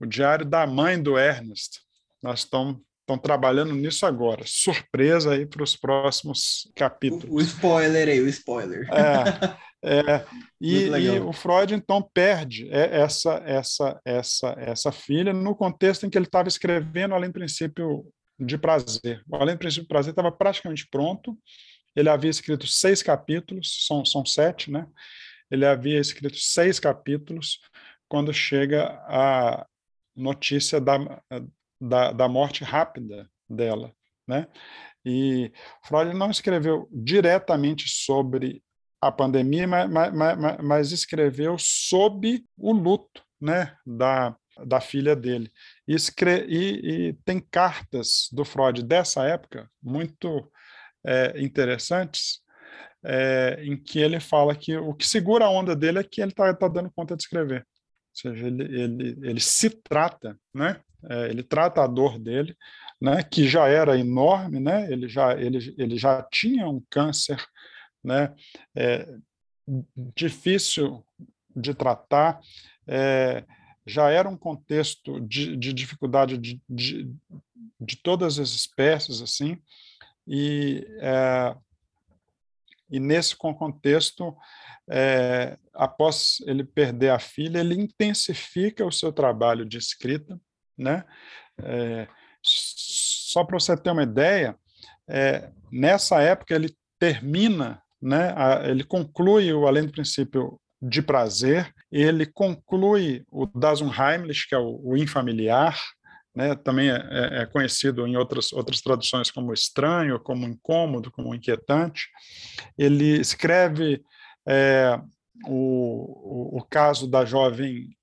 o 0.00 0.06
diário 0.06 0.44
da 0.44 0.66
mãe 0.66 1.00
do 1.00 1.18
Ernest. 1.18 1.80
Nós 2.22 2.40
estamos 2.40 2.78
estão 3.06 3.16
trabalhando 3.16 3.72
nisso 3.72 4.04
agora. 4.04 4.42
Surpresa 4.44 5.32
aí 5.32 5.46
para 5.46 5.62
os 5.62 5.76
próximos 5.76 6.68
capítulos. 6.74 7.24
O, 7.28 7.34
o, 7.36 7.40
spoiler 7.40 8.08
aí, 8.08 8.20
o 8.20 8.28
spoiler. 8.28 8.88
É, 8.92 10.04
é 10.04 10.26
e, 10.60 10.88
e, 10.88 11.20
o 11.20 11.32
Freud 11.32 11.72
então 11.72 12.02
perde 12.02 12.68
essa 12.70 13.40
essa 13.46 14.00
essa 14.04 14.54
essa 14.58 14.92
filha 14.92 15.32
no 15.32 15.54
contexto 15.54 16.04
em 16.04 16.10
que 16.10 16.18
ele 16.18 16.26
estava 16.26 16.48
escrevendo 16.48 17.14
além 17.14 17.30
do 17.30 17.34
princípio 17.34 18.04
de 18.38 18.58
prazer. 18.58 19.22
O 19.28 19.36
além 19.36 19.54
do 19.54 19.60
princípio 19.60 19.84
de 19.84 19.88
prazer 19.88 20.10
estava 20.10 20.32
praticamente 20.32 20.86
pronto. 20.90 21.38
Ele 21.94 22.10
havia 22.10 22.28
escrito 22.28 22.66
seis 22.66 23.02
capítulos, 23.02 23.86
são 23.86 24.04
são 24.04 24.26
sete, 24.26 24.70
né? 24.70 24.86
Ele 25.48 25.64
havia 25.64 26.00
escrito 26.00 26.36
seis 26.36 26.80
capítulos 26.80 27.60
quando 28.08 28.34
chega 28.34 28.88
a 29.06 29.64
notícia 30.16 30.80
da, 30.80 31.22
da, 31.80 32.12
da 32.12 32.28
morte 32.28 32.64
rápida 32.64 33.30
dela. 33.48 33.92
Né? 34.26 34.46
E 35.04 35.52
Freud 35.84 36.14
não 36.14 36.30
escreveu 36.30 36.88
diretamente 36.90 37.88
sobre 37.88 38.62
a 39.00 39.12
pandemia, 39.12 39.66
mas, 39.68 39.90
mas, 39.90 40.62
mas 40.62 40.92
escreveu 40.92 41.56
sob 41.58 42.44
o 42.56 42.72
luto 42.72 43.22
né, 43.40 43.76
da, 43.86 44.34
da 44.64 44.80
filha 44.80 45.14
dele. 45.14 45.50
E, 45.86 45.94
escre 45.94 46.44
e, 46.48 47.08
e, 47.08 47.12
tem 47.24 47.40
cartas 47.40 48.28
do 48.32 48.44
Freud 48.44 48.82
dessa 48.82 49.24
época 49.24 49.70
muito 49.82 50.50
é, 51.04 51.40
interessantes, 51.40 52.40
é, 53.04 53.58
em 53.62 53.76
que 53.76 54.00
ele 54.00 54.18
fala 54.18 54.56
que 54.56 54.76
o 54.76 54.94
que 54.94 55.06
segura 55.06 55.44
a 55.44 55.50
onda 55.50 55.76
dele 55.76 56.00
é 56.00 56.04
que 56.04 56.20
ele 56.20 56.32
está 56.32 56.52
tá 56.52 56.68
dando 56.68 56.90
conta 56.90 57.16
de 57.16 57.22
escrever. 57.22 57.66
Ou 58.24 58.32
seja, 58.32 58.46
ele, 58.46 58.62
ele, 58.62 59.18
ele 59.22 59.40
se 59.40 59.70
trata, 59.70 60.38
né? 60.54 60.80
É, 61.08 61.28
ele 61.28 61.42
trata 61.42 61.82
a 61.82 61.86
dor 61.86 62.18
dele, 62.18 62.56
né? 63.00 63.22
que 63.22 63.46
já 63.46 63.68
era 63.68 63.98
enorme, 63.98 64.58
né? 64.58 64.90
ele, 64.90 65.08
já, 65.08 65.38
ele, 65.38 65.74
ele 65.78 65.96
já 65.96 66.22
tinha 66.32 66.66
um 66.66 66.82
câncer 66.90 67.38
né? 68.06 68.32
É, 68.74 69.04
difícil 70.14 71.04
de 71.54 71.74
tratar, 71.74 72.40
é, 72.86 73.44
já 73.84 74.10
era 74.10 74.28
um 74.28 74.36
contexto 74.36 75.20
de, 75.20 75.56
de 75.56 75.72
dificuldade 75.72 76.38
de, 76.38 76.62
de, 76.68 77.12
de, 77.80 77.96
todas 77.96 78.38
as 78.38 78.50
espécies, 78.50 79.20
assim, 79.20 79.60
e, 80.26 80.86
é, 81.00 81.56
e 82.88 83.00
nesse 83.00 83.34
contexto 83.34 84.36
é, 84.88 85.56
após 85.74 86.38
ele 86.46 86.64
perder 86.64 87.10
a 87.10 87.18
filha, 87.18 87.58
ele 87.58 87.74
intensifica 87.74 88.84
o 88.84 88.92
seu 88.92 89.12
trabalho 89.12 89.64
de 89.64 89.78
escrita, 89.78 90.38
né? 90.76 91.04
É, 91.62 92.06
só 92.42 93.44
para 93.44 93.58
você 93.58 93.76
ter 93.76 93.90
uma 93.90 94.02
ideia, 94.02 94.56
é, 95.08 95.50
nessa 95.72 96.20
época 96.20 96.54
ele 96.54 96.74
termina, 96.98 97.82
né? 98.00 98.32
A, 98.36 98.68
ele 98.68 98.84
conclui 98.84 99.52
o 99.52 99.66
Além 99.66 99.86
do 99.86 99.92
Princípio 99.92 100.60
de 100.80 101.02
Prazer, 101.02 101.72
ele 101.90 102.26
conclui 102.26 103.24
o 103.30 103.46
Das 103.46 103.80
Unheimlich, 103.80 104.46
que 104.48 104.54
é 104.54 104.58
o, 104.58 104.80
o 104.82 104.96
Infamiliar, 104.96 105.78
né, 106.36 106.54
também 106.54 106.90
é, 106.90 106.96
é, 106.96 107.42
é, 107.42 107.46
conhecido 107.46 108.06
em 108.06 108.14
outras, 108.14 108.52
outras 108.52 108.82
traduções 108.82 109.30
como 109.30 109.54
estranho, 109.54 110.20
como 110.20 110.46
incômodo, 110.46 111.10
como 111.10 111.34
inquietante. 111.34 112.08
Ele 112.76 113.18
escreve 113.18 114.04
é, 114.46 115.00
o, 115.46 116.54
o, 116.54 116.58
o 116.58 116.62
caso 116.62 117.06
da 117.08 117.24
jovem 117.24 117.96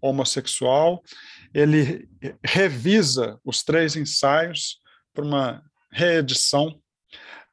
homossexual, 0.00 1.02
ele 1.52 2.08
revisa 2.42 3.38
os 3.44 3.62
três 3.62 3.96
ensaios 3.96 4.78
para 5.12 5.24
uma 5.24 5.62
reedição, 5.92 6.80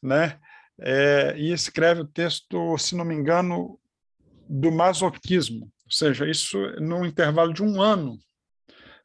né? 0.01 0.39
É, 0.79 1.35
e 1.37 1.51
escreve 1.51 2.01
o 2.01 2.07
texto, 2.07 2.77
se 2.77 2.95
não 2.95 3.03
me 3.03 3.15
engano, 3.15 3.79
do 4.47 4.71
masoquismo, 4.71 5.65
ou 5.65 5.91
seja, 5.91 6.29
isso 6.29 6.57
num 6.79 7.03
intervalo 7.05 7.53
de 7.53 7.63
um 7.63 7.81
ano, 7.81 8.17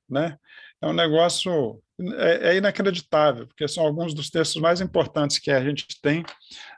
né? 0.08 0.38
É 0.80 0.86
um 0.86 0.92
negócio 0.92 1.82
é, 2.16 2.50
é 2.50 2.56
inacreditável, 2.56 3.46
porque 3.46 3.66
são 3.66 3.84
alguns 3.84 4.14
dos 4.14 4.30
textos 4.30 4.60
mais 4.60 4.80
importantes 4.80 5.38
que 5.38 5.50
a 5.50 5.64
gente 5.64 5.86
tem, 6.00 6.24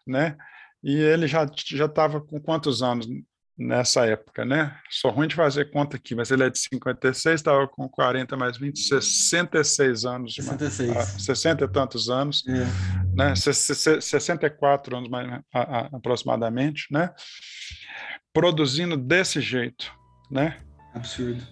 né? 0.07 0.37
E 0.85 0.95
ele 0.97 1.27
já 1.27 1.51
já 1.67 1.87
estava 1.87 2.21
com 2.21 2.39
quantos 2.39 2.83
anos 2.83 3.09
nessa 3.57 4.05
época, 4.05 4.45
né? 4.45 4.77
Sou 4.91 5.11
ruim 5.11 5.27
de 5.27 5.35
fazer 5.35 5.71
conta 5.71 5.97
aqui, 5.97 6.15
mas 6.15 6.31
ele 6.31 6.43
é 6.43 6.51
de 6.51 6.59
56, 6.59 7.37
estava 7.37 7.67
com 7.67 7.89
40 7.89 8.37
mais 8.37 8.59
20, 8.59 8.79
66 8.79 10.05
anos. 10.05 10.35
66. 10.35 10.91
Uma, 10.91 11.03
60 11.03 11.65
e 11.65 11.69
tantos 11.69 12.11
anos, 12.11 12.45
é. 12.47 12.67
né? 13.17 13.35
64 13.35 14.97
anos 14.97 15.09
mais, 15.09 15.41
aproximadamente, 15.91 16.87
né? 16.91 17.11
Produzindo 18.31 18.97
desse 18.97 19.41
jeito, 19.41 19.91
né? 20.31 20.59
Absurdo. 20.93 21.43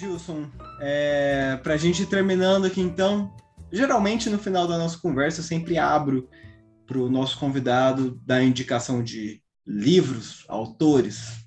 Gilson, 0.00 0.50
é, 0.80 1.58
para 1.62 1.74
a 1.74 1.76
gente 1.76 2.06
terminando 2.06 2.64
aqui 2.64 2.80
então, 2.80 3.36
geralmente 3.70 4.30
no 4.30 4.38
final 4.38 4.66
da 4.66 4.78
nossa 4.78 4.96
conversa 4.96 5.40
eu 5.40 5.44
sempre 5.44 5.76
abro 5.76 6.26
para 6.86 6.98
o 6.98 7.10
nosso 7.10 7.38
convidado 7.38 8.18
dar 8.24 8.42
indicação 8.42 9.04
de 9.04 9.42
livros, 9.66 10.46
autores, 10.48 11.44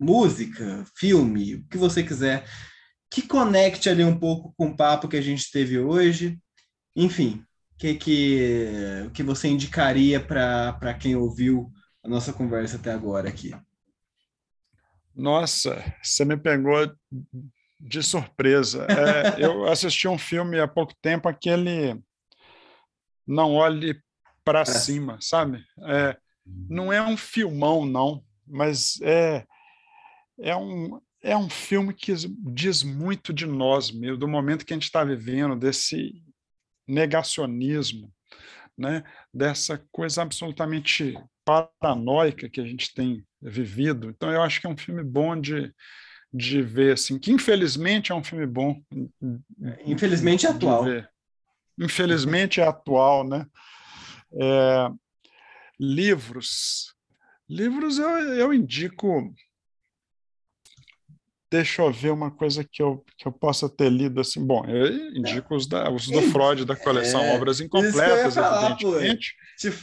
música, 0.00 0.86
filme, 0.96 1.56
o 1.56 1.68
que 1.68 1.76
você 1.76 2.02
quiser, 2.02 2.48
que 3.10 3.20
conecte 3.20 3.90
ali 3.90 4.02
um 4.02 4.18
pouco 4.18 4.54
com 4.56 4.68
o 4.68 4.76
papo 4.76 5.06
que 5.06 5.18
a 5.18 5.22
gente 5.22 5.52
teve 5.52 5.78
hoje. 5.78 6.40
Enfim, 6.96 7.44
o 7.74 7.76
que, 7.76 7.94
que, 7.94 9.10
que 9.12 9.22
você 9.22 9.48
indicaria 9.48 10.18
para 10.18 10.94
quem 10.98 11.14
ouviu 11.14 11.70
a 12.02 12.08
nossa 12.08 12.32
conversa 12.32 12.76
até 12.76 12.90
agora 12.90 13.28
aqui? 13.28 13.54
Nossa, 15.14 15.94
você 16.02 16.24
me 16.24 16.38
pegou 16.38 16.90
de 17.82 18.02
surpresa. 18.02 18.86
É, 18.86 19.42
eu 19.44 19.66
assisti 19.66 20.06
um 20.06 20.16
filme 20.16 20.60
há 20.60 20.68
pouco 20.68 20.94
tempo, 21.02 21.28
aquele 21.28 22.00
Não 23.26 23.54
Olhe 23.54 24.00
para 24.44 24.60
é. 24.60 24.64
Cima, 24.64 25.18
sabe? 25.20 25.64
É, 25.86 26.16
não 26.68 26.92
é 26.92 27.02
um 27.02 27.16
filmão, 27.16 27.84
não, 27.84 28.24
mas 28.46 29.00
é, 29.02 29.44
é, 30.40 30.56
um, 30.56 31.00
é 31.22 31.36
um 31.36 31.50
filme 31.50 31.92
que 31.92 32.12
diz 32.52 32.82
muito 32.82 33.32
de 33.32 33.46
nós 33.46 33.90
mesmo, 33.90 34.16
do 34.16 34.28
momento 34.28 34.64
que 34.64 34.72
a 34.72 34.76
gente 34.76 34.84
está 34.84 35.04
vivendo, 35.04 35.56
desse 35.56 36.22
negacionismo, 36.86 38.12
né? 38.76 39.04
dessa 39.32 39.78
coisa 39.92 40.22
absolutamente 40.22 41.16
paranoica 41.44 42.48
que 42.48 42.60
a 42.60 42.64
gente 42.64 42.92
tem 42.94 43.24
vivido. 43.40 44.10
Então, 44.10 44.30
eu 44.30 44.42
acho 44.42 44.60
que 44.60 44.66
é 44.66 44.70
um 44.70 44.76
filme 44.76 45.02
bom 45.02 45.40
de, 45.40 45.72
de 46.32 46.62
ver, 46.62 46.94
assim, 46.94 47.18
que 47.18 47.30
infelizmente 47.30 48.12
é 48.12 48.14
um 48.14 48.24
filme 48.24 48.46
bom. 48.46 48.82
Infelizmente 49.84 50.46
é 50.46 50.50
atual. 50.50 50.84
Infelizmente 51.78 52.60
é 52.60 52.66
atual, 52.66 53.26
né? 53.26 53.46
É, 54.32 54.88
livros. 55.78 56.94
Livros 57.48 57.98
eu, 57.98 58.08
eu 58.34 58.54
indico 58.54 59.34
deixa 61.52 61.82
eu 61.82 61.92
ver 61.92 62.10
uma 62.10 62.30
coisa 62.30 62.64
que 62.64 62.82
eu, 62.82 63.04
que 63.18 63.28
eu 63.28 63.32
possa 63.32 63.68
ter 63.68 63.90
lido 63.90 64.22
assim. 64.22 64.42
Bom, 64.42 64.64
eu 64.64 65.14
indico 65.14 65.54
os, 65.54 65.66
da, 65.66 65.90
os 65.90 66.06
do 66.06 66.22
Freud 66.22 66.64
da 66.64 66.74
coleção 66.74 67.20
é, 67.20 67.36
Obras 67.36 67.60
Incompletas, 67.60 68.34
falar, 68.34 68.70
evidentemente. 68.70 69.34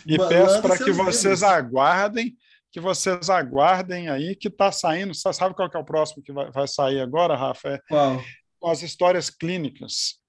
e 0.08 0.18
peço 0.18 0.64
para 0.64 0.78
que 0.80 0.92
vocês 0.92 1.42
livros. 1.42 1.44
aguardem, 1.44 2.36
que 2.72 2.80
vocês 2.80 3.30
aguardem 3.30 4.10
aí, 4.10 4.36
que 4.36 4.48
está 4.48 4.72
saindo. 4.72 5.14
Você 5.14 5.32
sabe 5.34 5.56
qual 5.56 5.70
é 5.74 5.78
o 5.78 5.86
próximo 5.86 6.24
que 6.24 6.32
vai, 6.32 6.52
vai 6.52 6.68
sair 6.68 7.00
agora, 7.00 7.36
Rafa? 7.36 7.70
É? 7.70 7.80
As 8.64 8.82
histórias 8.82 9.30
clínicas. 9.30 10.20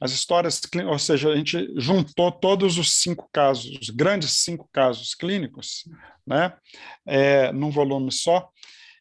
As 0.00 0.12
histórias, 0.12 0.60
ou 0.88 0.98
seja, 0.98 1.30
a 1.30 1.36
gente 1.36 1.72
juntou 1.76 2.30
todos 2.30 2.78
os 2.78 3.00
cinco 3.00 3.28
casos, 3.32 3.76
os 3.80 3.90
grandes 3.90 4.30
cinco 4.44 4.68
casos 4.72 5.14
clínicos, 5.14 5.84
né, 6.24 6.56
é, 7.06 7.52
num 7.52 7.70
volume 7.70 8.12
só. 8.12 8.48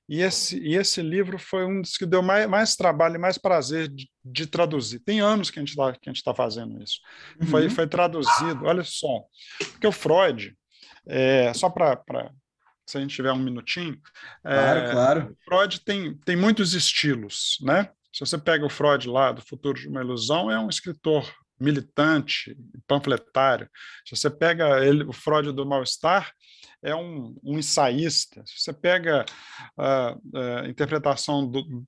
E 0.07 0.21
esse, 0.21 0.59
e 0.59 0.75
esse 0.75 1.01
livro 1.01 1.39
foi 1.39 1.65
um 1.65 1.81
dos 1.81 1.95
que 1.95 2.05
deu 2.05 2.21
mais, 2.21 2.47
mais 2.47 2.75
trabalho 2.75 3.15
e 3.15 3.19
mais 3.19 3.37
prazer 3.37 3.87
de, 3.87 4.09
de 4.23 4.45
traduzir. 4.45 4.99
Tem 4.99 5.21
anos 5.21 5.49
que 5.49 5.59
a 5.59 5.61
gente 5.61 5.75
está 5.75 6.33
tá 6.33 6.35
fazendo 6.35 6.81
isso. 6.83 6.99
Uhum. 7.39 7.47
Foi, 7.47 7.69
foi 7.69 7.87
traduzido, 7.87 8.65
olha 8.65 8.83
só. 8.83 9.23
Porque 9.71 9.87
o 9.87 9.91
Freud, 9.93 10.53
é, 11.07 11.53
só 11.53 11.69
para 11.69 12.31
se 12.85 12.97
a 12.97 13.01
gente 13.01 13.15
tiver 13.15 13.31
um 13.31 13.39
minutinho. 13.39 13.99
Claro, 14.43 14.79
é, 14.79 14.91
claro. 14.91 15.37
Freud 15.45 15.81
tem, 15.81 16.15
tem 16.19 16.35
muitos 16.35 16.73
estilos, 16.73 17.57
né? 17.61 17.89
Se 18.13 18.19
você 18.19 18.37
pega 18.37 18.65
o 18.65 18.69
Freud 18.69 19.07
lá, 19.09 19.31
do 19.31 19.41
Futuro 19.41 19.79
de 19.79 19.87
uma 19.87 20.01
Ilusão, 20.01 20.51
é 20.51 20.59
um 20.59 20.69
escritor 20.69 21.31
militante, 21.59 22.55
panfletário. 22.87 23.69
Se 24.05 24.15
você 24.15 24.29
pega 24.29 24.85
ele, 24.85 25.03
o 25.03 25.13
Freud 25.13 25.51
do 25.51 25.65
Mal-Estar, 25.65 26.31
é 26.83 26.93
um, 26.93 27.35
um 27.43 27.57
ensaísta. 27.57 28.43
Se 28.45 28.61
você 28.61 28.73
pega 28.73 29.25
a, 29.77 30.17
a 30.63 30.67
interpretação 30.67 31.47
do, 31.47 31.85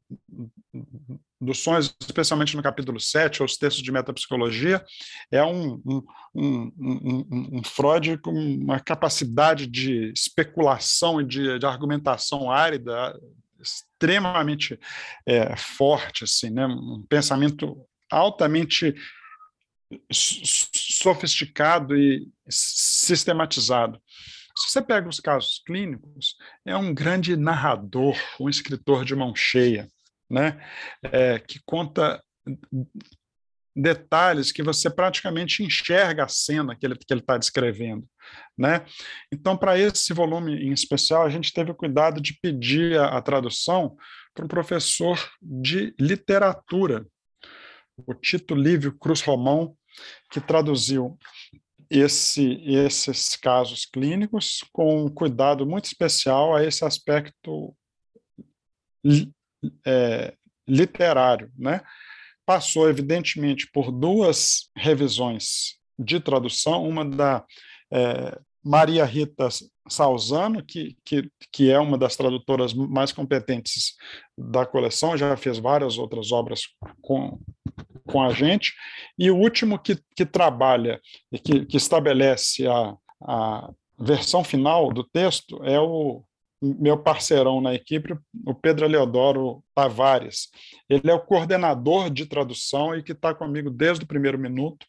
dos 1.46 1.60
sonhos, 1.60 1.96
especialmente 2.02 2.56
no 2.56 2.64
capítulo 2.64 3.00
7, 3.00 3.42
ou 3.42 3.46
os 3.46 3.58
textos 3.58 3.84
de 3.84 3.92
metapsicologia, 3.92 4.84
é 5.32 5.44
um, 5.44 5.82
um, 5.86 6.04
um, 6.36 7.50
um 7.54 7.64
Freud 7.64 8.18
com 8.18 8.32
uma 8.32 8.80
capacidade 8.80 9.68
de 9.68 10.12
especulação 10.12 11.22
e 11.22 11.26
de, 11.26 11.60
de 11.60 11.66
argumentação 11.66 12.52
árida 12.52 13.18
extremamente 13.62 14.80
é, 15.26 15.56
forte, 15.56 16.24
assim, 16.24 16.50
né? 16.50 16.66
um 16.66 17.04
pensamento 17.08 17.78
altamente 18.12 18.96
sofisticado 20.12 21.96
e 21.98 22.28
sistematizado. 22.50 24.02
Se 24.58 24.70
você 24.70 24.82
pega 24.82 25.10
os 25.10 25.20
casos 25.20 25.62
clínicos, 25.66 26.38
é 26.66 26.76
um 26.78 26.94
grande 26.94 27.36
narrador, 27.36 28.16
um 28.40 28.48
escritor 28.48 29.04
de 29.04 29.14
mão 29.14 29.36
cheia, 29.36 29.90
né? 30.30 30.60
É, 31.04 31.40
que 31.40 31.60
conta 31.66 32.22
detalhes 33.76 34.52
que 34.52 34.64
você 34.64 34.90
praticamente 34.90 35.62
enxerga 35.62 36.24
a 36.24 36.30
cena 36.30 36.76
que 36.76 36.86
ele 36.86 36.96
que 36.96 37.12
ele 37.12 37.20
está 37.20 37.38
descrevendo, 37.38 38.08
né? 38.58 38.86
Então, 39.32 39.58
para 39.58 39.78
esse 39.78 40.14
volume 40.14 40.54
em 40.54 40.72
especial, 40.72 41.24
a 41.24 41.30
gente 41.30 41.52
teve 41.52 41.72
o 41.72 41.76
cuidado 41.76 42.22
de 42.22 42.40
pedir 42.40 42.98
a, 42.98 43.18
a 43.18 43.22
tradução 43.22 43.98
para 44.34 44.46
um 44.46 44.48
professor 44.48 45.20
de 45.42 45.94
literatura, 46.00 47.06
o 48.06 48.14
Tito 48.14 48.56
Lívio 48.56 48.98
Cruz 48.98 49.22
Romão, 49.22 49.76
que 50.32 50.40
traduziu 50.40 51.18
esse, 51.90 52.62
esses 52.66 53.36
casos 53.36 53.86
clínicos 53.86 54.64
com 54.72 55.06
um 55.06 55.10
cuidado 55.10 55.66
muito 55.66 55.86
especial 55.86 56.56
a 56.56 56.64
esse 56.64 56.84
aspecto 56.84 57.76
é, 59.86 60.34
literário, 60.68 61.52
né? 61.58 61.82
Passou, 62.46 62.90
evidentemente, 62.90 63.70
por 63.72 63.92
duas 63.92 64.70
revisões 64.76 65.78
de 65.98 66.20
tradução, 66.20 66.88
uma 66.88 67.04
da 67.04 67.44
é, 67.92 68.38
Maria 68.64 69.06
Rita 69.06 69.48
Salzano, 69.88 70.64
que, 70.64 70.98
que, 71.06 71.30
que 71.52 71.72
é 71.72 71.80
uma 71.80 71.98
das 71.98 72.16
tradutoras 72.16 72.74
mais 72.74 73.12
competentes 73.12 73.96
da 74.36 74.66
coleção, 74.66 75.16
já 75.16 75.38
fez 75.38 75.60
várias 75.60 75.98
outras 75.98 76.32
obras 76.32 76.62
com, 77.02 77.40
com 78.08 78.24
a 78.24 78.34
gente, 78.34 78.74
e 79.18 79.30
o 79.30 79.38
último 79.38 79.78
que, 79.78 80.00
que 80.16 80.26
trabalha 80.26 81.00
e 81.32 81.38
que, 81.38 81.66
que 81.66 81.78
estabelece 81.78 82.68
a, 82.68 82.96
a 83.22 83.70
versão 84.00 84.44
final 84.44 84.92
do 84.92 85.04
texto 85.04 85.64
é 85.64 85.80
o 85.80 86.24
meu 86.80 86.98
parceirão 86.98 87.62
na 87.62 87.74
equipe, 87.74 88.18
o 88.46 88.54
Pedro 88.54 88.88
Leodoro 88.88 89.64
Tavares. 89.74 90.50
Ele 90.90 91.10
é 91.10 91.14
o 91.14 91.20
coordenador 91.20 92.10
de 92.10 92.26
tradução 92.26 92.96
e 92.96 93.04
que 93.04 93.12
está 93.12 93.34
comigo 93.34 93.70
desde 93.70 94.04
o 94.04 94.08
primeiro 94.08 94.38
minuto, 94.40 94.86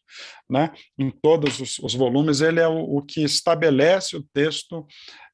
né, 0.49 0.71
em 0.97 1.09
todos 1.09 1.59
os, 1.59 1.79
os 1.79 1.93
volumes. 1.93 2.41
Ele 2.41 2.59
é 2.59 2.67
o, 2.67 2.97
o, 2.97 3.01
que 3.01 3.23
estabelece 3.23 4.15
o 4.15 4.23
texto, 4.33 4.85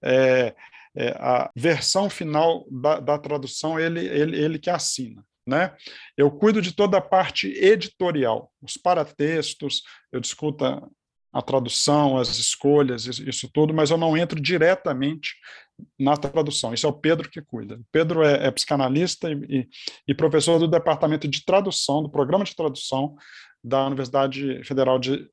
é, 0.04 0.56
é, 0.96 1.10
a 1.20 1.50
versão 1.56 2.10
final 2.10 2.66
da, 2.70 3.00
da 3.00 3.18
tradução, 3.18 3.80
ele, 3.80 4.06
ele, 4.06 4.40
ele 4.40 4.60
que 4.60 4.70
assina. 4.70 5.24
Né? 5.46 5.76
Eu 6.16 6.32
cuido 6.32 6.62
de 6.62 6.72
toda 6.72 6.98
a 6.98 7.02
parte 7.02 7.48
editorial, 7.48 8.52
os 8.62 8.78
paratextos, 8.78 9.82
eu 10.12 10.20
discuto 10.20 10.64
a 11.34 11.42
tradução, 11.42 12.16
as 12.16 12.38
escolhas, 12.38 13.06
isso 13.06 13.50
tudo, 13.52 13.74
mas 13.74 13.90
eu 13.90 13.98
não 13.98 14.16
entro 14.16 14.40
diretamente 14.40 15.36
na 16.00 16.16
tradução. 16.16 16.74
Isso 16.74 16.86
é 16.86 16.90
o 16.90 16.94
Pedro 16.94 17.30
que 17.30 17.42
cuida. 17.42 17.80
Pedro 17.92 18.24
é, 18.24 18.48
é 18.48 18.52
psicanalista 18.52 19.32
e, 19.32 19.68
e, 20.08 20.14
professor 20.14 20.60
do 20.60 20.68
departamento 20.68 21.28
de 21.28 21.44
tradução, 21.44 22.04
do 22.04 22.10
programa 22.10 22.44
de 22.44 22.56
tradução 22.56 23.16
da 23.64 23.86
Universidade 23.86 24.64
Federal 24.64 25.00
de 25.00 25.28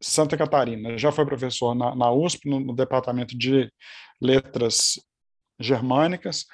Santa 0.00 0.36
Catarina. 0.36 0.98
Já 0.98 1.10
foi 1.10 1.24
professor 1.24 1.74
na, 1.74 1.94
na 1.94 2.10
USP, 2.12 2.48
no, 2.48 2.60
no 2.60 2.74
departamento 2.74 3.36
de 3.36 3.70
letras 4.20 5.00
germânicas. 5.58 6.46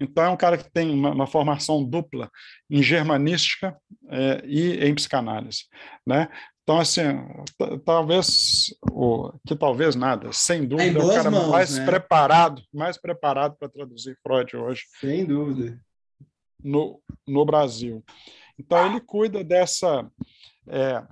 Então, 0.00 0.24
é 0.24 0.28
um 0.28 0.36
cara 0.36 0.58
que 0.58 0.70
tem 0.70 0.90
uma, 0.90 1.10
uma 1.10 1.26
formação 1.26 1.84
dupla 1.84 2.30
em 2.70 2.82
germanística 2.82 3.76
é, 4.10 4.42
e 4.44 4.84
em 4.84 4.94
psicanálise. 4.94 5.64
Né? 6.06 6.28
Então, 6.68 6.80
assim, 6.80 7.02
talvez, 7.82 8.74
o, 8.92 9.32
que 9.46 9.56
talvez 9.56 9.96
nada, 9.96 10.30
sem 10.34 10.66
dúvida, 10.66 11.00
é 11.00 11.02
o 11.02 11.08
cara 11.08 11.30
mãos, 11.30 11.48
mais 11.48 11.78
né? 11.78 11.86
preparado, 11.86 12.62
mais 12.70 12.98
preparado 12.98 13.56
para 13.56 13.70
traduzir 13.70 14.18
Freud 14.22 14.54
hoje. 14.54 14.82
Sem 15.00 15.24
dúvida. 15.24 15.80
No, 16.62 17.00
no 17.26 17.46
Brasil. 17.46 18.04
Então, 18.58 18.84
ele 18.84 19.00
cuida 19.00 19.42
dessa, 19.42 20.06
é, 20.66 21.02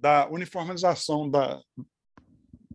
da 0.00 0.26
uniformização 0.30 1.28
da, 1.28 1.60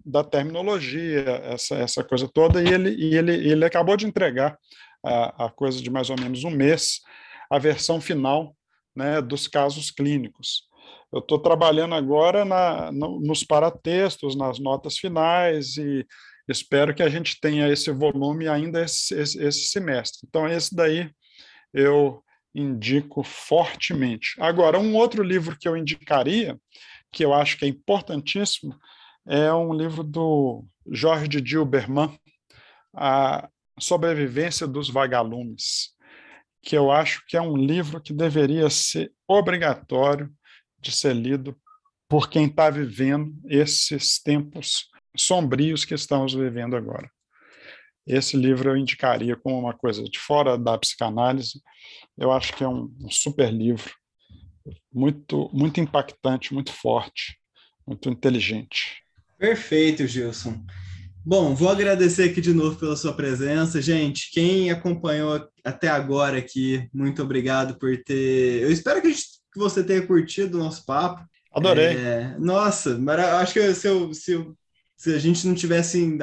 da 0.05 0.23
terminologia, 0.23 1.23
essa, 1.45 1.77
essa 1.77 2.03
coisa 2.03 2.29
toda, 2.31 2.61
e 2.61 2.67
ele, 2.71 2.91
e 2.91 3.15
ele, 3.15 3.33
ele 3.33 3.65
acabou 3.65 3.97
de 3.97 4.05
entregar 4.05 4.55
a, 5.03 5.45
a 5.45 5.49
coisa 5.49 5.81
de 5.81 5.89
mais 5.89 6.11
ou 6.11 6.15
menos 6.15 6.43
um 6.43 6.51
mês, 6.51 7.01
a 7.49 7.57
versão 7.57 7.99
final 7.99 8.55
né, 8.95 9.19
dos 9.19 9.47
casos 9.47 9.89
clínicos. 9.89 10.69
Eu 11.15 11.19
estou 11.19 11.39
trabalhando 11.39 11.95
agora 11.95 12.43
na, 12.43 12.91
no, 12.91 13.21
nos 13.21 13.41
paratextos, 13.41 14.35
nas 14.35 14.59
notas 14.59 14.97
finais, 14.97 15.77
e 15.77 16.05
espero 16.45 16.93
que 16.93 17.01
a 17.01 17.07
gente 17.07 17.39
tenha 17.39 17.69
esse 17.69 17.89
volume 17.89 18.49
ainda 18.49 18.83
esse, 18.83 19.15
esse, 19.17 19.41
esse 19.41 19.67
semestre. 19.67 20.27
Então, 20.27 20.45
esse 20.45 20.75
daí 20.75 21.09
eu 21.73 22.21
indico 22.53 23.23
fortemente. 23.23 24.35
Agora, 24.41 24.77
um 24.77 24.93
outro 24.93 25.23
livro 25.23 25.57
que 25.57 25.69
eu 25.69 25.77
indicaria, 25.77 26.59
que 27.13 27.23
eu 27.23 27.33
acho 27.33 27.57
que 27.57 27.63
é 27.63 27.69
importantíssimo, 27.69 28.77
é 29.25 29.53
um 29.53 29.73
livro 29.73 30.03
do 30.03 30.65
Jorge 30.91 31.39
Dilberman, 31.39 32.13
A 32.93 33.47
Sobrevivência 33.79 34.67
dos 34.67 34.89
Vagalumes, 34.89 35.91
que 36.61 36.75
eu 36.75 36.91
acho 36.91 37.23
que 37.25 37.37
é 37.37 37.41
um 37.41 37.55
livro 37.55 38.01
que 38.01 38.11
deveria 38.11 38.69
ser 38.69 39.13
obrigatório 39.25 40.29
de 40.85 40.91
ser 40.91 41.15
lido 41.15 41.57
por 42.07 42.29
quem 42.29 42.45
está 42.45 42.69
vivendo 42.69 43.35
esses 43.45 44.21
tempos 44.21 44.87
sombrios 45.17 45.83
que 45.83 45.95
estamos 45.95 46.33
vivendo 46.33 46.75
agora. 46.75 47.09
Esse 48.05 48.37
livro 48.37 48.69
eu 48.69 48.77
indicaria 48.77 49.35
como 49.35 49.59
uma 49.59 49.73
coisa 49.73 50.03
de 50.03 50.19
fora 50.19 50.57
da 50.57 50.77
psicanálise. 50.77 51.59
Eu 52.15 52.31
acho 52.31 52.53
que 52.53 52.63
é 52.63 52.67
um, 52.67 52.93
um 53.01 53.09
super 53.09 53.51
livro, 53.51 53.91
muito, 54.93 55.49
muito 55.51 55.79
impactante, 55.79 56.53
muito 56.53 56.71
forte, 56.71 57.39
muito 57.85 58.07
inteligente. 58.07 59.01
Perfeito, 59.39 60.05
Gilson. 60.05 60.63
Bom, 61.25 61.55
vou 61.55 61.69
agradecer 61.69 62.29
aqui 62.29 62.39
de 62.39 62.53
novo 62.53 62.77
pela 62.77 62.95
sua 62.95 63.11
presença. 63.11 63.81
Gente, 63.81 64.29
quem 64.31 64.69
acompanhou 64.69 65.49
até 65.63 65.87
agora 65.87 66.37
aqui, 66.37 66.87
muito 66.93 67.23
obrigado 67.23 67.79
por 67.79 67.97
ter. 68.03 68.61
Eu 68.61 68.71
espero 68.71 69.01
que, 69.01 69.11
gente, 69.11 69.35
que 69.55 69.59
você 69.59 69.83
tenha 69.83 70.05
curtido 70.05 70.57
o 70.57 70.63
nosso 70.63 70.85
papo. 70.85 71.25
Adorei. 71.51 71.97
É... 71.97 72.35
Nossa, 72.37 72.97
mas 72.97 73.19
acho 73.19 73.53
que 73.53 73.73
se, 73.73 73.87
eu, 73.87 74.13
se, 74.13 74.33
eu, 74.33 74.55
se 74.95 75.13
a 75.13 75.17
gente 75.17 75.47
não 75.47 75.55
tivesse 75.55 76.17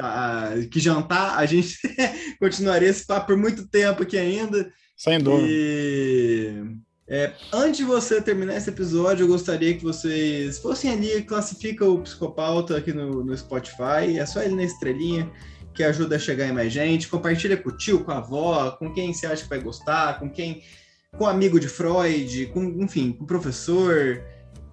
que 0.71 0.79
jantar, 0.79 1.37
a 1.37 1.45
gente 1.45 1.77
continuaria 2.39 2.89
esse 2.89 3.05
papo 3.05 3.27
por 3.27 3.37
muito 3.37 3.67
tempo 3.67 4.03
aqui 4.03 4.17
ainda. 4.17 4.71
Sem 4.95 5.19
dúvida. 5.19 5.47
E 5.49 6.63
é, 7.07 7.33
antes 7.51 7.77
de 7.77 7.83
você 7.83 8.21
terminar 8.21 8.55
esse 8.55 8.69
episódio, 8.69 9.23
eu 9.23 9.27
gostaria 9.27 9.75
que 9.75 9.83
vocês 9.83 10.59
fossem 10.59 10.91
ali, 10.91 11.21
classifica 11.23 11.85
o 11.85 11.99
Psicopauta 12.01 12.77
aqui 12.77 12.93
no, 12.93 13.23
no 13.23 13.37
Spotify, 13.37 14.17
é 14.17 14.25
só 14.25 14.41
ele 14.41 14.55
na 14.55 14.63
estrelinha, 14.63 15.29
que 15.73 15.83
ajuda 15.83 16.15
a 16.15 16.19
chegar 16.19 16.47
em 16.47 16.53
mais 16.53 16.71
gente. 16.71 17.09
Compartilha 17.09 17.57
com 17.57 17.69
o 17.69 17.77
tio, 17.77 18.03
com 18.03 18.11
a 18.11 18.17
avó, 18.17 18.71
com 18.71 18.93
quem 18.93 19.13
você 19.13 19.25
acha 19.25 19.43
que 19.43 19.49
vai 19.49 19.59
gostar, 19.59 20.19
com 20.19 20.29
quem. 20.29 20.61
Com 21.17 21.25
amigo 21.25 21.59
de 21.59 21.67
Freud, 21.67 22.47
com, 22.47 22.63
enfim, 22.81 23.11
com 23.11 23.23
o 23.23 23.27
professor. 23.27 24.21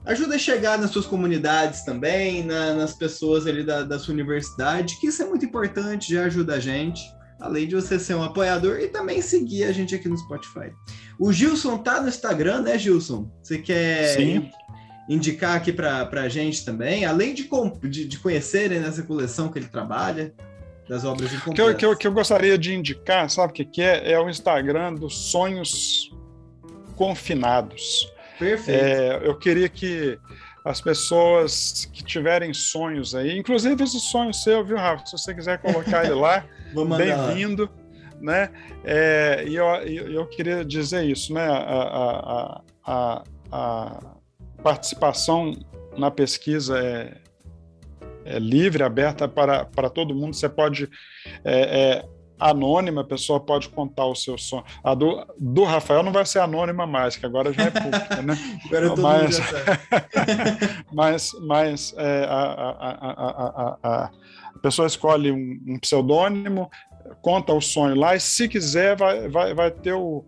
Ajuda 0.05 0.37
a 0.37 0.39
chegar 0.39 0.79
nas 0.79 0.91
suas 0.91 1.07
comunidades 1.07 1.85
também, 1.85 2.43
na, 2.43 2.75
nas 2.75 2.95
pessoas 2.95 3.47
ali 3.47 3.65
da, 3.65 3.83
da 3.83 3.99
sua 3.99 4.15
universidade, 4.15 4.99
que 5.01 5.09
isso 5.09 5.23
é 5.23 5.27
muito 5.27 5.45
importante, 5.45 6.15
já 6.15 6.25
ajuda 6.25 6.55
a 6.55 6.61
gente 6.61 7.01
além 7.41 7.67
de 7.67 7.75
você 7.75 7.99
ser 7.99 8.15
um 8.15 8.23
apoiador 8.23 8.79
e 8.81 8.89
também 8.89 9.21
seguir 9.23 9.65
a 9.65 9.73
gente 9.73 9.95
aqui 9.95 10.09
no 10.09 10.17
Spotify. 10.17 10.73
O 11.19 11.33
Gilson 11.33 11.79
tá 11.79 12.01
no 12.01 12.09
Instagram, 12.09 12.63
né, 12.63 12.79
Gilson? 12.79 13.31
Você 13.43 13.59
quer 13.59 14.17
Sim. 14.17 14.51
indicar 15.09 15.57
aqui 15.57 15.73
para 15.73 16.09
a 16.13 16.29
gente 16.29 16.65
também, 16.65 17.05
além 17.05 17.35
de, 17.35 17.49
de, 17.89 18.05
de 18.07 18.19
conhecerem 18.19 18.81
nessa 18.81 19.03
coleção 19.03 19.49
que 19.49 19.59
ele 19.59 19.69
trabalha, 19.69 20.35
das 20.89 21.05
obras 21.05 21.33
incompletas. 21.33 21.55
Que 21.55 21.63
eu, 21.63 21.75
que 21.77 21.87
eu, 21.87 21.97
que 21.97 22.07
eu 22.07 22.13
gostaria 22.13 22.59
de 22.59 22.75
indicar, 22.75 23.31
sabe 23.31 23.53
o 23.53 23.55
que, 23.55 23.65
que 23.65 23.81
é? 23.81 24.13
É 24.13 24.21
o 24.21 24.29
Instagram 24.29 24.95
dos 24.95 25.31
sonhos 25.31 26.11
confinados. 27.01 28.13
Perfeito. 28.39 28.79
É, 28.79 29.27
eu 29.27 29.35
queria 29.39 29.71
que 29.71 30.19
as 30.63 30.83
pessoas 30.83 31.89
que 31.91 32.05
tiverem 32.05 32.53
sonhos 32.53 33.15
aí, 33.15 33.39
inclusive 33.39 33.83
esse 33.83 33.99
sonho 33.99 34.35
seu, 34.35 34.63
viu, 34.63 34.77
Rafa? 34.77 35.07
Se 35.07 35.13
você 35.13 35.35
quiser 35.35 35.57
colocar 35.63 36.05
ele 36.05 36.13
lá, 36.13 36.45
bem-vindo. 36.99 37.71
Né? 38.21 38.51
É, 38.85 39.45
e 39.49 39.57
eu, 39.57 39.65
eu 39.65 40.27
queria 40.27 40.63
dizer 40.63 41.03
isso, 41.05 41.33
né? 41.33 41.49
A, 41.49 41.57
a, 41.57 42.63
a, 42.87 43.25
a 43.51 44.01
participação 44.63 45.57
na 45.97 46.11
pesquisa 46.11 46.79
é, 46.79 47.17
é, 48.27 48.39
livre, 48.39 48.83
aberta 48.83 49.27
para, 49.27 49.65
para 49.65 49.89
todo 49.89 50.15
mundo. 50.15 50.37
Você 50.37 50.51
pode 50.51 50.87
é, 51.43 51.61
é, 51.61 52.05
anônima, 52.41 53.03
a 53.03 53.05
pessoa 53.05 53.39
pode 53.39 53.69
contar 53.69 54.07
o 54.07 54.15
seu 54.15 54.39
sonho. 54.39 54.65
A 54.83 54.95
do, 54.95 55.27
do 55.39 55.65
Rafael 55.65 56.03
não 56.03 56.13
vai 56.13 56.25
ser 56.25 56.39
anônima 56.39 56.87
mais, 56.87 57.17
que 57.17 57.27
agora 57.27 57.53
já 57.53 57.65
é 57.65 57.71
pública, 57.71 58.23
né? 58.23 58.37
agora 58.67 58.97
mas, 58.97 59.41
mas, 60.93 61.31
mas 61.43 61.95
é, 61.97 62.25
a, 62.25 62.37
a, 62.37 63.79
a, 63.83 64.05
a, 64.05 64.11
pessoa 64.63 64.87
escolhe 64.87 65.31
um, 65.31 65.61
um 65.67 65.79
pseudônimo, 65.79 66.71
conta 67.21 67.53
o 67.53 67.61
sonho 67.61 67.95
lá, 67.95 68.17
e 68.17 68.21
se 68.21 68.49
quiser, 68.49 68.97
vai, 68.97 69.29
vai, 69.29 69.55
vai 69.55 69.71
ter 69.71 69.93
o, 69.93 70.25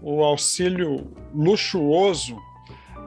o 0.00 0.22
auxílio 0.22 1.12
luxuoso 1.34 2.36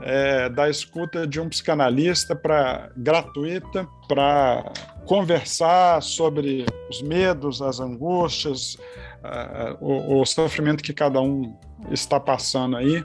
é, 0.02 0.50
da 0.50 0.70
escuta 0.70 1.26
de 1.26 1.40
um 1.40 1.50
psicanalista 1.50 2.36
para 2.36 2.92
gratuita 2.96 3.88
para 4.08 4.72
conversar 5.06 6.02
sobre 6.02 6.66
os 6.90 7.02
medos, 7.02 7.62
as 7.62 7.80
angústias, 7.80 8.76
uh, 9.24 9.78
o, 9.80 10.22
o, 10.22 10.26
sofrimento 10.26 10.84
que 10.84 10.94
cada 10.94 11.22
um 11.22 11.56
está 11.92 12.20
passando 12.20 12.76
aí. 12.78 13.04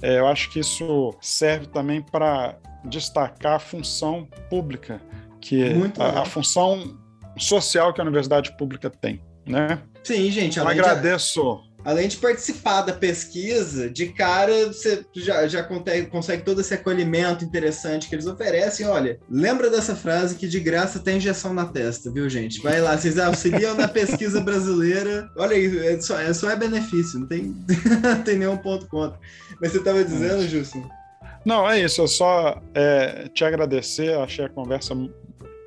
É, 0.00 0.18
eu 0.18 0.26
acho 0.26 0.50
que 0.50 0.60
isso 0.60 1.14
serve 1.20 1.66
também 1.66 2.00
para 2.02 2.56
destacar 2.84 3.54
a 3.54 3.58
função 3.58 4.28
pública, 4.48 5.00
que 5.40 5.64
a, 5.98 6.22
a, 6.22 6.24
função 6.24 6.98
social 7.36 7.92
que 7.92 8.00
a 8.00 8.04
universidade 8.04 8.56
pública 8.56 8.88
tem, 8.88 9.20
né? 9.46 9.80
Sim, 10.02 10.30
gente. 10.30 10.58
Agradeço 10.58 11.60
além 11.84 12.08
de 12.08 12.16
participar 12.16 12.82
da 12.82 12.92
pesquisa, 12.92 13.88
de 13.88 14.06
cara 14.06 14.66
você 14.66 15.04
já, 15.14 15.46
já 15.46 15.62
consegue, 15.62 16.06
consegue, 16.06 16.44
todo 16.44 16.60
esse 16.60 16.74
acolhimento 16.74 17.44
interessante 17.44 18.08
que 18.08 18.14
eles 18.14 18.26
oferecem. 18.26 18.86
Olha, 18.86 19.18
lembra 19.30 19.70
dessa 19.70 19.94
frase 19.94 20.36
que 20.36 20.48
de 20.48 20.60
graça 20.60 20.98
tem 20.98 21.16
injeção 21.16 21.54
na 21.54 21.66
testa, 21.66 22.10
viu, 22.10 22.28
gente? 22.28 22.62
Vai 22.62 22.80
lá, 22.80 22.96
vocês 22.96 23.18
auxiliam 23.18 23.74
na 23.74 23.88
pesquisa 23.88 24.40
brasileira. 24.42 25.28
Olha 25.36 25.56
aí, 25.56 25.78
é 25.86 26.00
só 26.00 26.18
é, 26.18 26.32
só 26.32 26.50
é 26.50 26.56
benefício, 26.56 27.20
não 27.20 27.26
tem, 27.26 27.54
não 28.02 28.22
tem 28.24 28.38
nenhum 28.38 28.56
ponto 28.56 28.86
contra. 28.88 29.18
Mas 29.60 29.72
você 29.72 29.78
estava 29.78 30.04
dizendo, 30.04 30.46
Justo? 30.48 30.82
Não, 31.44 31.68
é 31.68 31.80
isso, 31.80 32.02
eu 32.02 32.08
só 32.08 32.60
é, 32.74 33.28
te 33.32 33.44
agradecer, 33.44 34.14
achei 34.18 34.44
a 34.44 34.48
conversa 34.48 34.94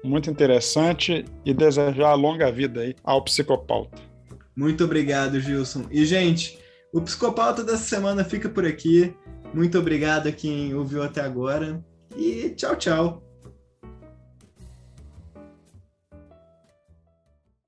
muito 0.04 0.30
interessante 0.30 1.26
e 1.46 1.54
desejar 1.54 2.14
longa 2.14 2.52
vida 2.52 2.82
aí 2.82 2.96
ao 3.04 3.24
psicopauta. 3.24 4.13
Muito 4.56 4.84
obrigado, 4.84 5.40
Gilson. 5.40 5.86
E, 5.92 6.06
gente, 6.06 6.60
o 6.94 7.02
Psicopauta 7.02 7.64
dessa 7.64 7.84
semana 7.84 8.24
fica 8.24 8.48
por 8.50 8.66
aqui. 8.66 9.16
Muito 9.54 9.78
obrigado 9.78 10.28
a 10.28 10.32
quem 10.32 10.74
ouviu 10.74 11.04
até 11.04 11.22
agora. 11.22 11.84
E 12.16 12.50
tchau, 12.50 12.76
tchau. 12.76 13.23